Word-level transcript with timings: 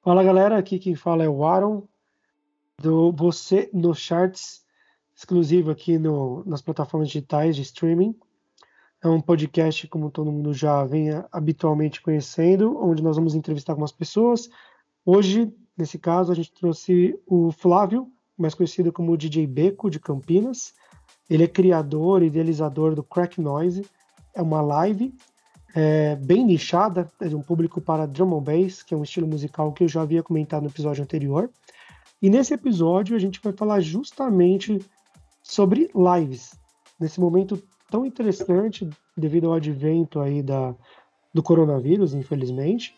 Fala 0.00 0.22
galera, 0.22 0.56
aqui 0.56 0.78
quem 0.78 0.94
fala 0.94 1.24
é 1.24 1.28
o 1.28 1.44
Aaron, 1.44 1.82
do 2.80 3.10
Você 3.10 3.68
no 3.72 3.92
Charts, 3.92 4.64
exclusivo 5.14 5.72
aqui 5.72 5.98
no, 5.98 6.44
nas 6.46 6.62
plataformas 6.62 7.08
digitais 7.08 7.56
de 7.56 7.62
streaming. 7.62 8.14
É 9.02 9.08
um 9.08 9.20
podcast, 9.20 9.88
como 9.88 10.08
todo 10.08 10.30
mundo 10.30 10.54
já 10.54 10.84
vem 10.84 11.08
habitualmente 11.32 12.00
conhecendo, 12.00 12.78
onde 12.80 13.02
nós 13.02 13.16
vamos 13.16 13.34
entrevistar 13.34 13.72
algumas 13.72 13.90
pessoas. 13.90 14.48
Hoje, 15.04 15.52
nesse 15.76 15.98
caso, 15.98 16.30
a 16.30 16.34
gente 16.34 16.52
trouxe 16.52 17.18
o 17.26 17.50
Flávio, 17.50 18.08
mais 18.36 18.54
conhecido 18.54 18.92
como 18.92 19.16
DJ 19.16 19.48
Beco, 19.48 19.90
de 19.90 19.98
Campinas. 19.98 20.74
Ele 21.28 21.42
é 21.42 21.48
criador 21.48 22.22
e 22.22 22.26
idealizador 22.26 22.94
do 22.94 23.02
Crack 23.02 23.40
Noise. 23.40 23.84
É 24.32 24.40
uma 24.40 24.60
live 24.60 25.12
é, 25.74 26.16
bem 26.16 26.44
nichada, 26.44 27.10
é 27.20 27.26
um 27.28 27.42
público 27.42 27.80
para 27.80 28.06
drum 28.06 28.38
and 28.38 28.42
bass, 28.42 28.82
que 28.82 28.94
é 28.94 28.96
um 28.96 29.02
estilo 29.02 29.26
musical 29.26 29.72
que 29.72 29.84
eu 29.84 29.88
já 29.88 30.02
havia 30.02 30.22
comentado 30.22 30.62
no 30.62 30.68
episódio 30.68 31.02
anterior. 31.02 31.50
E 32.20 32.28
nesse 32.30 32.54
episódio 32.54 33.14
a 33.14 33.18
gente 33.18 33.40
vai 33.42 33.52
falar 33.52 33.80
justamente 33.80 34.78
sobre 35.42 35.90
lives. 35.94 36.58
Nesse 36.98 37.20
momento 37.20 37.62
tão 37.90 38.04
interessante, 38.04 38.88
devido 39.16 39.48
ao 39.48 39.54
advento 39.54 40.20
aí 40.20 40.42
da, 40.42 40.74
do 41.32 41.42
coronavírus, 41.42 42.14
infelizmente, 42.14 42.94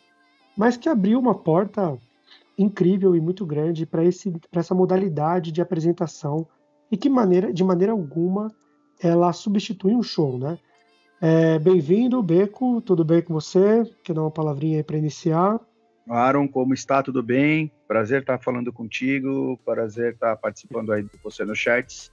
mas 0.56 0.76
que 0.76 0.88
abriu 0.88 1.18
uma 1.18 1.34
porta 1.34 1.96
incrível 2.56 3.14
e 3.16 3.20
muito 3.20 3.46
grande 3.46 3.86
para 3.86 4.02
essa 4.04 4.74
modalidade 4.74 5.52
de 5.52 5.62
apresentação 5.62 6.46
e 6.90 6.96
que 6.96 7.08
maneira, 7.08 7.52
de 7.52 7.64
maneira 7.64 7.92
alguma 7.92 8.52
ela 9.02 9.32
substitui 9.32 9.94
um 9.94 10.02
show, 10.02 10.38
né? 10.38 10.58
É, 11.22 11.58
Bem-vindo, 11.58 12.22
Beco, 12.22 12.80
tudo 12.80 13.04
bem 13.04 13.20
com 13.20 13.34
você? 13.34 13.84
Quer 14.02 14.14
dar 14.14 14.22
uma 14.22 14.30
palavrinha 14.30 14.78
aí 14.78 14.82
para 14.82 14.96
iniciar? 14.96 15.60
Aaron, 16.08 16.48
como 16.48 16.72
está? 16.72 17.02
Tudo 17.02 17.22
bem? 17.22 17.70
Prazer 17.86 18.22
estar 18.22 18.38
falando 18.38 18.72
contigo, 18.72 19.60
prazer 19.62 20.14
estar 20.14 20.34
participando 20.36 20.92
aí 20.92 21.02
do 21.02 21.10
Você 21.22 21.44
no 21.44 21.54
Chats. 21.54 22.10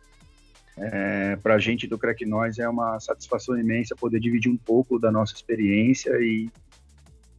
É, 0.78 1.38
para 1.38 1.56
a 1.56 1.60
gente 1.60 1.88
do 1.88 1.98
Crack 1.98 2.24
é 2.60 2.70
uma 2.70 3.00
satisfação 3.00 3.58
imensa 3.58 3.96
poder 3.96 4.20
dividir 4.20 4.52
um 4.52 4.58
pouco 4.58 5.00
da 5.00 5.10
nossa 5.10 5.34
experiência 5.34 6.12
e 6.20 6.50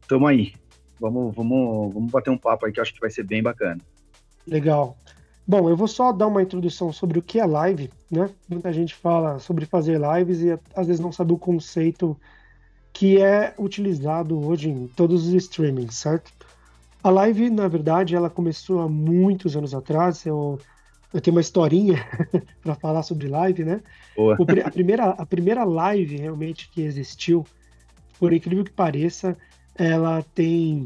estamos 0.01 0.27
aí. 0.27 0.53
Vamos, 0.99 1.35
vamos, 1.35 1.93
vamos 1.93 2.11
bater 2.11 2.31
um 2.31 2.37
papo 2.37 2.65
aí 2.65 2.73
que 2.73 2.79
eu 2.79 2.81
acho 2.81 2.95
que 2.95 2.99
vai 2.99 3.11
ser 3.11 3.23
bem 3.23 3.43
bacana. 3.43 3.79
Legal. 4.47 4.97
Bom, 5.49 5.67
eu 5.67 5.75
vou 5.75 5.87
só 5.87 6.11
dar 6.11 6.27
uma 6.27 6.43
introdução 6.43 6.93
sobre 6.93 7.17
o 7.17 7.23
que 7.23 7.39
é 7.39 7.43
live, 7.43 7.89
né? 8.11 8.29
Muita 8.47 8.71
gente 8.71 8.93
fala 8.93 9.39
sobre 9.39 9.65
fazer 9.65 9.99
lives 9.99 10.41
e 10.41 10.51
às 10.75 10.85
vezes 10.85 10.99
não 10.99 11.11
sabe 11.11 11.33
o 11.33 11.39
conceito 11.39 12.15
que 12.93 13.19
é 13.19 13.55
utilizado 13.57 14.39
hoje 14.39 14.69
em 14.69 14.85
todos 14.89 15.25
os 15.25 15.33
streamings, 15.33 15.95
certo? 15.95 16.31
A 17.01 17.09
live, 17.09 17.49
na 17.49 17.67
verdade, 17.67 18.15
ela 18.15 18.29
começou 18.29 18.79
há 18.79 18.87
muitos 18.87 19.57
anos 19.57 19.73
atrás. 19.73 20.23
Eu, 20.23 20.59
eu 21.11 21.19
tenho 21.19 21.35
uma 21.35 21.41
historinha 21.41 21.95
para 22.61 22.75
falar 22.75 23.01
sobre 23.01 23.27
live, 23.27 23.65
né? 23.65 23.81
O, 24.37 24.43
a, 24.43 24.69
primeira, 24.69 25.05
a 25.05 25.25
primeira 25.25 25.63
live 25.63 26.15
realmente 26.15 26.69
que 26.69 26.81
existiu, 26.83 27.43
por 28.19 28.31
incrível 28.31 28.63
que 28.63 28.71
pareça, 28.71 29.35
ela 29.73 30.23
tem 30.35 30.85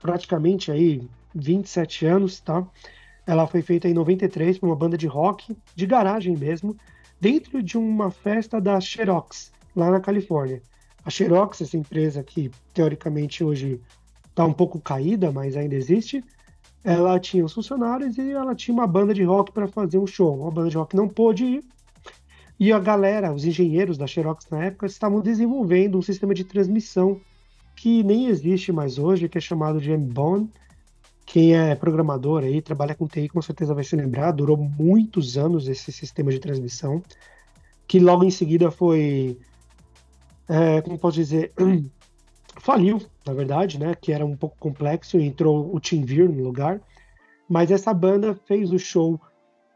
praticamente 0.00 0.70
aí 0.70 1.02
27 1.34 2.06
anos, 2.06 2.38
tá? 2.38 2.64
Ela 3.32 3.46
foi 3.46 3.62
feita 3.62 3.88
em 3.88 3.94
93 3.94 4.58
por 4.58 4.66
uma 4.66 4.76
banda 4.76 4.98
de 4.98 5.06
rock, 5.06 5.56
de 5.74 5.86
garagem 5.86 6.36
mesmo, 6.36 6.76
dentro 7.18 7.62
de 7.62 7.78
uma 7.78 8.10
festa 8.10 8.60
da 8.60 8.78
Xerox, 8.78 9.50
lá 9.74 9.90
na 9.90 10.00
Califórnia. 10.00 10.60
A 11.02 11.08
Xerox, 11.08 11.62
essa 11.62 11.78
empresa 11.78 12.22
que 12.22 12.50
teoricamente 12.74 13.42
hoje 13.42 13.80
está 14.28 14.44
um 14.44 14.52
pouco 14.52 14.78
caída, 14.78 15.32
mas 15.32 15.56
ainda 15.56 15.74
existe, 15.74 16.22
ela 16.84 17.18
tinha 17.18 17.42
os 17.42 17.54
funcionários 17.54 18.18
e 18.18 18.32
ela 18.32 18.54
tinha 18.54 18.74
uma 18.74 18.86
banda 18.86 19.14
de 19.14 19.24
rock 19.24 19.50
para 19.50 19.66
fazer 19.66 19.96
um 19.96 20.06
show. 20.06 20.38
Uma 20.38 20.50
banda 20.50 20.68
de 20.68 20.76
rock 20.76 20.94
não 20.94 21.08
pôde 21.08 21.46
ir. 21.46 21.64
E 22.60 22.70
a 22.70 22.78
galera, 22.78 23.32
os 23.32 23.46
engenheiros 23.46 23.96
da 23.96 24.06
Xerox 24.06 24.46
na 24.50 24.62
época, 24.64 24.84
estavam 24.84 25.22
desenvolvendo 25.22 25.96
um 25.96 26.02
sistema 26.02 26.34
de 26.34 26.44
transmissão 26.44 27.18
que 27.76 28.02
nem 28.02 28.26
existe 28.26 28.70
mais 28.72 28.98
hoje, 28.98 29.26
que 29.26 29.38
é 29.38 29.40
chamado 29.40 29.80
de 29.80 29.90
M-Bone, 29.90 30.50
quem 31.32 31.56
é 31.56 31.74
programador 31.74 32.44
aí, 32.44 32.60
trabalha 32.60 32.94
com 32.94 33.08
TI, 33.08 33.26
com 33.26 33.40
certeza 33.40 33.72
vai 33.72 33.82
se 33.82 33.96
lembrar, 33.96 34.32
durou 34.32 34.54
muitos 34.54 35.38
anos 35.38 35.66
esse 35.66 35.90
sistema 35.90 36.30
de 36.30 36.38
transmissão, 36.38 37.02
que 37.88 37.98
logo 37.98 38.22
em 38.22 38.30
seguida 38.30 38.70
foi, 38.70 39.38
é, 40.46 40.82
como 40.82 40.98
posso 40.98 41.16
dizer, 41.16 41.50
faliu, 42.60 43.00
na 43.26 43.32
verdade, 43.32 43.80
né, 43.80 43.94
que 43.98 44.12
era 44.12 44.26
um 44.26 44.36
pouco 44.36 44.58
complexo, 44.58 45.18
e 45.18 45.24
entrou 45.24 45.74
o 45.74 45.80
TeamViewer 45.80 46.30
no 46.30 46.44
lugar, 46.44 46.82
mas 47.48 47.70
essa 47.70 47.94
banda 47.94 48.38
fez 48.44 48.70
o 48.70 48.78
show 48.78 49.18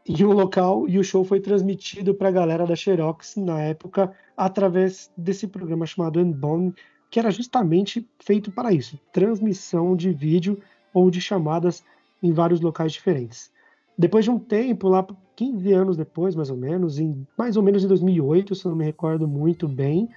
em 0.05 0.23
um 0.23 0.33
local 0.33 0.87
e 0.87 0.99
o 0.99 1.03
show 1.03 1.25
foi 1.25 1.39
transmitido 1.39 2.13
para 2.13 2.29
a 2.29 2.31
galera 2.31 2.67
da 2.67 2.75
Xerox 2.75 3.35
na 3.35 3.59
época 3.61 4.13
através 4.37 5.11
desse 5.17 5.47
programa 5.47 5.87
chamado 5.87 6.19
Unbound, 6.19 6.75
que 7.09 7.17
era 7.19 7.31
justamente 7.31 8.07
feito 8.23 8.51
para 8.51 8.71
isso, 8.71 8.99
transmissão 9.11 9.95
de 9.95 10.13
vídeo 10.13 10.61
ou 10.97 11.11
de 11.11 11.21
chamadas 11.21 11.83
em 12.23 12.31
vários 12.31 12.59
locais 12.59 12.91
diferentes. 12.91 13.51
Depois 13.95 14.25
de 14.25 14.31
um 14.31 14.39
tempo, 14.39 14.89
lá 14.89 15.05
15 15.35 15.71
anos 15.71 15.95
depois, 15.95 16.35
mais 16.35 16.49
ou 16.49 16.57
menos, 16.57 16.97
em 16.97 17.23
mais 17.37 17.55
ou 17.55 17.61
menos 17.61 17.83
em 17.83 17.87
2008, 17.87 18.55
se 18.55 18.67
não 18.67 18.75
me 18.75 18.83
recordo 18.83 19.27
muito 19.27 19.67
bem, 19.67 20.09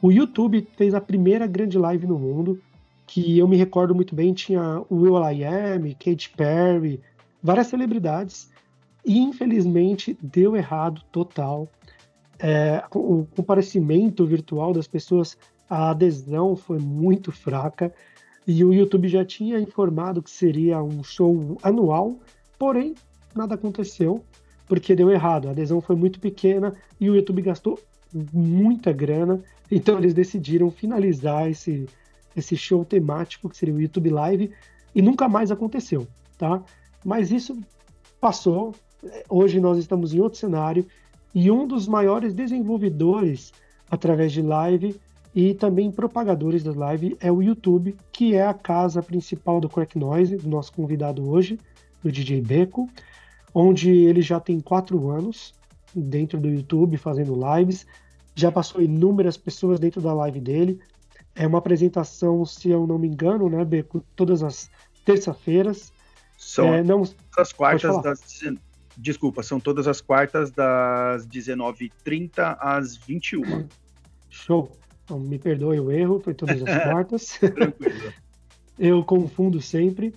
o 0.00 0.10
YouTube 0.10 0.66
fez 0.78 0.94
a 0.94 1.00
primeira 1.00 1.46
grande 1.46 1.76
live 1.76 2.06
no 2.06 2.18
mundo, 2.18 2.58
que 3.06 3.38
eu 3.38 3.46
me 3.46 3.58
recordo 3.58 3.94
muito 3.94 4.14
bem, 4.14 4.32
tinha 4.32 4.82
Will 4.90 5.22
I 5.30 5.44
Am, 5.44 5.94
Katy 5.94 6.30
Perry, 6.30 7.02
várias 7.42 7.66
celebridades, 7.66 8.50
e 9.04 9.18
infelizmente 9.18 10.16
deu 10.22 10.56
errado 10.56 11.02
total. 11.12 11.68
É, 12.38 12.82
o 12.94 13.26
comparecimento 13.36 14.24
virtual 14.24 14.72
das 14.72 14.86
pessoas, 14.86 15.36
a 15.68 15.90
adesão 15.90 16.56
foi 16.56 16.78
muito 16.78 17.30
fraca. 17.30 17.92
E 18.46 18.64
o 18.64 18.72
YouTube 18.72 19.08
já 19.08 19.24
tinha 19.24 19.58
informado 19.58 20.22
que 20.22 20.30
seria 20.30 20.82
um 20.82 21.02
show 21.02 21.56
anual, 21.62 22.18
porém 22.58 22.94
nada 23.34 23.54
aconteceu 23.54 24.22
porque 24.66 24.94
deu 24.94 25.10
errado. 25.10 25.48
A 25.48 25.50
adesão 25.52 25.80
foi 25.80 25.96
muito 25.96 26.20
pequena 26.20 26.74
e 27.00 27.08
o 27.08 27.14
YouTube 27.14 27.42
gastou 27.42 27.78
muita 28.32 28.92
grana, 28.92 29.42
então 29.70 29.98
eles 29.98 30.14
decidiram 30.14 30.70
finalizar 30.70 31.50
esse, 31.50 31.86
esse 32.36 32.56
show 32.56 32.84
temático 32.84 33.48
que 33.48 33.56
seria 33.56 33.74
o 33.74 33.80
YouTube 33.80 34.10
Live 34.10 34.52
e 34.94 35.02
nunca 35.02 35.28
mais 35.28 35.50
aconteceu, 35.50 36.06
tá? 36.38 36.62
Mas 37.04 37.30
isso 37.30 37.58
passou. 38.20 38.74
Hoje 39.28 39.60
nós 39.60 39.78
estamos 39.78 40.14
em 40.14 40.20
outro 40.20 40.38
cenário 40.38 40.86
e 41.34 41.50
um 41.50 41.66
dos 41.66 41.88
maiores 41.88 42.32
desenvolvedores 42.32 43.52
através 43.90 44.32
de 44.32 44.40
live 44.40 44.98
e 45.34 45.52
também 45.52 45.90
propagadores 45.90 46.62
da 46.62 46.72
live 46.72 47.16
é 47.18 47.32
o 47.32 47.42
YouTube, 47.42 47.96
que 48.12 48.34
é 48.34 48.46
a 48.46 48.54
casa 48.54 49.02
principal 49.02 49.60
do 49.60 49.68
Crack 49.68 49.98
Noise, 49.98 50.36
do 50.36 50.48
nosso 50.48 50.72
convidado 50.72 51.28
hoje, 51.28 51.58
do 52.02 52.12
DJ 52.12 52.40
Beco, 52.40 52.88
onde 53.52 53.90
ele 53.90 54.22
já 54.22 54.38
tem 54.38 54.60
quatro 54.60 55.10
anos 55.10 55.52
dentro 55.94 56.38
do 56.38 56.48
YouTube 56.48 56.96
fazendo 56.96 57.34
lives, 57.34 57.84
já 58.34 58.50
passou 58.50 58.80
inúmeras 58.80 59.36
pessoas 59.36 59.80
dentro 59.80 60.00
da 60.00 60.12
live 60.12 60.40
dele. 60.40 60.80
É 61.34 61.46
uma 61.46 61.58
apresentação, 61.58 62.44
se 62.44 62.70
eu 62.70 62.86
não 62.86 62.98
me 62.98 63.08
engano, 63.08 63.48
né, 63.48 63.64
Beco, 63.64 64.04
todas 64.14 64.42
as 64.42 64.70
terça-feiras. 65.04 65.92
São 66.38 66.72
é, 66.74 66.82
não... 66.82 67.02
as 67.36 67.52
quartas 67.52 68.00
das. 68.02 68.20
Desculpa, 68.96 69.42
são 69.42 69.58
todas 69.58 69.88
as 69.88 70.00
quartas 70.00 70.52
das 70.52 71.26
19h30 71.26 72.56
às 72.60 72.96
21 72.96 73.66
Show. 74.30 74.70
Então, 75.04 75.18
me 75.18 75.38
perdoe 75.38 75.78
o 75.80 75.90
erro, 75.90 76.20
foi 76.20 76.34
todas 76.34 76.62
as 76.62 76.82
quartas. 76.84 77.40
eu 78.78 79.04
confundo 79.04 79.60
sempre. 79.60 80.14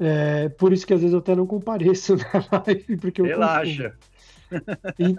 É, 0.00 0.48
por 0.50 0.72
isso 0.72 0.86
que 0.86 0.94
às 0.94 1.00
vezes 1.00 1.12
eu 1.12 1.18
até 1.18 1.34
não 1.34 1.46
compareço 1.46 2.16
na 2.32 2.62
live, 2.64 2.96
porque 2.96 3.20
eu 3.20 3.26
Relaxa. 3.26 3.94
E, 4.98 5.16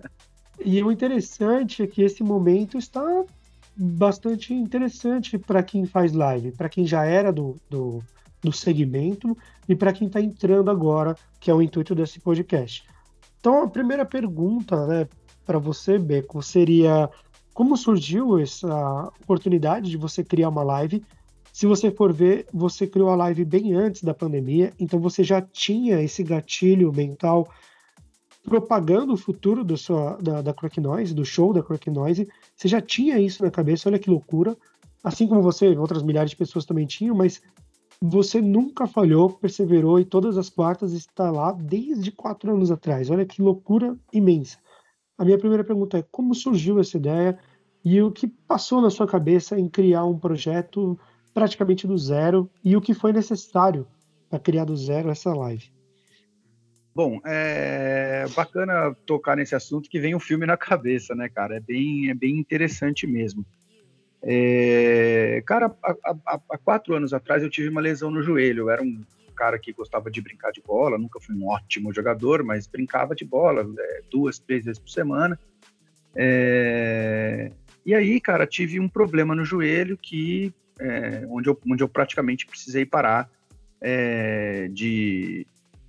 e 0.78 0.84
o 0.84 0.92
interessante 0.92 1.84
é 1.84 1.88
que 1.88 2.02
esse 2.02 2.24
momento 2.24 2.78
está 2.78 3.26
bastante 3.76 4.54
interessante 4.54 5.38
para 5.38 5.64
quem 5.64 5.86
faz 5.86 6.14
live, 6.14 6.52
para 6.52 6.70
quem 6.70 6.86
já 6.86 7.06
era 7.06 7.32
do, 7.32 7.56
do, 7.70 8.04
do 8.42 8.52
segmento 8.52 9.38
e 9.68 9.76
para 9.76 9.94
quem 9.94 10.08
está 10.08 10.20
entrando 10.20 10.72
agora, 10.72 11.16
que 11.40 11.52
é 11.52 11.54
o 11.54 11.62
intuito 11.62 11.94
desse 11.94 12.20
podcast. 12.20 12.84
Então, 13.40 13.64
a 13.64 13.70
primeira 13.70 14.06
pergunta 14.06 14.86
né, 14.86 15.08
para 15.46 15.58
você, 15.58 15.98
Beco, 15.98 16.42
seria 16.42 17.10
como 17.60 17.76
surgiu 17.76 18.40
essa 18.40 19.12
oportunidade 19.22 19.90
de 19.92 19.98
você 19.98 20.24
criar 20.24 20.48
uma 20.48 20.64
live? 20.64 21.04
Se 21.52 21.66
você 21.66 21.92
for 21.92 22.14
ver, 22.14 22.48
você 22.54 22.88
criou 22.88 23.10
a 23.10 23.18
live 23.18 23.44
bem 23.44 23.74
antes 23.74 24.02
da 24.02 24.14
pandemia, 24.14 24.72
então 24.80 24.98
você 24.98 25.26
já 25.26 25.42
tinha 25.42 26.02
esse 26.02 26.24
gatilho 26.24 26.90
mental 26.94 27.50
propagando 28.46 29.12
o 29.12 29.18
futuro 29.18 29.62
do 29.66 29.76
sua, 29.76 30.18
da, 30.22 30.42
da 30.42 30.56
Noise, 30.78 31.14
do 31.14 31.26
show 31.26 31.52
da 31.52 31.62
Crack 31.62 31.90
Noise. 31.90 32.30
Você 32.56 32.70
já 32.70 32.80
tinha 32.80 33.20
isso 33.20 33.44
na 33.44 33.52
cabeça, 33.52 33.90
olha 33.90 34.00
que 34.00 34.10
loucura. 34.10 34.56
Assim 35.04 35.28
como 35.28 35.42
você, 35.42 35.68
outras 35.78 36.02
milhares 36.02 36.32
de 36.32 36.38
pessoas 36.38 36.64
também 36.64 36.88
tinham, 36.88 37.14
mas 37.14 37.42
você 38.02 38.40
nunca 38.40 38.88
falhou, 38.88 39.32
perseverou 39.32 40.00
e 40.00 40.06
todas 40.06 40.38
as 40.38 40.50
quartas 40.50 40.94
está 40.94 41.30
lá 41.30 41.52
desde 41.52 42.10
quatro 42.10 42.54
anos 42.54 42.72
atrás. 42.72 43.10
Olha 43.10 43.26
que 43.26 43.42
loucura 43.42 43.98
imensa. 44.14 44.58
A 45.20 45.26
minha 45.26 45.38
primeira 45.38 45.66
pergunta 45.66 45.98
é 45.98 46.06
como 46.10 46.34
surgiu 46.34 46.80
essa 46.80 46.96
ideia 46.96 47.38
e 47.84 48.02
o 48.02 48.10
que 48.10 48.26
passou 48.26 48.82
na 48.82 48.90
sua 48.90 49.06
cabeça 49.06 49.60
em 49.60 49.68
criar 49.68 50.06
um 50.06 50.18
projeto 50.18 50.98
praticamente 51.34 51.86
do 51.86 51.98
zero 51.98 52.50
e 52.64 52.74
o 52.78 52.82
que 52.82 52.94
foi 52.94 53.12
necessário 53.12 53.86
para 54.30 54.40
criar 54.40 54.64
do 54.64 54.78
zero 54.78 55.10
essa 55.10 55.34
live. 55.34 55.72
Bom, 56.96 57.20
é 57.26 58.26
bacana 58.34 58.96
tocar 59.06 59.36
nesse 59.36 59.54
assunto 59.54 59.90
que 59.90 60.00
vem 60.00 60.16
um 60.16 60.20
filme 60.22 60.46
na 60.46 60.56
cabeça, 60.56 61.14
né, 61.14 61.28
cara? 61.28 61.58
É 61.58 61.60
bem, 61.60 62.10
é 62.10 62.14
bem 62.14 62.38
interessante 62.38 63.06
mesmo. 63.06 63.46
É, 64.22 65.44
cara, 65.46 65.74
há, 65.84 66.58
quatro 66.64 66.94
anos 66.94 67.14
atrás 67.14 67.44
eu 67.44 67.50
tive 67.50 67.68
uma 67.68 67.82
lesão 67.82 68.10
no 68.10 68.22
joelho. 68.22 68.64
Eu 68.64 68.70
era 68.70 68.82
um 68.82 69.04
cara 69.40 69.58
que 69.58 69.72
gostava 69.72 70.12
de 70.12 70.20
brincar 70.20 70.52
de 70.52 70.62
bola, 70.62 70.98
nunca 70.98 71.18
fui 71.22 71.34
um 71.34 71.48
ótimo 71.48 71.94
jogador, 71.94 72.44
mas 72.44 72.68
brincava 72.68 73.16
de 73.16 73.24
bola 73.24 73.66
é, 73.80 74.02
duas, 74.12 74.38
três 74.38 74.66
vezes 74.66 74.78
por 74.78 74.90
semana. 74.90 75.40
É, 76.14 77.50
e 77.86 77.96
aí, 77.96 78.20
cara, 78.20 78.46
tive 78.46 78.82
um 78.82 78.90
problema 78.90 79.34
no 79.34 79.46
joelho 79.46 79.98
que 79.98 80.54
é, 80.78 81.26
onde, 81.30 81.50
eu, 81.50 81.58
onde 81.72 81.82
eu 81.82 81.88
praticamente 81.88 82.46
precisei 82.46 82.86
parar 82.86 83.30
é, 83.80 84.68
de, 84.74 85.48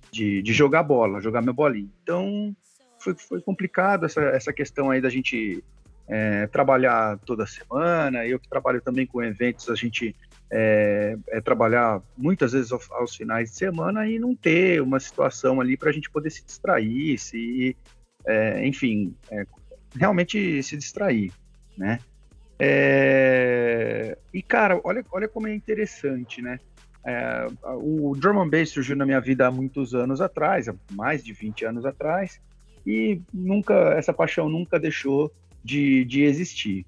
de, 0.09 0.41
de, 0.41 0.53
jogar 0.53 0.83
bola, 0.83 1.19
jogar 1.19 1.41
minha 1.41 1.53
bolinha. 1.53 1.89
Então 2.03 2.55
foi, 2.99 3.13
foi 3.15 3.41
complicado 3.41 4.05
essa, 4.05 4.21
essa 4.21 4.53
questão 4.53 4.89
aí 4.89 5.01
da 5.01 5.09
gente 5.09 5.61
é, 6.07 6.47
trabalhar 6.47 7.19
toda 7.25 7.45
semana. 7.45 8.25
Eu 8.25 8.39
que 8.39 8.47
trabalho 8.47 8.81
também 8.81 9.05
com 9.05 9.21
eventos, 9.21 9.69
a 9.69 9.75
gente 9.75 10.15
é, 10.51 11.17
é 11.29 11.41
trabalhar 11.41 12.01
muitas 12.17 12.51
vezes 12.51 12.71
aos, 12.71 12.91
aos, 12.91 13.15
finais 13.15 13.51
de 13.51 13.57
semana 13.57 14.07
e 14.07 14.19
não 14.19 14.35
ter 14.35 14.81
uma 14.81 14.99
situação 14.99 15.61
ali 15.61 15.77
para 15.77 15.89
a 15.89 15.93
gente 15.93 16.09
poder 16.09 16.29
se 16.29 16.45
distrair, 16.45 17.17
se, 17.17 17.75
é, 18.25 18.67
enfim, 18.67 19.15
é, 19.31 19.45
realmente 19.95 20.61
se 20.61 20.75
distrair, 20.75 21.31
né? 21.77 21.99
É, 22.59 24.17
e 24.33 24.41
cara, 24.43 24.79
olha, 24.83 25.03
olha 25.11 25.27
como 25.27 25.47
é 25.47 25.55
interessante, 25.55 26.41
né? 26.41 26.59
É, 27.03 27.47
o 27.63 28.13
drum 28.15 28.41
and 28.41 28.49
bass 28.49 28.69
surgiu 28.69 28.95
na 28.95 29.05
minha 29.05 29.19
vida 29.19 29.47
há 29.47 29.51
muitos 29.51 29.95
anos 29.95 30.21
atrás, 30.21 30.69
há 30.69 30.75
mais 30.91 31.23
de 31.23 31.33
20 31.33 31.65
anos 31.65 31.85
atrás, 31.85 32.39
e 32.85 33.21
nunca 33.33 33.73
essa 33.93 34.13
paixão 34.13 34.49
nunca 34.49 34.79
deixou 34.79 35.31
de, 35.63 36.05
de 36.05 36.23
existir. 36.23 36.85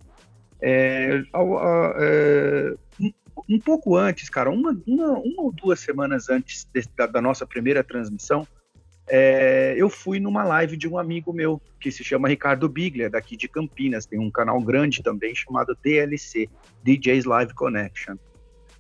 É, 0.62 1.24
é, 1.98 2.76
um, 3.50 3.60
pouco 3.60 3.96
antes, 3.96 4.30
cara, 4.30 4.50
uma, 4.50 4.78
uma, 4.86 5.12
uma 5.20 5.42
ou 5.44 5.52
duas 5.52 5.80
semanas 5.80 6.30
antes 6.30 6.68
de, 6.74 6.84
da, 6.96 7.06
da, 7.06 7.22
nossa 7.22 7.46
primeira 7.46 7.84
transmissão, 7.84 8.48
é, 9.08 9.74
eu 9.78 9.90
fui 9.90 10.20
numa 10.20 10.44
live 10.44 10.78
de 10.78 10.88
um 10.88 10.98
amigo 10.98 11.34
meu 11.34 11.62
que 11.80 11.92
se 11.92 12.04
chama 12.04 12.30
Ricardo 12.30 12.70
Biglia, 12.70 13.10
daqui 13.10 13.36
de 13.36 13.48
Campinas, 13.48 14.06
tem 14.06 14.20
um 14.20 14.32
canal 14.32 14.60
grande 14.62 15.04
também 15.04 15.36
chamado 15.36 15.78
DLC, 15.84 16.50
DJs 16.84 17.26
Live 17.26 17.54
Connection. 17.54 18.16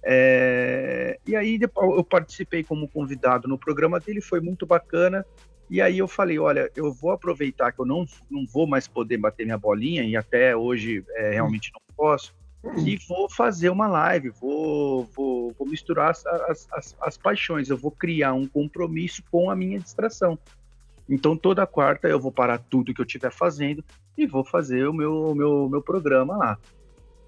É, 0.06 1.18
e 1.26 1.36
aí 1.36 1.60
eu 1.62 2.04
participei 2.04 2.64
como 2.64 2.90
convidado 2.90 3.48
no 3.48 3.58
programa 3.58 4.00
dele, 4.00 4.22
foi 4.22 4.40
muito 4.40 4.66
bacana. 4.66 5.26
E 5.70 5.82
aí 5.82 5.98
eu 5.98 6.08
falei, 6.08 6.38
olha, 6.38 6.70
eu 6.76 6.94
vou 6.94 7.12
aproveitar 7.12 7.72
que 7.72 7.80
eu 7.80 7.86
não, 7.86 8.06
não 8.30 8.46
vou 8.46 8.68
mais 8.68 8.88
poder 8.88 9.18
bater 9.18 9.46
minha 9.46 9.58
bolinha, 9.58 10.04
e 10.04 10.16
até 10.16 10.56
hoje 10.56 11.04
é, 11.16 11.32
realmente 11.32 11.72
não 11.74 11.96
posso, 11.96 12.36
e 12.86 12.98
vou 13.08 13.30
fazer 13.30 13.70
uma 13.70 13.88
live, 13.88 14.30
vou, 14.30 15.06
vou, 15.16 15.54
vou 15.58 15.68
misturar 15.68 16.12
as, 16.12 16.26
as, 16.72 16.96
as, 17.00 17.18
paixões, 17.18 17.70
eu 17.70 17.78
vou 17.78 17.92
criar 17.92 18.34
um 18.34 18.48
compromisso 18.48 19.22
com 19.30 19.50
a 19.50 19.56
minha 19.56 19.80
distração. 19.80 20.40
Então 21.10 21.36
toda 21.36 21.68
quarta 21.68 22.08
eu 22.08 22.20
vou 22.20 22.32
parar 22.32 22.58
tudo 22.58 22.94
que 22.94 23.02
eu 23.02 23.06
estiver 23.06 23.32
fazendo 23.32 23.84
e 24.18 24.26
vou 24.26 24.46
fazer 24.46 24.88
o 24.88 24.94
meu, 24.94 25.36
meu, 25.36 25.68
meu 25.70 25.82
programa 25.82 26.38
lá. 26.38 26.58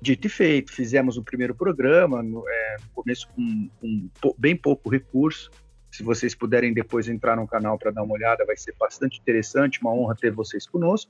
Dito 0.01 0.27
e 0.27 0.29
feito, 0.29 0.71
fizemos 0.71 1.17
o 1.17 1.23
primeiro 1.23 1.53
programa, 1.53 2.23
no, 2.23 2.47
é, 2.47 2.77
começo 2.93 3.27
com, 3.29 3.69
com 3.81 4.35
bem 4.38 4.55
pouco 4.55 4.89
recurso, 4.89 5.51
se 5.95 6.03
vocês 6.03 6.35
puderem 6.35 6.73
depois 6.73 7.07
entrar 7.07 7.38
no 7.38 7.47
canal 7.47 7.77
para 7.77 7.89
dar 7.89 8.03
uma 8.03 8.13
olhada, 8.13 8.45
vai 8.45 8.57
ser 8.57 8.75
bastante 8.77 9.19
interessante, 9.19 9.79
uma 9.81 9.93
honra 9.93 10.13
ter 10.13 10.29
vocês 10.29 10.67
conosco. 10.67 11.09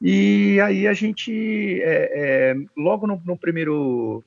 E 0.00 0.60
aí 0.60 0.86
a 0.86 0.92
gente, 0.92 1.82
é, 1.82 2.52
é, 2.52 2.56
logo 2.76 3.06
no, 3.06 3.20
no 3.24 3.36
primeiro, 3.36 4.22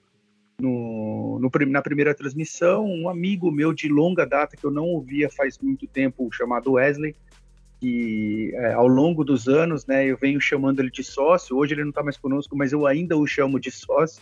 no, 0.59 1.39
no, 1.39 1.49
na 1.67 1.81
primeira 1.81 2.13
transmissão, 2.13 2.85
um 2.85 3.07
amigo 3.07 3.49
meu 3.49 3.73
de 3.73 3.87
longa 3.87 4.25
data 4.25 4.57
que 4.57 4.65
eu 4.65 4.71
não 4.71 4.85
ouvia 4.85 5.29
faz 5.29 5.57
muito 5.59 5.87
tempo, 5.87 6.29
chamado 6.31 6.73
Wesley, 6.73 7.15
que 7.79 8.51
é, 8.53 8.73
ao 8.73 8.87
longo 8.87 9.23
dos 9.23 9.47
anos, 9.47 9.85
né, 9.85 10.05
eu 10.05 10.17
venho 10.17 10.41
chamando 10.41 10.81
ele 10.81 10.91
de 10.91 11.03
sócio. 11.03 11.57
Hoje 11.57 11.73
ele 11.73 11.83
não 11.83 11.89
está 11.89 12.03
mais 12.03 12.17
conosco, 12.17 12.55
mas 12.55 12.73
eu 12.73 12.85
ainda 12.85 13.17
o 13.17 13.25
chamo 13.25 13.59
de 13.59 13.71
sócio. 13.71 14.21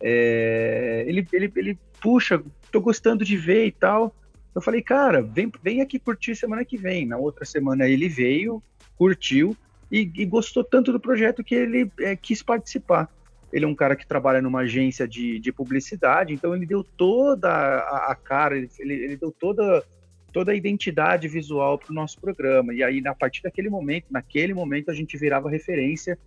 É, 0.00 1.04
ele, 1.06 1.26
ele, 1.32 1.52
ele 1.54 1.78
puxa, 2.00 2.42
tô 2.70 2.80
gostando 2.80 3.24
de 3.24 3.36
ver 3.36 3.66
e 3.66 3.72
tal. 3.72 4.14
Eu 4.54 4.60
falei, 4.60 4.82
cara, 4.82 5.22
vem, 5.22 5.50
vem 5.62 5.80
aqui 5.80 5.98
curtir 5.98 6.36
semana 6.36 6.64
que 6.64 6.76
vem. 6.76 7.06
Na 7.06 7.16
outra 7.16 7.44
semana 7.44 7.88
ele 7.88 8.08
veio, 8.08 8.62
curtiu 8.96 9.56
e, 9.94 10.10
e 10.16 10.24
gostou 10.24 10.64
tanto 10.64 10.90
do 10.90 10.98
projeto 10.98 11.44
que 11.44 11.54
ele 11.54 11.88
é, 12.00 12.16
quis 12.16 12.42
participar. 12.42 13.08
Ele 13.52 13.64
é 13.64 13.68
um 13.68 13.76
cara 13.76 13.94
que 13.94 14.04
trabalha 14.04 14.42
numa 14.42 14.62
agência 14.62 15.06
de, 15.06 15.38
de 15.38 15.52
publicidade, 15.52 16.34
então 16.34 16.52
ele 16.52 16.66
deu 16.66 16.82
toda 16.82 17.48
a, 17.48 18.10
a 18.10 18.14
cara, 18.16 18.58
ele, 18.58 18.68
ele 18.80 19.16
deu 19.16 19.30
toda, 19.30 19.84
toda 20.32 20.50
a 20.50 20.54
identidade 20.56 21.28
visual 21.28 21.78
para 21.78 21.92
o 21.92 21.94
nosso 21.94 22.20
programa. 22.20 22.74
E 22.74 22.82
aí, 22.82 23.00
a 23.06 23.14
partir 23.14 23.40
daquele 23.44 23.70
momento, 23.70 24.06
naquele 24.10 24.52
momento, 24.52 24.90
a 24.90 24.94
gente 24.94 25.16
virava 25.16 25.48
referência. 25.48 26.18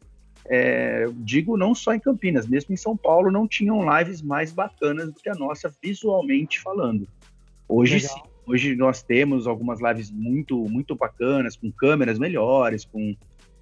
É, 0.45 1.05
digo 1.17 1.57
não 1.57 1.75
só 1.75 1.93
em 1.93 1.99
Campinas, 1.99 2.47
mesmo 2.47 2.73
em 2.73 2.77
São 2.77 2.95
Paulo 2.95 3.29
não 3.29 3.45
tinham 3.45 3.83
lives 3.97 4.21
mais 4.21 4.53
bacanas 4.53 5.11
do 5.11 5.19
que 5.19 5.27
a 5.27 5.35
nossa 5.35 5.69
visualmente 5.83 6.61
falando. 6.61 7.05
Hoje 7.67 7.95
Legal. 7.95 8.15
sim, 8.15 8.21
hoje 8.45 8.75
nós 8.77 9.03
temos 9.03 9.45
algumas 9.45 9.81
lives 9.81 10.09
muito, 10.09 10.57
muito 10.69 10.95
bacanas, 10.95 11.57
com 11.57 11.69
câmeras 11.69 12.17
melhores, 12.17 12.85
com, 12.85 13.13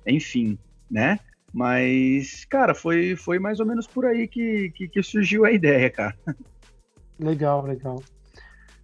enfim, 0.06 0.57
né? 0.90 1.19
Mas, 1.54 2.46
cara, 2.46 2.75
foi, 2.75 3.16
foi 3.16 3.40
mais 3.40 3.60
ou 3.60 3.66
menos 3.66 3.88
por 3.88 4.06
aí 4.06 4.28
que, 4.28 4.72
que, 4.72 4.88
que 4.88 5.02
surgiu 5.02 5.46
a 5.46 5.52
ideia, 5.52 5.90
cara. 5.90 6.16
Legal, 7.18 7.66
legal. 7.66 8.04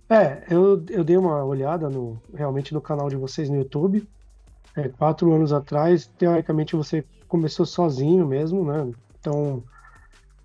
É, 0.10 0.44
eu, 0.50 0.84
eu 0.90 1.04
dei 1.04 1.18
uma 1.18 1.44
olhada 1.44 1.90
no, 1.90 2.22
realmente 2.34 2.74
no 2.74 2.82
canal 2.82 3.10
de 3.10 3.16
vocês 3.16 3.50
no 3.50 3.58
YouTube. 3.58 4.08
É, 4.76 4.88
quatro 4.88 5.34
anos 5.34 5.52
atrás, 5.52 6.08
teoricamente 6.18 6.76
você 6.76 7.04
começou 7.28 7.66
sozinho 7.66 8.26
mesmo, 8.26 8.66
né? 8.66 8.90
Então 9.20 9.64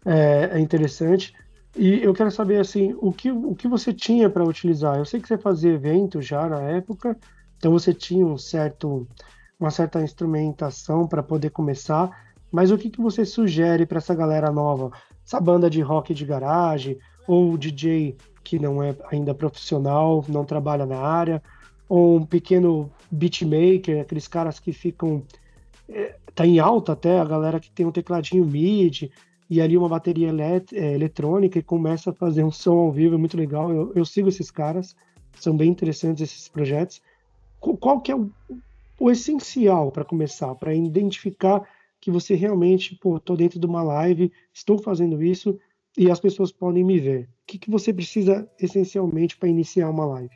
é, 0.04 0.50
é 0.52 0.60
interessante. 0.60 1.34
E 1.76 2.02
eu 2.02 2.14
quero 2.14 2.30
saber 2.30 2.58
assim, 2.58 2.96
o 3.00 3.12
que, 3.12 3.30
o 3.30 3.54
que 3.54 3.68
você 3.68 3.92
tinha 3.92 4.30
para 4.30 4.44
utilizar? 4.44 4.96
Eu 4.96 5.04
sei 5.04 5.20
que 5.20 5.28
você 5.28 5.36
fazia 5.36 5.72
evento 5.72 6.22
já 6.22 6.48
na 6.48 6.60
época, 6.62 7.16
então 7.56 7.70
você 7.70 7.92
tinha 7.92 8.24
um 8.24 8.38
certo, 8.38 9.06
uma 9.58 9.70
certa 9.70 10.02
instrumentação 10.02 11.06
para 11.06 11.22
poder 11.22 11.50
começar, 11.50 12.10
mas 12.52 12.70
o 12.70 12.78
que, 12.78 12.90
que 12.90 13.00
você 13.00 13.24
sugere 13.24 13.86
para 13.86 13.98
essa 13.98 14.14
galera 14.14 14.50
nova? 14.50 14.90
Essa 15.24 15.40
banda 15.40 15.68
de 15.68 15.80
rock 15.80 16.14
de 16.14 16.24
garagem, 16.24 16.98
ou 17.26 17.56
DJ 17.56 18.16
que 18.44 18.58
não 18.58 18.80
é 18.80 18.94
ainda 19.10 19.34
profissional, 19.34 20.24
não 20.28 20.44
trabalha 20.44 20.86
na 20.86 20.98
área, 20.98 21.42
ou 21.88 22.16
um 22.16 22.24
pequeno 22.24 22.90
beatmaker, 23.10 24.00
aqueles 24.00 24.28
caras 24.28 24.60
que 24.60 24.72
ficam. 24.72 25.22
É, 25.88 26.16
tá 26.34 26.46
em 26.46 26.58
alta 26.58 26.92
até, 26.92 27.18
a 27.18 27.24
galera 27.24 27.58
que 27.58 27.70
tem 27.70 27.86
um 27.86 27.92
tecladinho 27.92 28.44
MIDI, 28.44 29.10
e 29.48 29.60
ali 29.60 29.76
uma 29.76 29.88
bateria 29.88 30.28
elet 30.28 30.76
é, 30.76 30.94
eletrônica 30.94 31.58
e 31.58 31.62
começa 31.62 32.10
a 32.10 32.14
fazer 32.14 32.44
um 32.44 32.50
som 32.50 32.78
ao 32.78 32.92
vivo, 32.92 33.14
é 33.14 33.18
muito 33.18 33.36
legal. 33.36 33.72
Eu, 33.72 33.92
eu 33.94 34.04
sigo 34.04 34.28
esses 34.28 34.50
caras, 34.50 34.94
são 35.38 35.56
bem 35.56 35.70
interessantes 35.70 36.30
esses 36.30 36.48
projetos. 36.48 37.00
Qual 37.60 38.00
que 38.00 38.12
é 38.12 38.16
o, 38.16 38.30
o 38.98 39.10
essencial 39.10 39.92
para 39.92 40.04
começar, 40.04 40.54
para 40.54 40.74
identificar 40.74 41.62
que 42.00 42.10
você 42.10 42.34
realmente, 42.34 42.98
tô 43.24 43.36
dentro 43.36 43.58
de 43.58 43.66
uma 43.66 43.82
live, 43.82 44.32
estou 44.52 44.78
fazendo 44.78 45.22
isso 45.22 45.58
e 45.96 46.10
as 46.10 46.20
pessoas 46.20 46.52
podem 46.52 46.84
me 46.84 46.98
ver. 46.98 47.24
O 47.24 47.46
que, 47.46 47.58
que 47.58 47.70
você 47.70 47.92
precisa 47.92 48.48
essencialmente 48.60 49.36
para 49.36 49.48
iniciar 49.48 49.90
uma 49.90 50.06
live? 50.06 50.34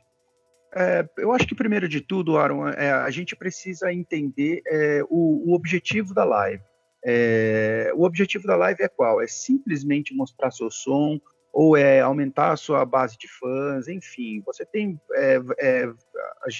É, 0.75 1.09
eu 1.19 1.33
acho 1.33 1.47
que 1.47 1.55
primeiro 1.55 1.89
de 1.89 2.01
tudo, 2.01 2.37
Aaron, 2.37 2.69
é, 2.69 2.93
a 2.93 3.11
gente 3.11 3.35
precisa 3.35 3.93
entender 3.93 4.63
é, 4.67 5.03
o, 5.09 5.51
o 5.51 5.55
objetivo 5.55 6.15
da 6.15 6.25
live. 6.25 6.63
É, 7.05 7.93
o 7.95 8.05
objetivo 8.05 8.47
da 8.47 8.57
live 8.57 8.83
é 8.83 8.89
qual? 8.89 9.21
É 9.21 9.27
simplesmente 9.27 10.15
mostrar 10.15 10.51
seu 10.51 10.71
som 10.71 11.19
ou 11.53 11.77
é 11.77 12.01
aumentar 12.01 12.53
a 12.53 12.57
sua 12.57 12.85
base 12.85 13.19
de 13.19 13.27
fãs, 13.27 13.89
enfim. 13.89 14.41
Você 14.47 14.65
tem, 14.65 15.01
é, 15.15 15.41
é, 15.59 15.93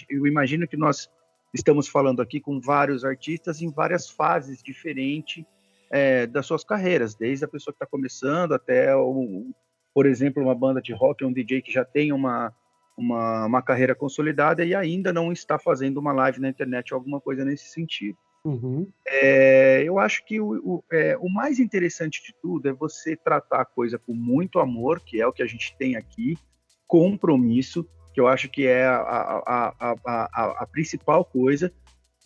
eu 0.09 0.27
imagino 0.27 0.67
que 0.67 0.77
nós 0.77 1.09
estamos 1.53 1.89
falando 1.89 2.21
aqui 2.23 2.41
com 2.41 2.61
vários 2.61 3.05
artistas 3.05 3.61
em 3.61 3.71
várias 3.71 4.09
fases 4.09 4.63
diferentes 4.63 5.45
é, 5.91 6.27
das 6.27 6.47
suas 6.47 6.63
carreiras, 6.63 7.15
desde 7.15 7.45
a 7.45 7.49
pessoa 7.49 7.73
que 7.73 7.77
está 7.77 7.87
começando 7.87 8.53
até 8.53 8.95
o, 8.95 9.51
por 9.93 10.07
exemplo, 10.07 10.43
uma 10.43 10.55
banda 10.55 10.81
de 10.81 10.93
rock, 10.93 11.25
um 11.25 11.33
DJ 11.33 11.63
que 11.63 11.73
já 11.73 11.85
tem 11.85 12.13
uma, 12.13 12.55
uma, 12.97 13.47
uma 13.47 13.63
carreira 13.63 13.95
consolidada 13.95 14.65
e 14.65 14.75
ainda 14.75 15.13
não 15.13 15.33
está 15.33 15.59
fazendo 15.59 15.99
uma 15.99 16.13
live 16.13 16.41
na 16.41 16.49
internet 16.49 16.95
ou 16.95 16.99
alguma 16.99 17.21
coisa 17.21 17.45
nesse 17.45 17.69
sentido. 17.69 18.17
Uhum. 18.45 18.87
É, 19.07 19.83
eu 19.85 19.99
acho 19.99 20.25
que 20.25 20.41
o, 20.41 20.53
o, 20.65 20.85
é, 20.91 21.17
o, 21.19 21.29
mais 21.29 21.59
interessante 21.59 22.23
de 22.25 22.35
tudo 22.41 22.69
é 22.69 22.73
você 22.73 23.15
tratar 23.15 23.61
a 23.61 23.67
coisa 23.67 23.99
com 23.99 24.15
muito 24.15 24.59
amor, 24.59 25.01
que 25.01 25.21
é 25.21 25.27
o 25.27 25.33
que 25.33 25.43
a 25.43 25.47
gente 25.47 25.77
tem 25.77 25.97
aqui, 25.97 26.39
compromisso, 26.87 27.87
que 28.13 28.21
eu 28.21 28.29
acho 28.29 28.49
que 28.49 28.67
é 28.67 28.85
a, 28.85 28.97
a, 28.97 29.75
a, 29.79 29.97
a, 30.05 30.45
a 30.63 30.67
principal 30.67 31.25
coisa, 31.25 31.73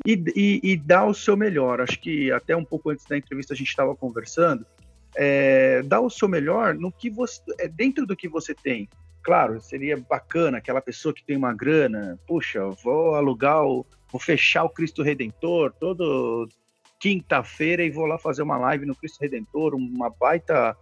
e, 0.05 0.13
e, 0.35 0.73
e, 0.73 0.77
dar 0.77 1.07
o 1.07 1.15
seu 1.15 1.37
melhor. 1.37 1.81
Acho 1.81 2.01
que 2.01 2.31
até 2.33 2.57
um 2.57 2.65
pouco 2.65 2.91
antes 2.91 3.05
da 3.07 3.17
entrevista 3.17 3.55
a 3.55 3.57
gente 3.57 3.69
estava 3.69 3.95
conversando, 3.95 4.67
é, 5.15 5.83
dar 5.83 6.01
o 6.01 6.11
seu 6.11 6.29
melhor 6.29 6.75
no 6.75 6.91
que 6.91 7.09
você, 7.09 7.41
é, 7.59 7.69
dentro 7.69 8.07
do 8.07 8.17
que 8.17 8.29
você 8.29 8.55
tem. 8.55 8.89
Claro, 9.23 9.61
seria 9.61 9.97
bacana 9.97 10.59
aquela 10.59 10.81
pessoa 10.81 11.15
que 11.15 11.25
tem 11.25 11.37
uma 11.37 11.55
grana, 11.55 12.19
puxa, 12.27 12.61
vou 12.83 13.15
alugar, 13.15 13.65
o, 13.65 13.87
vou 14.11 14.21
fechar 14.21 14.65
o 14.65 14.69
Cristo 14.69 15.03
Redentor 15.03 15.73
todo 15.81 16.49
quinta-feira 17.01 17.83
e 17.83 17.91
vou 17.91 18.07
lá 18.07 18.19
fazer 18.19 18.43
uma 18.43 18.57
live 18.59 18.87
no 18.87 18.95
Cristo 18.95 19.21
Redentor, 19.21 19.75
uma 19.75 20.11
baita, 20.11 20.77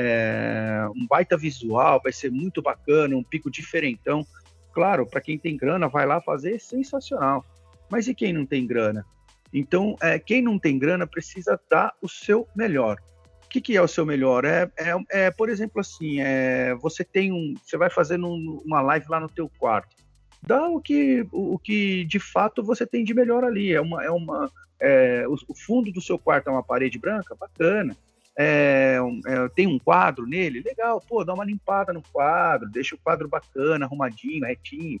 é, 0.00 0.88
um 0.94 1.04
baita 1.08 1.36
visual, 1.36 2.00
vai 2.00 2.12
ser 2.12 2.30
muito 2.30 2.62
bacana, 2.62 3.16
um 3.16 3.22
pico 3.22 3.50
diferentão. 3.50 4.24
Claro, 4.72 5.04
para 5.04 5.20
quem 5.20 5.36
tem 5.36 5.56
grana, 5.56 5.88
vai 5.88 6.06
lá 6.06 6.20
fazer, 6.20 6.54
é 6.54 6.58
sensacional. 6.58 7.44
Mas 7.90 8.06
e 8.06 8.14
quem 8.14 8.32
não 8.32 8.46
tem 8.46 8.64
grana? 8.64 9.04
Então, 9.52 9.96
é, 10.00 10.16
quem 10.18 10.40
não 10.40 10.56
tem 10.56 10.78
grana 10.78 11.04
precisa 11.04 11.60
dar 11.68 11.94
o 12.00 12.08
seu 12.08 12.46
melhor. 12.54 12.98
O 13.44 13.48
que, 13.48 13.60
que 13.60 13.76
é 13.76 13.82
o 13.82 13.88
seu 13.88 14.06
melhor? 14.06 14.44
É, 14.44 14.70
é, 14.76 14.94
é, 15.10 15.30
por 15.32 15.48
exemplo, 15.48 15.80
assim, 15.80 16.20
é, 16.20 16.74
você 16.76 17.02
tem 17.02 17.32
um, 17.32 17.54
você 17.64 17.76
vai 17.76 17.90
fazer 17.90 18.20
uma 18.20 18.80
live 18.82 19.06
lá 19.08 19.18
no 19.18 19.28
teu 19.28 19.50
quarto. 19.58 19.96
Dá 20.40 20.68
o 20.68 20.80
que, 20.80 21.26
o, 21.32 21.54
o 21.54 21.58
que 21.58 22.04
de 22.04 22.20
fato 22.20 22.62
você 22.62 22.86
tem 22.86 23.02
de 23.02 23.14
melhor 23.14 23.42
ali. 23.42 23.72
É 23.72 23.80
uma, 23.80 24.04
é 24.04 24.10
uma, 24.10 24.48
é, 24.78 25.26
o, 25.26 25.34
o, 25.48 25.54
fundo 25.56 25.90
do 25.90 26.00
seu 26.00 26.18
quarto 26.18 26.48
é 26.48 26.52
uma 26.52 26.62
parede 26.62 26.98
branca, 26.98 27.34
bacana. 27.34 27.96
É, 28.40 28.98
é, 29.26 29.48
tem 29.48 29.66
um 29.66 29.80
quadro 29.80 30.24
nele, 30.24 30.62
legal. 30.64 31.00
Pô, 31.00 31.24
dá 31.24 31.34
uma 31.34 31.44
limpada 31.44 31.92
no 31.92 32.00
quadro, 32.12 32.70
deixa 32.70 32.94
o 32.94 32.98
quadro 32.98 33.28
bacana, 33.28 33.84
arrumadinho, 33.84 34.46
retinho. 34.46 35.00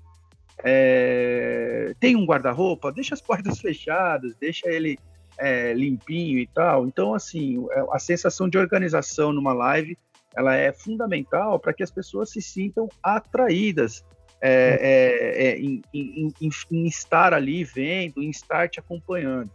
É, 0.64 1.94
tem 2.00 2.16
um 2.16 2.24
guarda-roupa, 2.24 2.90
deixa 2.90 3.14
as 3.14 3.20
portas 3.22 3.60
fechadas, 3.60 4.34
deixa 4.40 4.68
ele 4.68 4.98
é, 5.38 5.72
limpinho 5.72 6.40
e 6.40 6.48
tal. 6.48 6.88
Então, 6.88 7.14
assim, 7.14 7.64
é, 7.70 7.84
a 7.92 7.98
sensação 8.00 8.48
de 8.48 8.58
organização 8.58 9.32
numa 9.32 9.52
live 9.52 9.96
ela 10.34 10.54
é 10.54 10.72
fundamental 10.72 11.58
para 11.58 11.72
que 11.72 11.82
as 11.82 11.90
pessoas 11.90 12.30
se 12.30 12.42
sintam 12.42 12.88
atraídas 13.02 14.04
é, 14.40 15.56
em, 15.58 15.80
em, 15.92 16.32
em, 16.40 16.50
em, 16.70 16.86
estar 16.86 17.32
ali 17.32 17.64
vendo, 17.64 18.22
em 18.22 18.30
estar 18.30 18.68
te 18.68 18.78
acompanhando. 18.78 19.50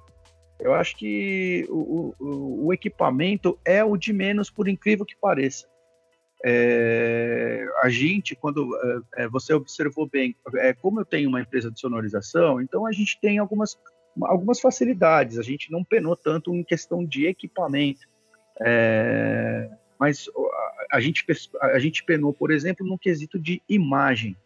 Eu 0.63 0.73
acho 0.73 0.95
que 0.95 1.67
o, 1.69 2.15
o, 2.19 2.65
o 2.67 2.73
equipamento 2.73 3.59
é 3.65 3.83
o 3.83 3.97
de 3.97 4.13
menos, 4.13 4.49
por 4.49 4.67
incrível 4.67 5.05
que 5.05 5.15
pareça. 5.15 5.67
É, 6.45 7.65
a 7.81 7.89
gente, 7.89 8.35
quando 8.35 8.69
é, 9.15 9.27
você 9.27 9.53
observou 9.53 10.07
bem, 10.07 10.35
é, 10.55 10.73
como 10.73 10.99
eu 10.99 11.05
tenho 11.05 11.29
uma 11.29 11.41
empresa 11.41 11.71
de 11.71 11.79
sonorização, 11.79 12.61
então 12.61 12.85
a 12.85 12.91
gente 12.91 13.19
tem 13.19 13.37
algumas 13.37 13.77
algumas 14.21 14.59
facilidades. 14.59 15.39
A 15.39 15.41
gente 15.41 15.71
não 15.71 15.83
penou 15.83 16.15
tanto 16.15 16.53
em 16.55 16.63
questão 16.63 17.03
de 17.03 17.25
equipamento. 17.25 18.07
É, 18.61 19.69
mas 19.99 20.29
a, 20.91 20.97
a, 20.97 20.99
gente, 20.99 21.25
a 21.61 21.79
gente 21.79 22.03
penou, 22.03 22.33
por 22.33 22.51
exemplo, 22.51 22.85
no 22.85 22.97
quesito 22.97 23.39
de 23.39 23.61
imagem. 23.67 24.37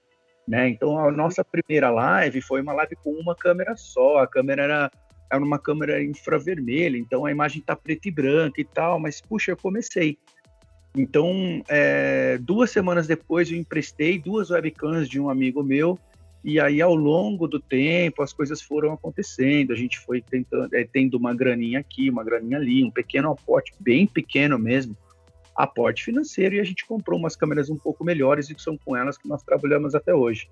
Né? 0.48 0.70
Então, 0.70 0.98
a 0.98 1.12
nossa 1.12 1.44
primeira 1.44 1.90
live 1.90 2.42
foi 2.42 2.62
uma 2.62 2.74
live 2.74 2.96
com 2.98 3.12
uma 3.12 3.36
câmera 3.36 3.76
só. 3.76 4.20
A 4.20 4.28
câmera 4.28 4.64
era, 4.64 4.92
era 5.32 5.44
uma 5.44 5.60
câmera 5.60 6.04
infravermelha, 6.04 6.98
então 6.98 7.26
a 7.26 7.32
imagem 7.32 7.60
está 7.60 7.76
preta 7.76 8.08
e 8.08 8.12
branca 8.12 8.62
e 8.62 8.66
tal. 8.66 9.00
Mas, 9.00 9.22
puxa, 9.22 9.52
eu 9.52 9.58
comecei. 9.58 10.18
Então, 10.96 11.62
é, 11.68 12.38
duas 12.40 12.72
semanas 12.72 13.08
depois, 13.08 13.52
eu 13.52 13.58
emprestei 13.58 14.18
duas 14.18 14.50
webcams 14.50 15.08
de 15.08 15.20
um 15.20 15.30
amigo 15.30 15.64
meu 15.64 16.00
e 16.44 16.62
aí, 16.62 16.82
ao 16.82 16.96
longo 16.96 17.46
do 17.46 17.60
tempo, 17.60 18.22
as 18.22 18.32
coisas 18.32 18.62
foram 18.62 18.94
acontecendo. 18.94 19.74
A 19.74 19.76
gente 19.76 20.00
foi 20.00 20.22
tentando, 20.22 20.74
é, 20.74 20.86
tendo 20.86 21.16
uma 21.18 21.36
graninha 21.36 21.80
aqui, 21.80 22.10
uma 22.10 22.24
graninha 22.24 22.58
ali, 22.58 22.86
um 22.86 22.90
pequeno 22.90 23.32
aporte, 23.32 23.74
bem 23.80 24.08
pequeno 24.08 24.58
mesmo, 24.58 24.96
aporte 25.54 26.06
financeiro. 26.06 26.56
E 26.56 26.62
a 26.62 26.64
gente 26.64 26.86
comprou 26.86 27.20
umas 27.20 27.36
câmeras 27.36 27.70
um 27.70 27.76
pouco 27.76 28.04
melhores 28.04 28.50
e 28.50 28.56
que 28.56 28.62
são 28.62 28.78
com 28.78 28.96
elas 28.96 29.18
que 29.18 29.28
nós 29.28 29.44
trabalhamos 29.44 29.94
até 29.94 30.14
hoje. 30.14 30.50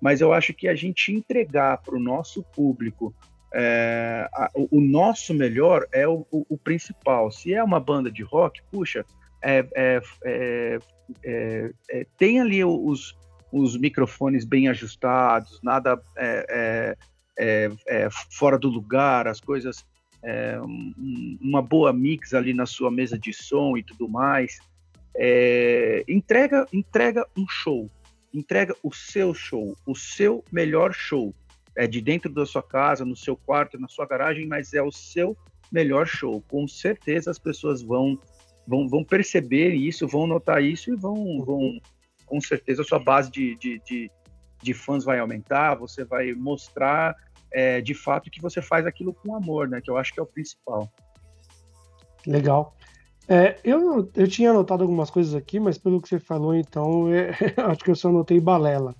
Mas 0.00 0.22
eu 0.22 0.32
acho 0.32 0.54
que 0.54 0.66
a 0.66 0.74
gente 0.74 1.12
entregar 1.12 1.76
para 1.78 1.96
o 1.96 2.00
nosso 2.00 2.42
público 2.42 3.14
é, 3.60 4.28
a, 4.32 4.50
o, 4.54 4.80
nosso 4.80 5.34
melhor 5.34 5.84
é 5.92 6.06
o, 6.06 6.24
o, 6.30 6.46
o, 6.48 6.56
principal. 6.56 7.28
Se 7.32 7.52
é 7.52 7.62
uma 7.62 7.80
banda 7.80 8.08
de 8.08 8.22
rock, 8.22 8.62
puxa, 8.70 9.04
é, 9.42 9.66
é, 9.74 10.00
é, 10.24 10.78
é, 11.24 11.70
é 11.90 12.06
tem 12.16 12.40
ali 12.40 12.64
os, 12.64 13.16
os 13.50 13.76
microfones 13.76 14.44
bem 14.44 14.68
ajustados, 14.68 15.58
nada 15.60 16.00
é, 16.16 16.46
é, 16.48 16.96
é, 17.36 17.70
é 18.04 18.08
fora 18.30 18.56
do 18.56 18.68
lugar, 18.68 19.26
as 19.26 19.40
coisas, 19.40 19.84
é, 20.22 20.60
um, 20.60 21.38
uma 21.40 21.60
boa 21.60 21.92
mix 21.92 22.34
ali 22.34 22.54
na 22.54 22.64
sua 22.64 22.92
mesa 22.92 23.18
de 23.18 23.32
som 23.32 23.76
e 23.76 23.82
tudo 23.82 24.08
mais. 24.08 24.60
É, 25.16 26.04
entrega, 26.06 26.64
entrega 26.72 27.26
um 27.36 27.48
show, 27.48 27.90
entrega 28.32 28.72
o 28.84 28.92
seu 28.94 29.34
show, 29.34 29.76
o 29.84 29.96
seu 29.96 30.44
melhor 30.52 30.92
show. 30.92 31.34
É 31.78 31.86
de 31.86 32.00
dentro 32.00 32.32
da 32.32 32.44
sua 32.44 32.62
casa, 32.62 33.04
no 33.04 33.16
seu 33.16 33.36
quarto, 33.36 33.78
na 33.78 33.88
sua 33.88 34.06
garagem, 34.06 34.46
mas 34.46 34.74
é 34.74 34.82
o 34.82 34.90
seu 34.90 35.36
melhor 35.70 36.06
show. 36.06 36.42
Com 36.48 36.66
certeza 36.66 37.30
as 37.30 37.38
pessoas 37.38 37.82
vão 37.82 38.18
vão, 38.68 38.86
vão 38.86 39.02
perceber 39.02 39.72
isso, 39.72 40.06
vão 40.06 40.26
notar 40.26 40.62
isso 40.62 40.92
e 40.92 40.96
vão, 40.96 41.42
vão, 41.42 41.80
com 42.26 42.38
certeza 42.38 42.82
a 42.82 42.84
sua 42.84 42.98
base 42.98 43.30
de, 43.30 43.56
de, 43.56 43.80
de, 43.84 44.10
de 44.62 44.74
fãs 44.74 45.04
vai 45.04 45.18
aumentar, 45.18 45.74
você 45.74 46.04
vai 46.04 46.34
mostrar 46.34 47.16
é, 47.50 47.80
de 47.80 47.94
fato 47.94 48.30
que 48.30 48.42
você 48.42 48.60
faz 48.60 48.84
aquilo 48.84 49.14
com 49.14 49.34
amor, 49.34 49.66
né? 49.68 49.80
Que 49.80 49.90
eu 49.90 49.96
acho 49.96 50.12
que 50.12 50.20
é 50.20 50.22
o 50.22 50.26
principal. 50.26 50.92
Legal. 52.26 52.76
É, 53.26 53.58
eu, 53.64 54.10
eu 54.14 54.28
tinha 54.28 54.50
anotado 54.50 54.82
algumas 54.82 55.10
coisas 55.10 55.34
aqui, 55.34 55.58
mas 55.58 55.78
pelo 55.78 56.00
que 56.00 56.08
você 56.08 56.18
falou, 56.18 56.54
então, 56.54 57.10
é, 57.10 57.30
acho 57.70 57.82
que 57.82 57.90
eu 57.90 57.96
só 57.96 58.10
anotei 58.10 58.38
balela. 58.38 58.94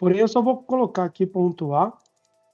Porém, 0.00 0.18
eu 0.18 0.26
só 0.26 0.40
vou 0.40 0.62
colocar 0.62 1.04
aqui, 1.04 1.26
pontuar. 1.26 1.92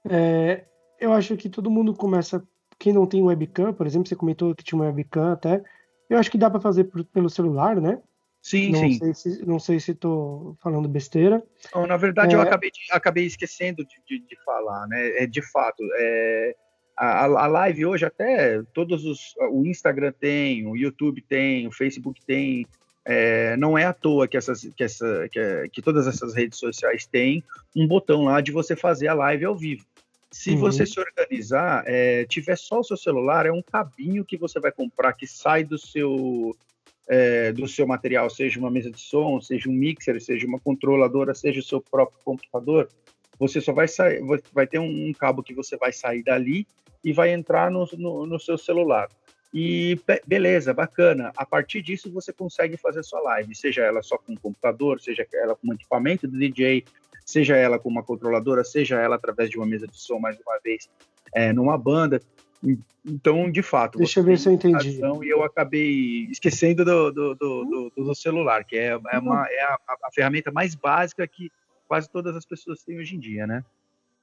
É, 0.04 0.64
eu 1.00 1.12
acho 1.12 1.36
que 1.36 1.48
todo 1.48 1.70
mundo 1.70 1.94
começa. 1.94 2.42
Quem 2.76 2.92
não 2.92 3.06
tem 3.06 3.22
webcam, 3.22 3.72
por 3.72 3.86
exemplo, 3.86 4.08
você 4.08 4.16
comentou 4.16 4.52
que 4.52 4.64
tinha 4.64 4.76
uma 4.76 4.86
webcam 4.86 5.32
até. 5.32 5.62
Eu 6.10 6.18
acho 6.18 6.28
que 6.28 6.36
dá 6.36 6.50
para 6.50 6.60
fazer 6.60 6.84
por, 6.84 7.04
pelo 7.04 7.30
celular, 7.30 7.80
né? 7.80 8.02
Sim, 8.42 8.70
não 8.70 8.80
sim. 8.80 8.98
Sei 8.98 9.14
se, 9.14 9.46
não 9.46 9.58
sei 9.60 9.78
se 9.78 9.92
estou 9.92 10.56
falando 10.60 10.88
besteira. 10.88 11.40
Não, 11.72 11.86
na 11.86 11.96
verdade, 11.96 12.34
é... 12.34 12.38
eu 12.38 12.40
acabei, 12.40 12.70
de, 12.70 12.80
acabei 12.90 13.26
esquecendo 13.26 13.84
de, 13.84 13.94
de, 14.06 14.26
de, 14.26 14.44
falar, 14.44 14.88
né? 14.88 15.22
É, 15.22 15.26
de 15.26 15.42
fato, 15.42 15.82
é, 15.98 16.56
a, 16.96 17.24
a 17.24 17.46
live 17.46 17.86
hoje 17.86 18.04
até 18.04 18.60
todos 18.72 19.04
os. 19.04 19.34
O 19.52 19.64
Instagram 19.64 20.12
tem, 20.18 20.66
o 20.66 20.76
YouTube 20.76 21.22
tem, 21.22 21.68
o 21.68 21.72
Facebook 21.72 22.20
tem. 22.26 22.66
É, 23.08 23.56
não 23.56 23.78
é 23.78 23.84
à 23.84 23.92
toa 23.92 24.26
que, 24.26 24.36
essas, 24.36 24.68
que, 24.76 24.82
essa, 24.82 25.28
que, 25.30 25.68
que, 25.68 25.80
todas 25.80 26.08
essas 26.08 26.34
redes 26.34 26.58
sociais 26.58 27.06
têm 27.06 27.42
um 27.74 27.86
botão 27.86 28.24
lá 28.24 28.40
de 28.40 28.50
você 28.50 28.74
fazer 28.74 29.06
a 29.06 29.14
live 29.14 29.44
ao 29.44 29.56
vivo. 29.56 29.86
Se 30.32 30.50
uhum. 30.50 30.58
você 30.58 30.84
se 30.84 30.98
organizar, 30.98 31.84
é, 31.86 32.24
tiver 32.24 32.58
só 32.58 32.80
o 32.80 32.84
seu 32.84 32.96
celular, 32.96 33.46
é 33.46 33.52
um 33.52 33.62
cabinho 33.62 34.24
que 34.24 34.36
você 34.36 34.58
vai 34.58 34.72
comprar 34.72 35.12
que 35.12 35.26
sai 35.26 35.62
do 35.62 35.78
seu 35.78 36.56
é, 37.08 37.52
do 37.52 37.68
seu 37.68 37.86
material, 37.86 38.28
seja 38.28 38.58
uma 38.58 38.70
mesa 38.70 38.90
de 38.90 39.00
som, 39.00 39.40
seja 39.40 39.68
um 39.68 39.72
mixer, 39.72 40.20
seja 40.20 40.44
uma 40.44 40.58
controladora, 40.58 41.32
seja 41.32 41.60
o 41.60 41.62
seu 41.62 41.80
próprio 41.80 42.18
computador, 42.24 42.88
você 43.38 43.60
só 43.60 43.72
vai 43.72 43.86
sair, 43.86 44.20
vai 44.52 44.66
ter 44.66 44.80
um, 44.80 45.12
cabo 45.12 45.42
que 45.42 45.54
você 45.54 45.76
vai 45.76 45.92
sair 45.92 46.24
dali 46.24 46.66
e 47.04 47.12
vai 47.12 47.32
entrar 47.32 47.70
no, 47.70 47.88
no, 47.96 48.26
no 48.26 48.40
seu 48.40 48.58
celular. 48.58 49.08
E 49.52 49.98
beleza, 50.26 50.74
bacana. 50.74 51.32
A 51.36 51.46
partir 51.46 51.82
disso 51.82 52.12
você 52.12 52.32
consegue 52.32 52.76
fazer 52.76 53.02
sua 53.02 53.20
live, 53.20 53.54
seja 53.54 53.82
ela 53.82 54.02
só 54.02 54.18
com 54.18 54.32
um 54.32 54.36
computador, 54.36 55.00
seja 55.00 55.26
ela 55.34 55.54
com 55.54 55.68
um 55.68 55.74
equipamento 55.74 56.26
do 56.26 56.38
DJ, 56.38 56.84
seja 57.24 57.56
ela 57.56 57.78
com 57.78 57.88
uma 57.88 58.02
controladora, 58.02 58.64
seja 58.64 59.00
ela 59.00 59.16
através 59.16 59.50
de 59.50 59.56
uma 59.56 59.66
mesa 59.66 59.86
de 59.86 59.98
som, 59.98 60.18
mais 60.18 60.36
uma 60.38 60.58
vez, 60.62 60.88
é, 61.34 61.52
numa 61.52 61.78
banda. 61.78 62.20
Então, 63.04 63.50
de 63.50 63.62
fato. 63.62 63.98
Deixa 63.98 64.20
eu 64.20 64.24
ver 64.24 64.38
se 64.38 64.48
eu 64.48 64.52
entendi. 64.52 64.98
E 65.00 65.28
eu 65.28 65.42
acabei 65.44 66.26
esquecendo 66.30 66.84
do, 66.84 67.12
do, 67.12 67.34
do, 67.34 67.90
do, 67.96 68.04
do 68.04 68.14
celular, 68.14 68.64
que 68.64 68.76
é, 68.76 68.88
é, 68.88 69.18
uma, 69.18 69.46
é 69.48 69.62
a, 69.62 69.78
a, 70.04 70.10
ferramenta 70.12 70.50
mais 70.50 70.74
básica 70.74 71.26
que 71.26 71.50
quase 71.86 72.10
todas 72.10 72.34
as 72.34 72.44
pessoas 72.44 72.82
têm 72.82 72.98
hoje 72.98 73.14
em 73.14 73.20
dia, 73.20 73.46
né? 73.46 73.64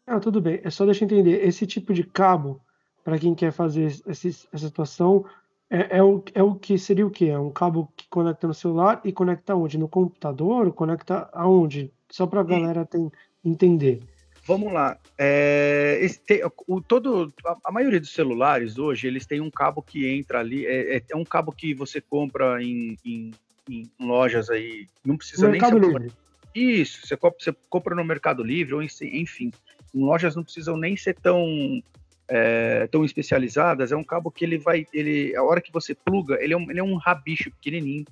Ah, 0.06 0.20
tudo 0.20 0.42
bem. 0.42 0.60
É 0.63 0.70
só 0.70 0.86
deixa 0.86 1.03
eu 1.03 1.06
entender. 1.06 1.46
Esse 1.46 1.65
tipo 1.65 1.94
de 1.94 2.03
cabo, 2.03 2.62
para 3.03 3.19
quem 3.19 3.36
quer 3.36 3.51
fazer 3.51 3.86
esse, 4.07 4.27
essa 4.27 4.67
situação, 4.67 5.25
É, 5.69 5.98
é, 5.98 6.03
o, 6.03 6.24
é 6.36 6.43
o 6.43 6.53
que 6.53 6.77
seria 6.77 7.05
o 7.05 7.10
quê? 7.10 7.29
É 7.29 7.39
um 7.39 7.50
cabo 7.50 7.91
que 7.98 8.07
conecta 8.07 8.45
no 8.45 8.53
celular 8.53 9.01
e 9.03 9.12
conecta 9.12 9.55
onde? 9.55 9.77
No 9.77 9.88
computador? 9.88 10.72
Conecta 10.72 11.27
aonde? 11.33 11.91
Só 12.10 12.27
para 12.27 12.41
a 12.41 12.43
galera 12.43 12.86
tem, 12.86 13.12
entender. 13.43 14.03
Vamos 14.45 14.72
lá. 14.72 15.00
É, 15.17 16.05
tem, 16.27 16.41
o, 16.67 16.79
todo, 16.79 17.33
a, 17.45 17.57
a, 17.65 17.72
maioria 17.72 18.00
dos 18.00 18.13
celulares 18.13 18.77
hoje, 18.77 19.07
eles 19.07 19.25
têm 19.25 19.41
um 19.41 19.50
cabo 19.50 19.81
que 19.81 20.07
entra 20.07 20.39
ali. 20.39 20.65
É, 20.65 20.98
é, 20.98 21.03
é 21.10 21.15
um 21.15 21.24
cabo 21.24 21.51
que 21.51 21.74
você 21.74 22.00
compra 22.00 22.62
em, 22.62 22.95
em, 23.03 23.31
em 23.67 23.89
lojas 24.00 24.51
aí. 24.51 24.88
Não 25.03 25.17
precisa 25.17 25.50
nem 25.50 25.60
ser. 25.60 25.79
Livre. 25.79 26.12
Isso, 26.53 27.07
você 27.07 27.17
compra, 27.17 27.39
você 27.39 27.55
compra 27.67 27.95
no 27.95 28.05
Mercado 28.05 28.43
Livre, 28.43 28.75
ou 28.75 28.83
enfim. 28.83 29.51
Em 29.95 30.03
lojas 30.03 30.36
não 30.36 30.43
precisam 30.43 30.77
nem 30.77 30.95
ser 30.95 31.15
tão 31.15 31.81
é, 32.27 32.88
tão 32.88 33.03
especializadas, 33.03 33.92
é 33.92 33.96
um 33.96 34.03
cabo 34.03 34.32
que 34.32 34.46
ele 34.46 34.58
vai, 34.58 34.88
ele, 34.94 35.36
a 35.36 35.44
hora 35.44 35.62
que 35.62 35.72
você 35.72 35.94
pluga, 35.94 36.38
ele 36.42 36.53
é 36.53 36.58
um, 36.58 36.70
ele 36.70 36.80
é 36.80 36.84
um 36.84 36.96
rabicho 36.96 37.51
pequenininho, 37.51 38.06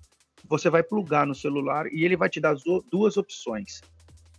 você 0.48 0.70
vai 0.70 0.84
plugar 0.84 1.26
no 1.26 1.36
celular 1.36 1.88
e 1.92 2.04
ele 2.04 2.16
vai 2.16 2.30
te 2.30 2.40
dar 2.40 2.56
duas 2.90 3.18
opções. 3.18 3.82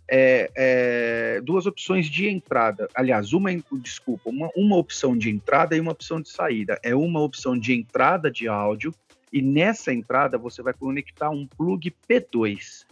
É, 0.05 0.51
é, 0.55 1.41
duas 1.41 1.65
opções 1.65 2.07
de 2.07 2.27
entrada. 2.27 2.89
Aliás, 2.93 3.31
uma, 3.31 3.49
desculpa, 3.81 4.29
uma, 4.29 4.49
uma 4.55 4.75
opção 4.75 5.17
de 5.17 5.29
entrada 5.29 5.75
e 5.75 5.79
uma 5.79 5.93
opção 5.93 6.21
de 6.21 6.29
saída. 6.29 6.77
É 6.83 6.93
uma 6.93 7.21
opção 7.21 7.57
de 7.57 7.73
entrada 7.73 8.29
de 8.29 8.47
áudio 8.47 8.93
e 9.31 9.41
nessa 9.41 9.93
entrada 9.93 10.37
você 10.37 10.61
vai 10.61 10.73
conectar 10.73 11.29
um 11.29 11.47
plug 11.47 11.91
P2, 12.07 12.85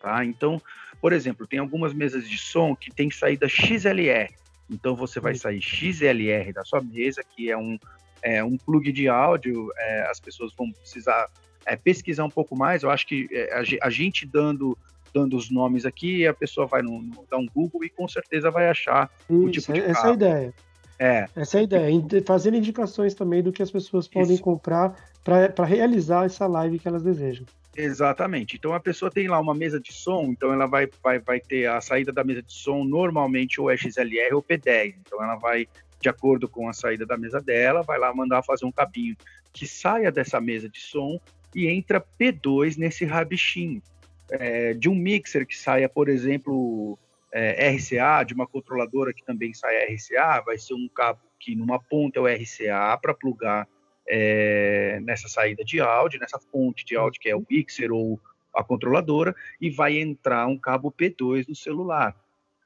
tá? 0.00 0.24
Então, 0.24 0.62
por 1.00 1.12
exemplo, 1.12 1.46
tem 1.46 1.58
algumas 1.58 1.92
mesas 1.92 2.28
de 2.28 2.38
som 2.38 2.76
que 2.76 2.90
tem 2.90 3.10
saída 3.10 3.48
XLR. 3.48 4.32
Então 4.70 4.94
você 4.94 5.20
vai 5.20 5.34
sair 5.34 5.60
XLR 5.60 6.52
da 6.52 6.64
sua 6.64 6.80
mesa, 6.80 7.22
que 7.22 7.50
é 7.50 7.56
um, 7.56 7.78
é, 8.22 8.42
um 8.44 8.56
plug 8.56 8.92
de 8.92 9.08
áudio, 9.08 9.70
é, 9.76 10.02
as 10.10 10.20
pessoas 10.20 10.52
vão 10.56 10.70
precisar 10.72 11.28
é, 11.64 11.76
pesquisar 11.76 12.24
um 12.24 12.30
pouco 12.30 12.56
mais. 12.56 12.82
Eu 12.82 12.90
acho 12.90 13.06
que 13.06 13.28
é, 13.30 13.54
a, 13.54 13.86
a, 13.86 13.90
gente 13.90 14.26
dando, 14.26 14.76
dando 15.12 15.36
os 15.36 15.50
nomes 15.50 15.84
aqui, 15.84 16.26
a 16.26 16.34
pessoa 16.34 16.66
vai 16.66 16.82
no, 16.82 17.02
no, 17.02 17.24
dar 17.30 17.38
um 17.38 17.46
Google 17.46 17.84
e 17.84 17.90
com 17.90 18.08
certeza 18.08 18.50
vai 18.50 18.68
achar 18.68 19.10
Isso, 19.28 19.46
o 19.46 19.50
tipo 19.50 19.72
de 19.72 19.80
Essa 19.80 19.92
carro. 19.94 20.06
é 20.06 20.10
a 20.10 20.14
ideia. 20.14 20.54
É. 21.00 21.26
Essa 21.36 21.58
é 21.58 21.60
a 21.60 21.62
ideia. 21.62 22.02
Fazendo 22.26 22.56
indicações 22.56 23.14
também 23.14 23.42
do 23.42 23.52
que 23.52 23.62
as 23.62 23.70
pessoas 23.70 24.08
podem 24.08 24.34
Isso. 24.34 24.42
comprar 24.42 24.96
para 25.22 25.64
realizar 25.64 26.26
essa 26.26 26.46
live 26.46 26.78
que 26.78 26.88
elas 26.88 27.02
desejam. 27.02 27.46
Exatamente. 27.80 28.56
Então 28.56 28.74
a 28.74 28.80
pessoa 28.80 29.08
tem 29.08 29.28
lá 29.28 29.38
uma 29.38 29.54
mesa 29.54 29.78
de 29.78 29.92
som, 29.92 30.24
então 30.32 30.52
ela 30.52 30.66
vai, 30.66 30.88
vai, 31.00 31.20
vai 31.20 31.38
ter 31.38 31.66
a 31.66 31.80
saída 31.80 32.12
da 32.12 32.24
mesa 32.24 32.42
de 32.42 32.52
som 32.52 32.82
normalmente 32.82 33.60
ou 33.60 33.70
é 33.70 33.76
XLR 33.76 34.34
ou 34.34 34.42
P10. 34.42 34.96
Então 35.00 35.22
ela 35.22 35.36
vai, 35.36 35.68
de 36.00 36.08
acordo 36.08 36.48
com 36.48 36.68
a 36.68 36.72
saída 36.72 37.06
da 37.06 37.16
mesa 37.16 37.40
dela, 37.40 37.82
vai 37.82 37.96
lá 37.96 38.12
mandar 38.12 38.42
fazer 38.42 38.64
um 38.64 38.72
cabinho 38.72 39.16
que 39.52 39.64
saia 39.64 40.10
dessa 40.10 40.40
mesa 40.40 40.68
de 40.68 40.80
som 40.80 41.20
e 41.54 41.68
entra 41.68 42.04
P2 42.18 42.76
nesse 42.76 43.04
rabichinho. 43.04 43.80
É, 44.28 44.74
de 44.74 44.88
um 44.88 44.94
mixer 44.96 45.46
que 45.46 45.56
saia, 45.56 45.88
por 45.88 46.08
exemplo, 46.08 46.98
é, 47.30 47.70
RCA, 47.70 48.24
de 48.24 48.34
uma 48.34 48.46
controladora 48.46 49.12
que 49.14 49.24
também 49.24 49.54
saia 49.54 49.86
RCA, 49.86 50.42
vai 50.44 50.58
ser 50.58 50.74
um 50.74 50.88
cabo 50.88 51.20
que 51.38 51.54
numa 51.54 51.78
ponta 51.78 52.18
é 52.18 52.22
o 52.22 52.26
RCA 52.26 52.98
para 53.00 53.14
plugar 53.14 53.68
é, 54.08 54.98
nessa 55.02 55.28
saída 55.28 55.64
de 55.64 55.80
áudio, 55.80 56.18
nessa 56.18 56.38
fonte 56.38 56.84
de 56.84 56.96
áudio 56.96 57.20
que 57.20 57.28
é 57.28 57.36
o 57.36 57.44
mixer 57.48 57.92
ou 57.92 58.18
a 58.54 58.64
controladora, 58.64 59.34
e 59.60 59.70
vai 59.70 59.98
entrar 59.98 60.46
um 60.46 60.58
cabo 60.58 60.90
P2 60.90 61.46
no 61.48 61.54
celular. 61.54 62.16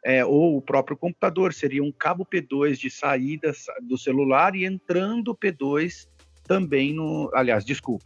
É, 0.05 0.25
ou 0.25 0.57
o 0.57 0.63
próprio 0.63 0.97
computador, 0.97 1.53
seria 1.53 1.83
um 1.83 1.93
cabo 1.93 2.27
P2 2.27 2.77
de 2.77 2.91
saída 2.91 3.53
do 3.83 3.97
celular 3.97 4.55
e 4.57 4.65
entrando 4.65 5.35
P2 5.35 6.09
também 6.45 6.93
no. 6.93 7.31
Aliás, 7.35 7.65
desculpa, 7.65 8.05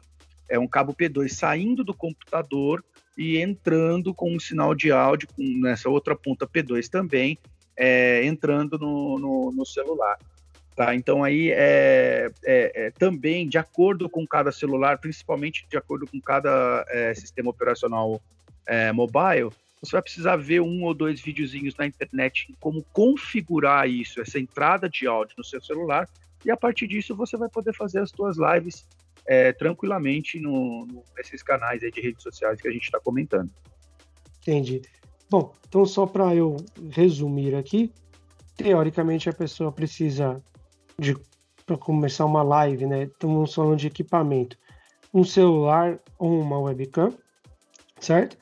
é 0.48 0.58
um 0.58 0.68
cabo 0.68 0.94
P2 0.94 1.28
saindo 1.30 1.82
do 1.82 1.94
computador 1.94 2.84
e 3.16 3.38
entrando 3.38 4.12
com 4.12 4.34
um 4.34 4.38
sinal 4.38 4.74
de 4.74 4.92
áudio 4.92 5.28
nessa 5.38 5.88
outra 5.88 6.14
ponta 6.14 6.46
P2 6.46 6.88
também, 6.88 7.38
é, 7.76 8.24
entrando 8.24 8.78
no, 8.78 9.18
no, 9.18 9.52
no 9.52 9.64
celular. 9.64 10.18
Tá? 10.76 10.94
Então 10.94 11.24
aí 11.24 11.50
é, 11.52 12.30
é, 12.44 12.86
é, 12.86 12.90
também 12.90 13.48
de 13.48 13.56
acordo 13.56 14.10
com 14.10 14.26
cada 14.26 14.52
celular, 14.52 14.98
principalmente 14.98 15.66
de 15.70 15.76
acordo 15.78 16.06
com 16.06 16.20
cada 16.20 16.84
é, 16.90 17.14
sistema 17.14 17.48
operacional 17.48 18.20
é, 18.66 18.92
mobile, 18.92 19.48
você 19.80 19.92
vai 19.92 20.02
precisar 20.02 20.36
ver 20.36 20.60
um 20.60 20.84
ou 20.84 20.92
dois 20.92 21.18
videozinhos 21.18 21.74
na 21.76 21.86
internet 21.86 22.54
como 22.60 22.84
configurar 22.92 23.88
isso, 23.88 24.20
essa 24.20 24.38
entrada 24.38 24.86
de 24.86 25.06
áudio 25.06 25.36
no 25.38 25.44
seu 25.44 25.62
celular, 25.62 26.06
e 26.44 26.50
a 26.50 26.56
partir 26.58 26.86
disso 26.86 27.16
você 27.16 27.38
vai 27.38 27.48
poder 27.48 27.74
fazer 27.74 28.00
as 28.00 28.10
suas 28.10 28.36
lives 28.36 28.86
é, 29.26 29.52
tranquilamente 29.54 30.38
no, 30.38 30.84
no, 30.84 31.02
nesses 31.16 31.42
canais 31.42 31.80
de 31.80 32.00
redes 32.02 32.22
sociais 32.22 32.60
que 32.60 32.68
a 32.68 32.70
gente 32.70 32.84
está 32.84 33.00
comentando. 33.00 33.50
Entendi. 34.42 34.82
Bom, 35.30 35.54
então 35.66 35.86
só 35.86 36.04
para 36.04 36.34
eu 36.34 36.58
resumir 36.90 37.54
aqui, 37.54 37.90
teoricamente 38.58 39.30
a 39.30 39.32
pessoa 39.32 39.72
precisa 39.72 40.42
de 40.98 41.16
para 41.64 41.76
começar 41.76 42.24
uma 42.24 42.44
live, 42.44 42.86
né? 42.86 43.04
Estamos 43.04 43.52
falando 43.52 43.78
de 43.78 43.88
equipamento, 43.88 44.56
um 45.12 45.24
celular 45.24 45.98
ou 46.16 46.40
uma 46.40 46.60
webcam, 46.60 47.12
certo? 47.98 48.38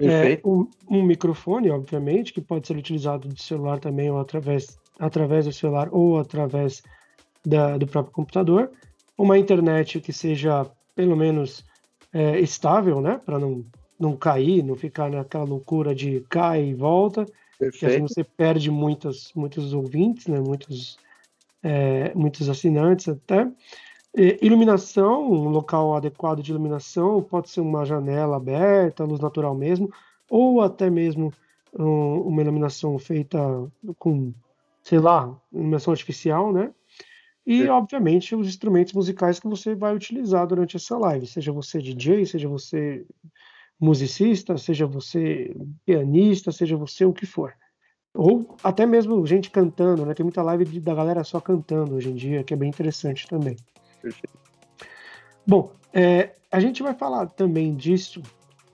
É, 0.00 0.40
um, 0.44 0.68
um, 0.88 1.02
microfone, 1.02 1.70
obviamente, 1.70 2.32
que 2.32 2.40
pode 2.40 2.68
ser 2.68 2.76
utilizado 2.76 3.28
de 3.28 3.42
celular 3.42 3.80
também 3.80 4.08
ou 4.08 4.20
através, 4.20 4.78
através 4.96 5.46
do 5.46 5.52
celular 5.52 5.88
ou 5.90 6.20
através 6.20 6.84
da, 7.44 7.76
do 7.76 7.86
próprio 7.86 8.14
computador. 8.14 8.70
Uma 9.16 9.36
internet 9.36 10.00
que 10.00 10.12
seja 10.12 10.64
pelo 10.94 11.16
menos 11.16 11.64
é, 12.12 12.38
estável, 12.38 13.00
né? 13.00 13.20
Para 13.26 13.40
não, 13.40 13.64
não 13.98 14.16
cair, 14.16 14.62
não 14.62 14.76
ficar 14.76 15.10
naquela 15.10 15.44
loucura 15.44 15.92
de 15.92 16.24
cai 16.28 16.66
e 16.66 16.74
volta. 16.74 17.26
Perfeito. 17.58 17.78
Que 17.80 17.86
assim 17.86 18.02
você 18.02 18.22
perde 18.22 18.70
muitos, 18.70 19.32
muitos 19.34 19.72
ouvintes, 19.72 20.28
né? 20.28 20.38
Muitos 20.38 20.96
é, 21.62 22.12
muitos 22.14 22.48
assinantes 22.48 23.08
até. 23.08 23.50
E, 24.16 24.38
iluminação, 24.42 25.30
um 25.30 25.48
local 25.48 25.94
adequado 25.94 26.42
de 26.42 26.50
iluminação, 26.50 27.22
pode 27.22 27.50
ser 27.50 27.60
uma 27.60 27.84
janela 27.84 28.36
aberta, 28.36 29.04
luz 29.04 29.20
natural 29.20 29.54
mesmo, 29.54 29.92
ou 30.30 30.60
até 30.60 30.90
mesmo 30.90 31.32
um, 31.78 32.20
uma 32.22 32.42
iluminação 32.42 32.98
feita 32.98 33.38
com, 33.98 34.32
sei 34.82 34.98
lá, 34.98 35.34
iluminação 35.52 35.92
artificial, 35.92 36.52
né? 36.52 36.72
E, 37.46 37.62
Sim. 37.62 37.68
obviamente, 37.68 38.34
os 38.34 38.46
instrumentos 38.46 38.92
musicais 38.92 39.40
que 39.40 39.48
você 39.48 39.74
vai 39.74 39.94
utilizar 39.94 40.46
durante 40.46 40.76
essa 40.76 40.98
live, 40.98 41.26
seja 41.26 41.50
você 41.50 41.80
DJ, 41.80 42.26
seja 42.26 42.46
você 42.46 43.06
musicista, 43.80 44.58
seja 44.58 44.86
você 44.86 45.56
pianista, 45.86 46.52
seja 46.52 46.76
você 46.76 47.04
o 47.04 47.12
que 47.12 47.24
for. 47.24 47.54
Ou 48.18 48.56
até 48.64 48.84
mesmo 48.84 49.24
gente 49.28 49.48
cantando, 49.48 50.04
né? 50.04 50.12
Tem 50.12 50.24
muita 50.24 50.42
live 50.42 50.80
da 50.80 50.92
galera 50.92 51.22
só 51.22 51.40
cantando 51.40 51.94
hoje 51.94 52.10
em 52.10 52.16
dia, 52.16 52.42
que 52.42 52.52
é 52.52 52.56
bem 52.56 52.68
interessante 52.68 53.28
também. 53.28 53.54
Perfeito. 54.02 54.36
Bom, 55.46 55.70
é, 55.92 56.32
a 56.50 56.58
gente 56.58 56.82
vai 56.82 56.94
falar 56.94 57.26
também 57.26 57.76
disso 57.76 58.20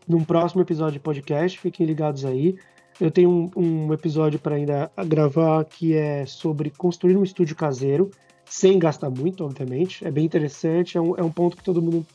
num 0.09 0.25
próximo 0.25 0.63
episódio 0.63 0.95
de 0.95 1.01
podcast, 1.01 1.61
fiquem 1.61 1.85
ligados 1.85 2.25
aí. 2.25 2.57
Eu 2.99 3.11
tenho 3.11 3.29
um, 3.29 3.51
um 3.55 3.93
episódio 3.93 4.39
para 4.39 4.55
ainda 4.55 4.91
gravar 5.07 5.63
que 5.67 5.95
é 5.95 6.25
sobre 6.25 6.71
construir 6.71 7.15
um 7.15 7.23
estúdio 7.23 7.55
caseiro, 7.55 8.11
sem 8.47 8.79
gastar 8.79 9.11
muito, 9.11 9.45
obviamente. 9.45 10.07
É 10.07 10.11
bem 10.11 10.25
interessante, 10.25 10.97
é 10.97 11.01
um, 11.03 11.19
é 11.19 11.23
um 11.23 11.31
ponto 11.31 11.55
que 11.55 11.63
todo 11.63 11.83
mundo 11.83 12.07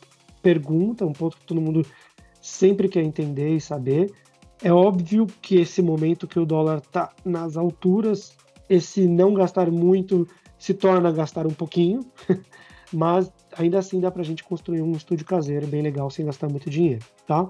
pergunta, 0.41 1.05
um 1.05 1.13
ponto 1.13 1.37
que 1.37 1.45
todo 1.45 1.61
mundo 1.61 1.85
sempre 2.41 2.89
quer 2.89 3.03
entender 3.03 3.55
e 3.55 3.61
saber. 3.61 4.11
É 4.61 4.71
óbvio 4.71 5.25
que 5.41 5.55
esse 5.55 5.81
momento 5.81 6.27
que 6.27 6.39
o 6.39 6.45
dólar 6.45 6.79
está 6.79 7.11
nas 7.23 7.55
alturas, 7.55 8.35
esse 8.69 9.07
não 9.07 9.33
gastar 9.33 9.71
muito 9.71 10.27
se 10.57 10.73
torna 10.73 11.11
gastar 11.11 11.47
um 11.47 11.53
pouquinho, 11.53 12.01
mas 12.91 13.31
ainda 13.57 13.79
assim 13.79 13.99
dá 13.99 14.11
para 14.11 14.21
a 14.21 14.25
gente 14.25 14.43
construir 14.43 14.81
um 14.81 14.91
estúdio 14.91 15.25
caseiro 15.25 15.65
bem 15.65 15.81
legal 15.81 16.09
sem 16.09 16.25
gastar 16.25 16.49
muito 16.49 16.69
dinheiro, 16.69 17.05
tá? 17.25 17.43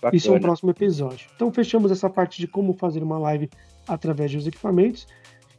Bacana. 0.00 0.16
Isso 0.16 0.32
é 0.32 0.36
o 0.36 0.40
próximo 0.40 0.70
episódio. 0.70 1.28
Então 1.34 1.52
fechamos 1.52 1.90
essa 1.90 2.08
parte 2.08 2.40
de 2.40 2.46
como 2.46 2.74
fazer 2.74 3.02
uma 3.02 3.18
live 3.18 3.50
através 3.86 4.32
dos 4.32 4.46
equipamentos 4.46 5.08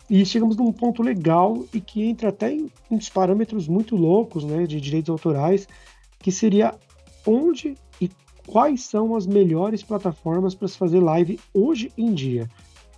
e 0.10 0.26
chegamos 0.26 0.56
num 0.56 0.72
ponto 0.72 1.02
legal 1.04 1.66
e 1.74 1.82
que 1.82 2.04
entra 2.04 2.30
até 2.30 2.54
em 2.54 2.72
uns 2.90 3.10
parâmetros 3.10 3.68
muito 3.68 3.96
loucos, 3.96 4.46
né, 4.46 4.66
de 4.66 4.80
direitos 4.80 5.10
autorais, 5.10 5.68
que 6.20 6.32
seria 6.32 6.76
onde 7.26 7.76
quais 8.48 8.84
são 8.84 9.16
as 9.16 9.26
melhores 9.26 9.84
plataformas 9.84 10.54
para 10.56 10.68
se 10.68 10.78
fazer 10.78 11.00
live 11.00 11.40
hoje 11.54 11.92
em 11.98 12.14
dia. 12.14 12.50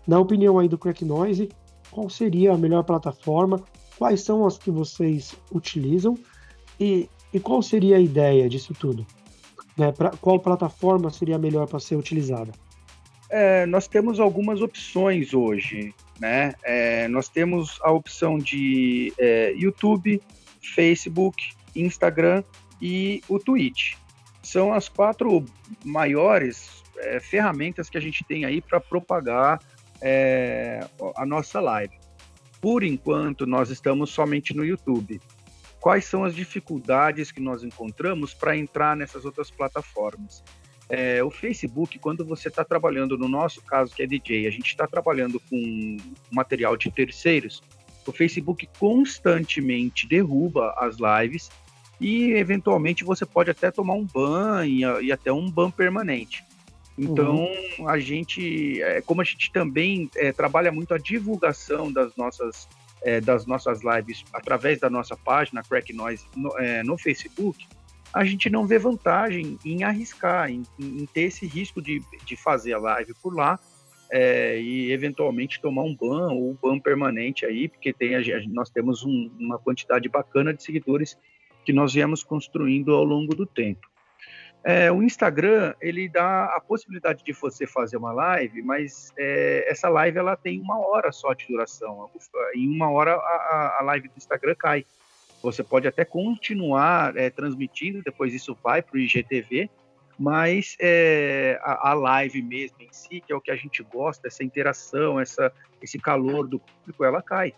Na 0.08 0.20
opinião 0.20 0.60
aí 0.60 0.68
do 0.68 0.78
Crack 0.78 1.04
Noise, 1.04 1.50
qual 1.92 2.10
seria 2.10 2.54
a 2.54 2.58
melhor 2.58 2.84
plataforma? 2.84 3.64
Quais 3.98 4.22
são 4.22 4.46
as 4.46 4.58
que 4.58 4.70
vocês 4.70 5.36
utilizam? 5.52 6.18
E, 6.80 7.10
e 7.34 7.40
qual 7.40 7.62
seria 7.62 7.98
a 7.98 8.02
ideia 8.02 8.50
disso 8.50 8.74
tudo? 8.74 9.06
Né, 9.78 9.92
pra, 9.92 10.12
qual 10.12 10.40
plataforma 10.40 11.10
seria 11.10 11.36
a 11.36 11.40
melhor 11.40 11.68
para 11.68 11.80
ser 11.80 11.96
utilizada? 11.96 12.52
É, 13.30 13.66
nós 13.66 13.88
temos 13.88 14.20
algumas 14.20 14.62
opções 14.62 15.34
hoje, 15.34 15.94
né? 16.20 16.54
É, 16.64 17.08
nós 17.08 17.28
temos 17.28 17.80
a 17.82 17.92
opção 17.92 18.38
de 18.38 19.12
é, 19.18 19.54
YouTube, 19.58 20.22
Facebook, 20.62 21.52
Instagram 21.76 22.44
e 22.82 23.22
o 23.28 23.40
Twitch. 23.40 23.96
São 24.46 24.72
as 24.72 24.88
quatro 24.88 25.44
maiores 25.84 26.84
é, 27.00 27.20
ferramentas 27.20 27.90
que 27.90 27.98
a 27.98 28.00
gente 28.00 28.24
tem 28.24 28.46
aí 28.46 28.62
para 28.62 28.80
propagar 28.80 29.60
é, 30.00 30.88
a 31.16 31.26
nossa 31.26 31.60
live. 31.60 31.98
Por 32.62 32.84
enquanto, 32.84 33.48
nós 33.48 33.72
estamos 33.72 34.12
somente 34.12 34.56
no 34.56 34.64
YouTube. 34.64 35.20
Quais 35.80 36.06
são 36.06 36.24
as 36.24 36.36
dificuldades 36.36 37.32
que 37.32 37.42
nós 37.42 37.64
encontramos 37.64 38.36
para 38.36 38.56
entrar 38.56 38.96
nessas 38.96 39.26
outras 39.26 39.50
plataformas? 39.50 40.44
É, 40.90 41.24
o 41.24 41.32
Facebook, 41.32 41.98
quando 41.98 42.24
você 42.24 42.48
está 42.48 42.64
trabalhando, 42.64 43.18
no 43.18 43.28
nosso 43.28 43.64
caso 43.64 43.96
que 43.96 44.04
é 44.04 44.06
DJ, 44.06 44.46
a 44.46 44.52
gente 44.52 44.68
está 44.68 44.86
trabalhando 44.86 45.40
com 45.40 45.98
material 46.32 46.78
de 46.78 46.92
terceiros, 46.92 47.64
o 48.06 48.12
Facebook 48.12 48.70
constantemente 48.78 50.08
derruba 50.08 50.76
as 50.78 50.98
lives 51.00 51.50
e 52.00 52.32
eventualmente 52.32 53.04
você 53.04 53.26
pode 53.26 53.50
até 53.50 53.72
tomar 53.72 53.94
um 53.94 54.06
ban 54.06 54.66
e, 54.66 54.82
e 55.04 55.12
até 55.12 55.32
um 55.32 55.50
ban 55.50 55.72
permanente. 55.72 56.44
Então 56.98 57.46
uhum. 57.80 57.90
a 57.90 58.00
gente, 58.00 58.82
é, 58.82 59.02
como 59.02 59.22
a 59.22 59.24
gente 59.24 59.52
também 59.52 60.10
é, 60.16 60.32
trabalha 60.32 60.72
muito 60.72 60.94
a 60.94 60.98
divulgação 60.98 61.92
das 61.92 62.16
nossas 62.16 62.68
é, 63.04 63.22
das 63.22 63.46
nossas 63.46 63.82
lives 63.84 64.24
através 64.34 64.80
da 64.80 64.90
nossa 64.90 65.16
página 65.16 65.62
Crack 65.62 65.94
Noise 65.94 66.26
no, 66.36 66.58
é, 66.58 66.82
no 66.82 66.98
Facebook, 66.98 67.68
a 68.12 68.24
gente 68.24 68.50
não 68.50 68.66
vê 68.66 68.80
vantagem 68.80 69.60
em 69.64 69.84
arriscar, 69.84 70.50
em, 70.50 70.64
em 70.80 71.06
ter 71.06 71.24
esse 71.24 71.46
risco 71.46 71.82
de, 71.82 72.02
de 72.26 72.36
fazer 72.36 72.74
a 72.74 72.80
live 72.80 73.14
por 73.22 73.36
lá 73.36 73.60
é, 74.10 74.60
e 74.60 74.92
eventualmente 74.92 75.62
tomar 75.62 75.84
um 75.84 75.96
ban 75.96 76.32
ou 76.32 76.52
um 76.52 76.58
ban 76.60 76.80
permanente 76.80 77.46
aí, 77.46 77.68
porque 77.68 77.92
tem, 77.94 78.16
a, 78.16 78.22
nós 78.48 78.70
temos 78.70 79.04
um, 79.04 79.30
uma 79.40 79.60
quantidade 79.60 80.08
bacana 80.10 80.54
de 80.54 80.64
seguidores 80.64 81.18
que 81.66 81.74
nós 81.74 81.94
viemos 81.94 82.24
construindo 82.24 82.94
ao 82.94 83.04
longo 83.04 83.36
do 83.36 83.46
tempo. 83.46 83.88
É, 84.64 84.92
o 84.92 85.04
Instagram 85.04 85.76
ele 85.80 86.10
dá 86.10 86.46
a 86.46 86.60
possibilidade 86.60 87.24
de 87.24 87.34
você 87.34 87.68
fazer 87.68 87.98
uma 87.98 88.12
live, 88.12 88.64
mas 88.64 89.14
é, 89.16 89.64
essa 89.70 89.88
live 89.90 90.18
ela 90.18 90.36
tem 90.36 90.60
uma 90.60 90.80
hora 90.80 91.12
só 91.12 91.34
de 91.34 91.46
duração. 91.48 92.10
Em 92.56 92.68
uma 92.68 92.90
hora 92.90 93.14
a, 93.14 93.78
a 93.80 93.84
live 93.84 94.08
do 94.08 94.18
Instagram 94.18 94.56
cai. 94.58 94.86
Você 95.44 95.64
pode 95.64 95.88
até 95.88 96.04
continuar 96.04 97.16
é, 97.16 97.30
transmitindo, 97.30 98.02
depois 98.02 98.34
isso 98.34 98.58
vai 98.64 98.82
para 98.82 98.96
o 98.96 99.00
IGTV, 99.00 99.70
mas 100.18 100.76
é, 100.80 101.60
a, 101.62 101.92
a, 101.92 101.94
live 101.94 102.42
mesmo 102.42 102.78
em 102.80 102.90
si, 102.92 103.22
que 103.22 103.32
é 103.32 103.36
o 103.36 103.42
que 103.42 103.52
a 103.52 103.56
gente 103.56 103.84
gosta, 103.84 104.28
essa 104.28 104.44
interação, 104.44 105.20
essa, 105.20 105.54
esse 105.80 106.00
calor 106.00 106.48
do 106.48 106.60
público, 106.60 107.04
ela 107.04 107.22
cai. 107.22 107.54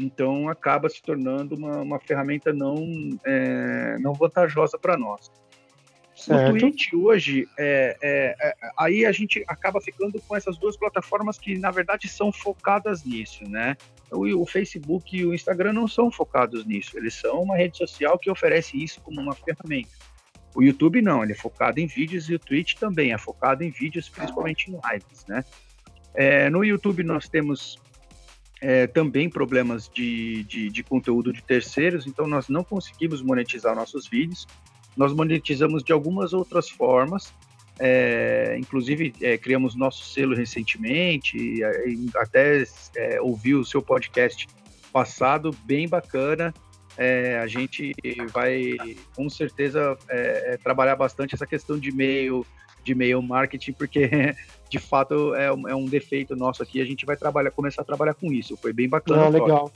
Então 0.00 0.48
acaba 0.48 0.88
se 0.88 1.02
tornando 1.02 1.54
uma, 1.54 1.82
uma 1.82 2.00
ferramenta 2.00 2.52
não, 2.52 2.76
é, 3.24 3.98
não 4.00 4.14
vantajosa 4.14 4.78
para 4.78 4.96
nós. 4.96 5.30
Certo. 6.14 6.54
O 6.54 6.58
Twitch 6.58 6.92
hoje, 6.92 7.48
é, 7.58 7.96
é, 8.02 8.36
é, 8.38 8.54
aí 8.78 9.06
a 9.06 9.12
gente 9.12 9.42
acaba 9.46 9.80
ficando 9.80 10.20
com 10.20 10.36
essas 10.36 10.58
duas 10.58 10.76
plataformas 10.76 11.38
que, 11.38 11.56
na 11.56 11.70
verdade, 11.70 12.08
são 12.08 12.30
focadas 12.30 13.04
nisso, 13.04 13.44
né? 13.48 13.76
O, 14.10 14.26
o, 14.42 14.46
Facebook 14.46 15.16
e 15.16 15.24
o 15.24 15.32
Instagram 15.32 15.72
não 15.72 15.88
são 15.88 16.10
focados 16.10 16.66
nisso, 16.66 16.98
eles 16.98 17.14
são 17.14 17.42
uma 17.42 17.56
rede 17.56 17.78
social 17.78 18.18
que 18.18 18.30
oferece 18.30 18.82
isso 18.82 19.00
como 19.00 19.20
uma 19.20 19.34
ferramenta. 19.34 19.90
O 20.54 20.62
YouTube 20.62 21.00
não, 21.00 21.22
ele 21.22 21.32
é 21.32 21.36
focado 21.36 21.80
em 21.80 21.86
vídeos 21.86 22.28
e 22.28 22.34
o 22.34 22.38
Twitch 22.38 22.74
também 22.74 23.12
é 23.12 23.18
focado 23.18 23.62
em 23.64 23.70
vídeos, 23.70 24.08
principalmente 24.08 24.70
em 24.70 24.78
lives, 24.92 25.24
né? 25.26 25.44
É, 26.12 26.50
no 26.50 26.64
YouTube 26.64 27.02
nós 27.02 27.28
temos 27.28 27.78
é, 28.60 28.86
também 28.86 29.28
problemas 29.28 29.88
de, 29.88 30.44
de, 30.44 30.68
de, 30.68 30.82
conteúdo 30.82 31.32
de 31.32 31.42
terceiros, 31.42 32.06
então 32.06 32.26
nós 32.26 32.48
não 32.48 32.62
conseguimos 32.62 33.22
monetizar 33.22 33.74
nossos 33.74 34.06
vídeos. 34.06 34.46
Nós 34.96 35.12
monetizamos 35.12 35.82
de 35.82 35.92
algumas 35.92 36.32
outras 36.32 36.68
formas, 36.68 37.32
é, 37.78 38.56
inclusive 38.58 39.14
é, 39.22 39.38
criamos 39.38 39.74
nosso 39.74 40.04
selo 40.04 40.34
recentemente, 40.34 41.38
e, 41.38 41.62
até 42.16 42.62
é, 42.96 43.20
ouvi 43.22 43.54
o 43.54 43.64
seu 43.64 43.80
podcast 43.80 44.46
passado, 44.92 45.56
bem 45.64 45.88
bacana. 45.88 46.52
É, 46.98 47.38
a 47.38 47.46
gente 47.46 47.94
vai 48.30 48.76
com 49.14 49.30
certeza 49.30 49.96
é, 50.10 50.52
é, 50.52 50.56
trabalhar 50.58 50.96
bastante 50.96 51.34
essa 51.34 51.46
questão 51.46 51.78
de 51.78 51.88
e-mail, 51.88 52.44
de 52.90 52.92
e-mail 52.92 53.22
marketing, 53.22 53.72
porque 53.72 54.08
de 54.68 54.78
fato 54.78 55.34
é 55.34 55.52
um, 55.52 55.68
é 55.68 55.74
um, 55.74 55.86
defeito 55.86 56.34
nosso 56.34 56.62
aqui. 56.62 56.80
A 56.80 56.84
gente 56.84 57.06
vai 57.06 57.16
trabalhar, 57.16 57.50
começar 57.50 57.82
a 57.82 57.84
trabalhar 57.84 58.14
com 58.14 58.32
isso. 58.32 58.56
Foi 58.56 58.72
bem 58.72 58.88
bacana. 58.88 59.26
Ah, 59.26 59.28
legal. 59.28 59.72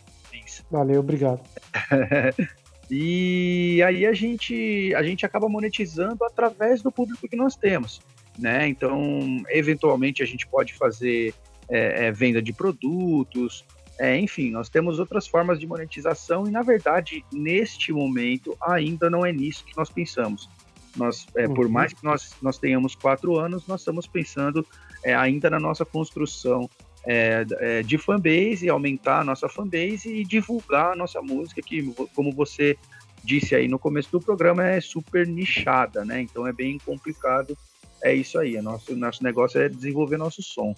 Valeu, 0.70 1.00
obrigado. 1.00 1.40
E 2.90 3.82
aí 3.82 4.04
a 4.04 4.12
gente, 4.12 4.94
a 4.94 5.02
gente 5.02 5.24
acaba 5.24 5.48
monetizando 5.48 6.22
através 6.22 6.82
do 6.82 6.92
público 6.92 7.26
que 7.26 7.34
nós 7.34 7.56
temos. 7.56 8.02
Né? 8.38 8.68
Então, 8.68 9.42
eventualmente, 9.48 10.22
a 10.22 10.26
gente 10.26 10.46
pode 10.46 10.74
fazer 10.74 11.32
é, 11.66 12.06
é, 12.06 12.12
venda 12.12 12.42
de 12.42 12.52
produtos, 12.52 13.64
é, 13.98 14.18
enfim, 14.18 14.50
nós 14.50 14.68
temos 14.68 14.98
outras 14.98 15.26
formas 15.26 15.58
de 15.58 15.66
monetização 15.66 16.46
e, 16.46 16.50
na 16.50 16.62
verdade, 16.62 17.24
neste 17.32 17.92
momento, 17.92 18.56
ainda 18.60 19.08
não 19.08 19.24
é 19.24 19.32
nisso 19.32 19.64
que 19.64 19.76
nós 19.76 19.88
pensamos. 19.88 20.48
Nós, 20.96 21.26
é, 21.36 21.46
uhum. 21.46 21.54
Por 21.54 21.68
mais 21.68 21.92
que 21.92 22.04
nós, 22.04 22.34
nós 22.40 22.58
tenhamos 22.58 22.94
quatro 22.94 23.38
anos, 23.38 23.66
nós 23.66 23.80
estamos 23.80 24.06
pensando 24.06 24.66
é, 25.02 25.14
ainda 25.14 25.50
na 25.50 25.58
nossa 25.58 25.84
construção 25.84 26.68
é, 27.06 27.44
é, 27.58 27.82
de 27.82 27.98
fanbase, 27.98 28.68
aumentar 28.68 29.20
a 29.20 29.24
nossa 29.24 29.48
fanbase 29.48 30.08
e 30.08 30.24
divulgar 30.24 30.92
a 30.92 30.96
nossa 30.96 31.20
música, 31.20 31.60
que, 31.60 31.82
como 32.14 32.32
você 32.32 32.76
disse 33.22 33.54
aí 33.54 33.68
no 33.68 33.78
começo 33.78 34.10
do 34.12 34.20
programa, 34.20 34.64
é 34.64 34.80
super 34.80 35.26
nichada, 35.26 36.04
né? 36.04 36.20
Então 36.20 36.46
é 36.46 36.52
bem 36.52 36.78
complicado. 36.78 37.56
É 38.02 38.14
isso 38.14 38.38
aí, 38.38 38.60
nosso, 38.60 38.94
nosso 38.94 39.24
negócio 39.24 39.60
é 39.60 39.68
desenvolver 39.68 40.18
nosso 40.18 40.42
som. 40.42 40.74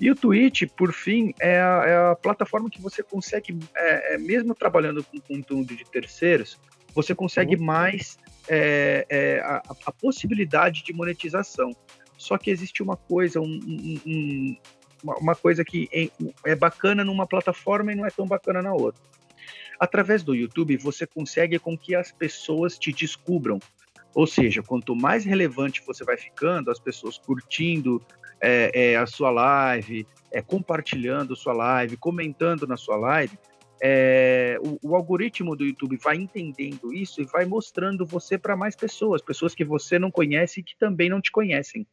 E 0.00 0.10
o 0.10 0.14
Twitch, 0.14 0.64
por 0.76 0.92
fim, 0.92 1.32
é 1.40 1.60
a, 1.60 1.84
é 1.86 2.10
a 2.10 2.16
plataforma 2.16 2.70
que 2.70 2.80
você 2.80 3.02
consegue, 3.02 3.58
é, 3.76 4.14
é, 4.14 4.18
mesmo 4.18 4.54
trabalhando 4.54 5.02
com 5.04 5.20
conteúdo 5.20 5.74
de 5.74 5.84
terceiros, 5.84 6.58
você 6.94 7.14
consegue 7.14 7.56
uhum. 7.56 7.64
mais 7.64 8.18
é, 8.48 9.06
é, 9.08 9.40
a, 9.40 9.62
a, 9.86 9.92
possibilidade 9.92 10.82
de 10.82 10.92
monetização. 10.92 11.70
Só 12.16 12.36
que 12.36 12.50
existe 12.50 12.82
uma 12.82 12.96
coisa, 12.96 13.40
um, 13.40 13.60
um, 14.06 14.56
uma, 15.04 15.34
coisa 15.34 15.64
que 15.64 15.88
é, 16.44 16.54
bacana 16.54 17.04
numa 17.04 17.26
plataforma 17.26 17.92
e 17.92 17.94
não 17.94 18.06
é 18.06 18.10
tão 18.10 18.26
bacana 18.26 18.62
na 18.62 18.72
outra. 18.72 19.02
Através 19.78 20.24
do 20.24 20.34
YouTube, 20.34 20.76
você 20.76 21.06
consegue 21.06 21.58
com 21.58 21.78
que 21.78 21.94
as 21.94 22.10
pessoas 22.10 22.76
te 22.76 22.92
descubram. 22.92 23.60
Ou 24.14 24.26
seja, 24.26 24.62
quanto 24.62 24.96
mais 24.96 25.24
relevante 25.24 25.82
você 25.86 26.02
vai 26.02 26.16
ficando, 26.16 26.70
as 26.70 26.80
pessoas 26.80 27.18
curtindo 27.18 28.04
é, 28.40 28.92
é, 28.92 28.96
a 28.96 29.06
sua 29.06 29.30
live, 29.30 30.06
é, 30.32 30.42
compartilhando 30.42 31.36
sua 31.36 31.52
live, 31.52 31.96
comentando 31.96 32.66
na 32.66 32.76
sua 32.76 32.96
live, 32.96 33.38
é, 33.80 34.58
o, 34.60 34.90
o, 34.90 34.96
algoritmo 34.96 35.54
do 35.54 35.64
YouTube 35.64 35.96
vai 35.96 36.16
entendendo 36.16 36.92
isso 36.92 37.20
e 37.20 37.24
vai 37.24 37.44
mostrando 37.44 38.04
você 38.04 38.36
para 38.36 38.56
mais 38.56 38.74
pessoas, 38.74 39.22
pessoas 39.22 39.54
que 39.54 39.64
você 39.64 39.98
não 39.98 40.10
conhece 40.10 40.60
e 40.60 40.62
que 40.62 40.76
também 40.76 41.08
não 41.08 41.20
te 41.20 41.30
conhecem. 41.30 41.86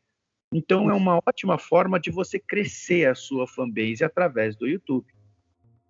Então 0.53 0.89
é 0.89 0.93
uma 0.93 1.17
ótima 1.17 1.57
forma 1.57 1.99
de 1.99 2.11
você 2.11 2.39
crescer 2.39 3.07
a 3.07 3.15
sua 3.15 3.47
fanbase 3.47 4.03
através 4.03 4.55
do 4.55 4.67
YouTube. 4.67 5.05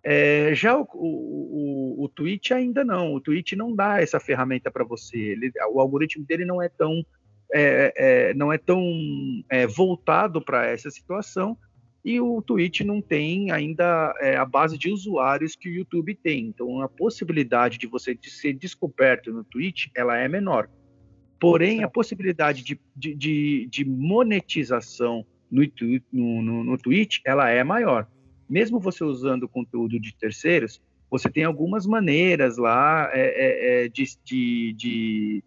É, 0.02 0.54
já 0.54 0.76
o, 0.76 0.86
o, 0.92 2.04
o, 2.04 2.08
Twitch 2.08 2.52
ainda 2.52 2.84
não. 2.84 3.14
O 3.14 3.20
Twitch 3.20 3.52
não 3.52 3.74
dá 3.74 4.00
essa 4.00 4.20
ferramenta 4.20 4.70
para 4.70 4.84
você. 4.84 5.18
Ele, 5.18 5.52
o 5.72 5.80
algoritmo 5.80 6.24
dele 6.24 6.44
não 6.44 6.62
é 6.62 6.68
tão 6.68 7.04
é, 7.52 7.92
é, 7.96 8.34
não 8.34 8.52
é 8.52 8.58
tão 8.58 8.82
é, 9.48 9.66
voltado 9.66 10.40
para 10.40 10.66
essa 10.66 10.90
situação 10.90 11.56
e 12.06 12.20
o 12.20 12.40
Twitch 12.40 12.82
não 12.82 13.02
tem 13.02 13.50
ainda 13.50 14.14
é, 14.20 14.36
a 14.36 14.44
base 14.44 14.78
de 14.78 14.88
usuários 14.92 15.56
que 15.56 15.68
o 15.68 15.72
YouTube 15.72 16.14
tem. 16.14 16.46
Então 16.46 16.80
a 16.80 16.88
possibilidade 16.88 17.78
de 17.78 17.88
você 17.88 18.14
de 18.14 18.30
ser 18.30 18.52
descoberto 18.52 19.32
no 19.32 19.42
Twitch 19.42 19.88
ela 19.92 20.16
é 20.16 20.28
menor. 20.28 20.70
Porém, 21.40 21.82
a 21.82 21.88
possibilidade 21.88 22.62
de, 22.62 22.80
de, 22.94 23.12
de, 23.12 23.68
de 23.68 23.84
monetização 23.84 25.26
no, 25.50 25.62
no, 26.12 26.42
no, 26.42 26.64
no 26.64 26.78
Twitch, 26.78 27.18
ela 27.26 27.50
é 27.50 27.64
maior. 27.64 28.06
Mesmo 28.48 28.78
você 28.78 29.02
usando 29.02 29.48
conteúdo 29.48 29.98
de 29.98 30.14
terceiros, 30.14 30.80
você 31.10 31.28
tem 31.28 31.42
algumas 31.42 31.86
maneiras 31.86 32.56
lá 32.56 33.10
é, 33.12 33.20
é, 33.20 33.84
é 33.84 33.88
de, 33.88 34.04
de, 34.24 35.42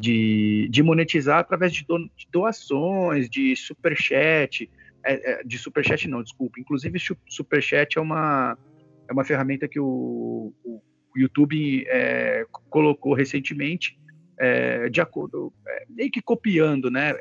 de, 0.00 0.68
de, 0.68 0.82
monetizar 0.82 1.38
através 1.38 1.72
de, 1.72 1.84
do, 1.86 1.98
de 2.16 2.26
doações, 2.32 3.30
de 3.30 3.54
superchat, 3.54 4.68
é, 5.04 5.32
é, 5.32 5.44
de 5.44 5.58
superchat 5.58 6.08
não, 6.08 6.22
desculpa. 6.22 6.60
Inclusive, 6.60 6.98
superchat 7.28 7.98
é 7.98 8.00
uma, 8.00 8.56
é 9.08 9.12
uma 9.12 9.24
ferramenta 9.24 9.68
que 9.68 9.80
o, 9.80 10.52
o 10.64 10.82
YouTube 11.16 11.84
é, 11.88 12.46
colocou 12.68 13.14
recentemente 13.14 13.98
é, 14.38 14.88
de 14.88 15.02
acordo, 15.02 15.52
é, 15.68 15.84
meio 15.90 16.10
que 16.10 16.22
copiando, 16.22 16.90
né? 16.90 17.14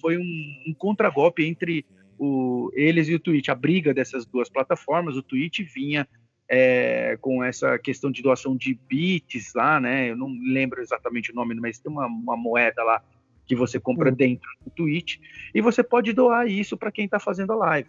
Foi 0.00 0.16
um, 0.16 0.62
um 0.68 0.74
contragolpe 0.74 1.44
entre 1.44 1.84
o, 2.18 2.70
eles 2.72 3.08
e 3.08 3.14
o 3.14 3.20
Twitch, 3.20 3.50
a 3.50 3.54
briga 3.54 3.92
dessas 3.92 4.24
duas 4.24 4.48
plataformas. 4.48 5.14
O 5.14 5.22
Twitch 5.22 5.60
vinha 5.60 6.08
é, 6.48 7.18
com 7.20 7.44
essa 7.44 7.78
questão 7.78 8.10
de 8.10 8.22
doação 8.22 8.56
de 8.56 8.78
bits 8.88 9.52
lá, 9.54 9.78
né? 9.78 10.10
Eu 10.10 10.16
não 10.16 10.28
lembro 10.28 10.80
exatamente 10.80 11.30
o 11.30 11.34
nome, 11.34 11.54
mas 11.56 11.78
tem 11.78 11.92
uma, 11.92 12.06
uma 12.06 12.36
moeda 12.38 12.82
lá 12.82 13.02
que 13.46 13.56
você 13.56 13.78
compra 13.78 14.10
uhum. 14.10 14.16
dentro 14.16 14.48
do 14.64 14.70
Twitch 14.70 15.18
e 15.54 15.60
você 15.60 15.82
pode 15.82 16.12
doar 16.12 16.46
isso 16.46 16.76
para 16.76 16.92
quem 16.92 17.04
está 17.04 17.18
fazendo 17.18 17.52
a 17.52 17.56
live. 17.56 17.88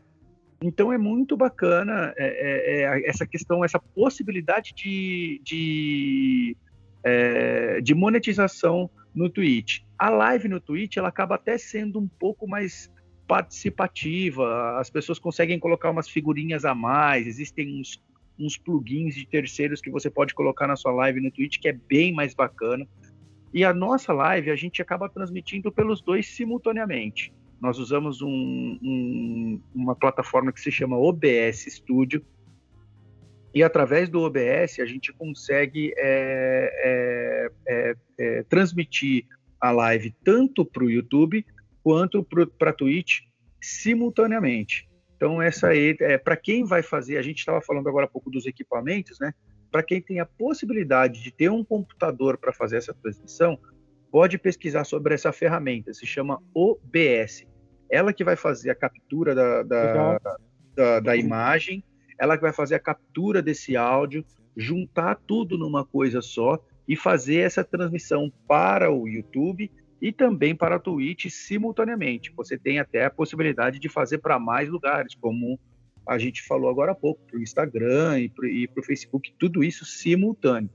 Então 0.62 0.94
é 0.94 0.98
muito 0.98 1.36
bacana 1.36 2.14
é, 2.18 2.26
é, 2.26 2.84
é, 2.84 3.10
essa 3.10 3.28
questão, 3.28 3.66
essa 3.66 3.80
possibilidade 3.80 4.74
de, 4.74 5.42
de, 5.44 6.58
é, 7.04 7.82
de 7.82 7.94
monetização 7.94 8.90
no 9.14 9.30
Twitch. 9.30 9.82
A 10.00 10.10
live 10.10 10.48
no 10.48 10.62
Twitch 10.62 10.98
ela 10.98 11.10
acaba 11.10 11.36
até 11.36 11.58
sendo 11.58 12.00
um 12.00 12.08
pouco 12.08 12.48
mais 12.48 12.90
participativa, 13.28 14.80
as 14.80 14.90
pessoas 14.90 15.20
conseguem 15.20 15.60
colocar 15.60 15.90
umas 15.90 16.10
figurinhas 16.10 16.66
a 16.66 16.76
mais, 16.76 17.26
existem 17.26 17.80
uns, 17.80 18.02
uns 18.38 18.58
plugins 18.58 19.16
de 19.16 19.26
terceiros 19.26 19.82
que 19.82 19.90
você 19.90 20.10
pode 20.10 20.34
colocar 20.34 20.68
na 20.68 20.76
sua 20.76 20.92
live 20.92 21.20
no 21.20 21.32
Twitch 21.32 21.60
que 21.60 21.68
é 21.68 21.74
bem 21.74 22.14
mais 22.14 22.34
bacana. 22.34 22.88
E 23.54 23.64
a 23.64 23.74
nossa 23.74 24.12
live 24.12 24.50
a 24.50 24.56
gente 24.56 24.82
acaba 24.82 25.08
transmitindo 25.08 25.72
pelos 25.72 26.02
dois 26.02 26.28
simultaneamente. 26.28 27.34
Nós 27.62 27.78
usamos 27.78 28.22
um, 28.22 28.28
um, 28.82 29.62
uma 29.74 29.96
plataforma 29.96 30.52
que 30.52 30.60
se 30.60 30.72
chama 30.72 30.98
OBS 30.98 31.66
Studio, 31.70 32.26
e 33.54 33.62
através 33.62 34.10
do 34.10 34.22
OBS 34.22 34.80
a 34.80 34.86
gente 34.86 35.14
consegue 35.14 35.94
é, 35.96 36.72
é, 36.84 37.52
é, 37.68 37.96
é 38.18 38.44
transmitir 38.44 39.26
a 39.62 39.72
live 39.72 40.14
tanto 40.24 40.66
para 40.66 40.84
o 40.84 40.90
YouTube 40.90 41.46
quanto 41.84 42.24
para 42.24 42.72
a 42.72 42.74
Twitch 42.74 43.20
simultaneamente. 43.62 44.90
Então, 45.16 45.42
essa 45.42 45.68
aí, 45.68 45.96
é, 46.02 46.18
para 46.18 46.36
quem 46.36 46.66
vai 46.66 46.82
fazer, 46.82 47.18
a 47.18 47.22
gente 47.22 47.38
estava 47.38 47.62
falando 47.62 47.88
agora 47.88 48.06
há 48.06 48.10
pouco 48.10 48.30
dos 48.30 48.46
equipamentos, 48.46 49.20
né? 49.20 49.34
Para 49.74 49.82
quem 49.82 50.00
tem 50.00 50.20
a 50.20 50.26
possibilidade 50.28 51.24
de 51.24 51.32
ter 51.32 51.50
um 51.50 51.64
computador 51.64 52.38
para 52.38 52.54
fazer 52.54 52.78
essa 52.78 52.94
transmissão, 52.94 53.58
pode 54.12 54.38
pesquisar 54.38 54.84
sobre 54.84 55.16
essa 55.16 55.32
ferramenta, 55.32 55.92
se 55.96 56.06
chama 56.06 56.40
OBS. 56.54 57.48
Ela 57.90 58.14
que 58.14 58.24
vai 58.24 58.36
fazer 58.36 58.70
a 58.70 58.76
captura 58.76 59.34
da, 59.34 59.64
da, 59.64 60.20
da, 60.76 61.00
da 61.00 61.16
imagem, 61.16 61.84
ela 62.20 62.38
que 62.38 62.44
vai 62.44 62.54
fazer 62.54 62.76
a 62.76 62.80
captura 62.80 63.42
desse 63.42 63.76
áudio, 63.76 64.24
juntar 64.56 65.16
tudo 65.26 65.58
numa 65.58 65.84
coisa 65.84 66.22
só 66.22 66.64
e 66.88 66.96
fazer 66.96 67.38
essa 67.38 67.64
transmissão 67.64 68.32
para 68.48 68.92
o 68.92 69.08
YouTube 69.08 69.72
e 70.00 70.12
também 70.12 70.56
para 70.56 70.76
a 70.76 70.80
Twitch 70.80 71.32
simultaneamente. 71.32 72.32
Você 72.36 72.60
tem 72.60 72.78
até 72.78 73.06
a 73.06 73.10
possibilidade 73.10 73.80
de 73.80 73.90
fazer 73.90 74.20
para 74.20 74.38
mais 74.38 74.70
lugares, 74.70 75.16
como 75.16 75.60
a 76.08 76.18
gente 76.18 76.42
falou 76.44 76.70
agora 76.70 76.92
há 76.92 76.96
pouco, 76.96 77.22
para 77.26 77.38
o 77.38 77.42
Instagram 77.42 78.20
e 78.20 78.68
para 78.68 78.80
o 78.80 78.84
Facebook, 78.84 79.34
tudo 79.38 79.64
isso 79.64 79.86
simultâneo. 79.86 80.70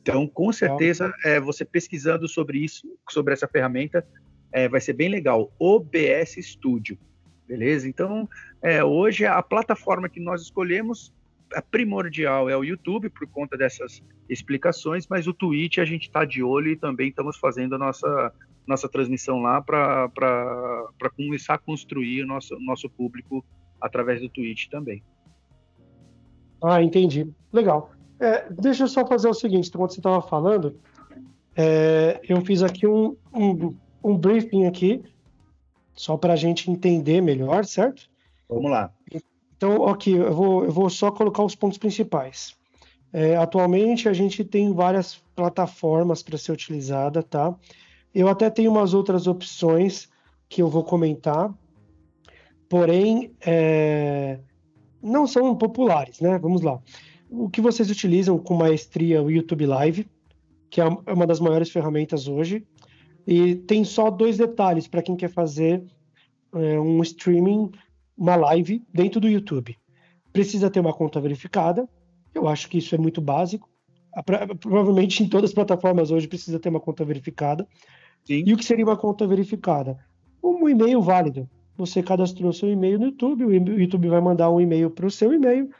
Então, 0.00 0.26
com 0.26 0.52
certeza, 0.52 1.14
é, 1.24 1.38
você 1.38 1.64
pesquisando 1.64 2.28
sobre 2.28 2.58
isso, 2.58 2.88
sobre 3.08 3.32
essa 3.32 3.46
ferramenta, 3.46 4.04
é, 4.50 4.68
vai 4.68 4.80
ser 4.80 4.94
bem 4.94 5.08
legal. 5.08 5.52
OBS 5.58 6.36
Studio, 6.40 6.98
beleza? 7.46 7.88
Então, 7.88 8.28
é, 8.60 8.82
hoje 8.82 9.24
a 9.24 9.40
plataforma 9.42 10.08
que 10.08 10.20
nós 10.20 10.42
escolhemos 10.42 11.14
a 11.54 11.62
primordial 11.62 12.48
é 12.50 12.56
o 12.56 12.64
YouTube 12.64 13.10
por 13.10 13.28
conta 13.28 13.56
dessas 13.56 14.02
explicações, 14.28 15.06
mas 15.06 15.26
o 15.26 15.34
Twitch 15.34 15.78
a 15.78 15.84
gente 15.84 16.04
está 16.04 16.24
de 16.24 16.42
olho 16.42 16.68
e 16.68 16.76
também 16.76 17.08
estamos 17.08 17.36
fazendo 17.36 17.74
a 17.74 17.78
nossa 17.78 18.32
nossa 18.66 18.88
transmissão 18.88 19.40
lá 19.40 19.60
para 19.60 20.08
começar 21.16 21.54
a 21.54 21.58
construir 21.58 22.22
o 22.22 22.26
nosso, 22.26 22.56
nosso 22.60 22.88
público 22.88 23.44
através 23.82 24.20
do 24.20 24.28
Twitch 24.28 24.68
também. 24.68 25.02
Ah, 26.62 26.82
entendi. 26.82 27.28
Legal. 27.52 27.90
É, 28.20 28.46
deixa 28.50 28.84
eu 28.84 28.88
só 28.88 29.04
fazer 29.04 29.28
o 29.28 29.34
seguinte, 29.34 29.68
enquanto 29.68 29.92
você 29.92 29.98
estava 29.98 30.22
falando, 30.22 30.78
é, 31.56 32.20
eu 32.28 32.40
fiz 32.42 32.62
aqui 32.62 32.86
um, 32.86 33.16
um, 33.34 33.76
um 34.02 34.16
briefing 34.16 34.66
aqui, 34.66 35.02
só 35.92 36.16
para 36.16 36.34
a 36.34 36.36
gente 36.36 36.70
entender 36.70 37.20
melhor, 37.20 37.64
certo? 37.64 38.08
Vamos 38.48 38.70
lá. 38.70 38.92
Então, 39.56 39.80
ok, 39.80 40.16
eu 40.16 40.32
vou, 40.32 40.64
eu 40.64 40.70
vou 40.70 40.88
só 40.88 41.10
colocar 41.10 41.42
os 41.42 41.54
pontos 41.54 41.78
principais. 41.78 42.56
É, 43.12 43.36
atualmente 43.36 44.08
a 44.08 44.12
gente 44.12 44.42
tem 44.44 44.72
várias 44.72 45.22
plataformas 45.34 46.22
para 46.22 46.38
ser 46.38 46.52
utilizada, 46.52 47.22
tá? 47.22 47.54
Eu 48.14 48.28
até 48.28 48.48
tenho 48.48 48.70
umas 48.70 48.94
outras 48.94 49.26
opções 49.26 50.08
que 50.48 50.62
eu 50.62 50.68
vou 50.68 50.84
comentar, 50.84 51.52
porém 52.72 53.34
é, 53.44 54.38
não 55.02 55.26
são 55.26 55.54
populares, 55.54 56.20
né? 56.20 56.38
Vamos 56.38 56.62
lá. 56.62 56.80
O 57.28 57.50
que 57.50 57.60
vocês 57.60 57.90
utilizam 57.90 58.38
com 58.38 58.54
maestria 58.54 59.22
o 59.22 59.30
YouTube 59.30 59.66
Live, 59.66 60.08
que 60.70 60.80
é, 60.80 60.84
é 60.84 61.12
uma 61.12 61.26
das 61.26 61.38
maiores 61.38 61.70
ferramentas 61.70 62.26
hoje, 62.26 62.66
e 63.26 63.56
tem 63.56 63.84
só 63.84 64.10
dois 64.10 64.38
detalhes 64.38 64.88
para 64.88 65.02
quem 65.02 65.14
quer 65.14 65.28
fazer 65.28 65.84
é, 66.54 66.80
um 66.80 67.02
streaming, 67.02 67.70
uma 68.16 68.36
live 68.36 68.82
dentro 68.90 69.20
do 69.20 69.28
YouTube. 69.28 69.76
Precisa 70.32 70.70
ter 70.70 70.80
uma 70.80 70.94
conta 70.94 71.20
verificada, 71.20 71.86
eu 72.34 72.48
acho 72.48 72.70
que 72.70 72.78
isso 72.78 72.94
é 72.94 72.98
muito 72.98 73.20
básico. 73.20 73.68
Provavelmente 74.60 75.22
em 75.22 75.28
todas 75.28 75.50
as 75.50 75.54
plataformas 75.54 76.10
hoje 76.10 76.26
precisa 76.26 76.58
ter 76.58 76.70
uma 76.70 76.80
conta 76.80 77.04
verificada. 77.04 77.68
Sim. 78.24 78.44
E 78.46 78.54
o 78.54 78.56
que 78.56 78.64
seria 78.64 78.86
uma 78.86 78.96
conta 78.96 79.26
verificada? 79.26 79.98
Um 80.42 80.66
e-mail 80.66 81.02
válido. 81.02 81.46
Você 81.76 82.02
cadastrou 82.02 82.52
seu 82.52 82.70
e-mail 82.70 82.98
no 82.98 83.06
YouTube, 83.06 83.44
o 83.44 83.52
YouTube 83.52 84.08
vai 84.08 84.20
mandar 84.20 84.50
um 84.50 84.60
e-mail 84.60 84.90
para 84.90 85.06
o 85.06 85.10
seu 85.10 85.32
e-mail 85.32 85.70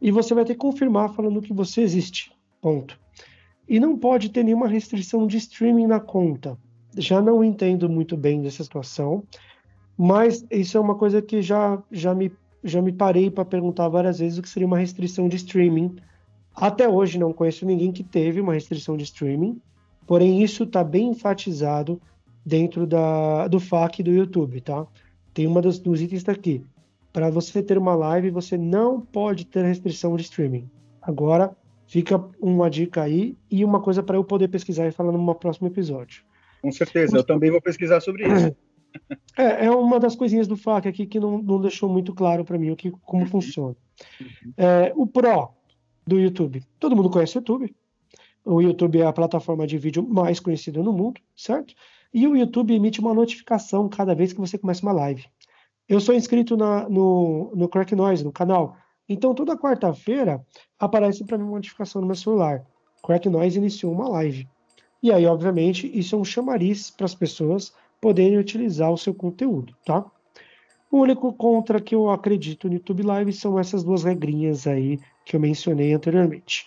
e 0.00 0.10
você 0.10 0.34
vai 0.34 0.44
ter 0.44 0.54
que 0.54 0.60
confirmar 0.60 1.12
falando 1.14 1.42
que 1.42 1.52
você 1.52 1.80
existe. 1.80 2.32
Ponto. 2.60 2.98
E 3.68 3.78
não 3.78 3.96
pode 3.96 4.30
ter 4.30 4.42
nenhuma 4.42 4.68
restrição 4.68 5.26
de 5.26 5.36
streaming 5.36 5.86
na 5.86 6.00
conta. 6.00 6.56
Já 6.96 7.20
não 7.20 7.44
entendo 7.44 7.88
muito 7.88 8.16
bem 8.16 8.42
dessa 8.42 8.64
situação, 8.64 9.22
mas 9.96 10.44
isso 10.50 10.76
é 10.76 10.80
uma 10.80 10.94
coisa 10.94 11.20
que 11.20 11.42
já, 11.42 11.82
já, 11.90 12.14
me, 12.14 12.32
já 12.62 12.80
me 12.80 12.92
parei 12.92 13.30
para 13.30 13.44
perguntar 13.44 13.88
várias 13.88 14.18
vezes 14.18 14.38
o 14.38 14.42
que 14.42 14.48
seria 14.48 14.66
uma 14.66 14.78
restrição 14.78 15.28
de 15.28 15.36
streaming. 15.36 15.96
Até 16.54 16.88
hoje 16.88 17.18
não 17.18 17.32
conheço 17.32 17.66
ninguém 17.66 17.92
que 17.92 18.02
teve 18.02 18.40
uma 18.40 18.54
restrição 18.54 18.96
de 18.96 19.04
streaming. 19.04 19.60
Porém, 20.06 20.42
isso 20.42 20.64
está 20.64 20.82
bem 20.82 21.08
enfatizado 21.08 22.00
dentro 22.44 22.86
da, 22.86 23.46
do 23.46 23.60
FAQ 23.60 24.02
do 24.02 24.10
YouTube, 24.10 24.60
tá? 24.62 24.86
Tem 25.38 25.46
uma 25.46 25.62
dos, 25.62 25.78
dos 25.78 26.02
itens 26.02 26.24
tá 26.24 26.32
aqui. 26.32 26.64
Para 27.12 27.30
você 27.30 27.62
ter 27.62 27.78
uma 27.78 27.94
live, 27.94 28.28
você 28.28 28.58
não 28.58 29.00
pode 29.00 29.46
ter 29.46 29.64
restrição 29.64 30.16
de 30.16 30.22
streaming. 30.22 30.68
Agora, 31.00 31.56
fica 31.86 32.20
uma 32.40 32.68
dica 32.68 33.02
aí 33.02 33.36
e 33.48 33.64
uma 33.64 33.80
coisa 33.80 34.02
para 34.02 34.16
eu 34.16 34.24
poder 34.24 34.48
pesquisar 34.48 34.88
e 34.88 34.90
falar 34.90 35.12
no 35.12 35.34
próximo 35.36 35.68
episódio. 35.68 36.24
Com 36.60 36.72
certeza, 36.72 37.16
eu 37.16 37.22
também 37.22 37.52
vou 37.52 37.62
pesquisar 37.62 38.00
sobre 38.00 38.26
isso. 38.26 38.56
É, 39.36 39.66
é 39.66 39.70
uma 39.70 40.00
das 40.00 40.16
coisinhas 40.16 40.48
do 40.48 40.56
FAQ 40.56 40.88
aqui 40.88 41.06
que 41.06 41.20
não, 41.20 41.40
não 41.40 41.60
deixou 41.60 41.88
muito 41.88 42.12
claro 42.12 42.44
para 42.44 42.58
mim 42.58 42.70
o 42.70 42.76
que, 42.76 42.90
como 42.90 43.22
uhum. 43.22 43.28
funciona. 43.28 43.76
Uhum. 44.20 44.52
É, 44.56 44.92
o 44.96 45.06
Pro 45.06 45.50
do 46.04 46.18
YouTube. 46.18 46.64
Todo 46.80 46.96
mundo 46.96 47.10
conhece 47.10 47.36
o 47.36 47.40
YouTube, 47.40 47.72
o 48.44 48.60
YouTube 48.60 49.00
é 49.00 49.06
a 49.06 49.12
plataforma 49.12 49.66
de 49.68 49.78
vídeo 49.78 50.02
mais 50.02 50.40
conhecida 50.40 50.82
no 50.82 50.92
mundo, 50.92 51.20
certo? 51.36 51.74
E 52.12 52.26
o 52.26 52.36
YouTube 52.36 52.74
emite 52.74 53.00
uma 53.00 53.14
notificação 53.14 53.88
cada 53.88 54.14
vez 54.14 54.32
que 54.32 54.40
você 54.40 54.56
começa 54.56 54.82
uma 54.82 54.92
live. 54.92 55.26
Eu 55.88 56.00
sou 56.00 56.14
inscrito 56.14 56.56
na, 56.56 56.88
no, 56.88 57.52
no 57.54 57.68
Crack 57.68 57.94
Noise, 57.94 58.24
no 58.24 58.32
canal. 58.32 58.76
Então, 59.08 59.34
toda 59.34 59.56
quarta-feira 59.56 60.44
aparece 60.78 61.24
para 61.24 61.38
mim 61.38 61.44
uma 61.44 61.56
notificação 61.56 62.00
no 62.00 62.06
meu 62.06 62.16
celular. 62.16 62.64
Crack 63.02 63.28
Noise 63.28 63.58
iniciou 63.58 63.92
uma 63.92 64.08
live. 64.08 64.46
E 65.02 65.12
aí, 65.12 65.26
obviamente, 65.26 65.90
isso 65.96 66.14
é 66.14 66.18
um 66.18 66.24
chamariz 66.24 66.90
para 66.90 67.06
as 67.06 67.14
pessoas 67.14 67.72
poderem 68.00 68.38
utilizar 68.38 68.92
o 68.92 68.98
seu 68.98 69.14
conteúdo, 69.14 69.74
tá? 69.84 70.04
O 70.90 71.00
único 71.00 71.32
contra 71.32 71.80
que 71.80 71.94
eu 71.94 72.10
acredito 72.10 72.68
no 72.68 72.74
YouTube 72.74 73.02
Live 73.02 73.32
são 73.32 73.58
essas 73.58 73.84
duas 73.84 74.04
regrinhas 74.04 74.66
aí 74.66 74.98
que 75.24 75.36
eu 75.36 75.40
mencionei 75.40 75.92
anteriormente. 75.92 76.66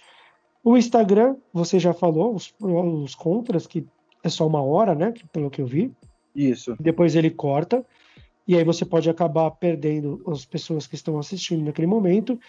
O 0.63 0.77
Instagram, 0.77 1.36
você 1.51 1.80
já 1.80 1.93
falou, 1.93 2.36
os, 2.36 2.54
os 2.60 3.15
contras, 3.15 3.65
que 3.65 3.86
é 4.23 4.29
só 4.29 4.45
uma 4.47 4.62
hora, 4.62 4.95
né? 4.95 5.13
Pelo 5.31 5.49
que 5.49 5.62
eu 5.62 5.65
vi. 5.65 5.91
Isso. 6.36 6.75
Depois 6.79 7.15
ele 7.15 7.29
corta. 7.29 7.86
E 8.47 8.55
aí 8.55 8.63
você 8.63 8.84
pode 8.86 9.10
acabar 9.10 9.49
perdendo 9.51 10.21
as 10.27 10.45
pessoas 10.45 10.88
que 10.88 10.95
estão 10.95 11.17
assistindo 11.19 11.63
naquele 11.63 11.88
momento. 11.88 12.39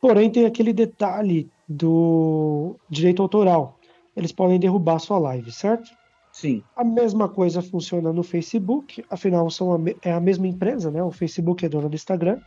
Porém, 0.00 0.30
tem 0.30 0.44
aquele 0.44 0.72
detalhe 0.72 1.48
do 1.68 2.76
direito 2.88 3.22
autoral. 3.22 3.78
Eles 4.16 4.32
podem 4.32 4.58
derrubar 4.58 4.98
sua 4.98 5.18
live, 5.18 5.50
certo? 5.50 5.90
Sim. 6.32 6.62
A 6.74 6.82
mesma 6.82 7.28
coisa 7.28 7.60
funciona 7.62 8.12
no 8.12 8.22
Facebook, 8.22 9.04
afinal 9.10 9.50
são 9.50 9.74
a, 9.74 9.78
é 10.02 10.12
a 10.12 10.20
mesma 10.20 10.46
empresa, 10.46 10.90
né? 10.90 11.02
O 11.02 11.10
Facebook 11.10 11.64
é 11.64 11.68
dona 11.68 11.88
do 11.88 11.94
Instagram. 11.94 12.40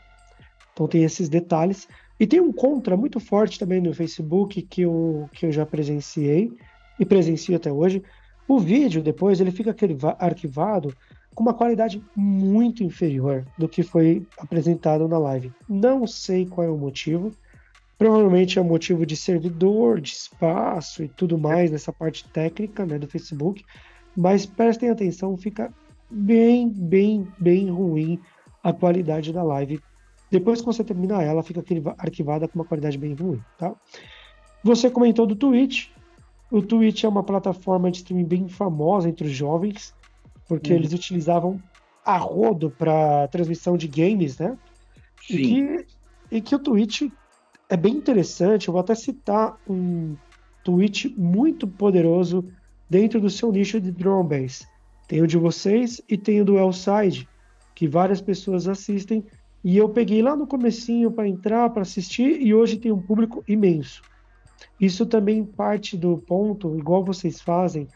Então 0.73 0.87
tem 0.87 1.03
esses 1.03 1.29
detalhes. 1.29 1.87
E 2.19 2.25
tem 2.25 2.39
um 2.39 2.51
contra 2.51 2.97
muito 2.97 3.19
forte 3.19 3.59
também 3.59 3.81
no 3.81 3.93
Facebook 3.93 4.61
que 4.63 4.81
eu, 4.81 5.29
que 5.33 5.45
eu 5.45 5.51
já 5.51 5.65
presenciei 5.65 6.51
e 6.99 7.05
presencio 7.05 7.55
até 7.55 7.71
hoje. 7.71 8.03
O 8.47 8.59
vídeo 8.59 9.01
depois 9.01 9.39
ele 9.39 9.51
fica 9.51 9.75
arquivado 10.19 10.95
com 11.33 11.43
uma 11.43 11.53
qualidade 11.53 12.01
muito 12.15 12.83
inferior 12.83 13.45
do 13.57 13.67
que 13.67 13.83
foi 13.83 14.25
apresentado 14.37 15.07
na 15.07 15.17
live. 15.17 15.51
Não 15.67 16.07
sei 16.07 16.45
qual 16.45 16.65
é 16.65 16.69
o 16.69 16.77
motivo. 16.77 17.31
Provavelmente 17.97 18.59
é 18.59 18.61
um 18.61 18.65
motivo 18.65 19.05
de 19.05 19.15
servidor, 19.15 19.99
de 19.99 20.11
espaço 20.11 21.03
e 21.03 21.07
tudo 21.07 21.37
mais 21.37 21.71
nessa 21.71 21.91
parte 21.91 22.27
técnica 22.29 22.85
né, 22.85 22.99
do 22.99 23.07
Facebook. 23.07 23.63
Mas 24.15 24.45
prestem 24.45 24.89
atenção, 24.89 25.35
fica 25.37 25.73
bem, 26.09 26.69
bem, 26.69 27.27
bem 27.37 27.69
ruim 27.69 28.19
a 28.63 28.71
qualidade 28.71 29.33
da 29.33 29.43
live. 29.43 29.79
Depois 30.31 30.59
que 30.59 30.65
você 30.65 30.83
termina 30.83 31.21
ela, 31.21 31.43
fica 31.43 31.63
arquivada 31.97 32.47
com 32.47 32.59
uma 32.59 32.65
qualidade 32.65 32.97
bem 32.97 33.13
ruim, 33.13 33.41
tá? 33.57 33.73
Você 34.63 34.89
comentou 34.89 35.27
do 35.27 35.35
Twitch. 35.35 35.89
O 36.51 36.61
Twitch 36.61 37.03
é 37.03 37.07
uma 37.07 37.23
plataforma 37.23 37.89
de 37.89 37.97
streaming 37.97 38.25
bem 38.25 38.47
famosa 38.47 39.09
entre 39.09 39.27
os 39.27 39.33
jovens, 39.33 39.93
porque 40.47 40.71
uhum. 40.71 40.79
eles 40.79 40.93
utilizavam 40.93 41.61
a 42.03 42.17
rodo 42.17 42.69
para 42.69 43.27
transmissão 43.29 43.75
de 43.75 43.87
games, 43.87 44.37
né? 44.37 44.57
Sim. 45.25 45.35
E 45.35 45.41
que, 45.41 45.85
e 46.31 46.41
que 46.41 46.55
o 46.55 46.59
Twitch 46.59 47.09
é 47.67 47.75
bem 47.75 47.95
interessante. 47.95 48.67
Eu 48.67 48.73
vou 48.73 48.81
até 48.81 48.93
citar 48.93 49.59
um 49.67 50.15
Twitch 50.63 51.05
muito 51.17 51.67
poderoso 51.67 52.45
dentro 52.89 53.19
do 53.19 53.29
seu 53.29 53.51
nicho 53.51 53.81
de 53.81 53.91
drone 53.91 54.29
base. 54.29 54.67
Tem 55.07 55.21
o 55.21 55.27
de 55.27 55.37
vocês 55.37 56.01
e 56.09 56.17
tem 56.17 56.41
o 56.41 56.45
do 56.45 56.57
Elside, 56.57 57.27
que 57.73 57.87
várias 57.87 58.21
pessoas 58.21 58.67
assistem. 58.67 59.23
E 59.63 59.77
eu 59.77 59.89
peguei 59.89 60.21
lá 60.21 60.35
no 60.35 60.45
comecinho 60.45 61.11
para 61.11 61.27
entrar, 61.27 61.69
para 61.71 61.81
assistir, 61.81 62.39
e 62.39 62.53
hoje 62.53 62.77
tem 62.77 62.91
um 62.91 63.01
público 63.01 63.43
imenso. 63.47 64.01
Isso 64.79 65.05
também 65.05 65.43
parte 65.43 65.97
do 65.97 66.17
ponto, 66.17 66.77
igual 66.77 67.03
vocês 67.03 67.41
fazem, 67.41 67.87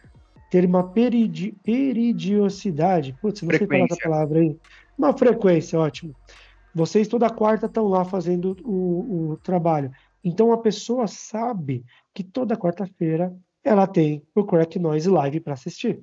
ter 0.50 0.65
uma 0.65 0.84
peridi 0.84 1.54
peridiosidade. 1.63 3.15
Putz, 3.22 3.41
não 3.41 3.50
sei 3.50 3.67
falar 3.67 3.86
essa 3.86 3.98
palavra 4.02 4.39
aí. 4.39 4.58
Uma 4.98 5.17
frequência, 5.17 5.80
ótimo. 5.80 6.13
Vocês 6.74 7.08
toda 7.08 7.30
quarta 7.30 7.65
estão 7.65 7.88
lá 7.88 8.06
fazendo 8.06 8.56
o, 8.63 9.32
o 9.32 9.38
trabalho. 9.38 9.91
Então 10.24 10.52
a 10.52 10.58
pessoa 10.58 11.08
sabe 11.08 11.84
que 12.13 12.24
toda 12.24 12.58
quarta-feira 12.58 13.36
ela 13.63 13.88
tem 13.88 14.22
o 14.36 14.43
Crack 14.43 14.78
Noise 14.80 15.10
Live 15.10 15.39
para 15.39 15.54
assistir. 15.54 16.02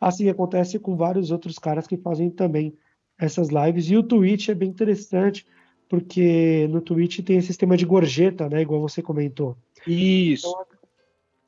Assim 0.00 0.28
acontece 0.28 0.78
com 0.78 0.96
vários 0.96 1.30
outros 1.30 1.58
caras 1.58 1.86
que 1.86 1.96
fazem 1.96 2.30
também 2.30 2.76
essas 3.18 3.48
lives. 3.48 3.88
E 3.88 3.96
o 3.96 4.02
Twitch 4.02 4.48
é 4.48 4.54
bem 4.54 4.68
interessante, 4.68 5.46
porque 5.88 6.66
no 6.68 6.80
Twitch 6.80 7.20
tem 7.20 7.36
esse 7.36 7.48
sistema 7.48 7.76
de 7.76 7.86
gorjeta, 7.86 8.48
né? 8.48 8.62
Igual 8.62 8.80
você 8.80 9.00
comentou. 9.02 9.56
Isso. 9.86 10.48
Então, 10.48 10.66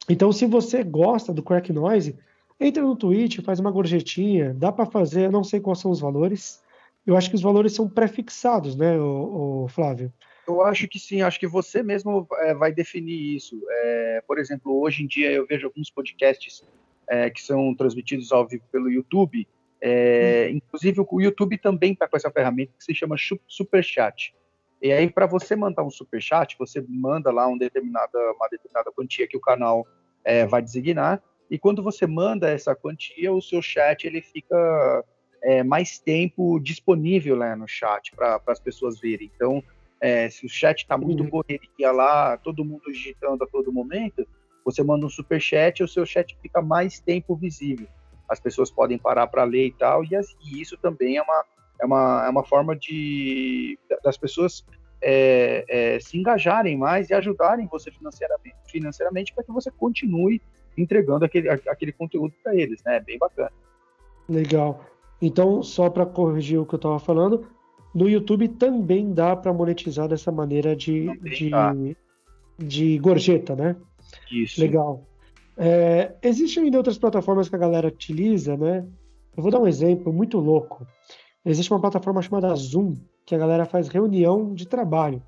então 0.09 0.33
se 0.33 0.46
você 0.46 0.83
gosta 0.83 1.33
do 1.33 1.42
Crack 1.42 1.72
Noise, 1.72 2.16
entra 2.61 2.83
no 2.83 2.96
Twitch, 2.96 3.40
faz 3.40 3.61
uma 3.61 3.70
gorjetinha, 3.70 4.55
dá 4.55 4.70
para 4.72 4.87
fazer, 4.87 5.27
eu 5.27 5.33
não 5.33 5.44
sei 5.44 5.61
quais 5.61 5.79
são 5.79 5.90
os 5.90 6.01
valores. 6.01 6.62
Eu 7.07 7.16
acho 7.16 7.31
que 7.31 7.37
os 7.37 7.42
valores 7.42 7.72
são 7.72 7.88
prefixados, 7.88 8.75
né, 8.75 8.99
o, 8.99 9.64
o 9.64 9.68
Flávio? 9.68 10.12
Eu 10.46 10.62
acho 10.62 10.87
que 10.87 10.99
sim, 10.99 11.22
acho 11.22 11.40
que 11.40 11.46
você 11.46 11.83
mesmo 11.83 12.27
é, 12.38 12.55
vai 12.55 12.72
definir 12.72 13.37
isso. 13.37 13.61
É, 13.68 14.22
por 14.27 14.38
exemplo, 14.38 14.81
hoje 14.81 15.03
em 15.03 15.07
dia 15.07 15.31
eu 15.33 15.46
vejo 15.46 15.66
alguns 15.66 15.90
podcasts 15.90 16.64
é, 17.09 17.29
que 17.31 17.42
são 17.42 17.75
transmitidos 17.75 18.31
ao 18.31 18.46
vivo 18.46 18.62
pelo 18.70 18.90
YouTube. 18.90 19.46
É, 19.81 20.49
hum. 20.51 20.57
Inclusive 20.57 21.01
o 21.01 21.20
YouTube 21.20 21.59
também 21.59 21.92
está 21.92 22.07
com 22.09 22.16
essa 22.16 22.31
ferramenta 22.31 22.72
que 22.79 22.85
se 22.85 22.94
chama 22.94 23.16
Super 23.49 23.83
Chat. 23.83 24.35
E 24.82 24.92
aí, 24.92 25.10
para 25.10 25.26
você 25.26 25.56
mandar 25.56 25.82
um 25.82 25.90
super 25.90 26.20
chat, 26.20 26.56
você 26.58 26.84
manda 26.88 27.30
lá 27.30 27.46
um 27.48 27.56
determinada, 27.56 28.18
uma 28.32 28.48
determinada 28.48 28.92
quantia 28.92 29.26
que 29.26 29.36
o 29.36 29.40
canal 29.40 29.86
é, 30.24 30.46
vai 30.46 30.60
designar. 30.60 31.22
E 31.50 31.58
quando 31.58 31.82
você 31.82 32.06
manda 32.06 32.50
essa 32.50 32.74
quantia, 32.74 33.32
o 33.32 33.40
seu 33.40 33.62
chat 33.62 34.04
ele 34.04 34.20
fica 34.20 35.04
é, 35.42 35.62
mais 35.62 35.98
tempo 35.98 36.58
disponível 36.58 37.36
né, 37.36 37.54
no 37.54 37.68
chat 37.68 38.12
para 38.14 38.40
as 38.46 38.60
pessoas 38.60 39.00
verem. 39.00 39.30
Então, 39.34 39.62
é, 40.00 40.28
se 40.28 40.44
o 40.44 40.48
chat 40.48 40.78
está 40.78 40.98
muito 40.98 41.22
uhum. 41.22 41.30
correria 41.30 41.92
lá, 41.92 42.36
todo 42.36 42.64
mundo 42.64 42.92
digitando 42.92 43.44
a 43.44 43.46
todo 43.46 43.72
momento, 43.72 44.26
você 44.64 44.82
manda 44.82 45.06
um 45.06 45.10
super 45.10 45.40
chat 45.40 45.82
o 45.82 45.88
seu 45.88 46.04
chat 46.04 46.36
fica 46.42 46.60
mais 46.60 46.98
tempo 46.98 47.36
visível. 47.36 47.86
As 48.28 48.40
pessoas 48.40 48.70
podem 48.70 48.98
parar 48.98 49.28
para 49.28 49.44
ler 49.44 49.66
e 49.68 49.72
tal, 49.72 50.04
e, 50.04 50.08
e, 50.42 50.60
isso 50.60 50.76
também 50.76 51.16
é 51.16 51.22
uma, 51.22 51.44
é 51.80 51.86
uma, 51.86 52.24
é 52.26 52.30
uma 52.30 52.44
forma 52.44 52.76
de 52.76 53.78
das 54.02 54.16
pessoas 54.16 54.64
é, 55.00 55.64
é, 55.68 56.00
se 56.00 56.18
engajarem 56.18 56.76
mais 56.76 57.10
e 57.10 57.14
ajudarem 57.14 57.66
você 57.66 57.90
financeiramente, 57.90 58.56
financeiramente 58.66 59.34
para 59.34 59.44
que 59.44 59.52
você 59.52 59.70
continue 59.70 60.40
entregando 60.76 61.24
aquele, 61.24 61.48
aquele 61.48 61.92
conteúdo 61.92 62.34
para 62.42 62.54
eles, 62.54 62.82
né? 62.84 63.00
Bem 63.00 63.18
bacana. 63.18 63.52
Legal. 64.28 64.84
Então, 65.20 65.62
só 65.62 65.88
para 65.88 66.04
corrigir 66.04 66.58
o 66.58 66.66
que 66.66 66.74
eu 66.74 66.78
estava 66.78 66.98
falando, 66.98 67.46
no 67.94 68.08
YouTube 68.08 68.48
também 68.48 69.12
dá 69.12 69.34
para 69.34 69.52
monetizar 69.52 70.08
dessa 70.08 70.30
maneira 70.30 70.76
de, 70.76 71.08
de, 71.20 71.96
de, 72.58 72.98
gorjeta, 72.98 73.56
né? 73.56 73.76
Isso. 74.30 74.60
Legal. 74.60 75.06
É, 75.56 76.14
existem 76.22 76.64
ainda 76.64 76.76
outras 76.76 76.98
plataformas 76.98 77.48
que 77.48 77.56
a 77.56 77.58
galera 77.58 77.88
utiliza, 77.88 78.56
né? 78.56 78.86
Eu 79.34 79.42
vou 79.42 79.50
dar 79.50 79.60
um 79.60 79.66
exemplo 79.66 80.12
muito 80.12 80.38
louco. 80.38 80.86
Existe 81.46 81.72
uma 81.72 81.80
plataforma 81.80 82.20
chamada 82.20 82.52
Zoom, 82.56 82.96
que 83.24 83.35
a 83.35 83.38
galera 83.38 83.64
faz 83.64 83.87
reunião 83.87 84.52
de 84.52 84.66
trabalho. 84.66 85.22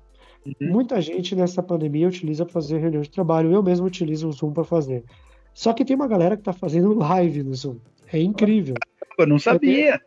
Uhum. 0.45 0.71
Muita 0.71 1.01
gente 1.01 1.33
nessa 1.33 1.63
pandemia 1.63 2.09
utiliza 2.09 2.45
para 2.45 2.53
fazer 2.53 2.77
reunião 2.77 3.01
de 3.01 3.09
trabalho. 3.09 3.53
Eu 3.53 3.63
mesmo 3.63 3.87
utilizo 3.87 4.27
o 4.27 4.31
Zoom 4.31 4.51
para 4.51 4.65
fazer. 4.65 5.05
Só 5.53 5.71
que 5.71 5.85
tem 5.85 5.95
uma 5.95 6.07
galera 6.07 6.35
que 6.35 6.41
está 6.41 6.51
fazendo 6.51 6.93
live 6.99 7.43
no 7.43 7.53
Zoom. 7.53 7.77
É 8.11 8.19
incrível. 8.19 8.75
Eu 9.17 9.27
não 9.27 9.39
sabia. 9.39 9.93
Eu 9.93 9.99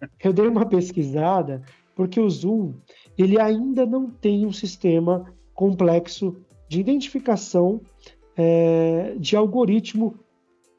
dei, 0.00 0.08
eu 0.24 0.32
dei 0.32 0.48
uma 0.48 0.66
pesquisada 0.66 1.62
porque 1.94 2.18
o 2.18 2.28
Zoom 2.28 2.74
ele 3.16 3.40
ainda 3.40 3.86
não 3.86 4.10
tem 4.10 4.46
um 4.46 4.52
sistema 4.52 5.32
complexo 5.54 6.36
de 6.68 6.80
identificação 6.80 7.80
é, 8.36 9.14
de 9.18 9.36
algoritmo 9.36 10.14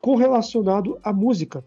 correlacionado 0.01 0.97
à 1.04 1.13
música. 1.13 1.63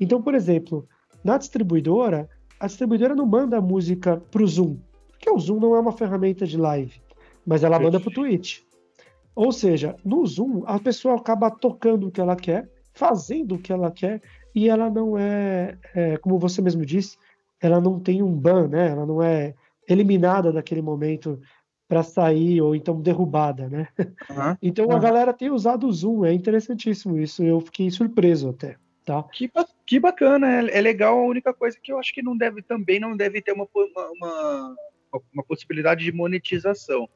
Então, 0.00 0.22
por 0.22 0.34
exemplo, 0.34 0.88
na 1.22 1.36
distribuidora, 1.36 2.28
a 2.64 2.66
distribuidora 2.66 3.14
não 3.14 3.26
manda 3.26 3.58
a 3.58 3.60
música 3.60 4.22
para 4.30 4.42
o 4.42 4.46
Zoom, 4.46 4.78
porque 5.10 5.30
o 5.30 5.38
Zoom 5.38 5.60
não 5.60 5.76
é 5.76 5.80
uma 5.80 5.92
ferramenta 5.92 6.46
de 6.46 6.56
live, 6.56 7.00
mas 7.46 7.62
ela 7.62 7.78
manda 7.78 8.00
para 8.00 8.08
o 8.08 8.12
Twitch. 8.12 8.60
Ou 9.34 9.52
seja, 9.52 9.96
no 10.02 10.24
Zoom, 10.26 10.62
a 10.64 10.78
pessoa 10.78 11.16
acaba 11.16 11.50
tocando 11.50 12.08
o 12.08 12.10
que 12.10 12.20
ela 12.20 12.34
quer, 12.34 12.70
fazendo 12.94 13.56
o 13.56 13.58
que 13.58 13.70
ela 13.70 13.90
quer, 13.90 14.22
e 14.54 14.68
ela 14.68 14.88
não 14.88 15.18
é, 15.18 15.76
é 15.94 16.16
como 16.16 16.38
você 16.38 16.62
mesmo 16.62 16.86
disse, 16.86 17.18
ela 17.60 17.80
não 17.80 18.00
tem 18.00 18.22
um 18.22 18.32
ban, 18.32 18.68
né? 18.68 18.90
Ela 18.90 19.04
não 19.04 19.22
é 19.22 19.54
eliminada 19.86 20.50
daquele 20.50 20.80
momento 20.80 21.38
para 21.86 22.02
sair 22.02 22.62
ou 22.62 22.74
então 22.74 22.98
derrubada, 22.98 23.68
né? 23.68 23.88
Uhum. 23.98 24.56
Então 24.62 24.90
a 24.90 24.98
galera 24.98 25.34
tem 25.34 25.50
usado 25.50 25.86
o 25.86 25.92
Zoom, 25.92 26.24
é 26.24 26.32
interessantíssimo 26.32 27.18
isso. 27.18 27.42
Eu 27.42 27.60
fiquei 27.60 27.90
surpreso 27.90 28.48
até. 28.48 28.76
Tá? 29.04 29.22
Que, 29.24 29.50
que 29.86 30.00
bacana, 30.00 30.60
é, 30.60 30.78
é, 30.78 30.80
legal. 30.80 31.18
A 31.18 31.26
única 31.26 31.52
coisa 31.52 31.78
que 31.82 31.92
eu 31.92 31.98
acho 31.98 32.12
que 32.12 32.22
não 32.22 32.36
deve 32.36 32.62
também 32.62 32.98
não 32.98 33.16
deve 33.16 33.40
ter 33.40 33.52
uma, 33.52 33.68
uma, 33.74 34.10
uma, 34.10 34.76
uma 35.32 35.44
possibilidade 35.44 36.04
de 36.04 36.12
monetização. 36.12 37.08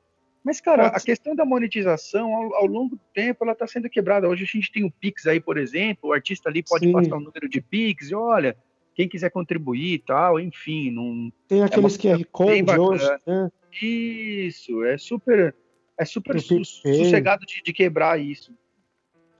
Mas, 0.44 0.60
cara, 0.60 0.86
a 0.86 1.00
questão 1.00 1.34
da 1.34 1.44
monetização, 1.44 2.34
ao, 2.34 2.54
ao 2.54 2.66
longo 2.66 2.96
do 2.96 3.02
tempo, 3.12 3.44
ela 3.44 3.52
está 3.52 3.66
sendo 3.66 3.88
quebrada. 3.90 4.28
Hoje 4.28 4.44
a 4.44 4.46
gente 4.46 4.72
tem 4.72 4.84
o 4.84 4.90
Pix 4.90 5.26
aí, 5.26 5.40
por 5.40 5.58
exemplo, 5.58 6.10
o 6.10 6.12
artista 6.12 6.48
ali 6.48 6.62
pode 6.62 6.86
Sim. 6.86 6.92
passar 6.92 7.16
o 7.16 7.18
um 7.18 7.24
número 7.24 7.48
de 7.48 7.60
Pix 7.60 8.10
e 8.10 8.14
olha, 8.14 8.56
quem 8.94 9.08
quiser 9.08 9.30
contribuir 9.30 9.94
e 9.94 9.98
tal, 9.98 10.40
enfim. 10.40 10.90
Não, 10.90 11.32
tem 11.46 11.62
aqueles 11.62 11.96
é 11.96 11.98
QR 11.98 12.24
Code 12.32 12.78
hoje, 12.78 13.08
né? 13.26 13.50
Isso, 13.80 14.82
é 14.84 14.96
super, 14.96 15.54
é 15.98 16.04
super 16.04 16.40
su 16.40 16.64
sossegado 16.64 17.44
de, 17.44 17.62
de, 17.62 17.72
quebrar 17.72 18.18
isso. 18.18 18.52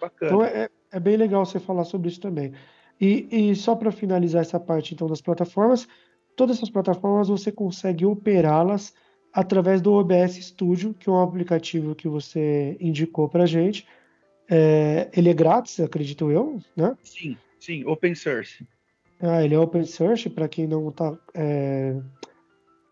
Bacana. 0.01 0.31
Então 0.33 0.45
é, 0.45 0.69
é 0.93 1.01
bem 1.01 1.17
legal 1.17 1.45
você 1.45 1.59
falar 1.59 1.85
sobre 1.85 2.09
isso 2.09 2.21
também. 2.21 2.53
E, 3.01 3.29
e 3.31 3.57
só 3.57 3.75
para 3.75 3.93
finalizar 3.93 4.43
essa 4.43 4.59
parte 4.59 4.95
então 4.95 5.07
das 5.07 5.21
plataformas, 5.21 5.87
todas 6.35 6.57
essas 6.57 6.71
plataformas 6.71 7.29
você 7.29 7.53
consegue 7.53 8.05
operá-las 8.05 8.95
através 9.33 9.81
do 9.81 9.93
OBS 9.93 10.37
Studio, 10.37 10.95
que 10.95 11.09
é 11.09 11.13
um 11.13 11.23
aplicativo 11.23 11.95
que 11.95 12.09
você 12.09 12.77
indicou 12.81 13.29
para 13.29 13.47
gente. 13.47 13.87
É, 14.51 15.11
ele 15.15 15.29
é 15.29 15.35
grátis, 15.35 15.79
acredito 15.79 16.31
eu, 16.31 16.61
né? 16.77 16.97
Sim, 17.03 17.37
sim, 17.59 17.85
open 17.85 18.15
source. 18.15 18.67
Ah, 19.21 19.45
ele 19.45 19.55
é 19.55 19.59
open 19.59 19.85
source 19.85 20.31
para 20.31 20.49
quem 20.49 20.67
não 20.67 20.89
está 20.89 21.17
é, 21.35 21.97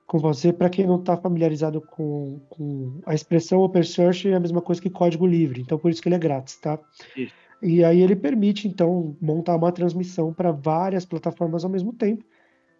com 0.06 0.18
você, 0.18 0.52
para 0.52 0.68
quem 0.68 0.86
não 0.86 1.00
está 1.00 1.16
familiarizado 1.16 1.80
com, 1.80 2.40
com, 2.48 3.00
a 3.06 3.14
expressão 3.14 3.60
open 3.60 3.82
source 3.82 4.28
é 4.28 4.34
a 4.34 4.40
mesma 4.40 4.60
coisa 4.60 4.80
que 4.80 4.90
código 4.90 5.26
livre, 5.26 5.60
então 5.60 5.78
por 5.78 5.90
isso 5.90 6.02
que 6.02 6.08
ele 6.08 6.16
é 6.16 6.18
grátis, 6.18 6.56
tá? 6.56 6.78
Isso. 7.16 7.34
E 7.62 7.82
aí 7.82 8.00
ele 8.00 8.14
permite 8.14 8.68
então 8.68 9.16
montar 9.20 9.56
uma 9.56 9.72
transmissão 9.72 10.32
para 10.32 10.52
várias 10.52 11.04
plataformas 11.04 11.64
ao 11.64 11.70
mesmo 11.70 11.92
tempo, 11.92 12.24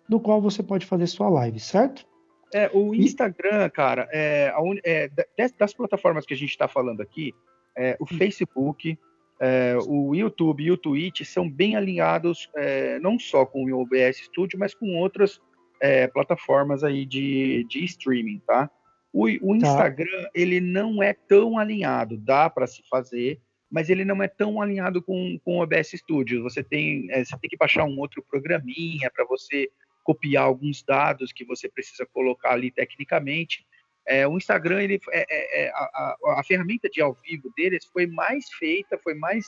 no 0.09 0.21
qual 0.21 0.41
você 0.41 0.63
pode 0.63 0.87
fazer 0.87 1.07
sua 1.07 1.29
live, 1.29 1.59
certo? 1.59 2.07
É, 2.55 2.71
o 2.73 2.95
Instagram, 2.95 3.69
cara, 3.71 4.09
é, 4.13 4.53
é, 4.85 5.11
das 5.59 5.75
plataformas 5.75 6.25
que 6.25 6.35
a 6.35 6.37
gente 6.37 6.51
está 6.51 6.69
falando 6.69 7.01
aqui, 7.01 7.35
é, 7.77 7.97
o 7.99 8.05
hum. 8.05 8.19
Facebook, 8.19 8.99
é, 9.41 9.77
o 9.87 10.15
YouTube 10.15 10.63
e 10.63 10.71
o 10.71 10.77
Twitch 10.77 11.23
são 11.23 11.49
bem 11.49 11.77
alinhados, 11.77 12.49
é, 12.55 12.99
não 13.01 13.19
só 13.19 13.45
com 13.45 13.65
o 13.65 13.81
OBS 13.81 14.19
Studio, 14.19 14.59
mas 14.59 14.75
com 14.75 14.97
outras 14.97 15.41
é, 15.81 16.07
plataformas 16.07 16.85
aí 16.85 17.05
de, 17.05 17.65
de 17.65 17.85
streaming, 17.85 18.41
tá? 18.47 18.71
O, 19.13 19.27
o 19.27 19.59
tá. 19.59 19.67
Instagram, 19.67 20.23
tá. 20.23 20.31
ele 20.35 20.61
não 20.61 21.03
é 21.03 21.13
tão 21.13 21.59
alinhado, 21.59 22.17
dá 22.17 22.49
para 22.49 22.67
se 22.67 22.83
fazer, 22.89 23.41
mas 23.71 23.91
ele 23.91 24.05
não 24.05 24.23
é 24.23 24.29
tão 24.29 24.61
alinhado 24.61 25.03
com, 25.03 25.39
com 25.45 25.59
o 25.59 25.63
OBS 25.63 25.93
Studio. 25.93 26.43
Você 26.43 26.63
tem, 26.63 27.11
é, 27.11 27.25
você 27.25 27.37
tem 27.39 27.51
que 27.51 27.57
baixar 27.57 27.85
um 27.85 27.99
outro 27.99 28.23
programinha 28.23 29.11
para 29.11 29.25
você 29.25 29.69
copiar 30.05 30.45
alguns 30.45 30.83
dados 30.83 31.33
que 31.33 31.45
você 31.45 31.69
precisa 31.69 32.07
colocar 32.07 32.53
ali 32.53 32.71
tecnicamente. 32.71 33.67
É, 34.07 34.27
o 34.27 34.37
Instagram, 34.37 34.83
ele, 34.83 35.01
é, 35.11 35.27
é, 35.29 35.65
é 35.65 35.71
a, 35.71 35.75
a, 35.75 36.41
a, 36.41 36.45
ferramenta 36.45 36.89
de 36.89 37.01
ao 37.01 37.15
vivo 37.15 37.53
deles 37.57 37.85
foi 37.93 38.07
mais 38.07 38.49
feita, 38.51 38.97
foi 39.03 39.15
mais 39.15 39.45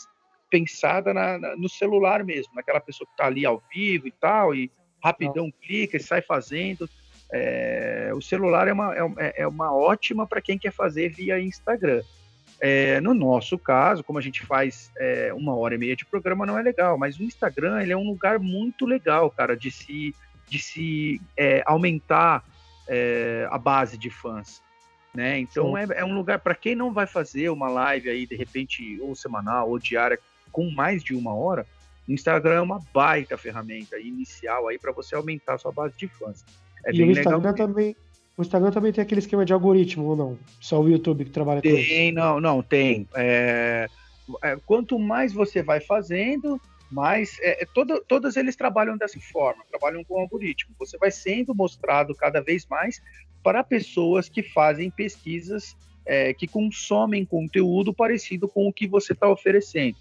pensada 0.51 1.15
na, 1.15 1.39
na, 1.39 1.57
no 1.57 1.69
celular 1.69 2.25
mesmo, 2.25 2.53
naquela 2.55 2.81
pessoa 2.81 3.07
que 3.07 3.13
está 3.13 3.27
ali 3.27 3.47
ao 3.47 3.63
vivo 3.73 4.09
e 4.09 4.13
tal, 4.13 4.53
e 4.53 4.69
rapidão 5.03 5.45
Não. 5.45 5.53
clica 5.63 5.97
e 5.97 6.01
sai 6.01 6.23
fazendo. 6.23 6.91
É, 7.33 8.11
o 8.15 8.21
celular 8.21 8.67
é 8.67 8.73
uma, 8.73 8.95
é 9.37 9.47
uma 9.47 9.73
ótima 9.73 10.27
para 10.27 10.41
quem 10.41 10.59
quer 10.59 10.73
fazer 10.73 11.11
via 11.11 11.39
Instagram. 11.39 12.03
É, 12.61 13.01
no 13.01 13.15
nosso 13.15 13.57
caso, 13.57 14.03
como 14.03 14.19
a 14.19 14.23
gente 14.23 14.45
faz 14.45 14.91
é, 14.99 15.33
uma 15.33 15.55
hora 15.55 15.77
e 15.77 15.79
meia 15.79 15.95
de 15.95 16.05
programa, 16.05 16.45
não 16.45 16.59
é 16.59 16.63
legal, 16.63 16.99
mas 16.99 17.19
o 17.19 17.23
Instagram 17.23 17.81
ele 17.81 17.93
é 17.93 17.97
um 17.97 18.07
lugar 18.07 18.39
muito 18.39 18.85
legal, 18.85 19.31
cara, 19.31 19.57
de 19.57 19.71
se, 19.71 20.15
de 20.49 20.59
se 20.59 21.21
é, 21.37 21.63
aumentar 21.65 22.45
é, 22.89 23.47
a 23.51 23.59
base 23.59 23.97
de 23.97 24.11
fãs. 24.11 24.61
Né? 25.15 25.39
Então 25.39 25.79
é, 25.79 25.87
é, 25.97 26.05
um 26.05 26.15
lugar 26.15 26.41
para 26.41 26.55
quem 26.55 26.75
não 26.75 26.93
vai 26.93 27.07
fazer 27.07 27.49
uma 27.49 27.69
live 27.69 28.11
aí, 28.11 28.27
de 28.27 28.35
repente, 28.35 29.01
ou 29.01 29.15
semanal 29.15 29.71
ou 29.71 29.79
diária, 29.79 30.19
com 30.51 30.69
mais 30.71 31.03
de 31.03 31.15
uma 31.15 31.35
hora, 31.35 31.65
o 32.09 32.13
Instagram 32.13 32.55
é 32.55 32.61
uma 32.61 32.81
baita 32.93 33.37
ferramenta 33.37 33.99
inicial 33.99 34.67
aí 34.67 34.79
para 34.79 34.93
você 34.93 35.15
aumentar 35.15 35.55
a 35.55 35.59
sua 35.59 35.71
base 35.71 35.97
de 35.97 36.09
fãs. 36.09 36.45
É 36.85 36.93
e 36.93 37.03
o 37.03 37.11
Instagram 37.11 37.37
legal. 37.39 37.55
também 37.55 37.97
o 38.39 38.43
Instagram 38.43 38.71
também 38.71 38.93
tem 38.93 39.03
aquele 39.03 39.19
esquema 39.19 39.45
de 39.45 39.53
algoritmo, 39.53 40.05
ou 40.05 40.17
não? 40.17 40.39
Só 40.61 40.81
o 40.81 40.89
YouTube 40.89 41.25
que 41.25 41.31
trabalha 41.33 41.61
tem, 41.61 41.73
com 41.73 41.79
isso? 41.79 41.89
Tem, 41.89 42.13
não, 42.13 42.41
não, 42.41 42.63
tem. 42.63 43.09
É, 43.17 43.89
é, 44.45 44.57
quanto 44.65 44.97
mais 44.97 45.33
você 45.33 45.61
vai 45.61 45.81
fazendo, 45.81 46.61
mais. 46.89 47.37
É, 47.41 47.65
é, 47.65 47.67
todo, 47.67 48.01
todos 48.07 48.37
eles 48.37 48.55
trabalham 48.55 48.97
dessa 48.97 49.19
forma, 49.19 49.65
trabalham 49.69 50.05
com 50.05 50.21
algoritmo. 50.21 50.73
Você 50.79 50.97
vai 50.97 51.11
sendo 51.11 51.53
mostrado 51.53 52.15
cada 52.15 52.41
vez 52.41 52.65
mais 52.67 53.03
para 53.43 53.65
pessoas 53.65 54.29
que 54.29 54.45
fazem 54.45 54.89
pesquisas, 54.89 55.77
é, 56.07 56.33
que 56.33 56.47
consomem 56.47 57.25
conteúdo 57.25 57.93
parecido 57.93 58.47
com 58.47 58.69
o 58.69 58.73
que 58.73 58.87
você 58.87 59.15
está 59.15 59.29
oferecendo. 59.29 59.97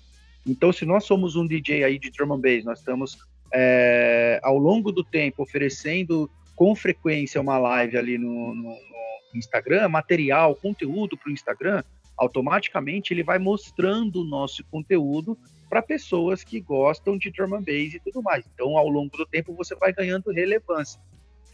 Então, 0.46 0.72
se 0.72 0.86
nós 0.86 1.06
somos 1.06 1.36
um 1.36 1.48
DJ 1.48 1.84
aí 1.84 1.98
de 1.98 2.12
drum 2.12 2.36
and 2.36 2.40
bass, 2.40 2.64
nós 2.64 2.78
estamos 2.78 3.18
é, 3.52 4.40
ao 4.44 4.60
longo 4.60 4.92
do 4.92 5.04
tempo 5.04 5.42
oferecendo 5.42 6.30
com 6.58 6.76
frequência 6.76 7.40
uma 7.40 7.60
live 7.60 7.98
ali 7.98 8.18
no, 8.18 8.54
no, 8.54 8.72
no 8.72 9.36
Instagram, 9.36 9.88
material, 9.88 10.56
conteúdo 10.56 11.16
para 11.16 11.30
o 11.30 11.32
Instagram, 11.32 11.84
automaticamente 12.18 13.14
ele 13.14 13.24
vai 13.24 13.38
mostrando 13.38 14.22
o 14.22 14.26
nosso 14.26 14.66
conteúdo 14.66 15.38
para 15.70 15.84
pessoas 15.84 16.44
que 16.44 16.60
gostam 16.60 17.16
de 17.16 17.30
drum 17.30 17.56
and 17.56 17.62
bass 17.62 17.94
e 17.94 18.02
tudo 18.04 18.24
mais. 18.24 18.44
Então, 18.52 18.76
ao 18.76 18.90
longo 18.90 19.16
do 19.16 19.26
tempo, 19.26 19.54
você 19.54 19.76
vai 19.76 19.94
ganhando 19.94 20.32
relevância. 20.32 21.00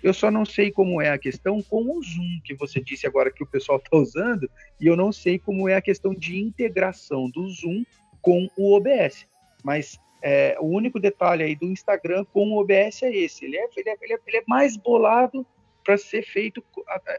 Eu 0.01 0.13
só 0.13 0.31
não 0.31 0.45
sei 0.45 0.71
como 0.71 1.01
é 1.01 1.09
a 1.09 1.17
questão 1.17 1.61
com 1.61 1.81
o 1.97 2.01
Zoom, 2.01 2.39
que 2.43 2.55
você 2.55 2.79
disse 2.79 3.05
agora 3.05 3.31
que 3.31 3.43
o 3.43 3.47
pessoal 3.47 3.79
está 3.79 3.97
usando, 3.97 4.49
e 4.79 4.87
eu 4.87 4.95
não 4.95 5.11
sei 5.11 5.37
como 5.37 5.67
é 5.67 5.75
a 5.75 5.81
questão 5.81 6.13
de 6.13 6.39
integração 6.39 7.29
do 7.29 7.45
Zoom 7.49 7.83
com 8.21 8.47
o 8.55 8.73
OBS. 8.73 9.25
Mas 9.63 9.99
é, 10.25 10.55
o 10.57 10.65
único 10.65 11.01
detalhe 11.01 11.43
aí 11.43 11.53
do 11.53 11.65
Instagram 11.65 12.23
com 12.31 12.53
o 12.53 12.61
OBS 12.61 13.03
é 13.03 13.13
esse. 13.13 13.43
Ele 13.43 13.57
é, 13.57 13.67
ele 13.75 13.89
é, 13.89 13.97
ele 14.01 14.13
é, 14.13 14.19
ele 14.25 14.37
é 14.37 14.43
mais 14.47 14.77
bolado 14.77 15.45
para 15.83 15.97
ser 15.97 16.23
feito 16.23 16.63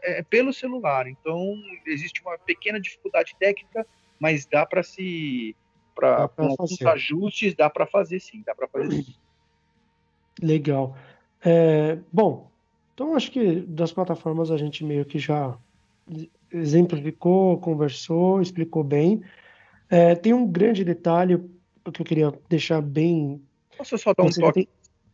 é, 0.01 0.23
pelo 0.23 0.51
celular. 0.51 1.07
Então, 1.07 1.53
existe 1.85 2.19
uma 2.23 2.35
pequena 2.39 2.79
dificuldade 2.79 3.35
técnica, 3.39 3.85
mas 4.19 4.47
dá 4.47 4.65
para 4.65 4.81
se. 4.81 5.55
Pra, 5.93 6.27
com 6.29 6.47
alguns 6.47 6.81
ajustes, 6.81 7.53
dá 7.53 7.69
para 7.69 7.85
fazer 7.85 8.19
sim, 8.19 8.41
dá 8.43 8.55
para 8.55 8.67
fazer 8.67 9.03
sim. 9.03 9.15
Legal. 10.41 10.97
É, 11.45 11.99
bom, 12.11 12.49
então 12.93 13.15
acho 13.15 13.31
que 13.31 13.61
das 13.61 13.93
plataformas 13.93 14.49
a 14.49 14.57
gente 14.57 14.83
meio 14.83 15.05
que 15.05 15.19
já 15.19 15.55
exemplificou, 16.51 17.59
conversou, 17.59 18.41
explicou 18.41 18.83
bem. 18.83 19.21
É, 19.89 20.15
tem 20.15 20.33
um 20.33 20.45
grande 20.45 20.83
detalhe 20.83 21.39
que 21.91 22.01
eu 22.01 22.05
queria 22.05 22.33
deixar 22.49 22.81
bem. 22.81 23.41
Posso 23.77 23.97
só 23.97 24.13
dar 24.13 24.23
um 24.23 24.29
toque 24.29 24.65
tem... 24.65 24.67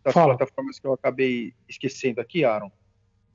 das 0.04 0.14
Fala. 0.14 0.38
plataformas 0.38 0.80
que 0.80 0.88
eu 0.88 0.94
acabei 0.94 1.54
esquecendo 1.68 2.22
aqui, 2.22 2.44
Aaron? 2.44 2.72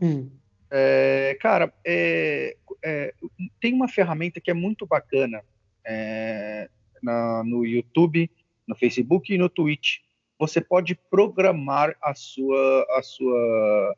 Hum. 0.01 0.30
É, 0.70 1.37
cara, 1.41 1.72
é, 1.84 2.57
é, 2.84 3.14
tem 3.61 3.72
uma 3.72 3.89
ferramenta 3.89 4.41
que 4.41 4.51
é 4.51 4.55
muito 4.55 4.87
bacana 4.87 5.43
é, 5.84 6.68
na, 7.03 7.45
no 7.45 7.64
YouTube, 7.64 8.30
no 8.66 8.74
Facebook 8.74 9.32
e 9.32 9.39
no 9.39 9.49
Twitch. 9.49 9.99
Você 10.39 10.61
pode 10.61 10.95
programar 11.11 11.97
a 12.03 12.14
sua, 12.14 12.87
a 12.91 13.03
sua, 13.03 13.97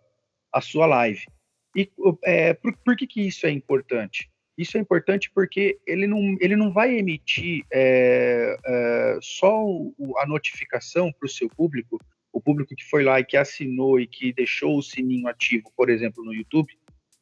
a 0.53 0.61
sua 0.61 0.86
live. 0.86 1.26
E 1.74 1.91
é, 2.24 2.55
por, 2.55 2.76
por 2.76 2.97
que, 2.97 3.07
que 3.07 3.26
isso 3.26 3.47
é 3.47 3.51
importante? 3.51 4.30
Isso 4.59 4.77
é 4.77 4.81
importante 4.81 5.31
porque 5.33 5.79
ele 5.87 6.09
não, 6.09 6.37
ele 6.41 6.57
não 6.57 6.73
vai 6.73 6.99
emitir 6.99 7.65
é, 7.73 8.59
é, 8.67 9.19
só 9.23 9.65
o, 9.65 9.95
a 10.19 10.27
notificação 10.27 11.13
para 11.13 11.27
o 11.27 11.31
seu 11.31 11.49
público, 11.49 12.01
o 12.33 12.41
público 12.41 12.75
que 12.75 12.85
foi 12.85 13.05
lá 13.05 13.21
e 13.21 13.25
que 13.25 13.37
assinou 13.37 14.01
e 14.01 14.07
que 14.09 14.33
deixou 14.33 14.77
o 14.77 14.83
sininho 14.83 15.29
ativo, 15.29 15.73
por 15.77 15.89
exemplo, 15.89 16.25
no 16.25 16.35
YouTube, 16.35 16.77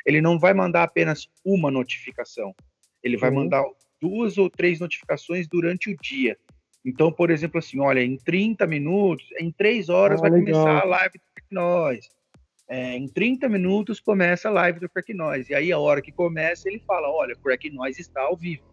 ele 0.07 0.22
não 0.22 0.39
vai 0.39 0.55
mandar 0.55 0.84
apenas 0.84 1.28
uma 1.45 1.70
notificação, 1.70 2.55
ele 3.03 3.18
vai 3.18 3.28
uhum. 3.28 3.37
mandar 3.37 3.64
duas 4.01 4.39
ou 4.39 4.49
três 4.49 4.80
notificações 4.80 5.47
durante 5.47 5.91
o 5.91 5.97
dia. 5.99 6.39
Então, 6.82 7.12
por 7.12 7.30
exemplo, 7.30 7.59
assim, 7.59 7.80
olha, 7.80 8.01
em 8.01 8.16
30 8.16 8.66
minutos, 8.66 9.28
em 9.39 9.51
3 9.51 9.91
horas 9.91 10.20
ah, 10.20 10.22
vai 10.22 10.30
legal. 10.30 10.64
começar 10.64 10.82
a 10.82 10.87
live 10.87 11.18
do 11.18 11.43
Nós 11.51 12.09
é, 12.68 12.96
em 12.96 13.06
30 13.06 13.48
minutos 13.48 14.00
começa 14.00 14.48
a 14.48 14.52
live 14.52 14.80
do 14.80 14.88
Crack 14.88 15.14
Noise. 15.14 15.52
E 15.52 15.54
aí, 15.54 15.72
a 15.72 15.78
hora 15.78 16.02
que 16.02 16.10
começa, 16.10 16.68
ele 16.68 16.82
fala: 16.86 17.08
Olha, 17.08 17.36
Crack 17.36 17.70
Noise 17.70 18.00
está 18.00 18.22
ao 18.22 18.36
vivo. 18.36 18.64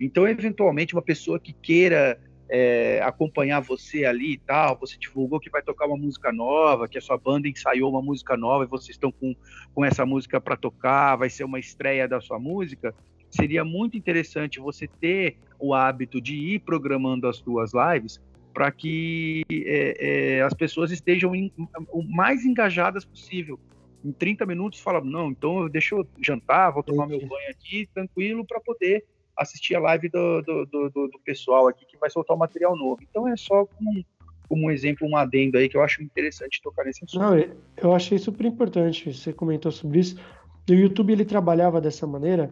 Então, 0.00 0.26
eventualmente, 0.26 0.94
uma 0.94 1.02
pessoa 1.02 1.38
que 1.38 1.52
queira 1.52 2.18
é, 2.48 3.00
acompanhar 3.02 3.60
você 3.60 4.04
ali 4.04 4.32
e 4.32 4.38
tal, 4.38 4.76
você 4.76 4.96
divulgou 4.98 5.38
que 5.38 5.50
vai 5.50 5.62
tocar 5.62 5.86
uma 5.86 5.96
música 5.96 6.32
nova, 6.32 6.88
que 6.88 6.98
a 6.98 7.00
sua 7.00 7.16
banda 7.16 7.48
ensaiou 7.48 7.90
uma 7.90 8.02
música 8.02 8.36
nova 8.36 8.64
e 8.64 8.66
vocês 8.66 8.96
estão 8.96 9.12
com, 9.12 9.36
com 9.72 9.84
essa 9.84 10.04
música 10.04 10.40
para 10.40 10.56
tocar, 10.56 11.16
vai 11.16 11.30
ser 11.30 11.44
uma 11.44 11.60
estreia 11.60 12.08
da 12.08 12.20
sua 12.20 12.38
música. 12.40 12.92
Seria 13.30 13.64
muito 13.64 13.96
interessante 13.96 14.58
você 14.58 14.88
ter 14.88 15.36
o 15.60 15.72
hábito 15.72 16.20
de 16.20 16.34
ir 16.34 16.60
programando 16.60 17.28
as 17.28 17.36
suas 17.36 17.70
lives 17.72 18.20
para 18.52 18.70
que 18.70 19.44
é, 19.50 20.38
é, 20.38 20.42
as 20.42 20.54
pessoas 20.54 20.90
estejam 20.90 21.34
em, 21.34 21.52
o 21.90 22.02
mais 22.02 22.44
engajadas 22.44 23.04
possível. 23.04 23.58
Em 24.04 24.12
30 24.12 24.46
minutos 24.46 24.80
fala, 24.80 25.00
não, 25.00 25.30
então 25.30 25.68
deixa 25.68 25.94
eu 25.94 26.06
jantar, 26.22 26.72
vou 26.72 26.82
tomar 26.82 27.06
meu 27.06 27.20
banho 27.20 27.50
aqui, 27.50 27.88
tranquilo, 27.92 28.44
para 28.44 28.60
poder 28.60 29.04
assistir 29.36 29.74
a 29.74 29.80
live 29.80 30.08
do, 30.08 30.42
do, 30.42 30.66
do, 30.66 30.90
do, 30.90 31.20
pessoal 31.24 31.68
aqui 31.68 31.86
que 31.86 31.96
vai 31.96 32.10
soltar 32.10 32.36
o 32.36 32.38
material 32.38 32.76
novo. 32.76 33.02
Então 33.02 33.28
é 33.28 33.36
só 33.36 33.64
como, 33.66 34.04
como 34.48 34.66
um 34.66 34.70
exemplo, 34.70 35.08
um 35.08 35.16
adendo 35.16 35.58
aí 35.58 35.68
que 35.68 35.76
eu 35.76 35.82
acho 35.82 36.02
interessante 36.02 36.60
tocar 36.62 36.84
nesse 36.84 37.04
assunto. 37.04 37.22
Não, 37.22 37.56
eu 37.76 37.94
achei 37.94 38.18
super 38.18 38.46
importante, 38.46 39.12
você 39.12 39.32
comentou 39.32 39.70
sobre 39.70 40.00
isso. 40.00 40.20
O 40.68 40.72
YouTube 40.72 41.12
ele 41.12 41.24
trabalhava 41.24 41.80
dessa 41.80 42.06
maneira 42.06 42.50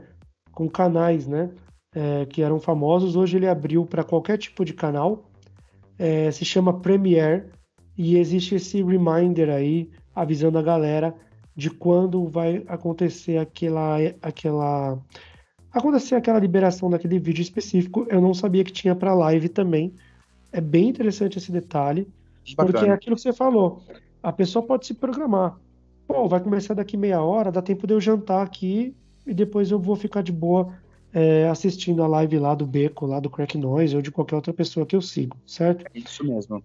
com 0.53 0.69
canais, 0.69 1.27
né? 1.27 1.51
É, 1.95 2.27
que 2.27 2.43
eram 2.43 2.61
famosos. 2.61 3.17
Hoje 3.17 3.37
ele 3.37 3.47
abriu 3.47 3.87
para 3.87 4.05
qualquer 4.05 4.37
tipo 4.37 4.65
de 4.65 4.75
canal 4.75 5.28
é, 5.99 6.31
se 6.31 6.45
chama 6.45 6.81
Premiere 6.81 7.47
e 7.97 8.17
existe 8.17 8.55
esse 8.55 8.83
reminder 8.83 9.51
aí 9.51 9.91
avisando 10.15 10.59
a 10.59 10.63
galera 10.63 11.15
de 11.57 11.71
quando 11.71 12.27
vai 12.27 12.63
acontecer 12.69 13.39
aquela 13.39 13.97
aquela 14.23 14.97
acontecer 15.73 16.15
aquela 16.15 16.39
liberação 16.39 16.89
daquele 16.89 17.19
vídeo 17.19 17.43
específico. 17.43 18.07
Eu 18.09 18.21
não 18.21 18.33
sabia 18.33 18.63
que 18.63 18.73
tinha 18.73 18.95
para 18.95 19.15
live 19.15 19.49
também. 19.49 19.93
É 20.53 20.61
bem 20.61 20.89
interessante 20.89 21.39
esse 21.39 21.51
detalhe, 21.51 22.07
Bacana. 22.57 22.73
porque 22.73 22.91
é 22.91 22.93
aquilo 22.93 23.17
que 23.17 23.23
você 23.23 23.33
falou. 23.33 23.83
A 24.23 24.33
pessoa 24.33 24.65
pode 24.65 24.87
se 24.87 24.95
programar. 24.95 25.59
Pô, 26.07 26.27
vai 26.27 26.41
começar 26.41 26.75
daqui 26.75 26.97
meia 26.97 27.21
hora, 27.21 27.53
dá 27.53 27.61
tempo 27.61 27.87
de 27.87 27.93
eu 27.93 28.01
jantar 28.01 28.43
aqui 28.43 28.95
e 29.27 29.35
depois 29.35 29.71
eu 29.71 29.79
vou 29.79 29.95
ficar 29.95 30.23
de 30.23 30.33
boa 30.33 30.73
é, 31.13 31.49
assistindo 31.49 32.03
a 32.03 32.07
live 32.07 32.39
lá 32.39 32.55
do 32.55 32.67
Beco, 32.67 33.07
lá 33.07 33.21
do 33.21 33.31
Crack 33.31 33.57
Noise 33.57 33.97
ou 33.97 34.03
de 34.03 34.11
qualquer 34.11 34.37
outra 34.37 34.53
pessoa 34.53 34.87
que 34.87 34.95
eu 34.95 35.03
sigo, 35.03 35.37
certo? 35.47 35.85
É 35.95 35.99
isso 35.99 36.25
mesmo. 36.25 36.63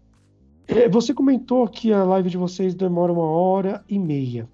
É, 0.67 0.87
você 0.87 1.13
comentou 1.13 1.67
que 1.67 1.91
a 1.91 2.03
live 2.03 2.29
de 2.29 2.37
vocês 2.37 2.73
demora 2.73 3.11
uma 3.11 3.25
hora 3.25 3.83
e 3.89 3.99
meia. 3.99 4.47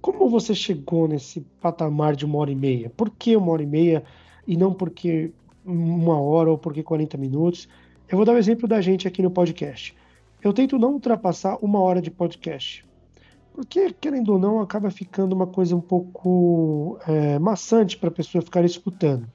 Como 0.00 0.28
você 0.28 0.54
chegou 0.54 1.08
nesse 1.08 1.40
patamar 1.60 2.14
de 2.14 2.24
uma 2.24 2.38
hora 2.38 2.52
e 2.52 2.54
meia? 2.54 2.90
Por 2.90 3.10
que 3.10 3.36
uma 3.36 3.52
hora 3.52 3.62
e 3.62 3.66
meia 3.66 4.04
e 4.46 4.56
não 4.56 4.72
porque 4.72 5.32
uma 5.64 6.20
hora 6.20 6.50
ou 6.50 6.56
porque 6.56 6.82
40 6.82 7.18
minutos? 7.18 7.68
Eu 8.08 8.16
vou 8.16 8.24
dar 8.24 8.32
o 8.32 8.34
um 8.36 8.38
exemplo 8.38 8.68
da 8.68 8.80
gente 8.80 9.08
aqui 9.08 9.20
no 9.20 9.30
podcast. 9.30 9.96
Eu 10.40 10.52
tento 10.52 10.78
não 10.78 10.92
ultrapassar 10.92 11.58
uma 11.60 11.80
hora 11.80 12.00
de 12.00 12.10
podcast. 12.10 12.85
Porque, 13.56 13.90
querendo 13.94 14.34
ou 14.34 14.38
não, 14.38 14.60
acaba 14.60 14.90
ficando 14.90 15.34
uma 15.34 15.46
coisa 15.46 15.74
um 15.74 15.80
pouco 15.80 16.98
é, 17.08 17.38
maçante 17.38 17.96
para 17.96 18.10
a 18.10 18.12
pessoa 18.12 18.42
ficar 18.42 18.62
escutando. 18.66 19.26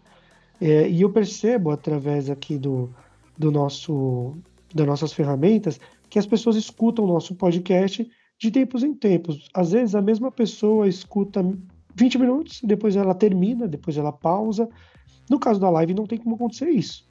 É, 0.62 0.88
e 0.88 1.02
eu 1.02 1.12
percebo 1.12 1.72
através 1.72 2.30
aqui 2.30 2.56
do, 2.56 2.94
do 3.36 3.50
nosso, 3.50 4.38
das 4.76 4.86
nossas 4.86 5.12
ferramentas 5.12 5.80
que 6.08 6.20
as 6.20 6.28
pessoas 6.28 6.56
escutam 6.56 7.04
o 7.04 7.08
nosso 7.08 7.34
podcast 7.34 8.08
de 8.38 8.52
tempos 8.52 8.84
em 8.84 8.94
tempos. 8.94 9.50
Às 9.56 9.72
vezes 9.72 9.96
a 9.96 10.04
mesma 10.04 10.32
pessoa 10.32 10.88
escuta 10.88 11.44
20 11.96 12.20
minutos, 12.20 12.62
depois 12.64 12.96
ela 12.96 13.16
termina, 13.16 13.68
depois 13.68 13.98
ela 13.98 14.12
pausa. 14.12 14.70
No 15.28 15.40
caso 15.40 15.60
da 15.60 15.72
live 15.72 15.96
não 15.96 16.06
tem 16.06 16.20
como 16.20 16.36
acontecer 16.36 16.70
isso. 16.70 17.10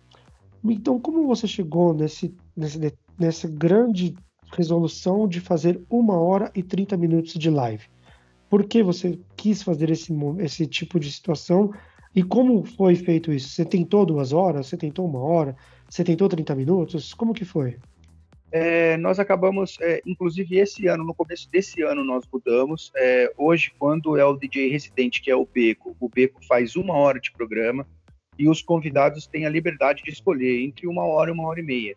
Então, 0.65 1.01
como 1.01 1.27
você 1.27 1.49
chegou 1.49 1.93
nesse, 1.93 2.33
nesse, 2.57 2.79
nessa 3.19 3.49
grande 3.49 4.15
resolução 4.53 5.29
de 5.29 5.41
fazer 5.41 5.81
uma 5.89 6.19
hora 6.19 6.51
e 6.55 6.63
30 6.63 6.97
minutos 6.97 7.35
de 7.35 7.51
live? 7.51 7.85
Por 8.49 8.65
que 8.65 8.83
você 8.83 9.19
quis 9.37 9.63
fazer 9.63 9.91
esse, 9.91 10.13
esse 10.41 10.67
tipo 10.67 10.99
de 10.99 11.11
situação 11.11 11.73
e 12.15 12.23
como 12.23 12.65
foi 12.65 12.97
feito 12.97 13.33
isso? 13.33 13.51
Você 13.51 13.65
tentou 13.65 14.05
duas 14.05 14.33
horas? 14.33 14.67
Você 14.67 14.77
tentou 14.77 15.07
uma 15.07 15.21
hora? 15.21 15.57
Você 15.89 16.03
tentou 16.03 16.29
30 16.29 16.55
minutos? 16.57 17.15
Como 17.15 17.33
que 17.33 17.45
foi? 17.45 17.77
É, 18.53 18.97
nós 18.97 19.21
acabamos, 19.21 19.79
é, 19.81 20.03
inclusive 20.05 20.59
esse 20.59 20.89
ano, 20.89 21.05
no 21.05 21.15
começo 21.15 21.49
desse 21.49 21.83
ano 21.83 22.05
nós 22.05 22.25
mudamos. 22.33 22.91
É, 22.97 23.33
hoje, 23.39 23.73
quando 23.79 24.17
é 24.17 24.25
o 24.25 24.37
DJ 24.37 24.69
residente, 24.69 25.23
que 25.23 25.31
é 25.31 25.37
o 25.37 25.47
Beco, 25.47 25.97
o 26.01 26.09
Beco 26.09 26.45
faz 26.47 26.75
uma 26.75 26.95
hora 26.95 27.21
de 27.21 27.31
programa 27.31 27.87
e 28.37 28.49
os 28.49 28.61
convidados 28.61 29.27
têm 29.27 29.47
a 29.47 29.51
liberdade 29.51 30.03
de 30.03 30.11
escolher 30.11 30.65
entre 30.65 30.89
uma 30.89 31.05
hora 31.05 31.31
e 31.31 31.33
uma 31.33 31.47
hora 31.47 31.61
e 31.61 31.63
meia. 31.63 31.95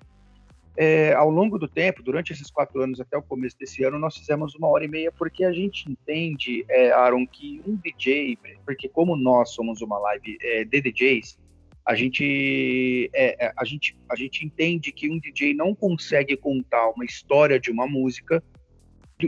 É, 0.75 1.13
ao 1.13 1.29
longo 1.29 1.59
do 1.59 1.67
tempo, 1.67 2.01
durante 2.01 2.33
esses 2.33 2.49
quatro 2.49 2.81
anos 2.81 2.99
até 2.99 3.15
o 3.15 3.21
começo 3.21 3.57
desse 3.59 3.83
ano, 3.83 3.99
nós 3.99 4.17
fizemos 4.17 4.55
uma 4.55 4.67
hora 4.67 4.83
e 4.83 4.87
meia 4.87 5.11
porque 5.11 5.43
a 5.43 5.51
gente 5.51 5.89
entende, 5.89 6.65
é, 6.67 6.91
Aaron, 6.91 7.27
que 7.27 7.61
um 7.67 7.75
DJ, 7.75 8.37
porque 8.65 8.89
como 8.89 9.15
nós 9.15 9.51
somos 9.51 9.81
uma 9.81 9.99
live 9.99 10.37
é, 10.41 10.63
de 10.63 10.81
DJs, 10.81 11.37
a 11.85 11.95
gente, 11.95 13.09
é, 13.13 13.45
é, 13.45 13.53
a, 13.57 13.65
gente, 13.65 13.95
a 14.09 14.15
gente 14.15 14.45
entende 14.45 14.91
que 14.91 15.09
um 15.09 15.19
DJ 15.19 15.53
não 15.53 15.75
consegue 15.75 16.35
contar 16.37 16.89
uma 16.89 17.03
história 17.03 17.59
de 17.59 17.69
uma 17.69 17.85
música 17.85 18.41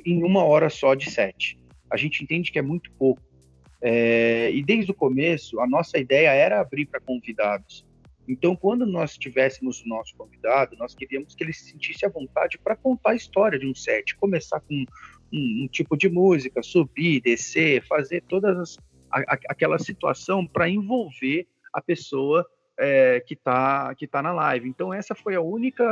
em 0.06 0.24
uma 0.24 0.44
hora 0.44 0.70
só 0.70 0.96
de 0.96 1.12
set. 1.12 1.60
A 1.92 1.98
gente 1.98 2.24
entende 2.24 2.52
que 2.52 2.58
é 2.58 2.62
muito 2.62 2.92
pouco. 2.94 3.22
É, 3.82 4.50
e 4.52 4.64
desde 4.64 4.92
o 4.92 4.96
começo, 4.96 5.60
a 5.60 5.68
nossa 5.68 5.98
ideia 6.00 6.30
era 6.30 6.60
abrir 6.60 6.86
para 6.86 7.00
convidados. 7.00 7.86
Então, 8.28 8.56
quando 8.56 8.86
nós 8.86 9.18
tivéssemos 9.18 9.82
o 9.82 9.88
nosso 9.88 10.16
convidado, 10.16 10.76
nós 10.78 10.96
queríamos 10.96 11.36
que 11.36 11.44
ele 11.44 11.54
se 11.54 11.72
sentisse 11.72 12.06
à 12.06 12.10
vontade 12.10 12.58
para 12.58 12.76
contar 12.76 13.12
a 13.12 13.16
história 13.16 13.60
de 13.60 13.68
um 13.68 13.76
set, 13.76 14.16
começar 14.16 14.60
com 14.62 14.86
um, 15.32 15.64
um 15.64 15.68
tipo 15.68 15.96
de 15.96 16.10
música, 16.10 16.64
subir, 16.64 17.22
descer, 17.22 17.86
fazer 17.86 18.22
todas 18.22 18.58
as, 18.58 18.78
a, 19.12 19.20
a, 19.20 19.40
aquela 19.50 19.78
situação 19.78 20.46
para 20.46 20.68
envolver 20.70 21.48
a 21.74 21.82
pessoa 21.82 22.46
é, 22.78 23.22
que 23.22 23.34
está 23.34 23.94
que 23.96 24.08
tá 24.08 24.22
na 24.22 24.34
live. 24.34 24.68
Então 24.68 24.94
essa 24.94 25.16
foi 25.16 25.36
a 25.36 25.42
única 25.42 25.84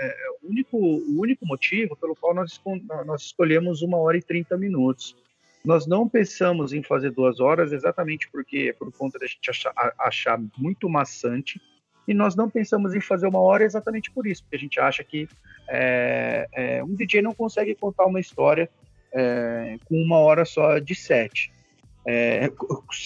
é, 0.00 0.14
único, 0.42 0.76
o 0.76 1.20
único 1.20 1.46
motivo 1.46 1.96
pelo 1.96 2.16
qual 2.16 2.34
nós, 2.34 2.60
nós 3.06 3.22
escolhemos 3.22 3.82
uma 3.82 3.98
hora 3.98 4.16
e 4.16 4.22
30 4.22 4.56
minutos. 4.56 5.16
Nós 5.64 5.86
não 5.86 6.08
pensamos 6.08 6.72
em 6.72 6.82
fazer 6.82 7.10
duas 7.10 7.40
horas 7.40 7.72
exatamente 7.72 8.30
porque 8.30 8.74
por 8.78 8.90
conta 8.92 9.18
da 9.18 9.26
gente 9.26 9.50
achar, 9.50 9.72
achar 9.98 10.40
muito 10.56 10.88
maçante 10.88 11.60
e 12.06 12.14
nós 12.14 12.34
não 12.34 12.48
pensamos 12.48 12.94
em 12.94 13.00
fazer 13.00 13.26
uma 13.26 13.40
hora 13.40 13.64
exatamente 13.64 14.10
por 14.10 14.26
isso, 14.26 14.42
porque 14.42 14.56
a 14.56 14.58
gente 14.58 14.80
acha 14.80 15.04
que 15.04 15.28
é, 15.68 16.48
é, 16.52 16.84
um 16.84 16.94
DJ 16.94 17.20
não 17.20 17.34
consegue 17.34 17.74
contar 17.74 18.06
uma 18.06 18.18
história 18.18 18.70
é, 19.12 19.76
com 19.84 19.94
uma 19.94 20.18
hora 20.18 20.44
só 20.46 20.78
de 20.78 20.94
set. 20.94 21.52
É, 22.06 22.50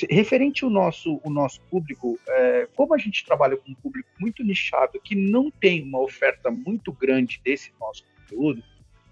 referente 0.09 0.63
ao 0.63 0.71
nosso, 0.71 1.21
o 1.25 1.31
nosso 1.31 1.61
público, 1.63 2.17
é, 2.29 2.69
como 2.77 2.95
a 2.95 2.99
gente 2.99 3.25
trabalha 3.25 3.57
com 3.57 3.73
um 3.73 3.75
público 3.75 4.09
muito 4.21 4.45
nichado, 4.45 5.01
que 5.03 5.17
não 5.17 5.51
tem 5.51 5.83
uma 5.83 6.01
oferta 6.01 6.53
muito 6.53 6.93
grande 6.93 7.41
desse 7.45 7.73
nosso 7.81 8.05
conteúdo, 8.05 8.63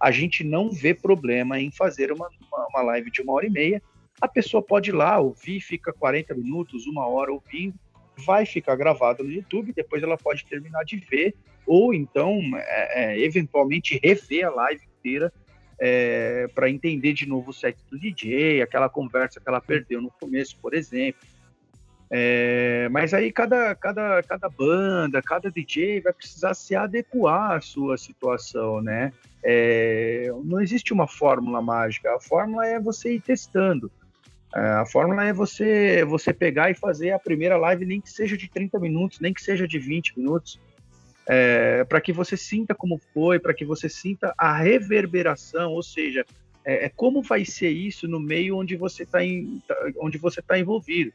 a 0.01 0.11
gente 0.11 0.43
não 0.43 0.71
vê 0.71 0.95
problema 0.95 1.61
em 1.61 1.71
fazer 1.71 2.11
uma, 2.11 2.29
uma, 2.51 2.67
uma 2.69 2.83
live 2.83 3.11
de 3.11 3.21
uma 3.21 3.35
hora 3.35 3.47
e 3.47 3.51
meia. 3.51 3.83
A 4.21 4.27
pessoa 4.27 4.63
pode 4.63 4.91
ir 4.91 4.95
lá, 4.95 5.19
ouvir, 5.19 5.61
fica 5.61 5.93
40 5.93 6.35
minutos, 6.35 6.87
uma 6.87 7.07
hora 7.07 7.33
ouvindo, 7.33 7.75
vai 8.17 8.47
ficar 8.47 8.77
gravado 8.77 9.23
no 9.23 9.31
YouTube, 9.31 9.73
depois 9.73 10.03
ela 10.03 10.17
pode 10.17 10.45
terminar 10.47 10.85
de 10.85 10.97
ver, 10.97 11.35
ou 11.67 11.95
então, 11.95 12.41
é, 12.55 13.05
é, 13.05 13.21
eventualmente, 13.21 14.01
rever 14.03 14.47
a 14.47 14.51
live 14.51 14.83
inteira 14.99 15.33
é, 15.79 16.47
para 16.55 16.69
entender 16.69 17.13
de 17.13 17.27
novo 17.27 17.51
o 17.51 17.55
set 17.55 17.79
do 17.91 17.99
DJ, 17.99 18.63
aquela 18.63 18.89
conversa 18.89 19.41
que 19.41 19.49
ela 19.49 19.61
perdeu 19.61 20.03
no 20.03 20.11
começo, 20.11 20.57
por 20.61 20.75
exemplo. 20.75 21.21
É, 22.13 22.89
mas 22.91 23.15
aí 23.15 23.31
cada, 23.31 23.73
cada, 23.77 24.21
cada 24.25 24.49
banda, 24.49 25.23
cada 25.23 25.49
DJ 25.49 26.01
vai 26.01 26.13
precisar 26.13 26.55
se 26.55 26.75
adequar 26.75 27.53
à 27.53 27.61
sua 27.61 27.97
situação, 27.97 28.83
né? 28.83 29.13
É, 29.45 30.29
não 30.45 30.61
existe 30.61 30.93
uma 30.93 31.07
fórmula 31.07 31.63
mágica. 31.63 32.13
A 32.15 32.21
fórmula 32.21 32.67
é 32.67 32.81
você 32.81 33.15
ir 33.15 33.21
testando. 33.21 33.91
É, 34.55 34.61
a 34.61 34.87
fórmula 34.87 35.25
é 35.25 35.33
você 35.33 36.05
você 36.05 36.33
pegar 36.33 36.71
e 36.71 36.75
fazer 36.75 37.13
a 37.13 37.19
primeira 37.19 37.57
live, 37.57 37.87
nem 37.87 38.01
que 38.01 38.11
seja 38.11 38.37
de 38.37 38.51
30 38.51 38.81
minutos, 38.81 39.21
nem 39.21 39.33
que 39.33 39.41
seja 39.41 39.69
de 39.69 39.79
20 39.79 40.19
minutos, 40.19 40.61
é, 41.29 41.85
para 41.85 42.01
que 42.01 42.13
você 42.13 42.37
sinta 42.37 42.75
como 42.75 43.01
foi, 43.15 43.39
para 43.39 43.55
que 43.55 43.65
você 43.65 43.89
sinta 43.89 44.35
a 44.37 44.53
reverberação, 44.53 45.71
ou 45.71 45.83
seja, 45.85 46.27
é, 46.65 46.87
é 46.87 46.89
como 46.89 47.23
vai 47.23 47.45
ser 47.45 47.71
isso 47.71 48.09
no 48.09 48.19
meio 48.19 48.57
onde 48.57 48.75
você 48.75 49.05
está 49.05 49.21
onde 50.01 50.19
você 50.19 50.43
tá 50.43 50.59
envolvido. 50.59 51.13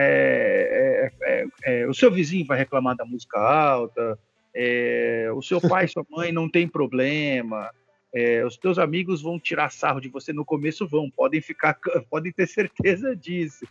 É, 0.00 1.10
é, 1.20 1.46
é, 1.64 1.86
o 1.88 1.92
seu 1.92 2.08
vizinho 2.08 2.46
vai 2.46 2.56
reclamar 2.56 2.94
da 2.94 3.04
música 3.04 3.36
alta, 3.40 4.16
é, 4.54 5.28
o 5.34 5.42
seu 5.42 5.60
pai, 5.60 5.88
sua 5.88 6.06
mãe 6.08 6.30
não 6.30 6.48
tem 6.48 6.68
problema, 6.68 7.68
é, 8.14 8.44
os 8.44 8.56
teus 8.56 8.78
amigos 8.78 9.20
vão 9.20 9.40
tirar 9.40 9.70
sarro 9.70 10.00
de 10.00 10.08
você 10.08 10.32
no 10.32 10.44
começo, 10.44 10.86
vão, 10.86 11.10
podem 11.10 11.40
ficar, 11.40 11.76
podem 12.08 12.32
ter 12.32 12.46
certeza 12.46 13.16
disso. 13.16 13.66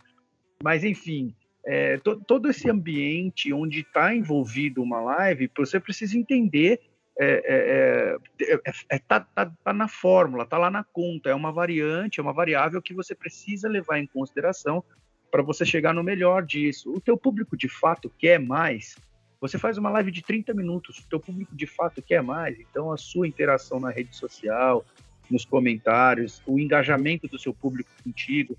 Mas 0.62 0.84
enfim, 0.84 1.34
é, 1.64 1.96
to, 1.98 2.16
todo 2.26 2.50
esse 2.50 2.68
ambiente 2.68 3.52
onde 3.52 3.80
está 3.80 4.14
envolvido 4.14 4.82
uma 4.82 5.00
live, 5.00 5.50
você 5.56 5.80
precisa 5.80 6.16
entender. 6.16 6.80
É, 7.20 8.16
é, 8.38 8.48
é, 8.54 8.60
é, 8.90 8.98
tá, 9.00 9.18
tá, 9.18 9.50
tá, 9.64 9.72
na 9.72 9.88
fórmula, 9.88 10.46
tá 10.46 10.56
lá 10.56 10.70
na 10.70 10.84
conta, 10.84 11.28
é 11.28 11.34
uma 11.34 11.50
variante, 11.50 12.20
é 12.20 12.22
uma 12.22 12.32
variável 12.32 12.80
que 12.80 12.94
você 12.94 13.12
precisa 13.12 13.68
levar 13.68 13.98
em 13.98 14.06
consideração 14.06 14.84
para 15.30 15.42
você 15.42 15.64
chegar 15.64 15.92
no 15.92 16.02
melhor 16.02 16.44
disso. 16.44 16.92
O 16.92 17.00
teu 17.00 17.16
público 17.16 17.56
de 17.56 17.68
fato 17.68 18.10
quer 18.18 18.40
mais, 18.40 18.96
você 19.40 19.58
faz 19.58 19.78
uma 19.78 19.90
live 19.90 20.10
de 20.10 20.22
30 20.22 20.52
minutos, 20.54 20.98
o 20.98 21.08
teu 21.08 21.20
público 21.20 21.54
de 21.54 21.66
fato 21.66 22.02
quer 22.02 22.22
mais, 22.22 22.58
então 22.58 22.92
a 22.92 22.96
sua 22.96 23.28
interação 23.28 23.78
na 23.78 23.90
rede 23.90 24.16
social, 24.16 24.84
nos 25.30 25.44
comentários, 25.44 26.42
o 26.46 26.58
engajamento 26.58 27.28
do 27.28 27.38
seu 27.38 27.54
público 27.54 27.90
contigo, 28.02 28.56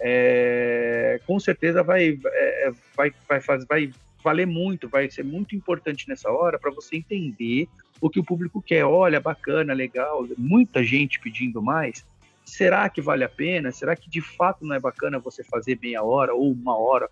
é, 0.00 1.20
com 1.26 1.38
certeza 1.38 1.82
vai, 1.82 2.18
é, 2.24 2.72
vai, 2.96 3.12
vai, 3.28 3.40
faz, 3.40 3.64
vai 3.66 3.92
valer 4.22 4.46
muito, 4.46 4.88
vai 4.88 5.10
ser 5.10 5.24
muito 5.24 5.54
importante 5.54 6.08
nessa 6.08 6.30
hora 6.30 6.58
para 6.58 6.70
você 6.70 6.96
entender 6.96 7.68
o 8.00 8.08
que 8.08 8.18
o 8.18 8.24
público 8.24 8.62
quer. 8.62 8.84
Olha, 8.84 9.20
bacana, 9.20 9.72
legal, 9.72 10.26
muita 10.38 10.82
gente 10.82 11.20
pedindo 11.20 11.60
mais. 11.60 12.06
Será 12.44 12.88
que 12.88 13.00
vale 13.00 13.24
a 13.24 13.28
pena? 13.28 13.72
Será 13.72 13.94
que 13.96 14.10
de 14.10 14.20
fato 14.20 14.64
não 14.64 14.74
é 14.74 14.80
bacana 14.80 15.18
você 15.18 15.42
fazer 15.44 15.78
meia 15.80 16.02
hora 16.02 16.34
ou 16.34 16.52
uma 16.52 16.76
hora 16.76 17.08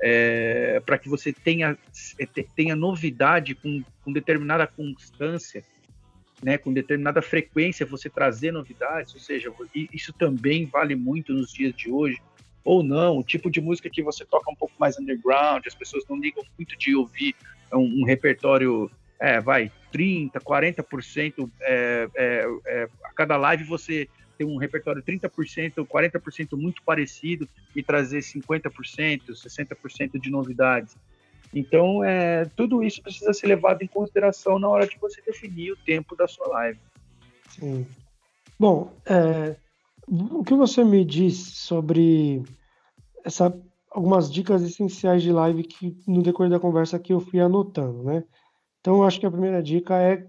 é, 0.00 0.80
para 0.84 0.98
que 0.98 1.08
você 1.08 1.32
tenha, 1.32 1.76
é, 2.18 2.26
tenha 2.56 2.74
novidade 2.74 3.54
com, 3.54 3.82
com 4.02 4.12
determinada 4.12 4.66
constância, 4.66 5.62
né, 6.42 6.56
com 6.56 6.72
determinada 6.72 7.20
frequência, 7.20 7.84
você 7.84 8.08
trazer 8.08 8.50
novidades, 8.50 9.14
ou 9.14 9.20
seja, 9.20 9.52
isso 9.92 10.12
também 10.12 10.64
vale 10.64 10.96
muito 10.96 11.34
nos 11.34 11.52
dias 11.52 11.74
de 11.74 11.90
hoje, 11.90 12.18
ou 12.64 12.82
não, 12.82 13.18
o 13.18 13.22
tipo 13.22 13.50
de 13.50 13.60
música 13.60 13.90
que 13.90 14.02
você 14.02 14.24
toca 14.24 14.50
um 14.50 14.54
pouco 14.54 14.74
mais 14.78 14.98
underground, 14.98 15.66
as 15.66 15.74
pessoas 15.74 16.04
não 16.08 16.18
ligam 16.18 16.44
muito 16.56 16.76
de 16.78 16.94
ouvir 16.96 17.34
um, 17.72 18.02
um 18.02 18.04
repertório, 18.04 18.90
é, 19.18 19.38
vai, 19.38 19.70
30%, 19.92 20.32
40%, 20.40 21.50
é, 21.60 22.08
é, 22.16 22.46
é, 22.66 22.88
a 23.04 23.12
cada 23.12 23.36
live 23.36 23.64
você 23.64 24.08
ter 24.40 24.46
um 24.46 24.56
repertório 24.56 25.02
30%, 25.02 25.86
40% 25.86 26.56
muito 26.56 26.82
parecido 26.82 27.46
e 27.76 27.82
trazer 27.82 28.20
50%, 28.20 28.70
60% 29.28 30.18
de 30.18 30.30
novidades. 30.30 30.96
Então, 31.52 32.02
é, 32.02 32.46
tudo 32.56 32.82
isso 32.82 33.02
precisa 33.02 33.34
ser 33.34 33.48
levado 33.48 33.82
em 33.82 33.86
consideração 33.86 34.58
na 34.58 34.66
hora 34.66 34.86
de 34.86 34.96
você 34.98 35.20
definir 35.20 35.72
o 35.72 35.76
tempo 35.76 36.16
da 36.16 36.26
sua 36.26 36.48
live. 36.48 36.78
Sim. 37.50 37.86
Bom, 38.58 38.96
é, 39.04 39.56
o 40.08 40.42
que 40.42 40.54
você 40.54 40.82
me 40.84 41.04
diz 41.04 41.36
sobre 41.36 42.42
essa, 43.22 43.54
algumas 43.90 44.32
dicas 44.32 44.62
essenciais 44.62 45.22
de 45.22 45.32
live 45.32 45.64
que 45.64 45.98
no 46.06 46.22
decorrer 46.22 46.50
da 46.50 46.60
conversa 46.60 46.98
que 46.98 47.12
eu 47.12 47.20
fui 47.20 47.40
anotando, 47.40 48.04
né? 48.04 48.24
Então, 48.80 48.96
eu 48.96 49.04
acho 49.04 49.20
que 49.20 49.26
a 49.26 49.30
primeira 49.30 49.62
dica 49.62 50.00
é 50.00 50.26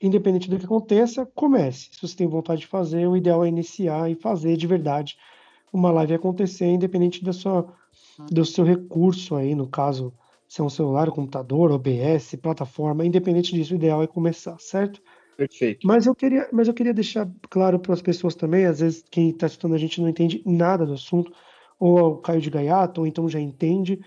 independente 0.00 0.48
do 0.48 0.58
que 0.58 0.64
aconteça, 0.64 1.26
comece. 1.34 1.88
Se 1.92 2.00
você 2.00 2.16
tem 2.16 2.26
vontade 2.26 2.60
de 2.60 2.66
fazer, 2.66 3.06
o 3.08 3.16
ideal 3.16 3.44
é 3.44 3.48
iniciar 3.48 4.10
e 4.10 4.14
fazer 4.14 4.56
de 4.56 4.66
verdade 4.66 5.16
uma 5.72 5.90
live 5.90 6.14
acontecer, 6.14 6.66
independente 6.66 7.22
da 7.22 7.32
sua, 7.32 7.72
do 8.30 8.44
seu 8.44 8.64
recurso 8.64 9.34
aí, 9.34 9.54
no 9.54 9.66
caso, 9.66 10.12
se 10.46 10.60
é 10.60 10.64
um 10.64 10.70
celular, 10.70 11.08
um 11.08 11.12
computador, 11.12 11.70
OBS, 11.70 12.36
plataforma, 12.40 13.04
independente 13.04 13.54
disso, 13.54 13.74
o 13.74 13.76
ideal 13.76 14.02
é 14.02 14.06
começar, 14.06 14.56
certo? 14.58 15.00
Perfeito. 15.36 15.86
Mas 15.86 16.06
eu 16.06 16.14
queria, 16.14 16.48
mas 16.52 16.66
eu 16.66 16.74
queria 16.74 16.94
deixar 16.94 17.30
claro 17.48 17.78
para 17.78 17.92
as 17.92 18.02
pessoas 18.02 18.34
também, 18.34 18.64
às 18.64 18.80
vezes 18.80 19.04
quem 19.10 19.30
está 19.30 19.46
escutando 19.46 19.74
a 19.74 19.78
gente 19.78 20.00
não 20.00 20.08
entende 20.08 20.42
nada 20.44 20.84
do 20.84 20.94
assunto, 20.94 21.32
ou 21.78 22.16
caiu 22.18 22.40
de 22.40 22.50
gaiato, 22.50 23.02
ou 23.02 23.06
então 23.06 23.28
já 23.28 23.38
entende. 23.38 24.00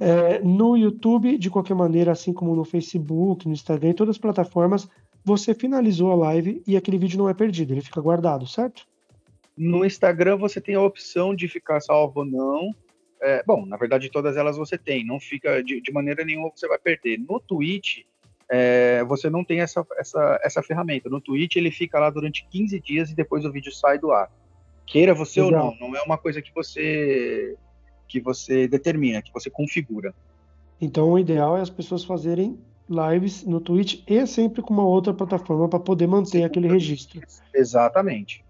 É, 0.00 0.38
no 0.40 0.76
YouTube, 0.76 1.36
de 1.36 1.50
qualquer 1.50 1.74
maneira, 1.74 2.12
assim 2.12 2.32
como 2.32 2.54
no 2.54 2.64
Facebook, 2.64 3.46
no 3.46 3.52
Instagram, 3.52 3.90
em 3.90 3.94
todas 3.94 4.14
as 4.14 4.18
plataformas, 4.18 4.88
você 5.24 5.52
finalizou 5.54 6.12
a 6.12 6.14
live 6.14 6.62
e 6.66 6.76
aquele 6.76 6.98
vídeo 6.98 7.18
não 7.18 7.28
é 7.28 7.34
perdido, 7.34 7.74
ele 7.74 7.80
fica 7.80 8.00
guardado, 8.00 8.46
certo? 8.46 8.86
No 9.56 9.84
Instagram 9.84 10.36
você 10.36 10.60
tem 10.60 10.76
a 10.76 10.80
opção 10.80 11.34
de 11.34 11.48
ficar 11.48 11.80
salvo 11.80 12.20
ou 12.20 12.24
não. 12.24 12.70
É, 13.20 13.42
bom, 13.44 13.66
na 13.66 13.76
verdade 13.76 14.08
todas 14.08 14.36
elas 14.36 14.56
você 14.56 14.78
tem, 14.78 15.04
não 15.04 15.18
fica 15.18 15.62
de, 15.62 15.80
de 15.80 15.92
maneira 15.92 16.24
nenhuma 16.24 16.50
você 16.54 16.68
vai 16.68 16.78
perder. 16.78 17.18
No 17.18 17.40
Twitch 17.40 18.04
é, 18.48 19.02
você 19.04 19.28
não 19.28 19.44
tem 19.44 19.60
essa, 19.60 19.84
essa, 19.98 20.40
essa 20.44 20.62
ferramenta. 20.62 21.10
No 21.10 21.20
Twitch 21.20 21.56
ele 21.56 21.72
fica 21.72 21.98
lá 21.98 22.08
durante 22.08 22.46
15 22.48 22.80
dias 22.80 23.10
e 23.10 23.16
depois 23.16 23.44
o 23.44 23.50
vídeo 23.50 23.72
sai 23.72 23.98
do 23.98 24.12
ar. 24.12 24.30
Queira 24.86 25.12
você 25.12 25.40
ou 25.40 25.50
não, 25.50 25.76
não 25.78 25.94
é 25.96 26.02
uma 26.02 26.16
coisa 26.16 26.40
que 26.40 26.54
você 26.54 27.56
que 28.08 28.20
você 28.20 28.66
determina, 28.66 29.22
que 29.22 29.32
você 29.32 29.50
configura. 29.50 30.14
Então 30.80 31.12
o 31.12 31.18
ideal 31.18 31.56
é 31.56 31.60
as 31.60 31.70
pessoas 31.70 32.04
fazerem 32.04 32.58
lives 32.88 33.44
no 33.44 33.60
Twitch 33.60 34.02
e 34.06 34.26
sempre 34.26 34.62
com 34.62 34.72
uma 34.72 34.84
outra 34.84 35.12
plataforma 35.12 35.68
para 35.68 35.78
poder 35.78 36.06
manter 36.06 36.38
Sim, 36.38 36.44
aquele 36.44 36.68
registro. 36.68 37.20
Exatamente. 37.54 38.44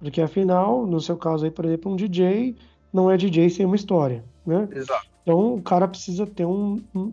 Porque 0.00 0.20
afinal, 0.20 0.86
no 0.86 1.00
seu 1.00 1.16
caso 1.16 1.44
aí, 1.44 1.50
por 1.50 1.64
exemplo, 1.64 1.92
um 1.92 1.96
DJ 1.96 2.56
não 2.92 3.10
é 3.10 3.16
DJ 3.16 3.50
sem 3.50 3.66
uma 3.66 3.76
história, 3.76 4.24
né? 4.46 4.68
Exato. 4.72 5.06
Então 5.22 5.54
o 5.54 5.62
cara 5.62 5.88
precisa 5.88 6.26
ter 6.26 6.44
um, 6.44 6.82
um, 6.94 7.12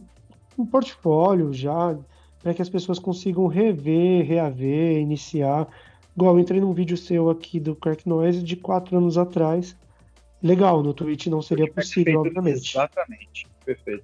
um 0.57 0.65
portfólio 0.65 1.53
já 1.53 1.97
para 2.41 2.53
que 2.53 2.61
as 2.61 2.69
pessoas 2.69 2.99
consigam 2.99 3.47
rever, 3.47 4.25
reaver, 4.25 4.97
iniciar. 4.97 5.67
Igual 6.15 6.35
eu 6.35 6.39
entrei 6.39 6.59
num 6.59 6.73
vídeo 6.73 6.97
seu 6.97 7.29
aqui 7.29 7.59
do 7.59 7.75
Crack 7.75 8.07
Noise 8.07 8.43
de 8.43 8.55
quatro 8.55 8.97
anos 8.97 9.17
atrás. 9.17 9.75
Legal, 10.41 10.81
no 10.81 10.93
Twitch 10.93 11.27
não 11.27 11.41
seria 11.41 11.71
possível, 11.71 12.21
obviamente. 12.21 12.71
Exatamente, 12.71 13.47
perfeito. 13.63 14.03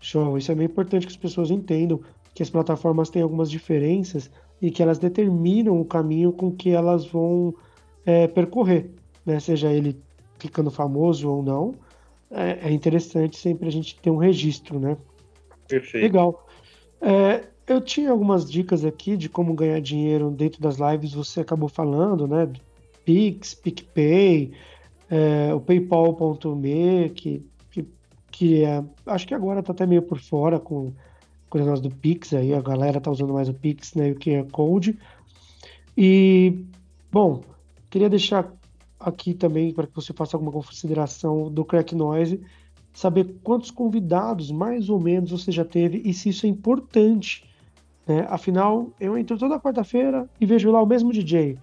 Show, 0.00 0.38
isso 0.38 0.50
é 0.50 0.54
bem 0.54 0.66
importante 0.66 1.06
que 1.06 1.12
as 1.12 1.18
pessoas 1.18 1.50
entendam 1.50 2.00
que 2.34 2.42
as 2.42 2.48
plataformas 2.48 3.10
têm 3.10 3.22
algumas 3.22 3.50
diferenças 3.50 4.30
e 4.62 4.70
que 4.70 4.82
elas 4.82 4.98
determinam 4.98 5.78
o 5.78 5.84
caminho 5.84 6.32
com 6.32 6.50
que 6.50 6.70
elas 6.70 7.04
vão 7.04 7.54
é, 8.06 8.26
percorrer, 8.26 8.90
né? 9.26 9.38
seja 9.40 9.70
ele 9.72 10.00
ficando 10.38 10.70
famoso 10.70 11.30
ou 11.30 11.42
não. 11.42 11.74
É, 12.30 12.68
é, 12.68 12.72
interessante 12.72 13.36
sempre 13.36 13.68
a 13.68 13.72
gente 13.72 13.98
ter 14.00 14.10
um 14.10 14.16
registro, 14.16 14.78
né? 14.78 14.96
Perfeito. 15.68 16.02
Legal. 16.04 16.46
É, 17.00 17.44
eu 17.66 17.80
tinha 17.80 18.10
algumas 18.10 18.50
dicas 18.50 18.84
aqui 18.84 19.16
de 19.16 19.28
como 19.28 19.52
ganhar 19.54 19.80
dinheiro 19.80 20.30
dentro 20.30 20.60
das 20.60 20.76
lives, 20.78 21.12
você 21.12 21.40
acabou 21.40 21.68
falando, 21.68 22.26
né? 22.26 22.50
Pix, 23.04 23.54
PicPay, 23.54 24.52
é, 25.10 25.52
o 25.52 25.60
PayPal.me, 25.60 27.10
que, 27.10 27.44
que, 27.70 27.84
que 28.30 28.64
é, 28.64 28.84
acho 29.06 29.26
que 29.26 29.34
agora 29.34 29.62
tá 29.62 29.72
até 29.72 29.84
meio 29.84 30.02
por 30.02 30.20
fora 30.20 30.60
com, 30.60 30.92
o 31.52 31.58
negócio 31.58 31.82
do 31.82 31.90
Pix 31.90 32.32
aí, 32.32 32.54
a 32.54 32.60
galera 32.60 33.00
tá 33.00 33.10
usando 33.10 33.34
mais 33.34 33.48
o 33.48 33.54
Pix, 33.54 33.94
né? 33.94 34.12
O 34.12 34.14
QR 34.14 34.48
Code. 34.52 34.96
E, 35.98 36.64
bom, 37.10 37.42
queria 37.90 38.08
deixar 38.08 38.52
aqui 39.00 39.34
também 39.34 39.72
para 39.72 39.86
que 39.86 39.94
você 39.94 40.12
faça 40.12 40.36
alguma 40.36 40.52
consideração 40.52 41.50
do 41.50 41.64
Crack 41.64 41.94
Noise, 41.94 42.40
saber 42.92 43.34
quantos 43.42 43.70
convidados 43.70 44.52
mais 44.52 44.88
ou 44.88 45.00
menos 45.00 45.32
você 45.32 45.50
já 45.50 45.64
teve 45.64 46.00
e 46.04 46.14
se 46.14 46.28
isso 46.28 46.46
é 46.46 46.48
importante. 46.48 47.44
Né? 48.06 48.26
Afinal, 48.28 48.90
eu 49.00 49.18
entro 49.18 49.36
toda 49.36 49.58
quarta-feira 49.58 50.28
e 50.40 50.46
vejo 50.46 50.70
lá 50.70 50.80
o 50.80 50.86
mesmo 50.86 51.12
DJ. 51.12 51.58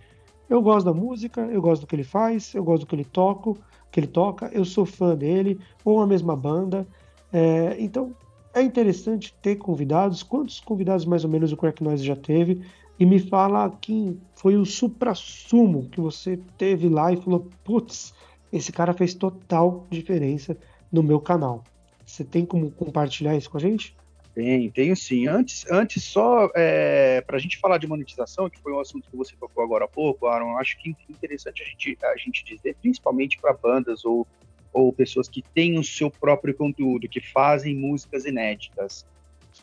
Eu 0.49 0.61
gosto 0.61 0.85
da 0.85 0.93
música, 0.93 1.41
eu 1.41 1.61
gosto 1.61 1.81
do 1.81 1.87
que 1.87 1.95
ele 1.95 2.03
faz, 2.03 2.53
eu 2.55 2.63
gosto 2.63 2.83
do 2.83 2.87
que 2.87 2.95
ele 2.95 3.05
toca, 3.05 3.53
que 3.91 3.99
ele 3.99 4.07
toca, 4.07 4.49
eu 4.53 4.63
sou 4.63 4.85
fã 4.85 5.15
dele, 5.15 5.59
ou 5.83 6.01
a 6.01 6.07
mesma 6.07 6.35
banda. 6.35 6.87
É, 7.31 7.75
então 7.79 8.15
é 8.53 8.61
interessante 8.61 9.33
ter 9.41 9.57
convidados. 9.57 10.23
Quantos 10.23 10.59
convidados 10.59 11.05
mais 11.05 11.23
ou 11.23 11.29
menos 11.29 11.51
o 11.51 11.57
Crack 11.57 11.83
Noise 11.83 12.03
já 12.03 12.15
teve? 12.15 12.63
E 12.99 13.05
me 13.05 13.19
fala 13.19 13.69
quem 13.81 14.19
foi 14.33 14.55
o 14.55 14.65
supra-sumo 14.65 15.87
que 15.89 16.01
você 16.01 16.39
teve 16.57 16.89
lá 16.89 17.11
e 17.11 17.17
falou: 17.17 17.47
putz, 17.63 18.13
esse 18.51 18.71
cara 18.71 18.93
fez 18.93 19.13
total 19.13 19.85
diferença 19.89 20.57
no 20.91 21.03
meu 21.03 21.19
canal. 21.19 21.63
Você 22.05 22.23
tem 22.23 22.45
como 22.45 22.71
compartilhar 22.71 23.35
isso 23.35 23.49
com 23.49 23.57
a 23.57 23.61
gente? 23.61 23.95
Tem, 24.37 24.69
tenho 24.69 24.95
sim. 24.95 25.27
Antes, 25.27 25.65
antes 25.67 26.03
só 26.03 26.51
é, 26.53 27.21
para 27.21 27.37
a 27.37 27.39
gente 27.39 27.57
falar 27.57 27.79
de 27.79 27.87
monetização, 27.87 28.47
que 28.47 28.59
foi 28.59 28.71
um 28.71 28.79
assunto 28.79 29.09
que 29.09 29.17
você 29.17 29.35
tocou 29.35 29.63
agora 29.63 29.85
há 29.85 29.87
pouco, 29.87 30.27
Aaron, 30.27 30.59
acho 30.59 30.77
que 30.77 30.91
é 30.91 31.11
interessante 31.11 31.63
a 31.63 31.65
gente, 31.65 31.97
a 32.03 32.17
gente 32.17 32.45
dizer, 32.45 32.75
principalmente 32.79 33.39
para 33.39 33.51
bandas 33.51 34.05
ou, 34.05 34.27
ou 34.71 34.93
pessoas 34.93 35.27
que 35.27 35.41
têm 35.41 35.79
o 35.79 35.83
seu 35.83 36.11
próprio 36.11 36.53
conteúdo, 36.53 37.09
que 37.09 37.19
fazem 37.19 37.75
músicas 37.75 38.25
inéditas. 38.25 39.07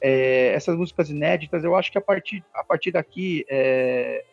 É, 0.00 0.52
essas 0.54 0.76
músicas 0.76 1.08
inéditas, 1.08 1.62
eu 1.62 1.76
acho 1.76 1.92
que 1.92 1.98
a 1.98 2.00
partir, 2.00 2.44
a 2.52 2.64
partir 2.64 2.90
daqui, 2.90 3.46
é, 3.48 4.24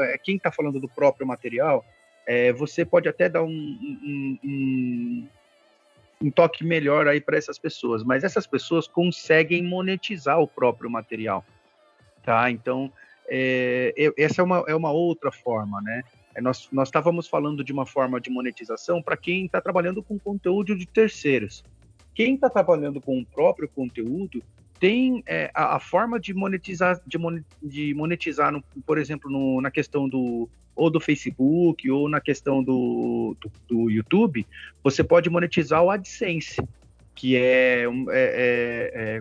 é, 0.00 0.18
quem 0.18 0.36
está 0.36 0.52
falando 0.52 0.78
do 0.78 0.88
próprio 0.90 1.26
material, 1.26 1.82
é, 2.26 2.52
você 2.52 2.84
pode 2.84 3.08
até 3.08 3.26
dar 3.26 3.42
um, 3.42 3.48
um, 3.48 4.38
um 4.44 5.28
um 6.20 6.30
toque 6.30 6.64
melhor 6.64 7.06
aí 7.06 7.20
para 7.20 7.36
essas 7.36 7.58
pessoas, 7.58 8.02
mas 8.02 8.24
essas 8.24 8.46
pessoas 8.46 8.88
conseguem 8.88 9.62
monetizar 9.62 10.40
o 10.40 10.48
próprio 10.48 10.90
material, 10.90 11.44
tá? 12.24 12.50
Então, 12.50 12.92
é, 13.28 13.92
essa 14.16 14.40
é 14.40 14.44
uma, 14.44 14.64
é 14.66 14.74
uma 14.74 14.90
outra 14.90 15.30
forma, 15.30 15.80
né? 15.80 16.02
É, 16.34 16.40
nós, 16.40 16.68
nós 16.72 16.88
estávamos 16.88 17.28
falando 17.28 17.62
de 17.62 17.72
uma 17.72 17.86
forma 17.86 18.20
de 18.20 18.30
monetização 18.30 19.02
para 19.02 19.16
quem 19.16 19.46
está 19.46 19.60
trabalhando 19.60 20.02
com 20.02 20.18
conteúdo 20.18 20.76
de 20.76 20.86
terceiros. 20.86 21.64
Quem 22.14 22.34
está 22.34 22.50
trabalhando 22.50 23.00
com 23.00 23.18
o 23.20 23.26
próprio 23.26 23.68
conteúdo 23.68 24.42
tem 24.78 25.22
é, 25.26 25.50
a, 25.54 25.76
a, 25.76 25.80
forma 25.80 26.18
de 26.18 26.32
monetizar, 26.32 27.00
de, 27.06 27.18
mon, 27.18 27.40
de 27.62 27.94
monetizar, 27.94 28.52
no, 28.52 28.62
por 28.86 28.98
exemplo, 28.98 29.30
no, 29.30 29.60
na 29.60 29.70
questão 29.70 30.08
do 30.08 30.48
ou 30.74 30.88
do 30.88 31.00
Facebook 31.00 31.90
ou 31.90 32.08
na 32.08 32.20
questão 32.20 32.62
do, 32.62 33.36
do, 33.40 33.52
do 33.68 33.90
YouTube, 33.90 34.46
você 34.82 35.02
pode 35.02 35.28
monetizar 35.28 35.82
o 35.82 35.90
AdSense, 35.90 36.56
que 37.16 37.34
é, 37.34 37.82
é, 37.82 37.88
é, 38.12 38.90
é, 38.94 39.20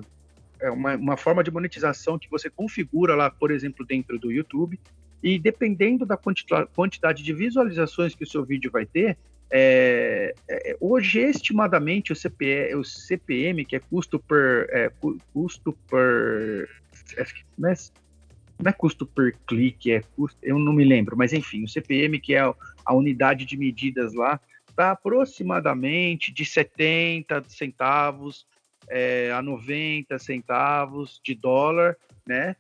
é 0.60 0.72
uma, 0.72 0.96
uma 0.96 1.18
forma 1.18 1.44
de 1.44 1.50
monetização 1.50 2.20
que 2.20 2.30
você 2.30 2.48
configura 2.48 3.16
lá, 3.16 3.32
por 3.32 3.50
exemplo, 3.50 3.84
dentro 3.84 4.20
do 4.20 4.32
YouTube, 4.32 4.80
e 5.24 5.40
dependendo 5.40 6.06
da 6.06 6.16
quantidade 6.16 7.24
de 7.24 7.34
visualizações 7.34 8.14
que 8.14 8.24
o 8.24 8.28
seu 8.28 8.46
vídeo 8.46 8.70
vai 8.70 8.86
ter, 8.86 9.18
é, 9.50 10.34
é, 10.50 10.78
hoje, 10.80 11.20
estimadamente, 11.22 12.12
o, 12.12 12.16
CPE, 12.16 12.76
o 12.76 12.84
CPM, 12.84 13.64
que 13.64 13.76
é 13.76 13.80
custo 13.80 14.20
per. 14.20 14.68
É, 14.72 14.92
custo 15.34 15.74
per. 15.90 16.70
É, 17.16 17.26
não 17.58 17.70
é, 17.70 17.76
não 18.62 18.70
é 18.70 18.74
custo 18.74 19.06
per 19.06 19.36
clique, 19.48 19.92
é 19.92 20.02
custo, 20.16 20.38
eu 20.42 20.60
não 20.60 20.74
me 20.74 20.84
lembro, 20.84 21.16
mas 21.16 21.32
enfim, 21.32 21.64
o 21.64 21.68
CPM, 21.68 22.20
que 22.20 22.34
é 22.34 22.40
a, 22.40 22.54
a 22.86 22.94
unidade 22.94 23.46
de 23.46 23.56
medidas 23.56 24.14
lá, 24.14 24.40
está 24.70 24.92
aproximadamente 24.92 26.34
de 26.34 26.44
70 26.44 27.44
centavos 27.48 28.46
é, 28.90 29.32
a 29.32 29.42
90 29.42 30.18
centavos 30.20 31.20
de 31.24 31.36
dólar, 31.36 31.98
né? 32.26 32.56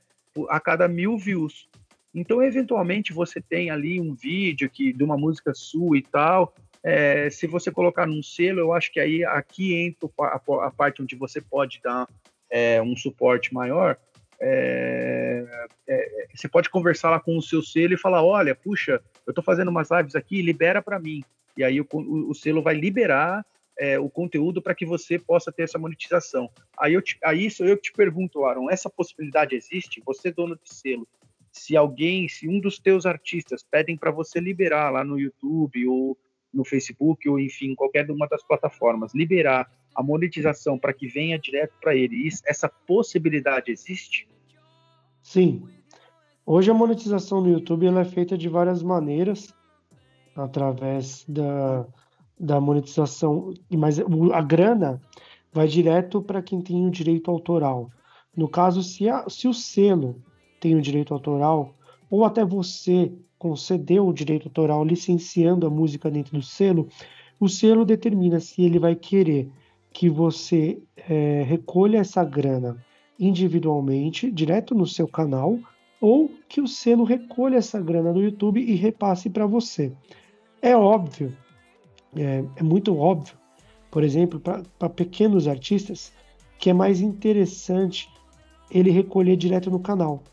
A 0.49 0.59
cada 0.59 0.87
mil 0.87 1.17
views. 1.17 1.67
Então, 2.13 2.41
eventualmente, 2.41 3.13
você 3.13 3.41
tem 3.41 3.69
ali 3.69 3.99
um 3.99 4.13
vídeo 4.13 4.69
que 4.69 4.91
de 4.91 5.03
uma 5.03 5.17
música 5.17 5.53
sua 5.53 5.97
e 5.97 6.01
tal, 6.01 6.53
é, 6.83 7.29
se 7.29 7.47
você 7.47 7.71
colocar 7.71 8.05
num 8.05 8.23
selo, 8.23 8.59
eu 8.59 8.73
acho 8.73 8.91
que 8.91 8.99
aí 8.99 9.23
aqui 9.23 9.73
entra 9.75 10.09
a, 10.19 10.71
parte 10.71 11.01
onde 11.01 11.15
você 11.15 11.41
pode 11.41 11.79
dar 11.83 12.07
é, 12.49 12.81
um 12.81 12.95
suporte 12.95 13.53
maior. 13.53 13.97
É, 14.39 15.67
é, 15.87 16.27
você 16.33 16.47
pode 16.47 16.69
conversar 16.69 17.09
lá 17.09 17.19
com 17.19 17.37
o 17.37 17.41
seu 17.41 17.61
selo 17.61 17.93
e 17.93 17.97
falar: 17.97 18.23
olha, 18.23 18.55
puxa, 18.55 19.01
eu 19.25 19.31
estou 19.31 19.43
fazendo 19.43 19.69
umas 19.69 19.89
lives 19.89 20.15
aqui, 20.15 20.41
libera 20.41 20.81
para 20.81 20.99
mim. 20.99 21.23
E 21.57 21.63
aí 21.63 21.81
o, 21.81 21.87
o, 21.91 22.29
o, 22.29 22.35
selo 22.35 22.61
vai 22.61 22.75
liberar 22.75 23.43
é, 23.79 23.97
o 23.97 24.09
conteúdo 24.09 24.61
para 24.61 24.75
que 24.75 24.85
você 24.85 25.17
possa 25.17 25.51
ter 25.51 25.63
essa 25.63 25.79
monetização. 25.79 26.49
Aí, 26.79 26.93
eu 26.93 27.01
te, 27.01 27.17
aí 27.23 27.45
isso 27.47 27.65
eu 27.65 27.75
te 27.75 27.91
pergunto, 27.91 28.45
Aaron, 28.45 28.69
essa 28.69 28.89
possibilidade 28.89 29.55
existe? 29.55 30.01
Você, 30.05 30.31
dono 30.31 30.55
de 30.55 30.73
selo, 30.73 31.07
se 31.51 31.75
alguém, 31.75 32.27
se 32.27 32.47
um 32.47 32.59
dos 32.59 32.77
teus 32.77 33.05
artistas 33.07 33.63
pedem 33.63 33.97
para 33.97 34.11
você 34.11 34.39
liberar 34.39 34.91
lá 34.91 35.03
no 35.03 35.19
YouTube 35.19 35.87
ou 35.87 36.17
no 36.53 36.63
Facebook 36.65 37.27
ou 37.29 37.39
enfim, 37.39 37.75
qualquer 37.75 38.09
uma 38.09 38.27
das 38.27 38.43
plataformas, 38.43 39.13
liberar 39.13 39.69
a 39.95 40.03
monetização 40.03 40.77
para 40.77 40.93
que 40.93 41.07
venha 41.07 41.37
direto 41.39 41.73
para 41.81 41.95
ele, 41.95 42.27
essa 42.45 42.69
possibilidade 42.69 43.71
existe? 43.71 44.27
Sim, 45.21 45.67
Hoje 46.49 46.71
a 46.71 46.73
monetização 46.73 47.41
no 47.41 47.49
YouTube 47.49 47.87
ela 47.87 47.99
é 47.99 48.05
feita 48.05 48.37
de 48.37 48.47
várias 48.47 48.81
maneiras, 48.81 49.53
através 50.33 51.25
da, 51.27 51.85
da 52.39 52.61
monetização, 52.61 53.53
mas 53.69 53.99
a 53.99 54.41
grana 54.41 55.01
vai 55.51 55.67
direto 55.67 56.21
para 56.21 56.41
quem 56.41 56.61
tem 56.61 56.87
o 56.87 56.89
direito 56.89 57.29
autoral. 57.29 57.89
No 58.33 58.47
caso, 58.47 58.81
se, 58.81 59.09
a, 59.09 59.29
se 59.29 59.45
o 59.45 59.53
selo 59.53 60.23
tem 60.57 60.73
o 60.73 60.81
direito 60.81 61.13
autoral, 61.13 61.75
ou 62.09 62.23
até 62.23 62.45
você 62.45 63.11
concedeu 63.37 64.07
o 64.07 64.13
direito 64.13 64.47
autoral 64.47 64.83
licenciando 64.83 65.65
a 65.65 65.69
música 65.69 66.09
dentro 66.09 66.37
do 66.37 66.41
selo, 66.41 66.87
o 67.39 67.47
selo 67.47 67.85
determina 67.85 68.39
se 68.39 68.63
ele 68.63 68.79
vai 68.79 68.95
querer 68.95 69.49
que 69.93 70.09
você 70.09 70.79
é, 71.09 71.43
recolha 71.43 71.99
essa 71.99 72.23
grana 72.23 72.83
individualmente, 73.19 74.31
direto 74.31 74.75
no 74.75 74.85
seu 74.85 75.07
canal, 75.07 75.57
ou 75.99 76.31
que 76.47 76.61
o 76.61 76.67
selo 76.67 77.03
recolha 77.03 77.57
essa 77.57 77.81
grana 77.81 78.13
no 78.13 78.21
YouTube 78.21 78.61
e 78.61 78.75
repasse 78.75 79.29
para 79.29 79.45
você. 79.45 79.91
É 80.61 80.75
óbvio, 80.75 81.35
é, 82.15 82.43
é 82.55 82.63
muito 82.63 82.95
óbvio, 82.95 83.35
por 83.89 84.03
exemplo, 84.03 84.39
para 84.39 84.89
pequenos 84.89 85.47
artistas, 85.47 86.13
que 86.59 86.69
é 86.69 86.73
mais 86.73 87.01
interessante 87.01 88.09
ele 88.69 88.91
recolher 88.91 89.35
direto 89.35 89.71
no 89.71 89.79
canal. 89.79 90.23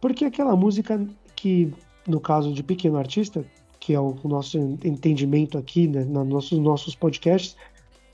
Porque 0.00 0.24
aquela 0.24 0.56
música 0.56 1.06
que, 1.34 1.72
no 2.06 2.20
caso 2.20 2.52
de 2.52 2.62
pequeno 2.62 2.98
artista, 2.98 3.44
que 3.80 3.94
é 3.94 4.00
o 4.00 4.16
nosso 4.24 4.58
entendimento 4.82 5.58
aqui, 5.58 5.86
né, 5.86 6.04
nos 6.04 6.26
nossos, 6.26 6.58
nossos 6.58 6.94
podcasts, 6.94 7.56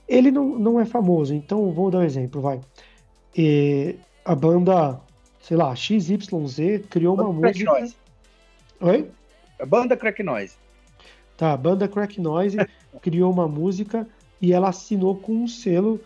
ele 0.07 0.31
não, 0.31 0.59
não 0.59 0.79
é 0.79 0.85
famoso. 0.85 1.33
Então, 1.33 1.71
vou 1.71 1.89
dar 1.89 1.99
um 1.99 2.03
exemplo, 2.03 2.41
vai. 2.41 2.59
E 3.35 3.95
a 4.25 4.35
banda, 4.35 4.99
sei 5.41 5.55
lá, 5.55 5.73
XYZ 5.75 6.27
criou 6.89 7.15
uma 7.15 7.31
música. 7.31 7.41
Crack 7.41 7.63
Noise. 7.63 7.95
Oi? 8.81 9.09
A 9.59 9.65
banda 9.65 9.95
Crack 9.95 10.21
Noise. 10.21 10.55
Tá, 11.37 11.53
a 11.53 11.57
banda 11.57 11.87
Crack 11.87 12.19
Noise 12.19 12.57
criou 13.01 13.31
uma 13.31 13.47
música 13.47 14.07
e 14.41 14.51
ela 14.51 14.69
assinou 14.69 15.15
com 15.15 15.43
um 15.43 15.47
selo 15.47 16.01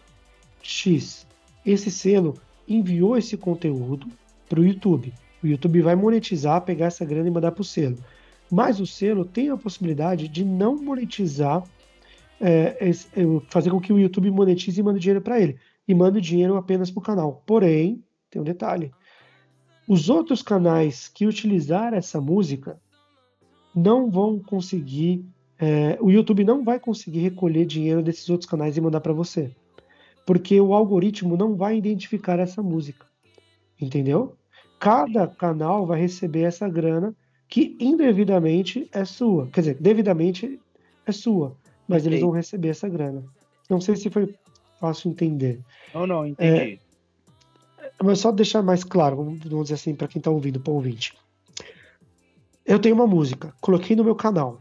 X. 0.62 1.26
Esse 1.66 1.90
selo 1.90 2.36
enviou 2.68 3.18
esse 3.18 3.36
conteúdo 3.36 4.08
para 4.48 4.60
o 4.60 4.66
YouTube. 4.66 5.14
O 5.46 5.48
YouTube 5.48 5.80
vai 5.84 5.96
monetizar, 5.96 6.60
pegar 6.62 6.88
essa 6.88 7.06
grana 7.06 7.28
e 7.28 7.32
mandar 7.32 7.52
para 7.52 7.62
o 7.62 7.66
selo. 7.66 7.98
Mas 8.52 8.80
o 8.80 8.88
selo 8.88 9.24
tem 9.24 9.52
a 9.52 9.58
possibilidade 9.58 10.28
de 10.28 10.43
não 10.43 10.76
monetizar, 10.76 11.64
é, 12.41 12.89
é, 12.89 12.93
fazer 13.48 13.70
com 13.70 13.80
que 13.80 13.93
o 13.93 14.00
YouTube 14.00 14.32
monetize 14.32 14.80
e 14.80 14.84
mande 14.84 15.00
dinheiro 15.00 15.22
para 15.22 15.39
ele. 15.39 15.60
E 15.88 15.93
manda 15.93 16.20
dinheiro 16.20 16.58
apenas 16.58 16.89
para 16.89 17.00
o 17.00 17.04
canal. 17.04 17.43
Porém, 17.46 18.04
tem 18.32 18.41
um 18.41 18.46
detalhe. 18.46 18.91
Os 19.88 20.10
outros 20.10 20.41
canais 20.41 21.08
que 21.08 21.28
utilizar 21.28 21.93
essa 21.93 22.20
música 22.20 22.82
não 23.76 24.10
vão 24.10 24.39
conseguir, 24.39 25.24
é, 25.60 25.96
o 26.02 26.10
YouTube 26.10 26.43
não 26.43 26.64
vai 26.64 26.80
conseguir 26.80 27.20
recolher 27.20 27.68
dinheiro 27.68 28.02
desses 28.02 28.28
outros 28.32 28.50
canais 28.50 28.76
e 28.78 28.82
mandar 28.82 29.00
para 29.00 29.14
você, 29.14 29.56
porque 30.26 30.60
o 30.60 30.74
algoritmo 30.74 31.38
não 31.38 31.56
vai 31.56 31.78
identificar 31.78 32.39
essa 32.39 32.64
música, 32.64 33.06
entendeu? 33.80 34.36
Cada 34.80 35.28
canal 35.28 35.86
vai 35.86 35.99
receber 35.99 36.43
essa 36.43 36.67
grana 36.67 37.15
que 37.47 37.76
indevidamente 37.80 38.89
é 38.91 39.05
sua, 39.05 39.47
quer 39.47 39.61
dizer, 39.61 39.78
devidamente 39.80 40.59
é 41.05 41.11
sua, 41.11 41.55
mas 41.88 42.01
okay. 42.01 42.13
eles 42.13 42.21
vão 42.21 42.32
receber 42.32 42.69
essa 42.69 42.89
grana. 42.89 43.23
Não 43.69 43.80
sei 43.80 43.95
se 43.95 44.09
foi 44.09 44.34
fácil 44.80 45.11
entender. 45.11 45.61
Não, 45.93 46.05
não, 46.05 46.26
entendi. 46.26 46.80
É, 47.80 48.03
mas 48.03 48.19
só 48.19 48.32
deixar 48.32 48.61
mais 48.61 48.84
claro, 48.84 49.17
vamos 49.17 49.39
dizer 49.39 49.76
assim, 49.76 49.95
para 49.95 50.07
quem 50.07 50.19
está 50.19 50.30
ouvindo, 50.30 50.59
para 50.59 50.71
o 50.71 50.76
ouvinte. 50.76 51.13
Eu 52.65 52.80
tenho 52.80 52.95
uma 52.95 53.07
música, 53.07 53.53
coloquei 53.61 53.95
no 53.95 54.03
meu 54.03 54.15
canal 54.15 54.59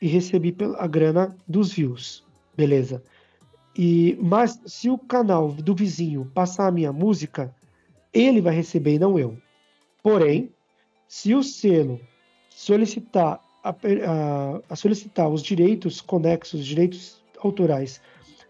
e 0.00 0.06
recebi 0.06 0.54
a 0.78 0.86
grana 0.86 1.34
dos 1.48 1.72
views, 1.72 2.22
beleza? 2.56 3.02
E 3.76 4.18
mas 4.22 4.60
se 4.66 4.88
o 4.88 4.98
canal 4.98 5.52
do 5.52 5.74
vizinho 5.74 6.30
passar 6.34 6.66
a 6.66 6.70
minha 6.70 6.92
música, 6.92 7.54
ele 8.12 8.40
vai 8.40 8.54
receber 8.54 8.94
e 8.94 8.98
não 8.98 9.18
eu. 9.18 9.36
Porém, 10.06 10.52
se 11.08 11.34
o 11.34 11.42
selo 11.42 12.00
solicitar 12.48 13.40
a, 13.64 13.70
a, 13.70 14.62
a 14.70 14.76
solicitar 14.76 15.28
os 15.28 15.42
direitos 15.42 16.00
conexos, 16.00 16.64
direitos 16.64 17.20
autorais, 17.40 18.00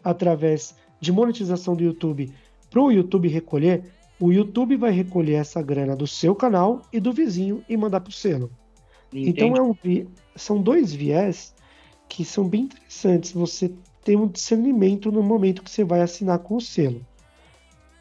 através 0.04 0.76
de 1.00 1.10
monetização 1.10 1.74
do 1.74 1.82
YouTube 1.82 2.30
para 2.68 2.82
o 2.82 2.92
YouTube 2.92 3.26
recolher, 3.28 3.82
o 4.20 4.30
YouTube 4.30 4.76
vai 4.76 4.90
recolher 4.90 5.36
essa 5.36 5.62
grana 5.62 5.96
do 5.96 6.06
seu 6.06 6.34
canal 6.34 6.82
e 6.92 7.00
do 7.00 7.10
vizinho 7.10 7.64
e 7.66 7.74
mandar 7.74 8.00
para 8.00 8.10
o 8.10 8.12
selo. 8.12 8.50
Então 9.10 9.56
é 9.56 9.62
um, 9.62 9.74
são 10.34 10.60
dois 10.60 10.92
viés 10.92 11.54
que 12.06 12.22
são 12.22 12.46
bem 12.46 12.64
interessantes. 12.64 13.32
Você 13.32 13.72
tem 14.04 14.14
um 14.14 14.28
discernimento 14.28 15.10
no 15.10 15.22
momento 15.22 15.62
que 15.62 15.70
você 15.70 15.84
vai 15.84 16.02
assinar 16.02 16.38
com 16.40 16.56
o 16.56 16.60
selo. 16.60 17.00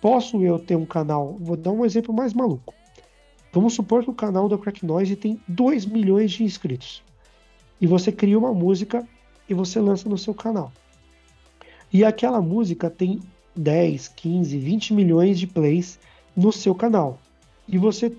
Posso 0.01 0.43
eu 0.43 0.59
ter 0.59 0.75
um 0.75 0.85
canal? 0.85 1.37
Vou 1.39 1.55
dar 1.55 1.71
um 1.71 1.85
exemplo 1.85 2.13
mais 2.13 2.33
maluco. 2.33 2.73
Vamos 3.55 3.73
supor 3.73 4.03
que 4.03 4.09
o 4.09 4.13
canal 4.13 4.49
da 4.49 4.57
Crack 4.57 4.85
Noise 4.85 5.15
tem 5.15 5.39
2 5.47 5.85
milhões 5.85 6.33
de 6.33 6.43
inscritos. 6.43 7.01
E 7.79 7.87
você 7.87 8.11
cria 8.11 8.37
uma 8.37 8.53
música 8.53 9.07
e 9.47 9.53
você 9.53 9.79
lança 9.79 10.09
no 10.09 10.17
seu 10.17 10.33
canal. 10.33 10.73
E 11.93 12.03
aquela 12.03 12.41
música 12.41 12.89
tem 12.89 13.21
10, 13.55 14.09
15, 14.09 14.57
20 14.57 14.93
milhões 14.93 15.39
de 15.39 15.47
plays 15.47 15.97
no 16.35 16.51
seu 16.51 16.75
canal. 16.75 17.17
E 17.65 17.77
você 17.77 18.11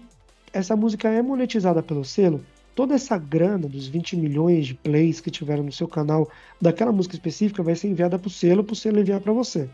essa 0.54 0.74
música 0.74 1.10
é 1.10 1.20
monetizada 1.20 1.82
pelo 1.82 2.02
selo, 2.02 2.42
toda 2.74 2.94
essa 2.94 3.18
grana 3.18 3.68
dos 3.68 3.86
20 3.88 4.16
milhões 4.16 4.66
de 4.66 4.72
plays 4.72 5.20
que 5.20 5.30
tiveram 5.30 5.64
no 5.64 5.72
seu 5.72 5.86
canal 5.86 6.30
daquela 6.58 6.92
música 6.92 7.14
específica 7.14 7.62
vai 7.62 7.74
ser 7.74 7.88
enviada 7.88 8.18
para 8.18 8.28
o 8.28 8.30
selo, 8.30 8.64
para 8.64 8.72
o 8.72 8.76
selo 8.76 9.00
enviar 9.00 9.20
para 9.20 9.34
você. 9.34 9.68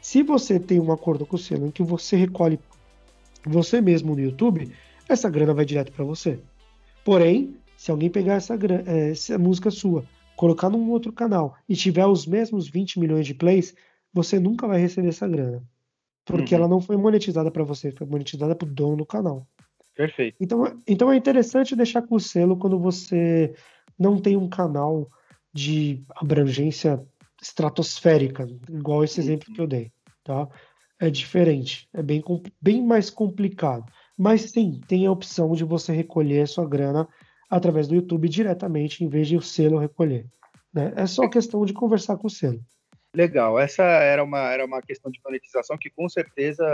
Se 0.00 0.24
você 0.24 0.58
tem 0.58 0.80
um 0.80 0.90
acordo 0.90 1.24
com 1.24 1.36
o 1.36 1.38
selo 1.38 1.68
em 1.68 1.70
que 1.70 1.84
você 1.84 2.16
recolhe 2.16 2.58
você 3.44 3.80
mesmo 3.80 4.14
no 4.14 4.20
YouTube, 4.20 4.70
essa 5.08 5.28
grana 5.28 5.54
vai 5.54 5.64
direto 5.64 5.92
para 5.92 6.04
você. 6.04 6.38
Porém, 7.04 7.56
se 7.76 7.90
alguém 7.90 8.10
pegar 8.10 8.34
essa, 8.34 8.54
é, 8.86 9.10
essa 9.10 9.38
música 9.38 9.70
sua, 9.70 10.04
colocar 10.36 10.70
num 10.70 10.90
outro 10.90 11.12
canal 11.12 11.56
e 11.68 11.74
tiver 11.74 12.06
os 12.06 12.26
mesmos 12.26 12.68
20 12.68 13.00
milhões 13.00 13.26
de 13.26 13.34
plays, 13.34 13.74
você 14.12 14.38
nunca 14.38 14.66
vai 14.66 14.78
receber 14.78 15.08
essa 15.08 15.26
grana. 15.26 15.62
Porque 16.24 16.54
uhum. 16.54 16.60
ela 16.60 16.68
não 16.68 16.80
foi 16.80 16.96
monetizada 16.96 17.50
para 17.50 17.64
você, 17.64 17.90
foi 17.90 18.06
monetizada 18.06 18.54
para 18.54 18.66
o 18.66 18.70
dono 18.70 18.96
do 18.96 19.06
canal. 19.06 19.46
Perfeito. 19.94 20.36
Então, 20.40 20.80
então 20.86 21.12
é 21.12 21.16
interessante 21.16 21.76
deixar 21.76 22.02
com 22.02 22.14
o 22.14 22.20
selo 22.20 22.56
quando 22.56 22.78
você 22.78 23.54
não 23.98 24.18
tem 24.18 24.36
um 24.36 24.48
canal 24.48 25.10
de 25.52 26.02
abrangência 26.16 27.04
estratosférica, 27.40 28.48
igual 28.70 29.04
esse 29.04 29.20
exemplo 29.20 29.52
que 29.52 29.60
eu 29.60 29.66
dei, 29.66 29.92
tá? 30.22 30.48
É 31.02 31.10
diferente, 31.10 31.88
é 31.92 32.00
bem, 32.00 32.22
bem 32.60 32.80
mais 32.80 33.10
complicado. 33.10 33.84
Mas 34.16 34.52
sim, 34.52 34.80
tem 34.86 35.04
a 35.04 35.10
opção 35.10 35.52
de 35.52 35.64
você 35.64 35.92
recolher 35.92 36.46
sua 36.46 36.64
grana 36.64 37.08
através 37.50 37.88
do 37.88 37.96
YouTube 37.96 38.28
diretamente, 38.28 39.02
em 39.02 39.08
vez 39.08 39.26
de 39.26 39.36
o 39.36 39.42
selo 39.42 39.78
recolher. 39.78 40.26
Né? 40.72 40.92
É 40.94 41.04
só 41.08 41.28
questão 41.28 41.66
de 41.66 41.72
conversar 41.72 42.16
com 42.18 42.28
o 42.28 42.30
selo. 42.30 42.60
Legal, 43.16 43.58
essa 43.58 43.82
era 43.82 44.22
uma, 44.22 44.52
era 44.52 44.64
uma 44.64 44.80
questão 44.80 45.10
de 45.10 45.20
monetização 45.24 45.76
que 45.76 45.90
com 45.90 46.08
certeza 46.08 46.64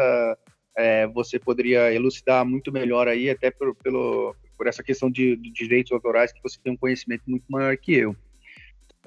é, 0.77 1.07
você 1.07 1.39
poderia 1.39 1.91
elucidar 1.91 2.45
muito 2.45 2.71
melhor 2.71 3.09
aí, 3.09 3.31
até 3.31 3.51
por, 3.51 3.75
pelo, 3.77 4.37
por 4.59 4.67
essa 4.67 4.83
questão 4.83 5.11
de, 5.11 5.37
de, 5.37 5.51
direitos 5.51 5.91
autorais, 5.91 6.35
que 6.35 6.43
você 6.43 6.61
tem 6.63 6.75
um 6.75 6.77
conhecimento 6.77 7.23
muito 7.27 7.47
maior 7.49 7.75
que 7.79 7.95
eu. 7.95 8.15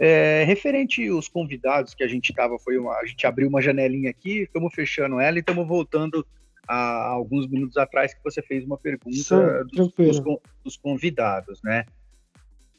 É, 0.03 0.43
referente 0.45 1.11
os 1.11 1.27
convidados 1.27 1.93
que 1.93 2.03
a 2.03 2.07
gente 2.07 2.31
estava, 2.31 2.57
foi 2.57 2.75
uma, 2.75 2.97
a 2.97 3.05
gente 3.05 3.27
abriu 3.27 3.47
uma 3.47 3.61
janelinha 3.61 4.09
aqui, 4.09 4.41
estamos 4.41 4.73
fechando 4.73 5.19
ela 5.19 5.37
e 5.37 5.41
estamos 5.41 5.67
voltando 5.67 6.25
a, 6.67 7.09
alguns 7.09 7.45
minutos 7.45 7.77
atrás 7.77 8.11
que 8.11 8.23
você 8.23 8.41
fez 8.41 8.65
uma 8.65 8.79
pergunta 8.79 9.63
dos, 9.65 9.93
dos, 9.93 10.41
dos, 10.63 10.75
convidados, 10.75 11.61
né? 11.61 11.85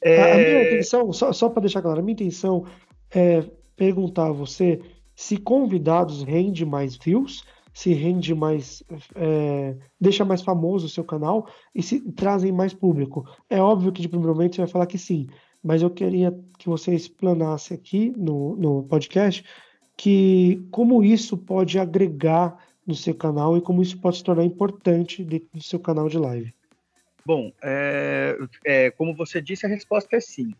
É... 0.01 0.21
A, 0.21 0.33
a, 0.33 0.37
minha 0.37 0.63
intenção, 0.63 1.13
só, 1.13 1.31
só 1.31 1.47
para 1.47 1.61
deixar 1.61 1.81
claro, 1.81 2.01
a 2.01 2.03
minha 2.03 2.11
intenção 2.11 2.65
é 3.09 3.41
perguntar 3.73 4.27
a 4.27 4.33
você 4.33 4.81
se 5.15 5.37
convidados 5.37 6.23
rende 6.23 6.65
mais 6.65 6.97
views 6.97 7.45
se 7.73 7.91
rende 7.91 8.35
mais, 8.35 8.83
é, 9.15 9.75
deixa 9.99 10.23
mais 10.23 10.43
famoso 10.43 10.85
o 10.85 10.89
seu 10.89 11.03
canal 11.03 11.47
e 11.73 11.81
se 11.81 11.99
trazem 12.11 12.51
mais 12.51 12.71
público. 12.71 13.27
É 13.49 13.59
óbvio 13.59 13.91
que 13.91 14.01
de 14.01 14.07
primeiro 14.07 14.33
momento 14.33 14.55
você 14.55 14.61
vai 14.61 14.69
falar 14.69 14.85
que 14.85 14.97
sim, 14.97 15.27
mas 15.63 15.81
eu 15.81 15.89
queria 15.89 16.37
que 16.57 16.67
você 16.67 16.93
explanasse 16.93 17.73
aqui 17.73 18.13
no, 18.17 18.55
no 18.55 18.83
podcast 18.83 19.45
que 19.95 20.67
como 20.71 21.03
isso 21.03 21.37
pode 21.37 21.79
agregar 21.79 22.57
no 22.85 22.95
seu 22.95 23.15
canal 23.15 23.55
e 23.55 23.61
como 23.61 23.81
isso 23.81 23.99
pode 23.99 24.17
se 24.17 24.23
tornar 24.23 24.43
importante 24.43 25.23
dentro 25.23 25.49
do 25.53 25.63
seu 25.63 25.79
canal 25.79 26.09
de 26.09 26.17
live. 26.17 26.53
Bom, 27.25 27.51
é, 27.63 28.37
é, 28.65 28.91
como 28.91 29.15
você 29.15 29.41
disse, 29.41 29.65
a 29.65 29.69
resposta 29.69 30.17
é 30.17 30.19
sim. 30.19 30.53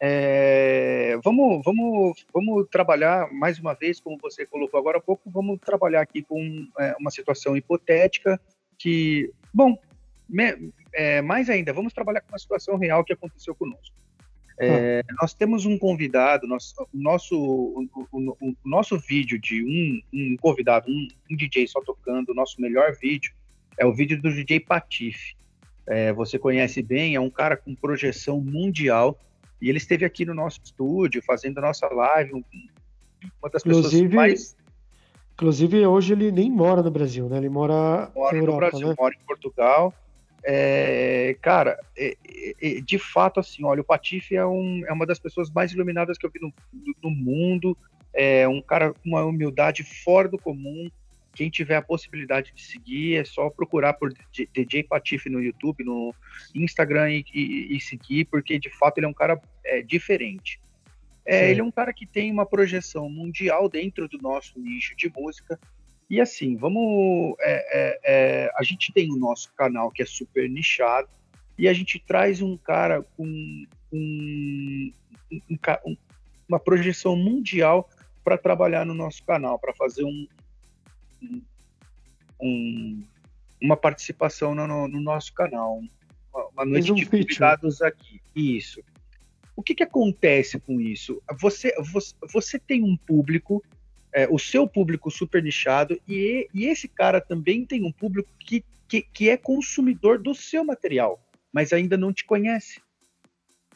É, 0.00 1.18
vamos, 1.24 1.64
vamos, 1.64 2.24
vamos 2.32 2.68
trabalhar 2.70 3.32
mais 3.32 3.58
uma 3.58 3.74
vez, 3.74 4.00
como 4.00 4.18
você 4.18 4.46
colocou 4.46 4.78
agora 4.78 4.98
há 4.98 5.00
pouco, 5.00 5.30
vamos 5.30 5.58
trabalhar 5.60 6.02
aqui 6.02 6.22
com 6.22 6.66
é, 6.78 6.94
uma 7.00 7.10
situação 7.10 7.56
hipotética 7.56 8.40
que, 8.78 9.32
bom, 9.52 9.76
me, 10.28 10.72
é, 10.92 11.20
mais 11.22 11.48
ainda, 11.48 11.72
vamos 11.72 11.92
trabalhar 11.92 12.20
com 12.20 12.28
uma 12.28 12.38
situação 12.38 12.76
real 12.76 13.02
que 13.04 13.12
aconteceu 13.12 13.54
conosco. 13.54 14.03
É, 14.58 15.00
ah. 15.00 15.14
Nós 15.20 15.34
temos 15.34 15.66
um 15.66 15.76
convidado, 15.76 16.46
nosso, 16.46 16.74
o, 16.80 16.88
nosso, 16.92 17.36
o, 17.36 17.88
o, 18.12 18.36
o, 18.40 18.56
nosso 18.64 18.98
vídeo 18.98 19.38
de 19.38 19.64
um, 19.64 20.00
um 20.12 20.36
convidado, 20.36 20.90
um, 20.90 21.08
um, 21.30 21.36
DJ 21.36 21.66
só 21.66 21.80
tocando, 21.80 22.30
o 22.30 22.34
nosso 22.34 22.60
melhor 22.60 22.92
vídeo 23.00 23.32
é 23.76 23.84
o 23.84 23.92
vídeo 23.92 24.20
do 24.20 24.32
DJ 24.32 24.60
Patife. 24.60 25.36
É, 25.86 26.12
você 26.12 26.38
conhece 26.38 26.82
bem, 26.82 27.14
é 27.14 27.20
um 27.20 27.30
cara 27.30 27.56
com 27.56 27.74
projeção 27.74 28.40
mundial 28.40 29.18
e 29.60 29.68
ele 29.68 29.78
esteve 29.78 30.04
aqui 30.04 30.24
no 30.24 30.34
nosso 30.34 30.60
estúdio 30.62 31.22
fazendo 31.22 31.58
a 31.58 31.62
nossa 31.62 31.86
live, 31.88 32.32
uma 32.32 33.50
das 33.50 33.64
inclusive, 33.64 34.08
pessoas 34.08 34.14
mais. 34.14 34.56
Inclusive, 35.34 35.84
hoje 35.84 36.12
ele 36.12 36.30
nem 36.30 36.48
mora 36.48 36.80
no 36.80 36.90
Brasil, 36.90 37.28
né? 37.28 37.38
Ele 37.38 37.48
mora, 37.48 38.10
mora 38.14 38.36
Europa, 38.36 38.52
no 38.52 38.56
Brasil, 38.56 38.88
né? 38.88 38.94
mora 38.96 39.14
em 39.14 39.26
Portugal. 39.26 39.92
É, 40.46 41.36
cara, 41.40 41.78
é, 41.96 42.16
é, 42.60 42.80
de 42.80 42.98
fato, 42.98 43.40
assim, 43.40 43.64
olha, 43.64 43.80
o 43.80 43.84
Patife 43.84 44.36
é, 44.36 44.44
um, 44.44 44.84
é 44.86 44.92
uma 44.92 45.06
das 45.06 45.18
pessoas 45.18 45.50
mais 45.50 45.72
iluminadas 45.72 46.18
que 46.18 46.26
eu 46.26 46.30
vi 46.30 46.38
no, 46.40 46.52
no 47.02 47.10
mundo. 47.10 47.76
É 48.12 48.46
um 48.46 48.60
cara 48.60 48.92
com 48.92 49.08
uma 49.08 49.24
humildade 49.24 49.82
fora 49.82 50.28
do 50.28 50.38
comum. 50.38 50.90
Quem 51.34 51.50
tiver 51.50 51.76
a 51.76 51.82
possibilidade 51.82 52.52
de 52.54 52.62
seguir, 52.62 53.16
é 53.16 53.24
só 53.24 53.50
procurar 53.50 53.94
por 53.94 54.12
DJ 54.52 54.84
Patife 54.84 55.28
no 55.28 55.42
YouTube, 55.42 55.82
no 55.82 56.14
Instagram 56.54 57.10
e, 57.10 57.24
e, 57.34 57.76
e 57.76 57.80
seguir, 57.80 58.26
porque 58.26 58.56
de 58.58 58.70
fato 58.70 58.98
ele 58.98 59.06
é 59.06 59.08
um 59.08 59.14
cara 59.14 59.40
é, 59.64 59.82
diferente. 59.82 60.60
É, 61.26 61.50
ele 61.50 61.60
é 61.60 61.64
um 61.64 61.70
cara 61.70 61.92
que 61.92 62.06
tem 62.06 62.30
uma 62.30 62.44
projeção 62.44 63.08
mundial 63.08 63.68
dentro 63.68 64.06
do 64.06 64.18
nosso 64.18 64.60
nicho 64.60 64.94
de 64.94 65.10
música. 65.16 65.58
E 66.08 66.20
assim, 66.20 66.56
vamos. 66.56 67.34
É, 67.40 67.54
é, 67.72 68.00
é, 68.04 68.50
a 68.56 68.62
gente 68.62 68.92
tem 68.92 69.12
o 69.12 69.16
nosso 69.16 69.52
canal 69.54 69.90
que 69.90 70.02
é 70.02 70.06
super 70.06 70.48
nichado 70.48 71.08
e 71.58 71.68
a 71.68 71.72
gente 71.72 71.98
traz 71.98 72.42
um 72.42 72.56
cara 72.56 73.02
com 73.16 73.24
um, 73.26 73.66
um, 73.92 74.92
um, 75.50 75.96
uma 76.48 76.58
projeção 76.58 77.16
mundial 77.16 77.88
para 78.22 78.38
trabalhar 78.38 78.84
no 78.84 78.94
nosso 78.94 79.24
canal, 79.24 79.58
para 79.58 79.74
fazer 79.74 80.04
um, 80.04 80.26
uma 83.60 83.76
participação 83.76 84.54
no, 84.54 84.66
no, 84.88 85.00
nosso 85.00 85.32
canal, 85.32 85.80
uma, 86.32 86.46
uma 86.48 86.64
noite 86.64 86.92
de 86.92 87.06
convidados 87.06 87.80
aqui. 87.80 88.20
Isso. 88.34 88.82
O 89.56 89.62
que, 89.62 89.74
que 89.74 89.84
acontece 89.84 90.58
com 90.58 90.80
isso? 90.80 91.22
Você, 91.40 91.74
você, 91.80 92.14
você 92.32 92.58
tem 92.58 92.82
um 92.82 92.96
público, 92.96 93.62
é, 94.14 94.28
o 94.30 94.38
seu 94.38 94.66
público 94.66 95.10
super 95.10 95.42
nichado, 95.42 96.00
e, 96.08 96.48
e 96.54 96.66
esse 96.66 96.86
cara 96.86 97.20
também 97.20 97.66
tem 97.66 97.84
um 97.84 97.92
público 97.92 98.30
que, 98.38 98.64
que, 98.88 99.02
que 99.02 99.28
é 99.28 99.36
consumidor 99.36 100.18
do 100.18 100.34
seu 100.34 100.64
material, 100.64 101.20
mas 101.52 101.72
ainda 101.72 101.96
não 101.96 102.12
te 102.12 102.24
conhece. 102.24 102.80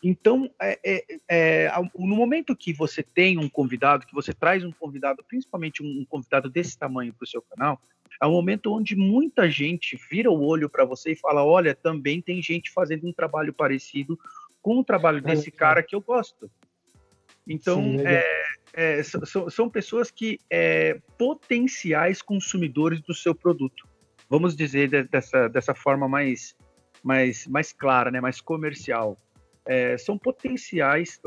Então, 0.03 0.49
é, 0.63 0.79
é, 0.85 1.05
é, 1.29 1.73
no 1.99 2.15
momento 2.15 2.55
que 2.55 2.73
você 2.73 3.03
tem 3.03 3.37
um 3.37 3.49
convidado, 3.49 4.07
que 4.07 4.15
você 4.15 4.33
traz 4.33 4.65
um 4.65 4.71
convidado, 4.71 5.25
principalmente 5.27 5.83
um, 5.83 6.05
convidado 6.09 6.49
desse 6.49 6.79
tamanho 6.79 7.13
para 7.13 7.25
o 7.25 7.29
seu 7.29 7.43
canal, 7.43 7.81
é 8.23 8.27
um 8.27 8.33
momento 8.33 8.73
onde 8.73 8.97
muita 8.97 9.51
gente 9.51 9.99
vira 10.09 10.31
o 10.31 10.41
olho 10.41 10.69
para 10.69 10.85
você 10.85 11.13
e 11.13 11.17
fala: 11.17 11.45
olha, 11.45 11.75
também 11.75 12.21
tem 12.21 12.41
gente 12.41 12.71
fazendo 12.71 13.07
um 13.07 13.13
trabalho 13.13 13.53
parecido 13.53 14.19
com 14.63 14.79
o 14.79 14.85
trabalho 14.85 15.21
desse 15.21 15.51
cara 15.51 15.83
que 15.83 15.95
eu 15.95 16.01
gosto. 16.01 16.51
Então, 17.49 17.83
Sim, 17.83 18.07
é, 18.07 18.43
é, 18.75 19.03
são, 19.03 19.49
são, 19.49 19.71
pessoas 19.71 20.11
que 20.11 20.39
é, 20.51 21.01
potenciais 21.17 22.21
consumidores 22.21 23.01
do 23.01 23.15
seu 23.15 23.35
produto. 23.35 23.89
Vamos 24.29 24.55
dizer 24.55 24.89
de, 24.89 25.05
dessa, 25.05 25.49
dessa 25.49 25.75
forma 25.75 26.07
mais, 26.07 26.55
mais, 27.03 27.47
mais 27.47 27.73
clara, 27.73 28.11
né, 28.11 28.21
mais 28.21 28.41
comercial. 28.41 29.17
É, 29.65 29.97
são 29.99 30.19
potenciais, 30.19 31.21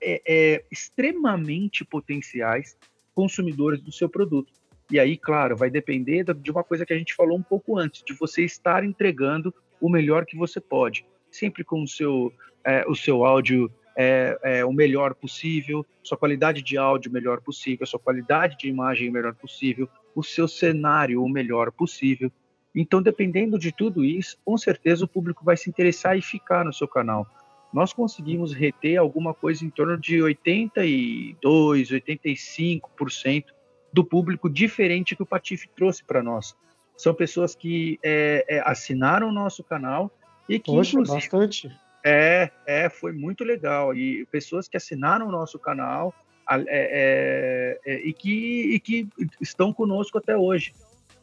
é, 0.00 0.22
é, 0.26 0.64
extremamente 0.70 1.84
potenciais 1.84 2.76
consumidores 3.14 3.80
do 3.82 3.92
seu 3.92 4.08
produto. 4.08 4.52
E 4.90 4.98
aí, 4.98 5.16
claro, 5.16 5.56
vai 5.56 5.68
depender 5.70 6.24
de 6.34 6.50
uma 6.50 6.64
coisa 6.64 6.86
que 6.86 6.92
a 6.92 6.98
gente 6.98 7.14
falou 7.14 7.36
um 7.36 7.42
pouco 7.42 7.78
antes, 7.78 8.02
de 8.02 8.14
você 8.14 8.44
estar 8.44 8.84
entregando 8.84 9.54
o 9.80 9.90
melhor 9.90 10.24
que 10.24 10.36
você 10.36 10.60
pode 10.60 11.04
sempre 11.30 11.64
com 11.64 11.82
o 11.82 11.88
seu, 11.88 12.32
é, 12.64 12.84
o 12.88 12.94
seu 12.94 13.24
áudio 13.24 13.70
é, 14.00 14.38
é, 14.44 14.64
o 14.64 14.72
melhor 14.72 15.12
possível, 15.12 15.84
sua 16.04 16.16
qualidade 16.16 16.62
de 16.62 16.78
áudio 16.78 17.10
o 17.10 17.12
melhor 17.12 17.40
possível, 17.40 17.84
sua 17.84 17.98
qualidade 17.98 18.56
de 18.56 18.68
imagem 18.68 19.08
o 19.08 19.12
melhor 19.12 19.34
possível, 19.34 19.88
o 20.14 20.22
seu 20.22 20.46
cenário 20.46 21.20
o 21.20 21.28
melhor 21.28 21.72
possível. 21.72 22.30
Então, 22.72 23.02
dependendo 23.02 23.58
de 23.58 23.72
tudo 23.72 24.04
isso, 24.04 24.38
com 24.44 24.56
certeza 24.56 25.04
o 25.04 25.08
público 25.08 25.44
vai 25.44 25.56
se 25.56 25.68
interessar 25.68 26.16
e 26.16 26.22
ficar 26.22 26.64
no 26.64 26.72
seu 26.72 26.86
canal. 26.86 27.26
Nós 27.72 27.92
conseguimos 27.92 28.52
reter 28.52 28.98
alguma 28.98 29.34
coisa 29.34 29.64
em 29.64 29.70
torno 29.70 29.98
de 29.98 30.22
82, 30.22 31.90
85% 31.90 33.46
do 33.92 34.04
público 34.04 34.48
diferente 34.48 35.16
que 35.16 35.24
o 35.24 35.26
Patife 35.26 35.68
trouxe 35.74 36.04
para 36.04 36.22
nós. 36.22 36.54
São 36.96 37.12
pessoas 37.12 37.56
que 37.56 37.98
é, 38.02 38.44
é, 38.48 38.62
assinaram 38.64 39.28
o 39.28 39.32
nosso 39.32 39.64
canal 39.64 40.08
e 40.48 40.60
que, 40.60 40.70
Poxa, 40.70 40.98
bastante. 41.02 41.68
É, 42.04 42.50
é, 42.66 42.88
foi 42.88 43.12
muito 43.12 43.44
legal. 43.44 43.94
E 43.94 44.26
pessoas 44.26 44.68
que 44.68 44.76
assinaram 44.76 45.28
o 45.28 45.32
nosso 45.32 45.58
canal 45.58 46.14
é, 46.50 46.64
é, 46.66 47.80
é, 47.84 48.00
e, 48.06 48.12
que, 48.12 48.74
e 48.74 48.80
que 48.80 49.08
estão 49.40 49.72
conosco 49.72 50.18
até 50.18 50.36
hoje. 50.36 50.72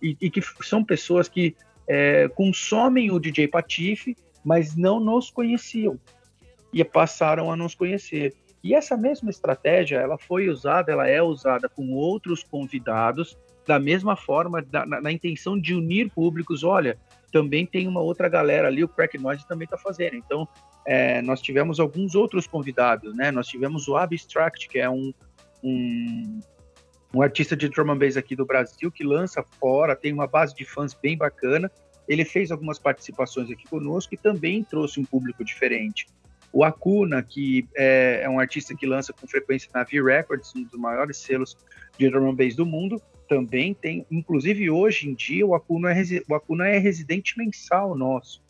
E, 0.02 0.18
e 0.22 0.30
que 0.30 0.42
são 0.64 0.84
pessoas 0.84 1.28
que 1.28 1.56
é, 1.88 2.28
consomem 2.30 3.12
o 3.12 3.20
DJ 3.20 3.48
Patife, 3.48 4.16
mas 4.44 4.76
não 4.76 5.00
nos 5.00 5.32
conheciam. 5.32 6.00
E 6.72 6.84
passaram 6.84 7.52
a 7.52 7.56
nos 7.56 7.74
conhecer. 7.74 8.34
E 8.64 8.74
essa 8.74 8.98
mesma 8.98 9.30
estratégia, 9.30 9.98
ela 9.98 10.18
foi 10.18 10.50
usada, 10.50 10.92
ela 10.92 11.08
é 11.08 11.22
usada 11.22 11.70
com 11.70 11.94
outros 11.94 12.44
convidados, 12.44 13.38
da 13.66 13.80
mesma 13.80 14.16
forma, 14.16 14.62
da, 14.62 14.86
na, 14.86 15.02
na 15.02 15.12
intenção 15.12 15.60
de 15.60 15.74
unir 15.74 16.10
públicos. 16.12 16.64
Olha, 16.64 16.98
também 17.36 17.66
tem 17.66 17.86
uma 17.86 18.00
outra 18.00 18.30
galera 18.30 18.70
ali, 18.70 18.82
o 18.82 18.88
Crack 18.88 19.18
Noise 19.18 19.46
também 19.46 19.66
está 19.66 19.78
fazendo. 19.78 20.16
Então, 20.16 20.48
é, 20.88 21.22
nós 21.22 21.42
tivemos 21.42 21.82
alguns 21.82 22.16
outros 22.16 22.48
convidados, 22.48 23.14
né? 23.14 23.30
Nós 23.30 23.46
tivemos 23.46 23.90
o 23.90 23.98
Abstract, 23.98 24.70
que 24.70 24.80
é 24.80 24.90
um, 24.90 25.14
um, 25.62 26.40
um 27.14 27.22
artista 27.22 27.54
de 27.54 27.68
drum 27.68 27.92
and 27.92 27.98
bass 27.98 28.16
aqui 28.16 28.38
do 28.38 28.46
Brasil, 28.46 28.90
que 28.90 29.04
lança 29.04 29.44
fora, 29.60 29.98
tem 29.98 30.14
uma 30.14 30.26
base 30.26 30.56
de 30.56 30.64
fãs 30.64 30.94
bem 30.94 31.18
bacana. 31.18 31.70
Ele 32.08 32.24
fez 32.24 32.52
algumas 32.52 32.80
participações 32.80 33.52
aqui 33.52 33.68
conosco 33.68 34.14
e 34.14 34.18
também 34.18 34.64
trouxe 34.64 35.02
um 35.02 35.04
público 35.04 35.44
diferente. 35.44 36.08
O 36.54 36.64
Acuna, 36.64 37.22
que 37.22 37.68
é, 37.76 38.22
é 38.24 38.30
um 38.30 38.40
artista 38.40 38.74
que 38.74 38.86
lança 38.86 39.12
com 39.12 39.28
frequência 39.28 39.70
na 39.74 39.84
V-Records, 39.84 40.56
um 40.56 40.64
dos 40.64 40.80
maiores 40.80 41.18
selos 41.18 41.58
de 41.98 42.10
drum 42.10 42.30
and 42.30 42.36
bass 42.36 42.56
do 42.56 42.66
mundo, 42.66 43.02
também 43.28 43.74
tem, 43.74 44.06
inclusive 44.10 44.70
hoje 44.70 45.10
em 45.10 45.14
dia, 45.14 45.46
o 45.46 45.56
Acuna 45.56 45.92
é, 45.92 46.04
o 46.28 46.36
Acuna 46.36 46.68
é 46.68 46.78
residente 46.78 47.38
mensal 47.38 47.96
nosso. 47.96 48.44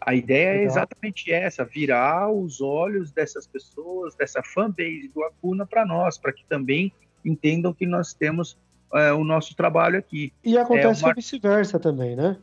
A 0.00 0.14
ideia 0.14 0.48
é 0.48 0.52
Legal. 0.52 0.62
é 0.62 0.66
exatamente 0.66 1.32
essa, 1.32 1.64
virar 1.64 2.32
os 2.32 2.60
olhos 2.60 3.12
dessas 3.12 3.46
pessoas, 3.46 4.14
dessa 4.14 4.42
fanbase 4.42 5.10
do 5.14 5.22
Acuna 5.22 5.66
para 5.66 5.84
nós, 5.84 6.16
para 6.16 6.32
que 6.32 6.44
também 6.46 6.92
entendam 7.24 7.74
que 7.74 7.86
nós 7.86 8.14
temos 8.14 8.56
é, 8.94 9.12
o 9.12 9.22
nosso 9.22 9.54
trabalho 9.54 9.98
aqui. 9.98 10.32
E 10.42 10.56
acontece 10.56 11.04
é 11.04 11.06
uma... 11.06 11.14
vice-versa 11.14 11.78
também, 11.78 12.16
né? 12.16 12.38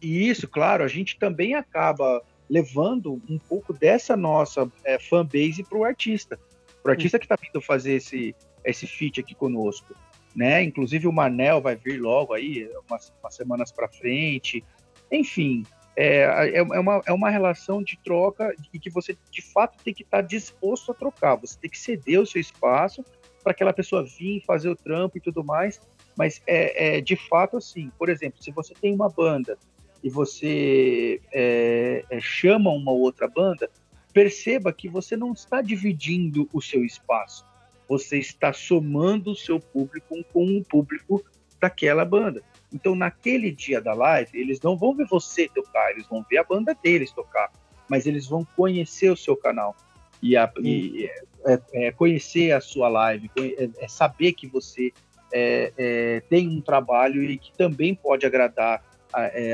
Isso, 0.00 0.48
claro, 0.48 0.84
a 0.84 0.88
gente 0.88 1.18
também 1.18 1.54
acaba 1.54 2.22
levando 2.48 3.20
um 3.28 3.38
pouco 3.38 3.72
dessa 3.72 4.16
nossa 4.16 4.70
é, 4.84 4.98
fanbase 4.98 5.64
para 5.68 5.78
o 5.78 5.84
artista. 5.84 6.38
Para 6.82 6.90
o 6.90 6.92
artista 6.92 7.18
que 7.18 7.24
está 7.24 7.36
vindo 7.36 7.60
fazer 7.60 7.94
esse, 7.94 8.34
esse 8.64 8.86
feat 8.86 9.20
aqui 9.20 9.34
conosco 9.34 9.94
né? 10.34 10.62
Inclusive 10.62 11.06
o 11.06 11.12
Manel 11.12 11.60
vai 11.60 11.76
vir 11.76 12.00
logo 12.00 12.32
aí, 12.32 12.68
umas, 12.88 13.12
umas 13.22 13.34
semanas 13.34 13.72
para 13.72 13.88
frente. 13.88 14.64
Enfim, 15.10 15.64
é, 15.96 16.22
é, 16.22 16.58
é, 16.58 16.62
uma, 16.62 17.02
é 17.06 17.12
uma 17.12 17.30
relação 17.30 17.82
de 17.82 17.98
troca 17.98 18.54
e 18.72 18.78
que 18.78 18.90
você 18.90 19.16
de 19.30 19.42
fato 19.42 19.82
tem 19.82 19.92
que 19.92 20.02
estar 20.02 20.22
tá 20.22 20.26
disposto 20.26 20.92
a 20.92 20.94
trocar. 20.94 21.36
Você 21.36 21.58
tem 21.58 21.70
que 21.70 21.78
ceder 21.78 22.20
o 22.20 22.26
seu 22.26 22.40
espaço 22.40 23.04
para 23.42 23.52
aquela 23.52 23.72
pessoa 23.72 24.04
vir 24.04 24.42
fazer 24.44 24.68
o 24.68 24.76
trampo 24.76 25.18
e 25.18 25.20
tudo 25.20 25.42
mais. 25.42 25.80
Mas 26.16 26.42
é, 26.46 26.96
é 26.96 27.00
de 27.00 27.16
fato 27.16 27.56
assim. 27.56 27.90
Por 27.98 28.08
exemplo, 28.08 28.42
se 28.42 28.50
você 28.50 28.74
tem 28.74 28.94
uma 28.94 29.08
banda 29.08 29.58
e 30.02 30.08
você 30.08 31.20
é, 31.32 32.04
é, 32.08 32.20
chama 32.20 32.70
uma 32.70 32.92
outra 32.92 33.28
banda, 33.28 33.68
perceba 34.12 34.72
que 34.72 34.88
você 34.88 35.16
não 35.16 35.32
está 35.32 35.60
dividindo 35.60 36.48
o 36.52 36.60
seu 36.60 36.84
espaço 36.84 37.49
você 37.90 38.18
está 38.18 38.52
somando 38.52 39.32
o 39.32 39.36
seu 39.36 39.58
público 39.58 40.14
com 40.32 40.58
o 40.58 40.62
público 40.62 41.24
daquela 41.60 42.04
banda. 42.04 42.40
Então, 42.72 42.94
naquele 42.94 43.50
dia 43.50 43.80
da 43.80 43.92
live, 43.92 44.30
eles 44.38 44.60
não 44.60 44.76
vão 44.76 44.94
ver 44.94 45.08
você 45.08 45.48
tocar, 45.48 45.90
eles 45.90 46.06
vão 46.06 46.24
ver 46.30 46.38
a 46.38 46.44
banda 46.44 46.72
deles 46.72 47.10
tocar, 47.10 47.50
mas 47.88 48.06
eles 48.06 48.28
vão 48.28 48.46
conhecer 48.56 49.10
o 49.10 49.16
seu 49.16 49.36
canal 49.36 49.74
e, 50.22 50.36
a, 50.36 50.48
e 50.60 51.10
é, 51.44 51.60
é, 51.72 51.90
conhecer 51.90 52.52
a 52.52 52.60
sua 52.60 52.88
live, 52.88 53.28
é, 53.36 53.68
é 53.80 53.88
saber 53.88 54.34
que 54.34 54.46
você 54.46 54.92
é, 55.32 55.72
é, 55.76 56.20
tem 56.30 56.48
um 56.48 56.60
trabalho 56.60 57.24
e 57.24 57.36
que 57.38 57.52
também 57.58 57.92
pode 57.92 58.24
agradar, 58.24 58.84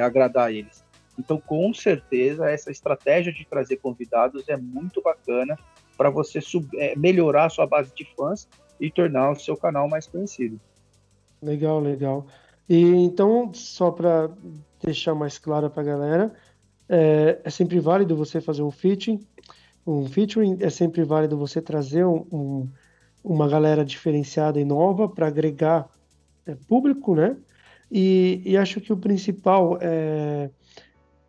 agradar 0.04 0.52
eles. 0.52 0.84
Então, 1.18 1.40
com 1.40 1.72
certeza, 1.72 2.50
essa 2.50 2.70
estratégia 2.70 3.32
de 3.32 3.46
trazer 3.46 3.78
convidados 3.78 4.46
é 4.46 4.58
muito 4.58 5.00
bacana 5.00 5.58
para 5.96 6.10
você 6.10 6.40
sub, 6.40 6.68
é, 6.78 6.94
melhorar 6.96 7.46
a 7.46 7.50
sua 7.50 7.66
base 7.66 7.92
de 7.94 8.04
fãs 8.16 8.48
e 8.80 8.90
tornar 8.90 9.30
o 9.30 9.36
seu 9.36 9.56
canal 9.56 9.88
mais 9.88 10.06
conhecido. 10.06 10.60
Legal, 11.42 11.80
legal. 11.80 12.26
E 12.68 12.82
então, 12.82 13.52
só 13.54 13.90
para 13.90 14.30
deixar 14.82 15.14
mais 15.14 15.38
claro 15.38 15.70
para 15.70 15.82
a 15.82 15.86
galera, 15.86 16.34
é, 16.88 17.40
é, 17.44 17.50
sempre 17.50 17.80
válido 17.80 18.16
você 18.16 18.40
fazer 18.40 18.62
um 18.62 18.70
featuring, 18.70 19.20
um 19.86 20.06
featuring 20.06 20.56
é 20.60 20.70
sempre 20.70 21.04
válido 21.04 21.36
você 21.36 21.60
trazer 21.60 22.04
um, 22.04 22.26
um, 22.32 22.68
uma 23.22 23.48
galera 23.48 23.84
diferenciada 23.84 24.60
e 24.60 24.64
nova 24.64 25.08
para 25.08 25.26
agregar 25.26 25.88
é, 26.44 26.54
público, 26.54 27.14
né? 27.14 27.36
E, 27.90 28.42
e, 28.44 28.56
acho 28.56 28.80
que 28.80 28.92
o 28.92 28.96
principal 28.96 29.78
é, 29.80 30.50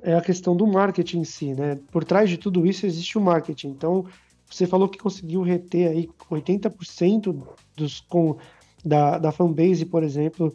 é 0.02 0.16
a 0.16 0.22
questão 0.22 0.56
do 0.56 0.66
marketing 0.66 1.20
em 1.20 1.24
si, 1.24 1.54
né? 1.54 1.80
Por 1.92 2.04
trás 2.04 2.30
de 2.30 2.38
tudo 2.38 2.66
isso 2.66 2.86
existe 2.88 3.16
o 3.16 3.22
marketing. 3.22 3.70
Então, 3.70 4.06
você 4.50 4.66
falou 4.66 4.88
que 4.90 4.98
conseguiu 4.98 5.42
reter 5.42 5.90
aí 5.90 6.10
80% 6.30 7.44
dos, 7.76 8.00
com, 8.02 8.38
da, 8.84 9.18
da 9.18 9.32
fanbase, 9.32 9.86
por 9.86 10.04
exemplo, 10.04 10.54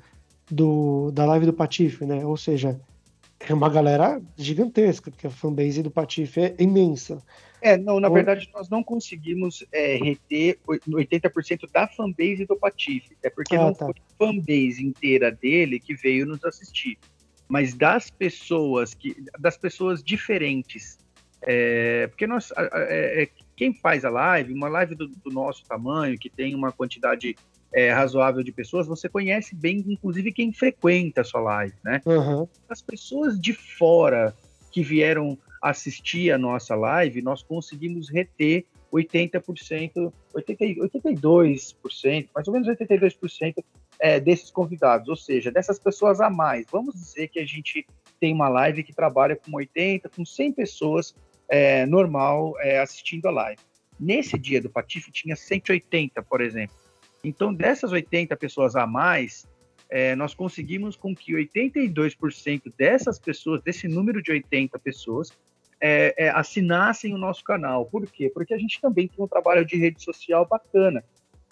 do, 0.50 1.10
da 1.12 1.24
live 1.26 1.46
do 1.46 1.52
Patife, 1.52 2.04
né? 2.04 2.24
Ou 2.24 2.36
seja, 2.36 2.80
é 3.40 3.52
uma 3.52 3.68
galera 3.68 4.20
gigantesca, 4.36 5.10
porque 5.10 5.26
a 5.26 5.30
fanbase 5.30 5.82
do 5.82 5.90
Patife 5.90 6.40
é 6.40 6.56
imensa. 6.58 7.22
É, 7.60 7.76
não, 7.76 8.00
na 8.00 8.08
verdade 8.08 8.50
nós 8.52 8.68
não 8.68 8.82
conseguimos 8.82 9.64
é, 9.72 9.96
reter 9.96 10.58
80% 10.66 11.70
da 11.72 11.86
fanbase 11.86 12.44
do 12.44 12.56
Patife. 12.56 13.16
É 13.22 13.30
porque 13.30 13.54
ah, 13.54 13.66
não 13.66 13.74
tá. 13.74 13.86
foi 13.86 13.94
a 13.94 14.26
fanbase 14.26 14.84
inteira 14.84 15.30
dele 15.30 15.78
que 15.78 15.94
veio 15.94 16.26
nos 16.26 16.44
assistir. 16.44 16.98
Mas 17.48 17.74
das 17.74 18.10
pessoas 18.10 18.94
que. 18.94 19.14
das 19.38 19.56
pessoas 19.56 20.02
diferentes. 20.02 20.98
É, 21.42 22.06
porque 22.08 22.26
nós. 22.26 22.52
É, 22.56 23.22
é, 23.22 23.28
quem 23.62 23.72
faz 23.72 24.04
a 24.04 24.10
live, 24.10 24.52
uma 24.52 24.68
live 24.68 24.96
do, 24.96 25.06
do 25.06 25.30
nosso 25.30 25.64
tamanho, 25.64 26.18
que 26.18 26.28
tem 26.28 26.52
uma 26.52 26.72
quantidade 26.72 27.36
é, 27.72 27.92
razoável 27.92 28.42
de 28.42 28.50
pessoas, 28.50 28.88
você 28.88 29.08
conhece 29.08 29.54
bem, 29.54 29.84
inclusive, 29.86 30.32
quem 30.32 30.52
frequenta 30.52 31.20
a 31.20 31.24
sua 31.24 31.40
live, 31.40 31.74
né? 31.84 32.02
Uhum. 32.04 32.48
As 32.68 32.82
pessoas 32.82 33.40
de 33.40 33.52
fora 33.52 34.34
que 34.72 34.82
vieram 34.82 35.38
assistir 35.62 36.32
a 36.32 36.38
nossa 36.38 36.74
live, 36.74 37.22
nós 37.22 37.40
conseguimos 37.40 38.10
reter 38.10 38.66
80%, 38.92 40.12
80, 40.34 40.64
82%, 40.98 42.28
mais 42.34 42.48
ou 42.48 42.52
menos 42.52 42.66
82% 42.66 43.64
é, 44.00 44.18
desses 44.18 44.50
convidados, 44.50 45.08
ou 45.08 45.14
seja, 45.14 45.52
dessas 45.52 45.78
pessoas 45.78 46.20
a 46.20 46.28
mais. 46.28 46.66
Vamos 46.68 46.96
dizer 46.96 47.28
que 47.28 47.38
a 47.38 47.46
gente 47.46 47.86
tem 48.18 48.34
uma 48.34 48.48
live 48.48 48.82
que 48.82 48.92
trabalha 48.92 49.36
com 49.36 49.54
80, 49.54 50.08
com 50.08 50.24
100 50.24 50.52
pessoas 50.52 51.14
é, 51.52 51.84
normal 51.84 52.54
é, 52.60 52.78
assistindo 52.78 53.26
a 53.26 53.30
live. 53.30 53.60
Nesse 54.00 54.38
dia 54.38 54.58
do 54.58 54.70
Patife 54.70 55.12
tinha 55.12 55.36
180, 55.36 56.22
por 56.22 56.40
exemplo. 56.40 56.74
Então, 57.22 57.52
dessas 57.52 57.92
80 57.92 58.34
pessoas 58.38 58.74
a 58.74 58.86
mais, 58.86 59.46
é, 59.90 60.16
nós 60.16 60.34
conseguimos 60.34 60.96
com 60.96 61.14
que 61.14 61.34
82% 61.34 62.72
dessas 62.74 63.18
pessoas, 63.18 63.60
desse 63.60 63.86
número 63.86 64.22
de 64.22 64.32
80 64.32 64.78
pessoas, 64.78 65.30
é, 65.78 66.14
é, 66.16 66.30
assinassem 66.30 67.12
o 67.12 67.18
nosso 67.18 67.44
canal. 67.44 67.84
Por 67.84 68.10
quê? 68.10 68.30
Porque 68.32 68.54
a 68.54 68.58
gente 68.58 68.80
também 68.80 69.06
tem 69.06 69.22
um 69.22 69.28
trabalho 69.28 69.62
de 69.62 69.76
rede 69.76 70.02
social 70.02 70.48
bacana, 70.48 71.04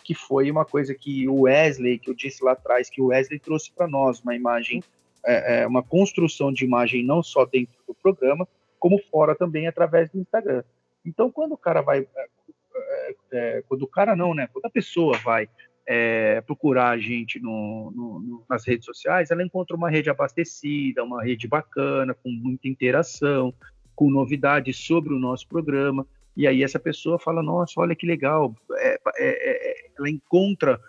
que 0.03 0.14
foi 0.14 0.51
uma 0.51 0.64
coisa 0.64 0.94
que 0.94 1.28
o 1.28 1.42
Wesley, 1.42 1.98
que 1.98 2.09
eu 2.09 2.14
disse 2.14 2.42
lá 2.42 2.53
atrás, 2.53 2.88
que 2.88 3.03
o 3.03 3.09
Wesley 3.09 3.38
trouxe 3.38 3.70
para 3.70 3.86
nós, 3.86 4.20
uma 4.20 4.34
imagem, 4.34 4.82
é, 5.26 5.61
é, 5.61 5.66
uma 5.66 5.82
construção 5.82 6.51
de 6.51 6.64
imagem 6.64 7.05
não 7.05 7.22
só 7.22 7.44
dentro 7.44 7.76
do 7.86 7.94
programa, 7.94 8.48
como 8.80 8.98
fora 9.10 9.36
também 9.36 9.68
através 9.68 10.10
do 10.10 10.18
Instagram. 10.18 10.64
Então, 11.04 11.30
quando 11.30 11.52
o 11.52 11.58
cara 11.58 11.80
vai 11.80 12.00
é, 12.00 12.26
é, 12.74 13.14
é, 13.32 13.62
quando 13.68 13.82
o 13.82 13.86
cara 13.86 14.16
não, 14.16 14.34
né? 14.34 14.48
Quando 14.52 14.66
a 14.66 14.70
pessoa 14.70 15.16
vai 15.18 15.48
é, 15.86 16.40
procurar 16.40 16.90
a 16.90 16.98
gente 16.98 17.40
no, 17.40 17.90
no, 17.94 18.44
nas 18.48 18.66
redes 18.66 18.84
sociais, 18.84 19.30
ela 19.30 19.42
encontra 19.42 19.76
uma 19.76 19.90
rede 19.90 20.10
abastecida, 20.10 21.04
uma 21.04 21.22
rede 21.22 21.46
bacana, 21.46 22.14
com 22.14 22.30
muita 22.30 22.68
interação, 22.68 23.54
com 23.94 24.10
novidades 24.10 24.76
sobre 24.76 25.12
o 25.12 25.18
nosso 25.18 25.46
programa. 25.48 26.06
E 26.36 26.46
aí 26.46 26.62
essa 26.62 26.78
pessoa 26.78 27.18
fala, 27.18 27.42
nossa, 27.42 27.80
olha 27.80 27.94
que 27.94 28.06
legal, 28.06 28.54
é, 28.78 28.98
é, 29.18 29.90
ela 29.98 30.08
encontra 30.08 30.80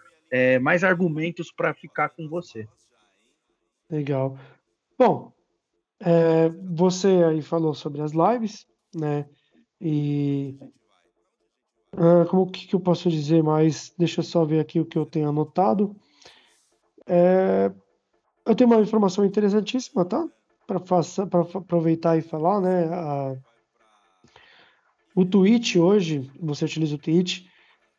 mais 0.62 0.82
argumentos 0.82 1.52
para 1.52 1.74
ficar 1.74 2.08
com 2.08 2.30
você. 2.30 2.66
Legal. 3.90 4.38
Bom, 4.98 5.34
você 6.74 7.24
aí 7.24 7.42
falou 7.42 7.74
sobre 7.74 8.02
as 8.02 8.12
lives, 8.12 8.66
né? 8.96 9.28
E 9.80 10.58
ah, 11.98 12.26
como 12.30 12.50
que, 12.50 12.68
que 12.68 12.76
eu 12.76 12.80
posso 12.80 13.10
dizer 13.10 13.44
mais? 13.44 13.94
Deixa 13.98 14.22
eu 14.22 14.24
só 14.24 14.46
ver 14.46 14.60
aqui 14.60 14.80
o 14.80 14.86
que 14.86 14.98
eu 14.98 15.06
tenho 15.06 15.30
anotado. 15.30 15.96
É, 17.08 17.72
eu 18.46 18.56
tenho 18.56 18.70
uma 18.70 18.82
informação 18.82 19.26
interessantíssima, 19.26 20.06
tá? 20.06 20.28
Para 20.66 20.78
aproveitar 21.56 22.18
e 22.18 22.22
falar, 22.22 22.62
né? 22.62 23.42
O 25.14 25.26
Twitch 25.26 25.76
hoje, 25.76 26.32
você 26.40 26.64
utiliza 26.64 26.96
o 26.96 26.98
Twitch, 26.98 27.46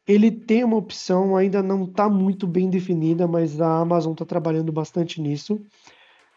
ele 0.09 0.31
tem 0.31 0.65
uma 0.65 0.77
opção, 0.77 1.37
ainda 1.37 1.63
não 1.63 1.85
está 1.85 2.09
muito 2.09 2.47
bem 2.47 2.71
definida, 2.71 3.29
mas 3.29 3.61
a 3.61 3.81
Amazon 3.81 4.13
está 4.13 4.25
trabalhando 4.25 4.73
bastante 4.73 5.21
nisso. 5.21 5.61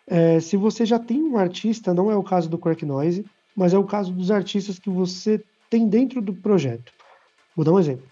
É, 0.07 0.39
se 0.39 0.55
você 0.55 0.85
já 0.85 0.99
tem 0.99 1.21
um 1.23 1.37
artista, 1.37 1.93
não 1.93 2.11
é 2.11 2.15
o 2.15 2.23
caso 2.23 2.49
do 2.49 2.57
Crack 2.57 2.85
Noise, 2.85 3.25
mas 3.55 3.73
é 3.73 3.77
o 3.77 3.83
caso 3.83 4.11
dos 4.11 4.29
artistas 4.29 4.77
que 4.77 4.89
você 4.89 5.43
tem 5.69 5.87
dentro 5.87 6.21
do 6.21 6.33
projeto. 6.33 6.91
Vou 7.55 7.65
dar 7.65 7.71
um 7.71 7.79
exemplo. 7.79 8.05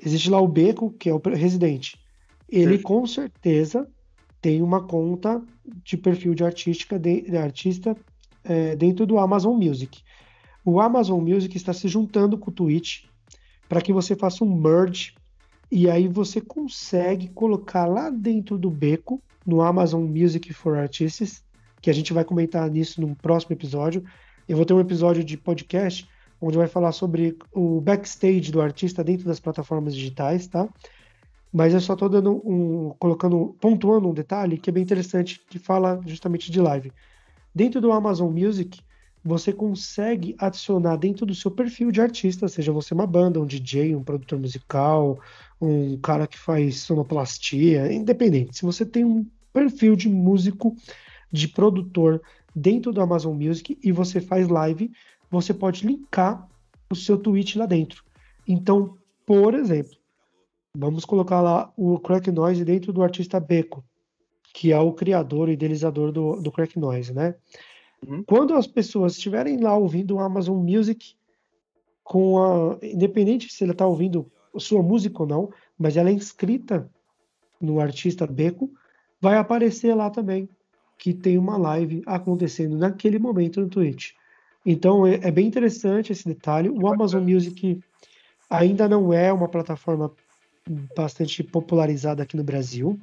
Existe 0.00 0.30
lá 0.30 0.40
o 0.40 0.46
Beco, 0.46 0.90
que 0.92 1.08
é 1.08 1.14
o 1.14 1.18
residente. 1.18 1.98
Ele 2.48 2.78
com 2.78 3.06
certeza 3.06 3.88
tem 4.40 4.62
uma 4.62 4.86
conta 4.86 5.42
de 5.84 5.96
perfil 5.96 6.34
de, 6.34 6.44
artística 6.44 6.98
de, 6.98 7.22
de 7.22 7.36
artista 7.36 7.96
é, 8.44 8.76
dentro 8.76 9.04
do 9.04 9.18
Amazon 9.18 9.56
Music. 9.56 10.02
O 10.64 10.80
Amazon 10.80 11.20
Music 11.20 11.56
está 11.56 11.72
se 11.72 11.88
juntando 11.88 12.38
com 12.38 12.50
o 12.50 12.54
Twitch 12.54 13.04
para 13.68 13.80
que 13.80 13.92
você 13.92 14.14
faça 14.14 14.44
um 14.44 14.54
merge 14.54 15.14
e 15.70 15.90
aí 15.90 16.08
você 16.08 16.40
consegue 16.40 17.28
colocar 17.28 17.86
lá 17.86 18.10
dentro 18.10 18.56
do 18.56 18.70
Beco, 18.70 19.22
no 19.46 19.60
Amazon 19.60 20.02
Music 20.02 20.52
for 20.52 20.78
Artists, 20.78 21.42
que 21.80 21.90
a 21.90 21.92
gente 21.92 22.12
vai 22.12 22.24
comentar 22.24 22.68
nisso 22.70 23.00
num 23.00 23.14
próximo 23.14 23.54
episódio. 23.54 24.04
Eu 24.48 24.56
vou 24.56 24.64
ter 24.64 24.74
um 24.74 24.80
episódio 24.80 25.22
de 25.22 25.36
podcast 25.36 26.08
onde 26.40 26.56
vai 26.56 26.68
falar 26.68 26.92
sobre 26.92 27.36
o 27.52 27.80
backstage 27.80 28.52
do 28.52 28.60
artista 28.60 29.02
dentro 29.02 29.26
das 29.26 29.40
plataformas 29.40 29.94
digitais, 29.94 30.46
tá? 30.46 30.68
Mas 31.52 31.74
eu 31.74 31.80
só 31.80 31.94
estou 31.94 32.08
dando 32.08 32.40
um, 32.48 32.94
colocando, 32.98 33.56
pontuando 33.60 34.08
um 34.08 34.14
detalhe 34.14 34.58
que 34.58 34.70
é 34.70 34.72
bem 34.72 34.82
interessante, 34.82 35.40
que 35.48 35.58
fala 35.58 36.00
justamente 36.06 36.52
de 36.52 36.60
live. 36.60 36.92
Dentro 37.54 37.80
do 37.80 37.90
Amazon 37.90 38.30
Music, 38.30 38.80
você 39.24 39.52
consegue 39.52 40.36
adicionar 40.38 40.96
dentro 40.96 41.26
do 41.26 41.34
seu 41.34 41.50
perfil 41.50 41.90
de 41.90 42.00
artista, 42.00 42.48
seja 42.48 42.72
você 42.72 42.94
uma 42.94 43.06
banda, 43.06 43.40
um 43.40 43.46
DJ, 43.46 43.94
um 43.94 44.04
produtor 44.04 44.38
musical, 44.38 45.18
um 45.60 45.98
cara 45.98 46.26
que 46.26 46.38
faz 46.38 46.80
sonoplastia, 46.80 47.92
independente. 47.92 48.56
Se 48.56 48.64
você 48.64 48.86
tem 48.86 49.04
um 49.04 49.26
perfil 49.52 49.96
de 49.96 50.08
músico, 50.08 50.76
de 51.32 51.48
produtor 51.48 52.22
dentro 52.54 52.92
do 52.92 53.00
Amazon 53.00 53.36
Music 53.36 53.78
e 53.82 53.92
você 53.92 54.20
faz 54.20 54.48
live, 54.48 54.90
você 55.30 55.52
pode 55.52 55.86
linkar 55.86 56.48
o 56.90 56.94
seu 56.94 57.18
tweet 57.18 57.58
lá 57.58 57.66
dentro. 57.66 58.04
Então, 58.46 58.96
por 59.26 59.54
exemplo, 59.54 59.96
vamos 60.74 61.04
colocar 61.04 61.40
lá 61.40 61.72
o 61.76 61.98
Crack 61.98 62.30
Noise 62.30 62.64
dentro 62.64 62.92
do 62.92 63.02
artista 63.02 63.38
Beco, 63.38 63.84
que 64.54 64.72
é 64.72 64.78
o 64.78 64.92
criador 64.92 65.48
e 65.48 65.52
idealizador 65.52 66.12
do, 66.12 66.40
do 66.40 66.50
Crack 66.50 66.78
Noise, 66.78 67.12
né? 67.12 67.34
Uhum. 68.06 68.22
Quando 68.24 68.54
as 68.54 68.66
pessoas 68.66 69.12
estiverem 69.12 69.58
lá 69.58 69.76
ouvindo 69.76 70.14
o 70.14 70.20
Amazon 70.20 70.56
Music, 70.56 71.14
com 72.02 72.38
a, 72.38 72.78
independente 72.82 73.52
se 73.52 73.64
ela 73.64 73.72
está 73.72 73.86
ouvindo 73.86 74.30
sua 74.56 74.82
música 74.82 75.22
ou 75.22 75.28
não, 75.28 75.52
mas 75.78 75.96
ela 75.96 76.10
é 76.10 76.12
inscrita 76.12 76.88
no 77.60 77.80
artista 77.80 78.26
Beco, 78.26 78.72
vai 79.20 79.36
aparecer 79.36 79.94
lá 79.94 80.10
também 80.10 80.48
que 80.96 81.14
tem 81.14 81.38
uma 81.38 81.56
live 81.56 82.02
acontecendo 82.06 82.76
naquele 82.76 83.18
momento 83.18 83.60
no 83.60 83.68
Twitch. 83.68 84.12
Então 84.66 85.06
é, 85.06 85.14
é, 85.22 85.30
bem 85.30 85.46
interessante 85.46 86.12
esse 86.12 86.26
detalhe. 86.26 86.68
O 86.68 86.88
Amazon 86.88 87.22
Music 87.22 87.80
ainda 88.50 88.88
não 88.88 89.12
é 89.12 89.32
uma 89.32 89.48
plataforma 89.48 90.12
bastante 90.96 91.42
popularizada 91.42 92.22
aqui 92.22 92.36
no 92.36 92.44
Brasil. 92.44 92.98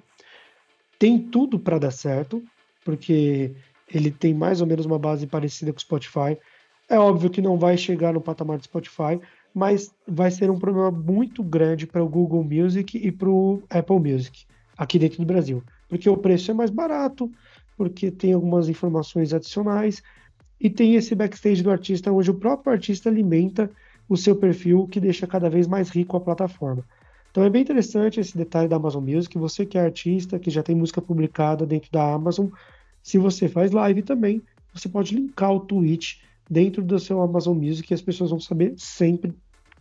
Tem 0.99 1.17
tudo 1.17 1.57
para 1.57 1.79
dar 1.79 1.91
certo, 1.91 2.43
porque 2.83 3.55
ele 3.91 4.11
tem 4.11 4.33
mais 4.33 4.61
ou 4.61 4.67
menos 4.67 4.85
uma 4.85 4.99
base 4.99 5.25
parecida 5.25 5.71
com 5.71 5.77
o 5.77 5.81
Spotify. 5.81 6.37
É 6.87 6.99
óbvio 6.99 7.29
que 7.29 7.41
não 7.41 7.57
vai 7.57 7.77
chegar 7.77 8.13
no 8.13 8.21
patamar 8.21 8.57
do 8.57 8.63
Spotify, 8.63 9.19
mas 9.55 9.95
vai 10.05 10.29
ser 10.29 10.51
um 10.51 10.59
problema 10.59 10.91
muito 10.91 11.41
grande 11.41 11.87
para 11.87 12.03
o 12.03 12.09
Google 12.09 12.43
Music 12.43 12.97
e 12.97 13.09
para 13.09 13.29
o 13.29 13.63
Apple 13.69 13.99
Music 13.99 14.45
aqui 14.77 14.99
dentro 14.99 15.19
do 15.19 15.25
Brasil, 15.25 15.63
porque 15.87 16.09
o 16.09 16.17
preço 16.17 16.51
é 16.51 16.53
mais 16.53 16.69
barato, 16.69 17.31
porque 17.77 18.11
tem 18.11 18.33
algumas 18.33 18.67
informações 18.67 19.33
adicionais 19.33 20.03
e 20.59 20.69
tem 20.69 20.95
esse 20.95 21.15
backstage 21.15 21.63
do 21.63 21.71
artista, 21.71 22.11
onde 22.11 22.29
o 22.29 22.33
próprio 22.33 22.73
artista 22.73 23.07
alimenta 23.07 23.71
o 24.09 24.17
seu 24.17 24.35
perfil, 24.35 24.87
que 24.87 24.99
deixa 24.99 25.25
cada 25.25 25.49
vez 25.49 25.67
mais 25.67 25.89
rico 25.89 26.17
a 26.17 26.19
plataforma. 26.19 26.83
Então 27.31 27.43
é 27.43 27.49
bem 27.49 27.61
interessante 27.61 28.19
esse 28.19 28.37
detalhe 28.37 28.67
da 28.67 28.75
Amazon 28.75 29.03
Music. 29.03 29.37
Você 29.37 29.65
que 29.65 29.77
é 29.77 29.81
artista, 29.81 30.37
que 30.37 30.49
já 30.49 30.61
tem 30.61 30.75
música 30.75 31.01
publicada 31.01 31.65
dentro 31.65 31.89
da 31.91 32.13
Amazon, 32.13 32.47
se 33.01 33.17
você 33.17 33.47
faz 33.47 33.71
live 33.71 34.01
também, 34.01 34.41
você 34.73 34.89
pode 34.89 35.15
linkar 35.15 35.53
o 35.53 35.61
Twitch 35.61 36.17
dentro 36.49 36.83
do 36.83 36.99
seu 36.99 37.21
Amazon 37.21 37.57
Music 37.57 37.91
e 37.91 37.93
as 37.93 38.01
pessoas 38.01 38.29
vão 38.29 38.39
saber 38.39 38.73
sempre 38.77 39.33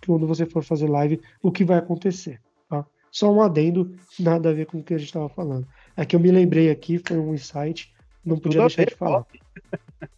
quando 0.07 0.27
você 0.27 0.47
for 0.47 0.63
fazer 0.63 0.89
live 0.89 1.21
o 1.43 1.51
que 1.51 1.65
vai 1.65 1.79
acontecer. 1.79 2.41
Tá? 2.69 2.87
Só 3.11 3.33
um 3.33 3.43
adendo, 3.43 3.97
nada 4.19 4.51
a 4.51 4.53
ver 4.53 4.67
com 4.67 4.79
o 4.79 4.83
que 4.83 4.95
a 4.95 4.99
gente 4.99 5.09
estava 5.09 5.29
falando. 5.29 5.67
É 5.97 6.05
que 6.05 6.17
eu 6.17 6.21
me 6.21 6.31
lembrei 6.31 6.71
aqui, 6.71 6.99
foi 6.99 7.19
um 7.19 7.35
insight, 7.35 7.93
não 8.25 8.37
podia 8.37 8.61
Tudo 8.61 8.69
deixar 8.69 8.85
de 8.87 8.95
falar. 8.95 9.25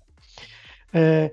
É, 0.99 1.31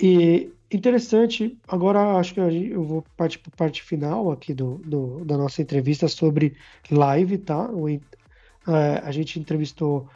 e 0.00 0.50
interessante, 0.70 1.58
agora 1.68 2.16
acho 2.16 2.32
que 2.32 2.40
eu 2.40 2.82
vou 2.82 3.04
partir 3.14 3.38
para 3.40 3.52
a 3.52 3.56
parte 3.56 3.82
final 3.82 4.30
aqui 4.30 4.54
do, 4.54 4.76
do, 4.78 5.22
da 5.24 5.36
nossa 5.36 5.60
entrevista 5.60 6.08
sobre 6.08 6.56
live, 6.90 7.36
tá? 7.36 7.68
O, 7.70 7.88
é, 7.88 8.00
a 9.02 9.12
gente 9.12 9.38
entrevistou 9.38 10.08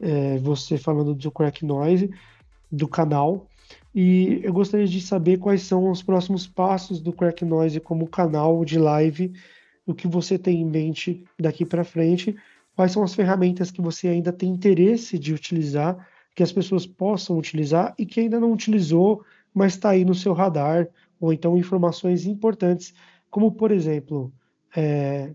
é, 0.00 0.38
você 0.38 0.78
falando 0.78 1.14
do 1.14 1.30
Crack 1.32 1.64
Noise, 1.64 2.10
do 2.70 2.86
canal, 2.86 3.48
e 3.94 4.40
eu 4.42 4.52
gostaria 4.52 4.86
de 4.86 5.00
saber 5.00 5.38
quais 5.38 5.62
são 5.62 5.90
os 5.90 6.02
próximos 6.02 6.46
passos 6.46 7.00
do 7.00 7.12
Crack 7.12 7.44
Noise 7.44 7.78
como 7.78 8.08
canal 8.08 8.64
de 8.64 8.78
live, 8.78 9.32
o 9.86 9.94
que 9.94 10.08
você 10.08 10.36
tem 10.36 10.60
em 10.60 10.64
mente 10.64 11.24
daqui 11.38 11.64
para 11.64 11.84
frente, 11.84 12.34
quais 12.74 12.90
são 12.90 13.04
as 13.04 13.14
ferramentas 13.14 13.70
que 13.70 13.80
você 13.80 14.08
ainda 14.08 14.32
tem 14.32 14.50
interesse 14.50 15.18
de 15.18 15.32
utilizar, 15.32 16.08
que 16.34 16.42
as 16.42 16.50
pessoas 16.50 16.84
possam 16.84 17.38
utilizar 17.38 17.94
e 17.96 18.04
que 18.04 18.20
ainda 18.20 18.40
não 18.40 18.52
utilizou, 18.52 19.24
mas 19.54 19.74
está 19.74 19.90
aí 19.90 20.04
no 20.04 20.14
seu 20.14 20.32
radar, 20.32 20.88
ou 21.20 21.32
então 21.32 21.56
informações 21.56 22.26
importantes, 22.26 22.92
como 23.30 23.52
por 23.52 23.70
exemplo, 23.70 24.32
é, 24.74 25.32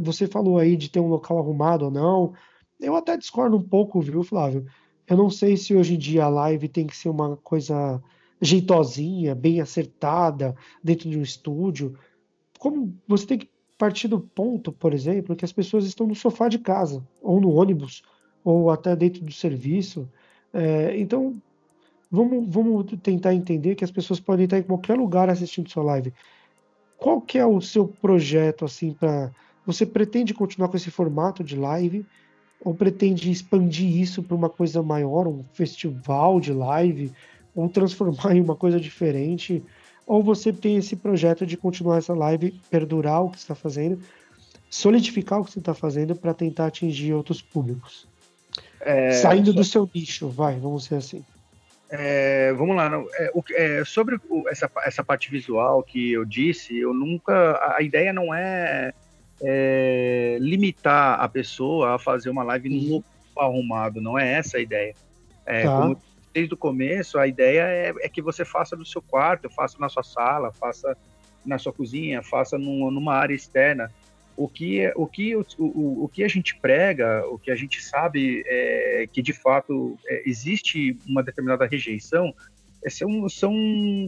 você 0.00 0.26
falou 0.26 0.58
aí 0.58 0.76
de 0.76 0.88
ter 0.88 1.00
um 1.00 1.08
local 1.08 1.38
arrumado 1.38 1.84
ou 1.84 1.90
não, 1.90 2.32
eu 2.80 2.96
até 2.96 3.16
discordo 3.16 3.56
um 3.56 3.62
pouco, 3.62 4.00
viu, 4.00 4.22
Flávio? 4.22 4.64
Eu 5.08 5.16
não 5.16 5.30
sei 5.30 5.56
se 5.56 5.74
hoje 5.74 5.94
em 5.94 5.98
dia 5.98 6.24
a 6.24 6.28
live 6.28 6.68
tem 6.68 6.86
que 6.86 6.96
ser 6.96 7.08
uma 7.08 7.36
coisa 7.36 8.02
jeitosinha, 8.40 9.34
bem 9.34 9.60
acertada, 9.60 10.54
dentro 10.82 11.08
de 11.08 11.18
um 11.18 11.22
estúdio. 11.22 11.96
Como 12.58 12.94
você 13.06 13.26
tem 13.26 13.38
que 13.38 13.50
partir 13.78 14.08
do 14.08 14.20
ponto, 14.20 14.72
por 14.72 14.92
exemplo, 14.92 15.36
que 15.36 15.44
as 15.44 15.52
pessoas 15.52 15.84
estão 15.84 16.06
no 16.06 16.14
sofá 16.14 16.48
de 16.48 16.58
casa, 16.58 17.06
ou 17.22 17.40
no 17.40 17.50
ônibus, 17.50 18.02
ou 18.42 18.70
até 18.70 18.96
dentro 18.96 19.24
do 19.24 19.32
serviço. 19.32 20.08
É, 20.52 20.98
então, 20.98 21.34
vamos, 22.10 22.48
vamos 22.48 22.86
tentar 23.02 23.34
entender 23.34 23.74
que 23.74 23.84
as 23.84 23.90
pessoas 23.90 24.20
podem 24.20 24.44
estar 24.44 24.58
em 24.58 24.62
qualquer 24.62 24.96
lugar 24.96 25.28
assistindo 25.28 25.70
sua 25.70 25.82
live. 25.82 26.12
Qual 26.96 27.20
que 27.20 27.38
é 27.38 27.44
o 27.44 27.60
seu 27.60 27.86
projeto 27.86 28.64
assim 28.64 28.92
para 28.92 29.30
você 29.66 29.84
pretende 29.84 30.32
continuar 30.32 30.68
com 30.68 30.76
esse 30.76 30.90
formato 30.90 31.44
de 31.44 31.56
live? 31.56 32.06
Ou 32.64 32.74
pretende 32.74 33.30
expandir 33.30 34.00
isso 34.00 34.22
para 34.22 34.34
uma 34.34 34.50
coisa 34.50 34.82
maior, 34.82 35.26
um 35.26 35.44
festival 35.52 36.40
de 36.40 36.52
live, 36.52 37.12
ou 37.54 37.68
transformar 37.68 38.34
em 38.34 38.40
uma 38.40 38.56
coisa 38.56 38.78
diferente, 38.80 39.62
ou 40.06 40.22
você 40.22 40.52
tem 40.52 40.76
esse 40.76 40.94
projeto 40.94 41.46
de 41.46 41.56
continuar 41.56 41.98
essa 41.98 42.14
live, 42.14 42.54
perdurar 42.70 43.24
o 43.24 43.30
que 43.30 43.38
está 43.38 43.54
fazendo, 43.54 44.00
solidificar 44.70 45.40
o 45.40 45.44
que 45.44 45.52
você 45.52 45.58
está 45.58 45.74
fazendo 45.74 46.14
para 46.14 46.34
tentar 46.34 46.66
atingir 46.66 47.12
outros 47.12 47.40
públicos. 47.40 48.06
É, 48.80 49.12
Saindo 49.12 49.52
só... 49.52 49.56
do 49.56 49.64
seu 49.64 49.90
nicho, 49.92 50.28
vai, 50.28 50.58
vamos 50.58 50.84
ser 50.84 50.96
assim. 50.96 51.24
É, 51.88 52.52
vamos 52.52 52.74
lá, 52.74 52.88
não, 52.88 53.06
é, 53.14 53.30
é, 53.54 53.84
sobre 53.84 54.18
essa, 54.48 54.70
essa 54.84 55.04
parte 55.04 55.30
visual 55.30 55.82
que 55.82 56.12
eu 56.12 56.24
disse, 56.24 56.76
eu 56.76 56.92
nunca. 56.92 57.74
A 57.76 57.80
ideia 57.80 58.12
não 58.12 58.34
é 58.34 58.92
é, 59.42 60.38
limitar 60.40 61.20
a 61.20 61.28
pessoa 61.28 61.94
a 61.94 61.98
fazer 61.98 62.30
uma 62.30 62.42
live 62.42 62.68
no 62.68 63.04
arrumado, 63.38 64.00
não 64.00 64.18
é 64.18 64.32
essa 64.34 64.58
a 64.58 64.60
ideia. 64.60 64.94
É, 65.44 65.62
tá. 65.62 65.80
como, 65.80 66.02
desde 66.32 66.54
o 66.54 66.56
começo, 66.56 67.18
a 67.18 67.26
ideia 67.26 67.62
é, 67.62 67.94
é, 68.00 68.08
que 68.08 68.22
você 68.22 68.44
faça 68.44 68.76
no 68.76 68.84
seu 68.84 69.02
quarto, 69.02 69.48
faça 69.50 69.78
na 69.78 69.88
sua 69.88 70.02
sala, 70.02 70.52
faça 70.52 70.96
na 71.44 71.58
sua 71.58 71.72
cozinha, 71.72 72.22
faça 72.22 72.58
num, 72.58 72.90
numa 72.90 73.14
área 73.14 73.34
externa. 73.34 73.90
O 74.36 74.48
que, 74.48 74.92
o, 74.96 75.06
que, 75.06 75.34
o, 75.34 75.46
o, 75.58 76.04
o 76.04 76.08
que 76.08 76.22
a 76.22 76.28
gente 76.28 76.54
prega, 76.56 77.24
o 77.28 77.38
que 77.38 77.50
a 77.50 77.56
gente 77.56 77.82
sabe 77.82 78.44
é 78.46 79.08
que 79.10 79.22
de 79.22 79.32
fato 79.32 79.98
é, 80.06 80.22
existe 80.26 80.98
uma 81.06 81.22
determinada 81.22 81.66
rejeição, 81.66 82.34
são, 82.90 83.28
são 83.28 83.52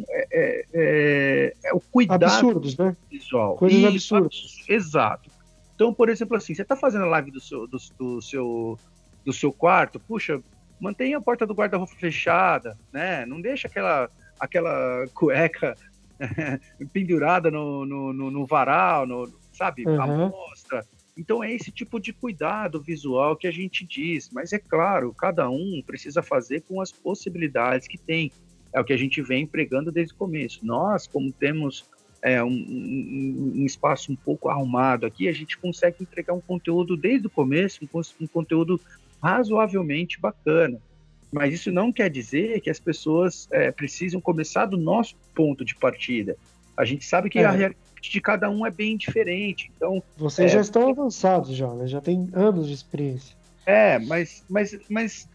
é, 0.09 0.27
é, 0.31 0.67
é, 0.73 1.55
é, 1.65 1.73
o 1.73 1.81
cuidado 1.81 2.25
absurdos, 2.25 2.77
né? 2.77 2.97
visual. 3.11 3.57
Coisas 3.57 3.85
absurdas. 3.85 4.65
Exato. 4.69 5.31
Então, 5.75 5.95
por 5.95 6.09
exemplo, 6.09 6.37
assim, 6.37 6.55
você 6.55 6.63
está 6.63 6.75
fazendo 6.75 7.05
a 7.05 7.09
live 7.09 7.31
do 7.31 7.41
seu, 7.41 7.67
do, 7.67 7.79
do, 7.99 8.23
seu, 8.23 8.79
do 9.25 9.33
seu 9.33 9.53
quarto, 9.53 10.01
puxa, 10.01 10.43
mantenha 10.81 11.19
a 11.19 11.21
porta 11.21 11.47
do 11.47 11.55
guarda-roupa 11.55 11.95
fechada, 11.95 12.77
né? 12.93 13.25
Não 13.27 13.41
deixa 13.41 13.69
aquela, 13.69 14.11
aquela 14.41 15.07
cueca 15.15 15.77
pendurada 16.93 17.51
no, 17.51 17.85
no, 17.87 18.13
no, 18.13 18.31
no 18.31 18.47
varal, 18.47 19.07
no, 19.07 19.33
sabe, 19.53 19.87
uhum. 19.87 20.03
a 20.03 20.07
mostra. 20.07 20.85
Então 21.17 21.43
é 21.43 21.53
esse 21.53 21.73
tipo 21.73 21.99
de 21.99 22.13
cuidado 22.13 22.81
visual 22.81 23.37
que 23.37 23.49
a 23.49 23.51
gente 23.51 23.85
diz, 23.85 24.31
mas 24.31 24.53
é 24.53 24.59
claro, 24.59 25.13
cada 25.13 25.51
um 25.51 25.83
precisa 25.85 26.23
fazer 26.23 26.63
com 26.63 26.81
as 26.81 26.93
possibilidades 26.93 27.89
que 27.89 27.99
tem. 27.99 28.31
É 28.73 28.81
o 28.81 28.85
que 28.85 28.93
a 28.93 28.97
gente 28.97 29.23
vem 29.23 29.47
pregando 29.47 29.91
desde 29.91 30.13
o 30.13 30.17
começo. 30.17 30.65
Nós, 30.65 31.07
como 31.07 31.33
temos 31.33 31.85
é, 32.23 32.43
um, 32.43 32.49
um, 32.49 33.53
um, 33.57 33.67
espaço 33.67 34.13
um 34.13 34.17
pouco 34.17 34.49
arrumado 34.49 35.07
aqui, 35.07 35.29
a 35.29 35.33
gente 35.33 35.57
consegue 35.57 35.97
entregar 36.01 36.35
um 36.35 36.41
conteúdo 36.41 36.97
desde 36.97 37.27
o 37.27 37.31
começo, 37.31 37.81
um, 37.83 38.01
um 38.21 38.27
conteúdo 38.27 38.81
razoavelmente 39.23 40.21
bacana. 40.21 40.81
Mas 41.31 41.53
isso 41.53 41.71
não 41.71 41.93
quer 41.93 42.09
dizer 42.09 42.61
que 42.61 42.71
as 42.71 42.81
pessoas 42.81 43.49
é, 43.51 43.71
precisam 43.71 44.21
começar 44.21 44.67
do 44.67 44.77
nosso 44.77 45.15
ponto 45.35 45.65
de 45.65 45.75
partida. 45.75 46.37
A 46.77 46.85
gente 46.85 47.05
sabe 47.05 47.29
que 47.29 47.39
é. 47.39 47.45
a 47.45 47.51
realidade 47.51 47.77
de 48.01 48.21
cada 48.21 48.49
um 48.49 48.65
é 48.65 48.71
bem 48.71 48.97
diferente. 48.97 49.71
Então, 49.77 50.03
vocês 50.17 50.51
é, 50.51 50.55
já 50.55 50.61
estão 50.61 50.89
avançados 50.89 51.55
já, 51.55 51.73
né? 51.75 51.87
Já 51.87 52.01
tem 52.01 52.29
anos 52.33 52.69
de 52.69 52.75
experiência. 52.75 53.37
É, 53.67 53.99
mas, 53.99 54.45
mas, 54.49 54.79
mas 54.89 55.29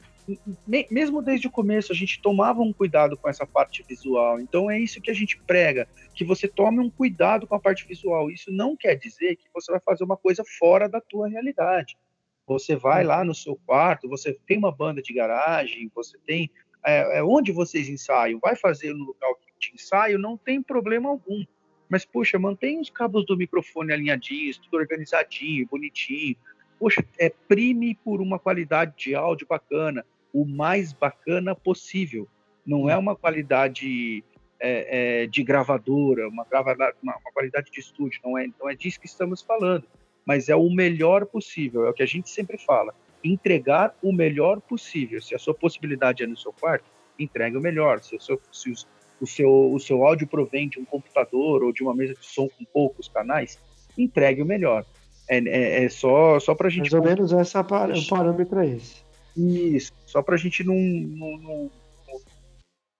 mesmo 0.89 1.21
desde 1.21 1.47
o 1.47 1.51
começo, 1.51 1.91
a 1.91 1.95
gente 1.95 2.21
tomava 2.21 2.61
um 2.61 2.71
cuidado 2.71 3.17
com 3.17 3.27
essa 3.27 3.45
parte 3.45 3.83
visual. 3.87 4.39
Então 4.39 4.69
é 4.69 4.79
isso 4.79 5.01
que 5.01 5.11
a 5.11 5.13
gente 5.13 5.37
prega, 5.39 5.87
que 6.13 6.23
você 6.23 6.47
tome 6.47 6.79
um 6.79 6.89
cuidado 6.89 7.45
com 7.45 7.55
a 7.55 7.59
parte 7.59 7.85
visual. 7.87 8.31
Isso 8.31 8.51
não 8.51 8.75
quer 8.75 8.95
dizer 8.95 9.35
que 9.35 9.45
você 9.53 9.71
vai 9.71 9.81
fazer 9.81 10.03
uma 10.03 10.17
coisa 10.17 10.43
fora 10.59 10.87
da 10.87 11.01
tua 11.01 11.27
realidade. 11.27 11.97
Você 12.45 12.75
vai 12.75 13.03
lá 13.03 13.23
no 13.23 13.33
seu 13.33 13.55
quarto, 13.65 14.09
você 14.09 14.37
tem 14.45 14.57
uma 14.57 14.71
banda 14.71 15.01
de 15.01 15.13
garagem, 15.13 15.91
você 15.93 16.17
tem 16.25 16.49
é, 16.85 17.19
é 17.19 17.23
onde 17.23 17.51
vocês 17.51 17.87
ensaiam, 17.87 18.39
vai 18.41 18.55
fazer 18.55 18.93
no 18.93 19.05
local 19.05 19.35
que 19.35 19.53
te 19.57 19.75
ensaio, 19.75 20.19
não 20.19 20.37
tem 20.37 20.61
problema 20.61 21.09
algum. 21.09 21.43
Mas, 21.89 22.05
puxa, 22.05 22.39
mantém 22.39 22.79
os 22.79 22.89
cabos 22.89 23.25
do 23.25 23.37
microfone 23.37 23.93
alinhadinhos, 23.93 24.57
tudo 24.57 24.77
organizadinho, 24.77 25.67
bonitinho. 25.67 26.35
Poxa, 26.79 27.05
é, 27.17 27.29
prime 27.29 27.95
por 28.03 28.19
uma 28.19 28.39
qualidade 28.39 28.93
de 28.97 29.15
áudio 29.15 29.47
bacana 29.47 30.05
o 30.33 30.45
mais 30.45 30.91
bacana 30.91 31.55
possível. 31.55 32.27
Não 32.65 32.89
é 32.89 32.97
uma 32.97 33.15
qualidade 33.15 34.23
é, 34.59 35.23
é, 35.23 35.27
de 35.27 35.43
gravadora, 35.43 36.27
uma, 36.27 36.45
uma, 36.49 37.17
uma, 37.17 37.31
qualidade 37.33 37.69
de 37.69 37.79
estúdio, 37.79 38.19
não 38.23 38.37
é, 38.37 38.47
não 38.59 38.69
é 38.69 38.75
disso 38.75 38.99
que 38.99 39.05
estamos 39.05 39.41
falando, 39.41 39.83
mas 40.25 40.47
é 40.47 40.55
o 40.55 40.69
melhor 40.69 41.25
possível, 41.25 41.85
é 41.85 41.89
o 41.89 41.93
que 41.93 42.01
a 42.01 42.07
gente 42.07 42.29
sempre 42.29 42.57
fala. 42.57 42.95
Entregar 43.23 43.95
o 44.01 44.11
melhor 44.11 44.59
possível. 44.61 45.21
Se 45.21 45.35
a 45.35 45.39
sua 45.39 45.53
possibilidade 45.53 46.23
é 46.23 46.27
no 46.27 46.35
seu 46.35 46.51
quarto, 46.51 46.85
entregue 47.19 47.57
o 47.57 47.61
melhor. 47.61 48.01
Se, 48.01 48.15
o 48.15 48.21
seu, 48.21 48.39
se 48.51 48.73
o, 49.21 49.27
seu, 49.27 49.73
o 49.73 49.79
seu 49.79 50.05
áudio 50.05 50.27
provém 50.27 50.67
de 50.67 50.79
um 50.79 50.85
computador 50.85 51.63
ou 51.63 51.71
de 51.71 51.83
uma 51.83 51.93
mesa 51.93 52.15
de 52.15 52.25
som 52.25 52.49
com 52.49 52.65
poucos 52.65 53.07
canais, 53.07 53.59
entregue 53.97 54.41
o 54.41 54.45
melhor. 54.45 54.85
É, 55.29 55.37
é, 55.37 55.85
é 55.85 55.89
só, 55.89 56.39
só 56.39 56.53
para 56.53 56.67
a 56.67 56.69
gente. 56.69 56.91
Mais 56.91 56.93
ou 56.93 57.01
menos 57.01 57.33
essa, 57.33 57.61
o 57.61 58.07
parâmetro 58.09 58.59
é 58.59 58.67
esse. 58.67 59.03
Isso, 59.35 59.91
só 60.05 60.21
para 60.21 60.35
a 60.35 60.37
gente 60.37 60.63
não, 60.63 60.75
não, 60.75 61.37
não, 61.37 61.71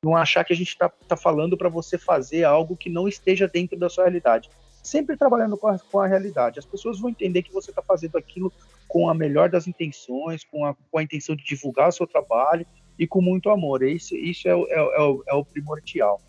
não, 0.03 0.15
achar 0.15 0.43
que 0.43 0.53
a 0.53 0.55
gente 0.55 0.69
está 0.69 0.89
tá 0.89 1.15
falando 1.15 1.55
para 1.55 1.69
você 1.69 1.97
fazer 1.97 2.43
algo 2.43 2.75
que 2.75 2.89
não 2.89 3.07
esteja 3.07 3.47
dentro 3.47 3.77
da 3.77 3.89
sua 3.89 4.05
realidade. 4.05 4.49
Sempre 4.81 5.15
trabalhando 5.15 5.55
com 5.55 5.67
a, 5.67 5.79
com 5.79 5.99
a 5.99 6.07
realidade. 6.07 6.59
As 6.59 6.65
pessoas 6.65 6.99
vão 6.99 7.09
entender 7.09 7.43
que 7.43 7.53
você 7.53 7.71
está 7.71 7.81
fazendo 7.81 8.17
aquilo 8.17 8.51
com 8.87 9.09
a 9.09 9.13
melhor 9.13 9.49
das 9.49 9.67
intenções, 9.67 10.43
com 10.43 10.65
a, 10.65 10.75
com 10.91 10.97
a 10.97 11.03
intenção 11.03 11.35
de 11.35 11.43
divulgar 11.43 11.89
o 11.89 11.91
seu 11.91 12.05
trabalho 12.05 12.65
e 12.97 13.07
com 13.07 13.21
muito 13.21 13.49
amor. 13.49 13.83
Isso, 13.83 14.15
isso 14.15 14.47
é, 14.47 14.55
o, 14.55 14.67
é, 14.67 14.75
é, 14.75 15.01
o, 15.01 15.23
é 15.27 15.33
o 15.33 15.45
primordial. 15.45 16.21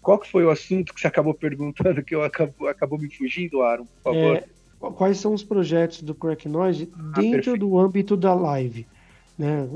Qual 0.00 0.18
que 0.18 0.28
foi 0.28 0.44
o 0.44 0.50
assunto 0.50 0.92
que 0.92 1.00
você 1.00 1.06
acabou 1.06 1.32
perguntando 1.32 2.02
que 2.02 2.14
eu 2.14 2.24
acabou, 2.24 2.68
acabou 2.68 2.98
me 2.98 3.08
fugindo, 3.08 3.62
Aaron, 3.62 3.86
por 3.86 4.02
favor? 4.02 4.36
É, 4.36 4.44
quais 4.96 5.18
são 5.18 5.32
os 5.32 5.44
projetos 5.44 6.02
do 6.02 6.14
Crack 6.14 6.48
Noise 6.48 6.92
ah, 6.92 7.02
dentro 7.20 7.30
perfeito. 7.30 7.58
do 7.58 7.78
âmbito 7.78 8.16
da 8.16 8.34
live? 8.34 8.86
Né? 9.38 9.68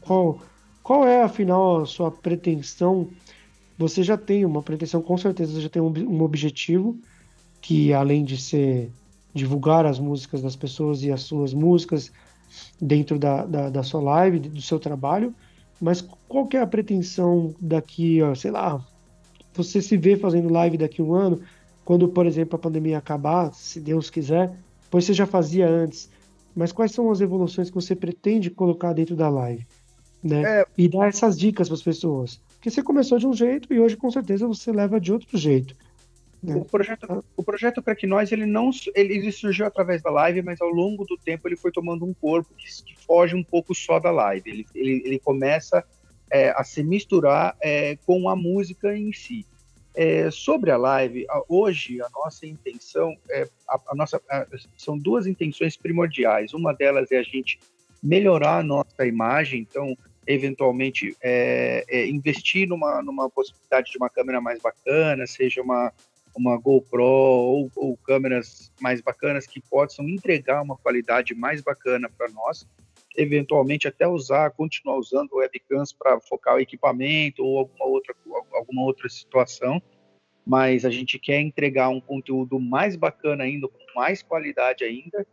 Qual, 0.00 0.40
qual 0.82 1.06
é, 1.06 1.22
afinal, 1.22 1.82
a 1.82 1.86
sua 1.86 2.10
pretensão? 2.10 3.08
Você 3.78 4.02
já 4.02 4.16
tem 4.16 4.44
uma 4.44 4.62
pretensão, 4.62 5.02
com 5.02 5.16
certeza, 5.16 5.52
você 5.52 5.60
já 5.60 5.68
tem 5.68 5.82
um, 5.82 5.92
um 6.08 6.22
objetivo, 6.22 6.98
que 7.60 7.92
além 7.92 8.24
de 8.24 8.36
ser 8.40 8.90
divulgar 9.34 9.84
as 9.84 9.98
músicas 9.98 10.40
das 10.40 10.56
pessoas 10.56 11.02
e 11.02 11.12
as 11.12 11.22
suas 11.22 11.52
músicas 11.52 12.10
dentro 12.80 13.18
da, 13.18 13.44
da, 13.44 13.68
da 13.68 13.82
sua 13.82 14.00
live, 14.00 14.38
do 14.38 14.62
seu 14.62 14.78
trabalho, 14.78 15.34
mas 15.80 16.00
qual 16.26 16.46
que 16.46 16.56
é 16.56 16.60
a 16.60 16.66
pretensão 16.66 17.54
daqui, 17.60 18.22
ó, 18.22 18.34
sei 18.34 18.50
lá, 18.50 18.82
você 19.52 19.82
se 19.82 19.96
vê 19.96 20.16
fazendo 20.16 20.52
live 20.52 20.78
daqui 20.78 21.02
a 21.02 21.04
um 21.04 21.14
ano, 21.14 21.40
quando, 21.84 22.08
por 22.08 22.26
exemplo, 22.26 22.56
a 22.56 22.58
pandemia 22.58 22.98
acabar, 22.98 23.52
se 23.52 23.80
Deus 23.80 24.10
quiser, 24.10 24.56
pois 24.90 25.04
você 25.04 25.12
já 25.12 25.26
fazia 25.26 25.68
antes, 25.68 26.10
mas 26.56 26.72
quais 26.72 26.90
são 26.92 27.10
as 27.10 27.20
evoluções 27.20 27.68
que 27.68 27.74
você 27.74 27.94
pretende 27.94 28.50
colocar 28.50 28.94
dentro 28.94 29.14
da 29.14 29.28
live? 29.28 29.66
Né? 30.24 30.60
É... 30.60 30.66
E 30.76 30.88
dar 30.88 31.08
essas 31.08 31.38
dicas 31.38 31.68
para 31.68 31.74
as 31.74 31.82
pessoas. 31.82 32.40
Porque 32.54 32.70
você 32.70 32.82
começou 32.82 33.18
de 33.18 33.26
um 33.26 33.34
jeito 33.34 33.72
e 33.72 33.78
hoje, 33.78 33.96
com 33.96 34.10
certeza, 34.10 34.46
você 34.46 34.72
leva 34.72 34.98
de 34.98 35.12
outro 35.12 35.36
jeito. 35.36 35.76
O 36.42 36.64
projeto, 36.64 37.24
o 37.36 37.42
projeto 37.42 37.82
Nós, 38.04 38.30
ele 38.30 38.46
não 38.46 38.70
ele 38.94 39.32
surgiu 39.32 39.66
através 39.66 40.00
da 40.00 40.10
live, 40.10 40.42
mas 40.42 40.60
ao 40.60 40.68
longo 40.68 41.04
do 41.04 41.16
tempo 41.16 41.48
ele 41.48 41.56
foi 41.56 41.72
tomando 41.72 42.04
um 42.04 42.14
corpo 42.14 42.54
que, 42.56 42.66
que 42.84 42.96
foge 43.04 43.34
um 43.34 43.42
pouco 43.42 43.74
só 43.74 43.98
da 43.98 44.10
live. 44.10 44.48
Ele, 44.48 44.66
ele, 44.74 45.02
ele 45.04 45.18
começa 45.18 45.84
é, 46.30 46.50
a 46.50 46.62
se 46.62 46.82
misturar 46.82 47.56
é, 47.60 47.96
com 48.06 48.28
a 48.28 48.36
música 48.36 48.96
em 48.96 49.12
si. 49.12 49.44
É, 49.96 50.30
sobre 50.30 50.70
a 50.70 50.76
live, 50.76 51.26
hoje 51.48 52.02
a 52.02 52.08
nossa 52.14 52.46
intenção, 52.46 53.16
é, 53.30 53.48
a, 53.66 53.80
a 53.88 53.94
nossa, 53.94 54.20
a, 54.28 54.46
são 54.76 54.98
duas 54.98 55.26
intenções 55.26 55.74
primordiais. 55.74 56.52
Uma 56.52 56.74
delas 56.74 57.10
é 57.10 57.16
a 57.16 57.22
gente 57.22 57.58
melhorar 58.02 58.58
a 58.58 58.62
nossa 58.62 59.06
imagem, 59.06 59.60
então 59.60 59.96
eventualmente 60.26 61.16
é, 61.22 61.84
é, 61.88 62.06
investir 62.08 62.68
numa, 62.68 63.02
numa 63.02 63.30
possibilidade 63.30 63.90
de 63.90 63.96
uma 63.96 64.10
câmera 64.10 64.40
mais 64.40 64.60
bacana, 64.60 65.26
seja 65.26 65.62
uma 65.62 65.92
uma 66.36 66.58
GoPro 66.58 67.02
ou, 67.02 67.70
ou 67.74 67.96
câmeras 67.96 68.70
mais 68.78 69.00
bacanas 69.00 69.46
que 69.46 69.60
possam 69.60 70.06
entregar 70.06 70.62
uma 70.62 70.76
qualidade 70.76 71.34
mais 71.34 71.62
bacana 71.62 72.10
para 72.10 72.28
nós, 72.30 72.66
eventualmente 73.16 73.88
até 73.88 74.06
usar, 74.06 74.50
continuar 74.50 74.96
usando 74.96 75.36
webcams 75.36 75.92
para 75.92 76.20
focar 76.20 76.56
o 76.56 76.60
equipamento 76.60 77.44
ou 77.44 77.58
alguma 77.58 77.86
outra, 77.86 78.14
alguma 78.52 78.82
outra 78.82 79.08
situação, 79.08 79.82
mas 80.46 80.84
a 80.84 80.90
gente 80.90 81.18
quer 81.18 81.40
entregar 81.40 81.88
um 81.88 82.00
conteúdo 82.00 82.60
mais 82.60 82.96
bacana 82.96 83.44
ainda, 83.44 83.68
com 83.68 83.78
mais 83.94 84.22
qualidade 84.22 84.84
ainda. 84.84 85.26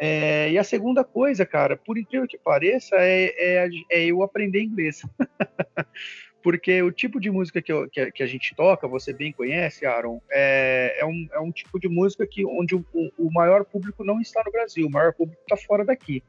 É, 0.00 0.50
e 0.50 0.56
a 0.56 0.64
segunda 0.64 1.02
coisa, 1.02 1.44
cara, 1.44 1.76
por 1.76 1.98
incrível 1.98 2.26
que 2.26 2.38
pareça, 2.38 2.96
é, 2.96 3.34
é, 3.36 3.68
é 3.90 4.04
eu 4.06 4.22
aprender 4.22 4.62
inglês. 4.62 5.02
porque 6.42 6.80
o 6.82 6.92
tipo 6.92 7.20
de 7.20 7.30
música 7.30 7.60
que, 7.60 7.72
eu, 7.72 7.88
que, 7.90 8.10
que, 8.12 8.22
a 8.22 8.26
gente 8.26 8.54
toca, 8.54 8.86
você 8.86 9.12
bem 9.12 9.32
conhece, 9.32 9.84
Aaron, 9.84 10.20
é, 10.30 10.96
é, 11.00 11.04
um, 11.04 11.28
é 11.32 11.40
um 11.40 11.50
tipo 11.50 11.78
de 11.78 11.88
música 11.88 12.26
que 12.26 12.46
onde 12.46 12.74
o, 12.74 12.84
o 13.18 13.30
maior 13.30 13.64
público 13.64 14.04
não 14.04 14.20
está 14.20 14.42
no 14.46 14.52
Brasil, 14.52 14.86
o 14.86 14.90
maior 14.90 15.12
público 15.12 15.42
está 15.42 15.56
fora 15.56 15.84
daqui. 15.84 16.22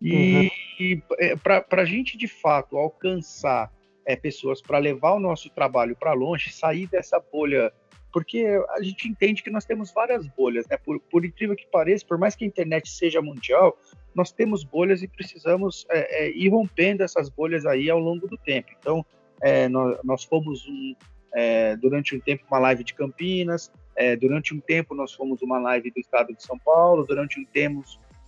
E, 0.00 0.12
uhum. 0.12 0.50
e 0.80 1.02
é, 1.18 1.36
para 1.36 1.82
a 1.82 1.84
gente, 1.84 2.16
de 2.16 2.28
fato, 2.28 2.76
alcançar 2.76 3.72
é, 4.04 4.14
pessoas 4.14 4.62
para 4.62 4.78
levar 4.78 5.14
o 5.14 5.20
nosso 5.20 5.50
trabalho 5.50 5.96
para 5.96 6.12
longe, 6.12 6.52
sair 6.52 6.86
dessa 6.86 7.18
bolha, 7.20 7.72
porque 8.12 8.46
a 8.70 8.82
gente 8.82 9.08
entende 9.08 9.42
que 9.42 9.50
nós 9.50 9.64
temos 9.64 9.92
várias 9.92 10.26
bolhas, 10.28 10.66
né? 10.68 10.76
Por, 10.76 11.00
por 11.00 11.24
incrível 11.24 11.56
que 11.56 11.66
pareça, 11.66 12.06
por 12.06 12.16
mais 12.16 12.34
que 12.34 12.44
a 12.44 12.46
internet 12.46 12.88
seja 12.88 13.20
mundial, 13.20 13.76
nós 14.14 14.32
temos 14.32 14.64
bolhas 14.64 15.02
e 15.02 15.08
precisamos 15.08 15.84
é, 15.90 16.24
é, 16.24 16.30
ir 16.30 16.48
rompendo 16.48 17.02
essas 17.02 17.28
bolhas 17.28 17.66
aí 17.66 17.90
ao 17.90 17.98
longo 17.98 18.26
do 18.28 18.38
tempo. 18.38 18.68
Então, 18.78 19.04
é, 19.42 19.68
nós, 19.68 19.98
nós, 20.02 20.24
fomos 20.24 20.66
um, 20.66 20.94
é, 21.34 21.76
durante 21.76 22.16
um 22.16 22.20
tempo 22.20 22.44
uma 22.50 22.58
live 22.58 22.84
de 22.84 22.94
Campinas, 22.94 23.70
durante 24.20 24.54
um 24.54 24.60
tempo 24.60 24.94
nós 24.94 25.14
fomos 25.14 25.40
uma 25.40 25.58
live 25.58 25.90
do 25.90 25.98
estado 25.98 26.34
de 26.34 26.42
São 26.42 26.58
Paulo, 26.58 27.06
durante 27.06 27.40
um 27.40 27.44
tempo, 27.46 27.82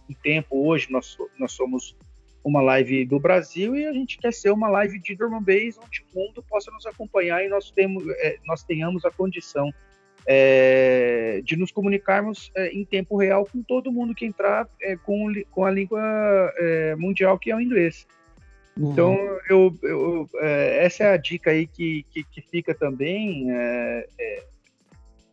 um 0.09 0.15
tempo 0.15 0.67
hoje 0.67 0.89
nós, 0.91 1.17
nós 1.39 1.53
somos 1.53 1.97
uma 2.43 2.61
live 2.63 3.05
do 3.05 3.19
Brasil 3.19 3.77
e 3.77 3.87
a 3.87 3.93
gente 3.93 4.19
quer 4.19 4.33
ser 4.33 4.51
uma 4.51 4.69
live 4.69 4.99
de 4.99 5.15
Dorman 5.15 5.43
Base 5.43 5.79
onde 5.85 6.05
o 6.13 6.19
mundo 6.19 6.43
possa 6.43 6.71
nos 6.71 6.87
acompanhar 6.87 7.45
e 7.45 7.49
nós, 7.49 7.71
temos, 7.71 8.05
é, 8.09 8.39
nós 8.47 8.63
tenhamos 8.63 9.05
a 9.05 9.11
condição 9.11 9.73
é, 10.27 11.41
de 11.45 11.57
nos 11.57 11.71
comunicarmos 11.71 12.51
é, 12.55 12.69
em 12.69 12.85
tempo 12.85 13.17
real 13.17 13.47
com 13.47 13.63
todo 13.63 13.93
mundo 13.93 14.15
que 14.15 14.27
entrar 14.27 14.69
é, 14.83 14.97
com, 14.97 15.33
com 15.51 15.65
a 15.65 15.71
língua 15.71 16.01
é, 16.57 16.95
mundial 16.97 17.39
que 17.39 17.51
é 17.51 17.57
o 17.57 17.61
inglês. 17.61 18.07
Então, 18.77 19.15
uhum. 19.15 19.39
eu, 19.49 19.79
eu 19.83 20.31
é, 20.37 20.85
essa 20.85 21.05
é 21.05 21.13
a 21.13 21.17
dica 21.17 21.51
aí 21.51 21.67
que, 21.67 22.05
que, 22.11 22.23
que 22.23 22.41
fica 22.41 22.73
também. 22.75 23.49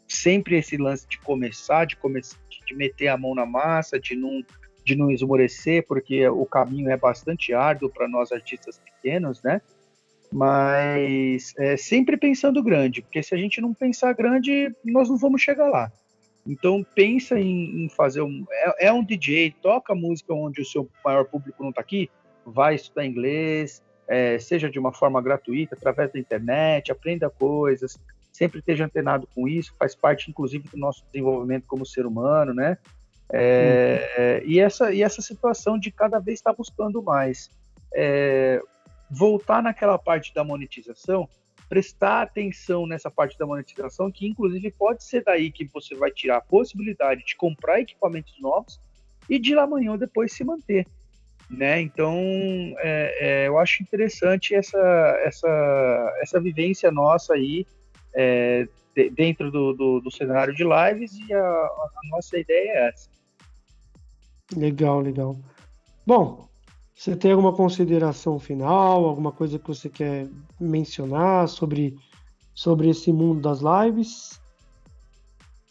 Sempre 0.08 0.58
esse 0.58 0.78
lance 0.78 1.08
de 1.08 1.20
começar, 1.20 1.86
de, 1.86 1.96
come 1.96 2.22
de 2.66 2.76
meter 2.76 3.08
a 3.08 3.18
mão 3.18 3.36
na 3.36 3.46
massa, 3.46 4.00
de 4.00 4.16
não, 4.16 4.44
de 4.86 4.96
não 4.96 5.10
esmorecer, 5.10 5.86
porque 5.88 6.28
o 6.30 6.46
caminho 6.46 6.92
é 6.92 6.96
bastante 6.96 7.54
árduo 7.54 7.90
para 7.90 8.08
nós 8.08 8.32
artistas 8.32 8.80
pequenos, 8.80 9.42
né? 9.42 9.60
Mas 10.32 11.54
é, 11.58 11.76
sempre 11.76 12.16
pensando 12.16 12.62
grande, 12.62 13.02
porque 13.02 13.24
se 13.24 13.34
a 13.34 13.38
gente 13.38 13.60
não 13.60 13.74
pensar 13.74 14.14
grande, 14.14 14.72
nós 14.84 15.10
não 15.10 15.18
vamos 15.18 15.42
chegar 15.42 15.68
lá. 15.70 15.92
Então 16.48 16.86
pensa 16.94 17.40
em, 17.40 17.86
em 17.86 17.90
fazer 17.90 18.22
um. 18.22 18.46
É, 18.52 18.88
é, 18.88 18.94
um 18.94 19.04
DJ, 19.04 19.56
toca 19.62 19.96
música 19.96 20.34
onde 20.34 20.62
o 20.62 20.66
seu 20.66 20.88
maior 21.04 21.26
público 21.26 21.64
não 21.64 21.72
está 21.72 21.82
aqui, 21.82 22.10
vai 22.46 22.76
estudar 22.76 23.06
inglês, 23.06 23.82
é, 24.08 24.38
seja 24.38 24.70
de 24.70 24.78
uma 24.78 24.94
forma 24.94 25.20
gratuita, 25.22 25.76
através 25.76 26.12
da 26.14 26.20
internet, 26.20 26.92
aprenda 26.92 27.28
coisas, 27.28 27.98
sempre 28.32 28.60
esteja 28.60 28.86
antenado 28.86 29.28
com 29.34 29.48
isso, 29.48 29.74
faz 29.80 29.96
parte, 29.96 30.30
inclusive, 30.30 30.68
do 30.70 30.78
nosso 30.78 31.04
desenvolvimento 31.12 31.66
como 31.66 31.86
ser 31.86 32.06
humano, 32.06 32.54
né? 32.54 32.78
É, 33.32 34.44
e, 34.46 34.60
essa, 34.60 34.94
e 34.94 35.02
essa 35.02 35.22
situação 35.22 35.78
de 35.78 35.92
cada 35.92 36.20
vez 36.20 36.40
estar 36.40 36.54
buscando 36.54 37.02
mais. 37.02 37.50
É, 37.94 38.62
voltar 39.10 39.62
naquela 39.62 39.98
parte 39.98 40.34
da 40.34 40.44
monetização, 40.44 41.30
prestar 41.70 42.24
atenção 42.24 42.86
nessa 42.86 43.10
parte 43.10 43.38
da 43.38 43.46
monetização, 43.46 44.12
que 44.12 44.28
inclusive 44.28 44.72
pode 44.72 45.04
ser 45.04 45.24
daí 45.24 45.52
que 45.52 45.66
você 45.66 45.96
vai 45.96 46.12
tirar 46.12 46.38
a 46.38 46.42
possibilidade 46.42 47.24
de 47.24 47.36
comprar 47.36 47.80
equipamentos 47.80 48.40
novos 48.40 48.80
e 49.30 49.40
de 49.40 49.56
lá 49.56 49.64
amanhã 49.64 49.98
depois 49.98 50.34
se 50.34 50.44
manter 50.44 50.88
né? 51.50 51.82
Então, 51.82 52.16
é, 52.80 53.18
é, 53.20 53.48
eu 53.48 53.58
acho 53.58 53.84
interessante 53.84 54.56
essa, 54.56 54.78
essa, 55.24 56.14
essa 56.22 56.40
vivência 56.40 56.92
nossa 56.92 57.34
aí 57.34 57.66
é, 58.14 58.68
de, 58.96 59.10
dentro 59.10 59.52
do, 59.52 59.74
do, 59.74 60.02
do, 60.02 60.12
cenário 60.12 60.54
de 60.54 60.64
lives 60.64 61.18
e 61.28 61.34
a, 61.34 61.40
a, 61.40 61.90
nossa 62.10 62.38
ideia 62.38 62.72
é 62.72 62.88
essa. 62.90 63.10
Legal, 64.54 65.00
legal. 65.00 65.38
Bom, 66.06 66.48
você 66.96 67.16
tem 67.16 67.32
alguma 67.32 67.54
consideração 67.54 68.40
final, 68.40 69.06
alguma 69.06 69.32
coisa 69.32 69.58
que 69.58 69.68
você 69.68 69.90
quer 69.90 70.28
mencionar 70.60 71.48
sobre, 71.48 71.98
sobre 72.54 72.90
esse 72.90 73.12
mundo 73.12 73.42
das 73.42 73.60
lives? 73.60 74.40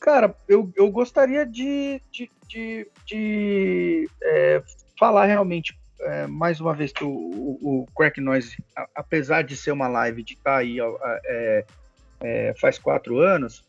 Cara, 0.00 0.36
eu, 0.46 0.70
eu 0.76 0.90
gostaria 0.90 1.46
de, 1.46 2.00
de, 2.10 2.30
de, 2.46 2.86
de 3.06 4.10
é, 4.22 4.62
falar 4.98 5.24
realmente, 5.24 5.78
é, 6.00 6.26
mais 6.26 6.60
uma 6.60 6.74
vez, 6.74 6.92
que 6.92 7.04
o, 7.04 7.08
o, 7.08 7.82
o 7.82 7.86
Crack 7.96 8.20
Noise, 8.20 8.56
apesar 8.94 9.42
de 9.42 9.56
ser 9.56 9.72
uma 9.72 9.88
live 9.88 10.22
de 10.22 10.34
estar 10.34 10.52
tá 10.52 10.56
aí 10.58 10.76
é, 11.24 11.64
é, 12.20 12.54
faz 12.60 12.78
quatro 12.78 13.18
anos, 13.18 13.64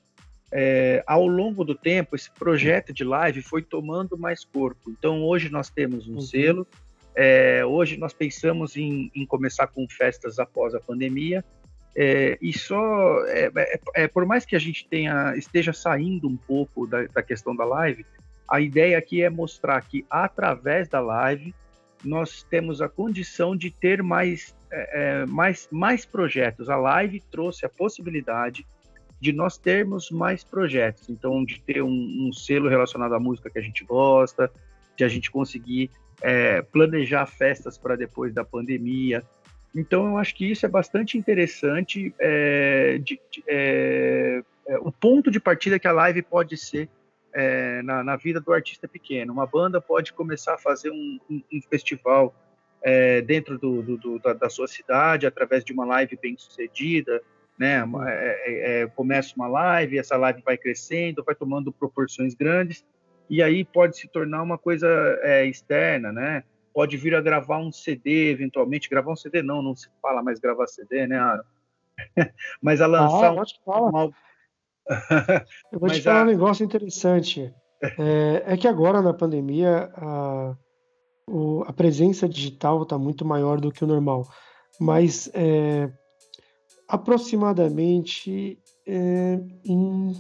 é, 0.57 1.03
ao 1.05 1.27
longo 1.27 1.65
do 1.65 1.75
tempo, 1.75 2.15
esse 2.15 2.31
projeto 2.31 2.93
de 2.93 3.03
live 3.03 3.41
foi 3.41 3.61
tomando 3.61 4.17
mais 4.17 4.45
corpo. 4.45 4.89
Então, 4.89 5.21
hoje 5.21 5.49
nós 5.49 5.69
temos 5.69 6.07
um 6.07 6.13
uhum. 6.13 6.21
selo, 6.21 6.65
é, 7.13 7.65
hoje 7.65 7.97
nós 7.97 8.13
pensamos 8.13 8.77
em, 8.77 9.11
em, 9.13 9.25
começar 9.25 9.67
com 9.67 9.85
festas 9.85 10.39
após 10.39 10.73
a 10.73 10.79
pandemia, 10.79 11.43
é, 11.93 12.37
e 12.41 12.57
só, 12.57 13.25
é, 13.25 13.51
é, 13.53 13.79
é, 13.95 14.07
por 14.07 14.25
mais 14.25 14.45
que 14.45 14.55
a 14.55 14.59
gente 14.59 14.87
tenha, 14.87 15.35
esteja 15.35 15.73
saindo 15.73 16.25
um 16.25 16.37
pouco 16.37 16.87
da, 16.87 17.03
da 17.07 17.21
questão 17.21 17.53
da 17.53 17.65
live, 17.65 18.05
a 18.49 18.61
ideia 18.61 18.97
aqui 18.97 19.21
é 19.21 19.29
mostrar 19.29 19.81
que 19.81 20.05
através 20.09 20.87
da 20.87 21.01
live 21.01 21.53
nós 22.01 22.43
temos 22.43 22.81
a 22.81 22.87
condição 22.87 23.57
de 23.57 23.69
ter 23.69 24.01
mais, 24.01 24.55
é, 24.71 25.25
mais, 25.25 25.67
mais 25.69 26.05
projetos. 26.05 26.69
A 26.69 26.77
live 26.77 27.19
trouxe 27.29 27.65
a 27.65 27.69
possibilidade 27.69 28.65
de 29.19 29.31
nós 29.31 29.57
termos 29.57 30.11
mais 30.11 30.43
projetos. 30.43 31.09
Então, 31.09 31.43
de 31.43 31.61
ter 31.61 31.81
um, 31.81 32.27
um 32.27 32.33
selo 32.33 32.69
relacionado 32.69 33.13
à 33.13 33.19
música 33.19 33.49
que 33.49 33.59
a 33.59 33.61
gente 33.61 33.83
gosta, 33.83 34.51
de 34.95 35.03
a 35.03 35.07
gente 35.07 35.31
conseguir 35.31 35.89
é, 36.21 36.61
planejar 36.61 37.25
festas 37.25 37.77
para 37.77 37.95
depois 37.95 38.33
da 38.33 38.43
pandemia. 38.43 39.23
Então, 39.73 40.07
eu 40.07 40.17
acho 40.17 40.35
que 40.35 40.49
isso 40.49 40.65
é 40.65 40.69
bastante 40.69 41.17
interessante. 41.17 42.13
É, 42.19 42.97
de, 42.97 43.19
de, 43.29 43.43
é, 43.47 44.43
é, 44.67 44.77
o 44.79 44.91
ponto 44.91 45.29
de 45.29 45.39
partida 45.39 45.77
que 45.77 45.87
a 45.87 45.91
live 45.91 46.21
pode 46.21 46.57
ser 46.57 46.89
é, 47.33 47.81
na, 47.81 48.03
na, 48.03 48.15
vida 48.15 48.39
do 48.39 48.53
artista 48.53 48.87
pequeno. 48.87 49.33
Uma 49.33 49.45
banda 49.45 49.81
pode 49.81 50.13
começar 50.13 50.53
a 50.53 50.57
fazer 50.57 50.91
um, 50.91 51.19
um, 51.29 51.41
um 51.53 51.61
festival 51.69 52.33
é, 52.81 53.21
dentro 53.21 53.57
do, 53.57 53.81
do, 53.81 53.97
do, 53.97 54.19
da, 54.19 54.33
da, 54.33 54.49
sua 54.49 54.67
cidade, 54.67 55.27
através 55.27 55.63
de 55.63 55.73
uma 55.73 55.85
live 55.85 56.17
bem 56.21 56.37
sucedida, 56.37 57.21
né? 57.57 57.83
É, 58.07 58.11
é, 58.11 58.81
é, 58.81 58.87
começa 58.87 59.33
uma 59.35 59.47
live, 59.47 59.97
essa 59.97 60.17
live 60.17 60.41
vai 60.43 60.57
crescendo, 60.57 61.23
vai 61.23 61.35
tomando 61.35 61.71
proporções 61.71 62.33
grandes, 62.33 62.85
e 63.29 63.41
aí 63.41 63.63
pode 63.63 63.97
se 63.97 64.07
tornar 64.07 64.43
uma 64.43 64.57
coisa 64.57 64.87
é, 65.21 65.45
externa, 65.45 66.11
né? 66.11 66.43
Pode 66.73 66.97
vir 66.97 67.15
a 67.15 67.21
gravar 67.21 67.59
um 67.59 67.71
CD, 67.71 68.31
eventualmente, 68.31 68.89
gravar 68.89 69.13
um 69.13 69.15
CD 69.15 69.41
não, 69.41 69.61
não 69.61 69.75
se 69.75 69.87
fala 70.01 70.21
mais 70.21 70.39
gravar 70.39 70.67
CD, 70.67 71.07
né, 71.07 71.17
Aaron? 71.17 71.43
Mas 72.61 72.81
a 72.81 72.87
lançar 72.87 73.27
ah, 73.27 73.31
um... 73.31 73.89
Uma... 73.89 74.11
Eu 75.71 75.79
vou 75.79 75.89
te 75.89 76.01
falar 76.01 76.21
a... 76.21 76.23
um 76.23 76.27
negócio 76.27 76.65
interessante. 76.65 77.53
É, 77.81 78.43
é, 78.53 78.57
que 78.57 78.67
agora, 78.67 79.01
na 79.01 79.13
pandemia, 79.13 79.89
a, 79.95 80.55
o, 81.27 81.63
a 81.65 81.73
presença 81.73 82.27
digital 82.27 82.83
está 82.83 82.97
muito 82.97 83.23
maior 83.25 83.59
do 83.59 83.71
que 83.71 83.83
o 83.83 83.87
normal. 83.87 84.27
Mas 84.79 85.29
é, 85.33 85.89
aproximadamente 86.87 88.57
é, 88.85 89.39
em 89.63 90.13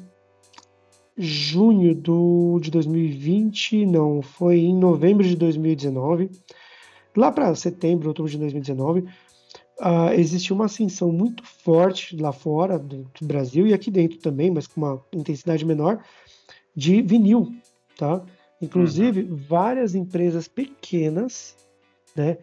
junho 1.17 1.95
do, 1.95 2.59
de 2.61 2.69
2020, 2.69 3.85
não, 3.85 4.21
foi 4.21 4.59
em 4.59 4.75
novembro 4.75 5.25
de 5.25 5.35
2019, 5.35 6.29
lá 7.15 7.31
para 7.31 7.55
setembro, 7.55 8.09
outubro 8.09 8.29
de 8.29 8.37
2019, 8.37 9.01
uh, 9.79 10.11
existe 10.13 10.51
uma 10.51 10.65
ascensão 10.65 11.11
muito 11.11 11.43
forte 11.45 12.17
lá 12.17 12.33
fora 12.33 12.77
do, 12.77 13.09
do, 13.19 13.25
Brasil 13.25 13.65
e 13.65 13.73
aqui 13.73 13.89
dentro 13.89 14.17
também, 14.17 14.51
mas 14.51 14.67
com 14.67 14.81
uma 14.81 15.01
intensidade 15.13 15.63
menor, 15.65 16.03
de 16.75 17.01
vinil, 17.01 17.55
tá? 17.97 18.21
Inclusive, 18.61 19.21
uhum. 19.23 19.35
várias 19.35 19.95
empresas 19.95 20.47
pequenas, 20.47 21.55
né, 22.15 22.37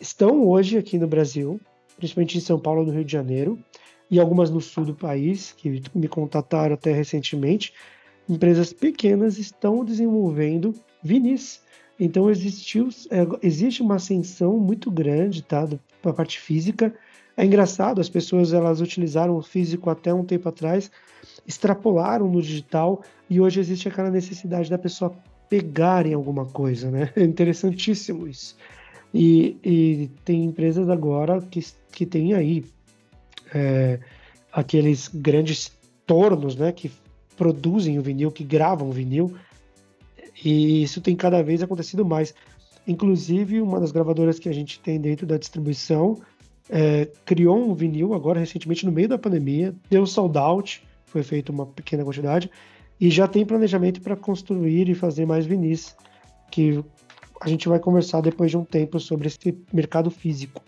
estão 0.00 0.46
hoje 0.46 0.76
aqui 0.78 0.98
no 0.98 1.06
Brasil, 1.06 1.60
principalmente 1.96 2.38
em 2.38 2.40
São 2.40 2.58
Paulo 2.58 2.82
e 2.82 2.86
no 2.86 2.92
Rio 2.92 3.04
de 3.04 3.12
Janeiro, 3.12 3.58
e 4.10 4.20
algumas 4.20 4.50
no 4.50 4.60
sul 4.60 4.84
do 4.84 4.94
país, 4.94 5.52
que 5.52 5.82
me 5.94 6.08
contataram 6.08 6.74
até 6.74 6.92
recentemente, 6.92 7.72
empresas 8.28 8.72
pequenas 8.72 9.38
estão 9.38 9.84
desenvolvendo 9.84 10.74
vinis. 11.02 11.62
Então 11.98 12.30
existiu, 12.30 12.88
é, 13.10 13.26
existe 13.42 13.82
uma 13.82 13.96
ascensão 13.96 14.58
muito 14.58 14.90
grande 14.90 15.42
tá, 15.42 15.66
da 15.66 16.12
parte 16.12 16.38
física. 16.38 16.94
É 17.36 17.44
engraçado, 17.44 18.00
as 18.00 18.08
pessoas 18.08 18.52
elas 18.52 18.80
utilizaram 18.80 19.36
o 19.36 19.42
físico 19.42 19.88
até 19.88 20.12
um 20.12 20.24
tempo 20.24 20.48
atrás, 20.48 20.90
extrapolaram 21.46 22.28
no 22.28 22.42
digital 22.42 23.02
e 23.30 23.40
hoje 23.40 23.60
existe 23.60 23.88
aquela 23.88 24.10
necessidade 24.10 24.68
da 24.68 24.78
pessoa 24.78 25.14
pegar 25.48 26.06
em 26.06 26.14
alguma 26.14 26.46
coisa, 26.46 26.90
né? 26.90 27.10
É 27.16 27.22
interessantíssimo 27.22 28.26
isso. 28.26 28.56
E, 29.14 29.56
e 29.62 30.10
tem 30.24 30.44
empresas 30.44 30.88
agora 30.88 31.40
que, 31.40 31.60
que 31.90 32.06
tem 32.06 32.34
aí 32.34 32.64
é, 33.54 34.00
aqueles 34.52 35.08
grandes 35.08 35.72
tornos, 36.06 36.56
né? 36.56 36.72
Que 36.72 36.90
produzem 37.36 37.98
o 37.98 38.02
vinil, 38.02 38.30
que 38.30 38.44
gravam 38.44 38.88
o 38.88 38.92
vinil, 38.92 39.34
e 40.44 40.82
isso 40.82 41.00
tem 41.00 41.16
cada 41.16 41.42
vez 41.42 41.62
acontecido 41.62 42.04
mais. 42.04 42.34
Inclusive, 42.86 43.60
uma 43.60 43.78
das 43.78 43.92
gravadoras 43.92 44.38
que 44.38 44.48
a 44.48 44.52
gente 44.52 44.80
tem 44.80 45.00
dentro 45.00 45.26
da 45.26 45.36
distribuição 45.36 46.20
é, 46.68 47.08
criou 47.24 47.58
um 47.58 47.74
vinil 47.74 48.14
agora 48.14 48.40
recentemente 48.40 48.86
no 48.86 48.92
meio 48.92 49.08
da 49.08 49.18
pandemia, 49.18 49.74
deu 49.90 50.06
sold 50.06 50.36
out, 50.38 50.82
foi 51.06 51.22
feita 51.22 51.52
uma 51.52 51.66
pequena 51.66 52.04
quantidade, 52.04 52.50
e 53.00 53.10
já 53.10 53.26
tem 53.26 53.44
planejamento 53.44 54.00
para 54.00 54.16
construir 54.16 54.88
e 54.88 54.94
fazer 54.94 55.26
mais 55.26 55.44
vinis, 55.44 55.94
que 56.50 56.82
a 57.42 57.48
gente 57.48 57.68
vai 57.68 57.80
conversar 57.80 58.20
depois 58.20 58.52
de 58.52 58.56
um 58.56 58.64
tempo 58.64 59.00
sobre 59.00 59.26
esse 59.26 59.58
mercado 59.72 60.10
físico. 60.12 60.62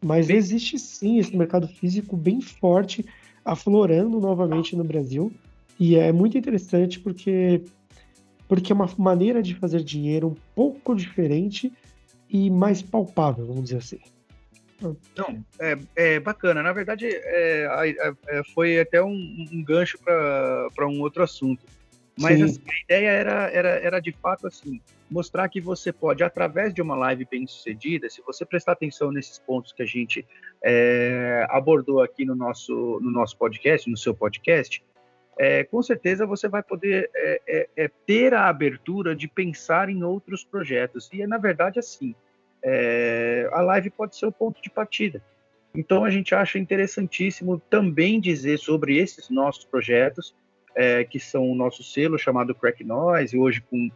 Mas 0.00 0.30
existe 0.30 0.78
sim 0.78 1.18
esse 1.18 1.36
mercado 1.36 1.66
físico 1.66 2.16
bem 2.16 2.40
forte, 2.40 3.04
aflorando 3.44 4.20
novamente 4.20 4.76
no 4.76 4.84
Brasil. 4.84 5.32
E 5.78 5.96
é 5.96 6.12
muito 6.12 6.38
interessante 6.38 7.00
porque, 7.00 7.64
porque 8.46 8.70
é 8.70 8.74
uma 8.74 8.88
maneira 8.96 9.42
de 9.42 9.56
fazer 9.56 9.82
dinheiro 9.82 10.28
um 10.28 10.36
pouco 10.54 10.94
diferente 10.94 11.72
e 12.28 12.48
mais 12.48 12.80
palpável, 12.80 13.44
vamos 13.46 13.64
dizer 13.64 13.78
assim. 13.78 13.98
Não, 14.80 15.44
é, 15.58 15.76
é 15.96 16.20
bacana. 16.20 16.62
Na 16.62 16.72
verdade, 16.72 17.06
é, 17.06 17.66
é, 18.28 18.42
foi 18.54 18.78
até 18.78 19.02
um, 19.02 19.46
um 19.52 19.64
gancho 19.64 19.98
para 19.98 20.86
um 20.86 21.00
outro 21.00 21.24
assunto. 21.24 21.64
Mas 22.20 22.42
assim, 22.42 22.60
a 22.68 22.84
ideia 22.84 23.10
era, 23.10 23.50
era, 23.50 23.68
era 23.68 24.00
de 24.00 24.12
fato 24.12 24.46
assim, 24.46 24.80
mostrar 25.10 25.48
que 25.48 25.60
você 25.60 25.92
pode, 25.92 26.22
através 26.22 26.72
de 26.74 26.82
uma 26.82 26.94
live 26.94 27.26
bem 27.30 27.46
sucedida, 27.46 28.10
se 28.10 28.22
você 28.22 28.44
prestar 28.44 28.72
atenção 28.72 29.10
nesses 29.10 29.38
pontos 29.38 29.72
que 29.72 29.82
a 29.82 29.86
gente 29.86 30.26
é, 30.62 31.46
abordou 31.48 32.02
aqui 32.02 32.24
no 32.24 32.34
nosso, 32.34 33.00
no 33.02 33.10
nosso 33.10 33.36
podcast, 33.36 33.90
no 33.90 33.96
seu 33.96 34.14
podcast, 34.14 34.82
é, 35.38 35.64
com 35.64 35.82
certeza 35.82 36.26
você 36.26 36.48
vai 36.48 36.62
poder 36.62 37.10
é, 37.14 37.90
ter 38.06 38.34
a 38.34 38.48
abertura 38.48 39.16
de 39.16 39.26
pensar 39.26 39.88
em 39.88 40.02
outros 40.02 40.44
projetos. 40.44 41.08
E 41.12 41.22
é, 41.22 41.26
na 41.26 41.38
verdade, 41.38 41.78
assim, 41.78 42.14
a 43.52 43.62
live 43.62 43.88
pode 43.88 44.16
ser 44.16 44.26
o 44.26 44.32
ponto 44.32 44.60
de 44.60 44.68
partida. 44.68 45.22
Então, 45.74 46.04
a 46.04 46.10
gente 46.10 46.34
acha 46.34 46.58
interessantíssimo 46.58 47.62
também 47.70 48.20
dizer 48.20 48.58
sobre 48.58 48.98
esses 48.98 49.30
nossos 49.30 49.64
projetos, 49.64 50.34
é, 50.74 51.04
que 51.04 51.18
são 51.18 51.50
o 51.50 51.54
nosso 51.54 51.82
selo 51.82 52.18
chamado 52.18 52.54
Crack 52.54 52.84
Noise, 52.84 53.38
hoje 53.38 53.60
com 53.60 53.90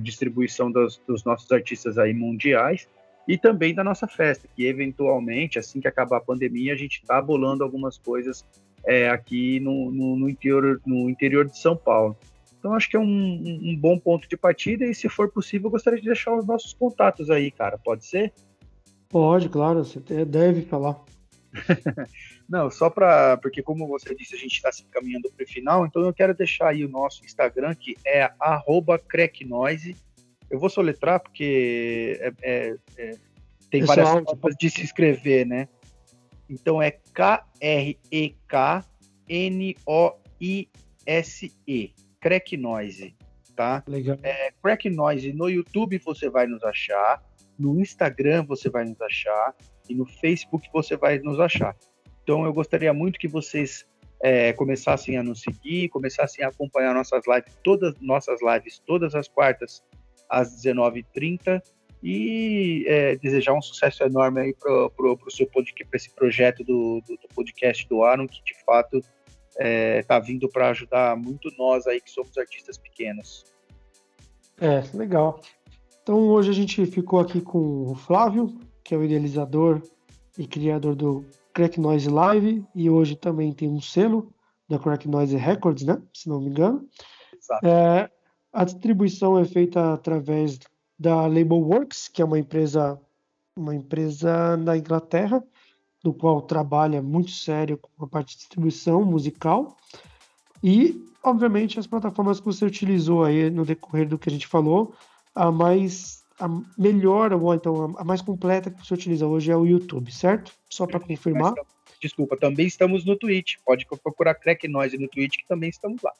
distribuição 0.00 0.72
dos, 0.72 0.98
dos 1.06 1.22
nossos 1.22 1.52
artistas 1.52 1.98
aí 1.98 2.14
mundiais, 2.14 2.88
e 3.28 3.36
também 3.38 3.74
da 3.74 3.84
nossa 3.84 4.08
festa, 4.08 4.48
que 4.56 4.64
eventualmente, 4.64 5.58
assim 5.58 5.80
que 5.80 5.86
acabar 5.86 6.16
a 6.16 6.20
pandemia, 6.20 6.72
a 6.72 6.76
gente 6.76 7.00
está 7.00 7.20
bolando 7.20 7.62
algumas 7.62 7.98
coisas 7.98 8.44
é, 8.84 9.08
aqui 9.08 9.60
no, 9.60 9.90
no, 9.90 10.16
no, 10.16 10.28
interior, 10.28 10.80
no 10.84 11.08
interior 11.08 11.46
de 11.46 11.58
São 11.58 11.76
Paulo. 11.76 12.16
Então 12.58 12.74
acho 12.74 12.90
que 12.90 12.96
é 12.96 13.00
um, 13.00 13.04
um, 13.04 13.76
bom 13.76 13.98
ponto 13.98 14.28
de 14.28 14.36
partida 14.36 14.84
e 14.84 14.94
se 14.94 15.08
for 15.08 15.30
possível 15.30 15.68
eu 15.68 15.70
gostaria 15.70 16.00
de 16.00 16.06
deixar 16.06 16.34
os 16.36 16.46
nossos 16.46 16.74
contatos 16.74 17.30
aí, 17.30 17.50
cara. 17.50 17.78
Pode 17.78 18.04
ser? 18.04 18.32
Pode, 19.08 19.48
claro, 19.48 19.84
você 19.84 20.24
deve 20.24 20.62
falar. 20.62 21.00
Não, 22.50 22.68
só 22.68 22.90
para 22.90 23.36
porque 23.36 23.62
como 23.62 23.86
você 23.86 24.12
disse 24.12 24.34
a 24.34 24.38
gente 24.38 24.54
está 24.54 24.72
se 24.72 24.82
encaminhando 24.82 25.30
para 25.30 25.44
o 25.44 25.48
final, 25.48 25.86
então 25.86 26.02
eu 26.02 26.12
quero 26.12 26.34
deixar 26.34 26.70
aí 26.70 26.84
o 26.84 26.88
nosso 26.88 27.24
Instagram 27.24 27.76
que 27.76 27.96
é 28.04 28.28
@cracknoise. 29.08 29.96
Eu 30.50 30.58
vou 30.58 30.68
soletrar 30.68 31.20
porque 31.20 32.18
é, 32.20 32.32
é, 32.42 32.76
é, 32.98 33.16
tem 33.70 33.82
Pessoal, 33.82 33.96
várias 33.98 34.24
formas 34.24 34.56
de 34.58 34.68
se 34.68 34.82
inscrever, 34.82 35.46
né? 35.46 35.68
Então 36.48 36.82
é 36.82 36.90
K-R-E-K-N-O-I-S-E. 36.90 37.94
Crack 42.20 42.56
Noise, 42.56 43.14
tá? 43.54 43.84
Legal. 43.86 44.18
É, 44.24 44.52
Crack 44.60 44.90
Noise 44.90 45.32
no 45.32 45.48
YouTube 45.48 45.98
você 45.98 46.28
vai 46.28 46.48
nos 46.48 46.64
achar, 46.64 47.22
no 47.56 47.80
Instagram 47.80 48.44
você 48.44 48.68
vai 48.68 48.84
nos 48.84 49.00
achar 49.00 49.54
e 49.88 49.94
no 49.94 50.04
Facebook 50.04 50.68
você 50.72 50.96
vai 50.96 51.20
nos 51.20 51.38
achar. 51.38 51.76
Então 52.30 52.44
eu 52.44 52.52
gostaria 52.52 52.94
muito 52.94 53.18
que 53.18 53.26
vocês 53.26 53.84
é, 54.22 54.52
começassem 54.52 55.16
a 55.16 55.22
nos 55.22 55.42
seguir, 55.42 55.88
começassem 55.88 56.44
a 56.44 56.48
acompanhar 56.48 56.94
nossas 56.94 57.24
lives, 57.26 57.58
todas 57.64 57.92
nossas 58.00 58.38
lives, 58.40 58.80
todas 58.86 59.16
as 59.16 59.26
quartas 59.26 59.82
às 60.28 60.54
19h30 60.62 61.60
e 62.00 62.84
é, 62.86 63.16
desejar 63.16 63.52
um 63.52 63.60
sucesso 63.60 64.04
enorme 64.04 64.42
aí 64.42 64.54
para 64.54 64.72
o 64.72 65.18
seu 65.28 65.44
podcast, 65.48 65.84
para 65.90 65.96
esse 65.96 66.14
projeto 66.14 66.62
do, 66.62 67.02
do, 67.04 67.16
do, 67.16 67.28
podcast 67.34 67.88
do 67.88 68.04
Aaron, 68.04 68.28
que 68.28 68.44
de 68.44 68.54
fato 68.64 68.98
está 68.98 69.08
é, 69.58 70.02
tá 70.04 70.20
vindo 70.20 70.48
para 70.48 70.68
ajudar 70.68 71.16
muito 71.16 71.50
nós 71.58 71.84
aí 71.88 72.00
que 72.00 72.12
somos 72.12 72.38
artistas 72.38 72.78
pequenos. 72.78 73.44
É, 74.60 74.84
legal. 74.96 75.40
Então 76.00 76.28
hoje 76.28 76.50
a 76.50 76.54
gente 76.54 76.86
ficou 76.86 77.18
aqui 77.18 77.40
com 77.40 77.90
o 77.90 77.96
Flávio, 77.96 78.56
que 78.84 78.94
é 78.94 78.96
o 78.96 79.02
idealizador 79.02 79.82
e 80.38 80.46
criador 80.46 80.94
do 80.94 81.24
Crack 81.52 81.80
Noise 81.80 82.08
Live, 82.08 82.64
e 82.74 82.88
hoje 82.88 83.16
também 83.16 83.52
tem 83.52 83.68
um 83.68 83.80
selo 83.80 84.32
da 84.68 84.78
Crack 84.78 85.08
Noise 85.08 85.36
Records, 85.36 85.84
né? 85.84 86.00
Se 86.12 86.28
não 86.28 86.40
me 86.40 86.50
engano. 86.50 86.88
Exato. 87.36 87.66
É, 87.66 88.10
a 88.52 88.64
distribuição 88.64 89.38
é 89.38 89.44
feita 89.44 89.92
através 89.92 90.58
da 90.98 91.26
Labelworks, 91.26 92.08
que 92.08 92.20
é 92.20 92.24
uma 92.24 92.38
empresa, 92.38 93.00
uma 93.56 93.74
empresa 93.74 94.56
na 94.56 94.76
Inglaterra, 94.76 95.42
do 96.02 96.12
qual 96.12 96.42
trabalha 96.42 97.02
muito 97.02 97.30
sério 97.30 97.78
com 97.78 98.04
a 98.04 98.08
parte 98.08 98.32
de 98.32 98.38
distribuição 98.38 99.04
musical. 99.04 99.76
E, 100.62 101.02
obviamente, 101.22 101.78
as 101.78 101.86
plataformas 101.86 102.38
que 102.38 102.46
você 102.46 102.64
utilizou 102.64 103.24
aí 103.24 103.50
no 103.50 103.64
decorrer 103.64 104.08
do 104.08 104.18
que 104.18 104.28
a 104.28 104.32
gente 104.32 104.46
falou, 104.46 104.94
a 105.34 105.50
mais 105.50 106.19
a 106.40 106.48
melhor, 106.78 107.32
ou 107.32 107.54
então 107.54 107.94
a 107.98 108.04
mais 108.04 108.22
completa 108.22 108.70
que 108.70 108.84
você 108.84 108.94
utiliza 108.94 109.26
hoje 109.26 109.50
é 109.50 109.56
o 109.56 109.66
YouTube, 109.66 110.10
certo? 110.10 110.52
Só 110.68 110.86
para 110.86 110.98
confirmar. 110.98 111.52
Desculpa, 112.00 112.36
também 112.36 112.66
estamos 112.66 113.04
no 113.04 113.16
Twitch. 113.16 113.56
Pode 113.64 113.86
procurar 114.02 114.34
Crack 114.34 114.66
Noise 114.66 114.96
no 114.96 115.06
Twitch, 115.06 115.36
que 115.36 115.46
também 115.46 115.68
estamos 115.68 116.00
lá. 116.02 116.12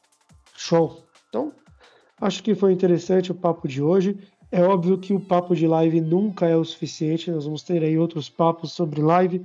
Show. 0.54 1.04
Então, 1.28 1.52
acho 2.20 2.42
que 2.42 2.54
foi 2.54 2.72
interessante 2.72 3.32
o 3.32 3.34
papo 3.34 3.66
de 3.66 3.82
hoje. 3.82 4.18
É 4.52 4.62
óbvio 4.62 4.98
que 4.98 5.14
o 5.14 5.20
papo 5.20 5.56
de 5.56 5.66
live 5.66 6.00
nunca 6.00 6.46
é 6.46 6.56
o 6.56 6.64
suficiente, 6.64 7.30
nós 7.30 7.44
vamos 7.44 7.62
ter 7.62 7.82
aí 7.82 7.96
outros 7.96 8.28
papos 8.28 8.72
sobre 8.72 9.00
live 9.00 9.42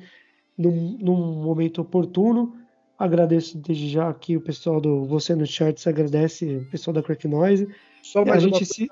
num, 0.57 0.97
num 0.99 1.43
momento 1.43 1.81
oportuno. 1.81 2.55
Agradeço 2.97 3.57
desde 3.57 3.87
já 3.87 4.09
aqui 4.09 4.35
o 4.35 4.41
pessoal 4.41 4.81
do 4.81 5.05
Você 5.05 5.35
no 5.35 5.45
Chat, 5.45 5.87
agradece 5.87 6.57
o 6.57 6.69
pessoal 6.69 6.93
da 6.93 7.03
Crack 7.03 7.27
Noise. 7.27 7.67
Só 8.01 8.25
mais 8.25 8.43
a 8.43 8.47
gente 8.47 8.65
se... 8.65 8.87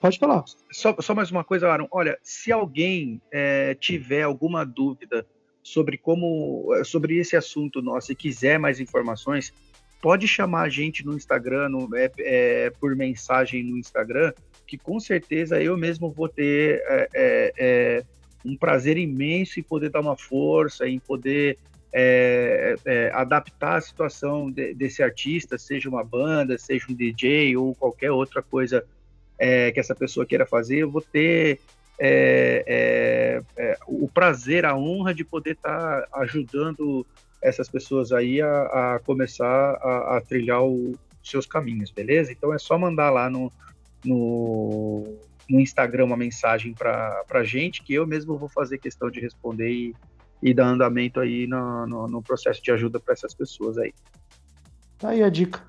Pode 0.00 0.18
falar. 0.18 0.44
Só, 0.70 0.94
só, 1.00 1.14
mais 1.14 1.30
uma 1.30 1.42
coisa, 1.42 1.68
Aaron. 1.68 1.88
Olha, 1.90 2.18
se 2.22 2.52
alguém 2.52 3.20
é, 3.32 3.74
tiver 3.74 4.22
alguma 4.22 4.64
dúvida 4.64 5.26
sobre 5.62 5.98
como 5.98 6.70
sobre 6.84 7.16
esse 7.16 7.34
assunto 7.36 7.82
nosso 7.82 8.12
e 8.12 8.14
quiser 8.14 8.58
mais 8.58 8.78
informações, 8.78 9.52
pode 10.00 10.28
chamar 10.28 10.62
a 10.62 10.68
gente 10.68 11.04
no 11.04 11.14
Instagram, 11.14 11.70
no, 11.70 11.88
é, 11.96 12.10
é, 12.18 12.70
por 12.78 12.94
mensagem 12.94 13.64
no 13.64 13.76
Instagram, 13.76 14.32
que 14.66 14.78
com 14.78 15.00
certeza 15.00 15.60
eu 15.60 15.76
mesmo 15.76 16.10
vou 16.10 16.28
ter 16.28 16.82
é, 16.86 17.08
é, 17.14 17.52
é 17.58 18.04
um 18.44 18.56
prazer 18.56 18.96
imenso 18.96 19.58
em 19.58 19.62
poder 19.62 19.90
dar 19.90 20.00
uma 20.00 20.16
força, 20.16 20.86
em 20.86 21.00
poder 21.00 21.58
é, 21.92 22.76
é, 22.84 23.10
adaptar 23.12 23.76
a 23.76 23.80
situação 23.80 24.50
de, 24.50 24.74
desse 24.74 25.02
artista, 25.02 25.58
seja 25.58 25.88
uma 25.88 26.04
banda, 26.04 26.56
seja 26.58 26.86
um 26.88 26.94
DJ 26.94 27.56
ou 27.56 27.74
qualquer 27.74 28.12
outra 28.12 28.42
coisa 28.42 28.86
é, 29.38 29.70
que 29.72 29.80
essa 29.80 29.94
pessoa 29.94 30.26
queira 30.26 30.46
fazer, 30.46 30.78
eu 30.78 30.90
vou 30.90 31.02
ter 31.02 31.60
o 33.86 34.08
prazer, 34.08 34.66
a 34.66 34.76
honra 34.76 35.14
de 35.14 35.24
poder 35.24 35.52
estar 35.52 36.02
tá 36.02 36.20
ajudando 36.20 37.06
essas 37.42 37.68
pessoas 37.68 38.12
aí 38.12 38.40
a, 38.42 38.94
a 38.94 39.00
começar 39.00 39.46
a, 39.46 40.16
a 40.16 40.20
trilhar 40.20 40.62
os 40.62 40.96
seus 41.22 41.46
caminhos, 41.46 41.90
beleza? 41.90 42.32
Então 42.32 42.52
é 42.52 42.58
só 42.58 42.78
mandar 42.78 43.10
lá 43.10 43.30
no, 43.30 43.52
no, 44.04 45.18
no 45.48 45.60
Instagram 45.60 46.04
uma 46.04 46.16
mensagem 46.16 46.74
para 46.74 47.44
gente, 47.44 47.82
que 47.82 47.94
eu 47.94 48.06
mesmo 48.06 48.36
vou 48.36 48.48
fazer 48.48 48.78
questão 48.78 49.10
de 49.10 49.20
responder 49.20 49.70
e, 49.70 49.94
e 50.42 50.54
dar 50.54 50.66
andamento 50.66 51.20
aí 51.20 51.46
no, 51.46 51.86
no, 51.86 52.08
no 52.08 52.22
processo 52.22 52.62
de 52.62 52.70
ajuda 52.70 52.98
para 52.98 53.14
essas 53.14 53.34
pessoas 53.34 53.78
aí. 53.78 53.92
Tá 54.98 55.10
aí 55.10 55.22
a 55.22 55.28
dica. 55.28 55.62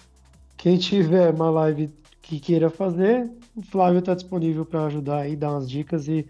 Quem 0.55 0.77
tiver 0.77 1.33
uma 1.33 1.49
live 1.49 1.89
que 2.27 2.39
queira 2.39 2.69
fazer, 2.69 3.29
o 3.55 3.61
Flávio 3.61 3.99
está 3.99 4.13
disponível 4.13 4.65
para 4.65 4.85
ajudar 4.85 5.21
aí, 5.21 5.35
dar 5.35 5.51
umas 5.51 5.69
dicas 5.69 6.07
e, 6.07 6.27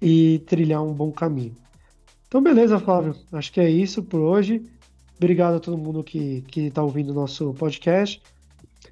e 0.00 0.40
trilhar 0.46 0.82
um 0.82 0.92
bom 0.92 1.12
caminho. 1.12 1.54
Então, 2.26 2.42
beleza, 2.42 2.80
Flávio. 2.80 3.14
Acho 3.30 3.52
que 3.52 3.60
é 3.60 3.68
isso 3.68 4.02
por 4.02 4.20
hoje. 4.20 4.64
Obrigado 5.16 5.56
a 5.56 5.60
todo 5.60 5.78
mundo 5.78 6.02
que 6.02 6.42
está 6.56 6.82
ouvindo 6.82 7.10
o 7.10 7.14
nosso 7.14 7.52
podcast. 7.54 8.20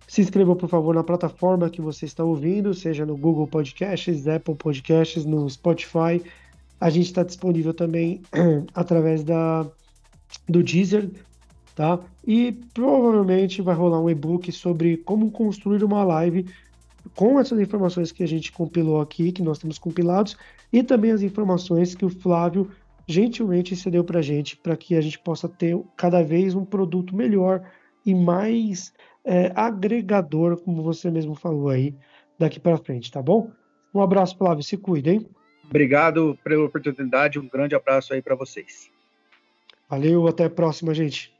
Se 0.07 0.21
inscreva, 0.21 0.55
por 0.55 0.69
favor, 0.69 0.95
na 0.95 1.03
plataforma 1.03 1.71
que 1.71 1.81
você 1.81 2.05
está 2.05 2.23
ouvindo, 2.23 2.75
seja 2.75 3.07
no 3.07 3.17
Google 3.17 3.47
Podcasts, 3.47 4.29
Apple 4.29 4.55
Podcasts, 4.55 5.25
no 5.25 5.49
Spotify. 5.49 6.23
A 6.79 6.91
gente 6.91 7.07
está 7.07 7.23
disponível 7.23 7.73
também 7.73 8.21
através 8.75 9.25
da, 9.25 9.67
do 10.47 10.63
Deezer, 10.63 11.09
tá? 11.75 11.99
E 12.27 12.53
provavelmente 12.75 13.63
vai 13.63 13.75
rolar 13.75 14.01
um 14.01 14.11
e-book 14.11 14.51
sobre 14.53 14.97
como 14.99 15.31
construir 15.31 15.83
uma 15.85 16.05
live 16.05 16.47
com 17.15 17.39
essas 17.39 17.59
informações 17.59 18.13
que 18.13 18.23
a 18.23 18.29
gente 18.29 18.53
compilou 18.53 19.01
aqui, 19.01 19.33
que 19.33 19.43
nós 19.43 19.59
temos 19.59 19.79
compilados, 19.79 20.37
e 20.73 20.83
também 20.83 21.11
as 21.11 21.23
informações 21.23 21.95
que 21.95 22.05
o 22.05 22.11
Flávio 22.11 22.71
gentilmente 23.07 23.75
cedeu 23.75 24.05
para 24.05 24.21
a 24.21 24.23
gente, 24.23 24.57
para 24.57 24.77
que 24.77 24.95
a 24.95 25.01
gente 25.01 25.19
possa 25.19 25.49
ter 25.49 25.79
cada 25.97 26.23
vez 26.23 26.55
um 26.55 26.65
produto 26.65 27.15
melhor 27.15 27.63
e 28.07 28.15
mais 28.15 28.93
é, 29.25 29.53
agregador, 29.55 30.61
como 30.61 30.83
você 30.83 31.11
mesmo 31.11 31.35
falou 31.35 31.69
aí, 31.69 31.95
daqui 32.39 32.59
para 32.59 32.77
frente, 32.79 33.11
tá 33.11 33.21
bom? 33.23 33.51
Um 33.95 34.01
abraço, 34.01 34.37
Flávio, 34.39 34.63
se 34.63 34.77
cuida, 34.77 35.11
hein? 35.11 35.27
Obrigado 35.65 36.39
pela 36.45 36.65
oportunidade, 36.65 37.39
um 37.39 37.49
grande 37.49 37.75
abraço 37.75 38.13
aí 38.13 38.23
para 38.23 38.35
vocês. 38.35 38.91
Valeu, 39.89 40.27
até 40.27 40.45
a 40.45 40.51
próxima, 40.51 40.95
gente. 40.95 41.32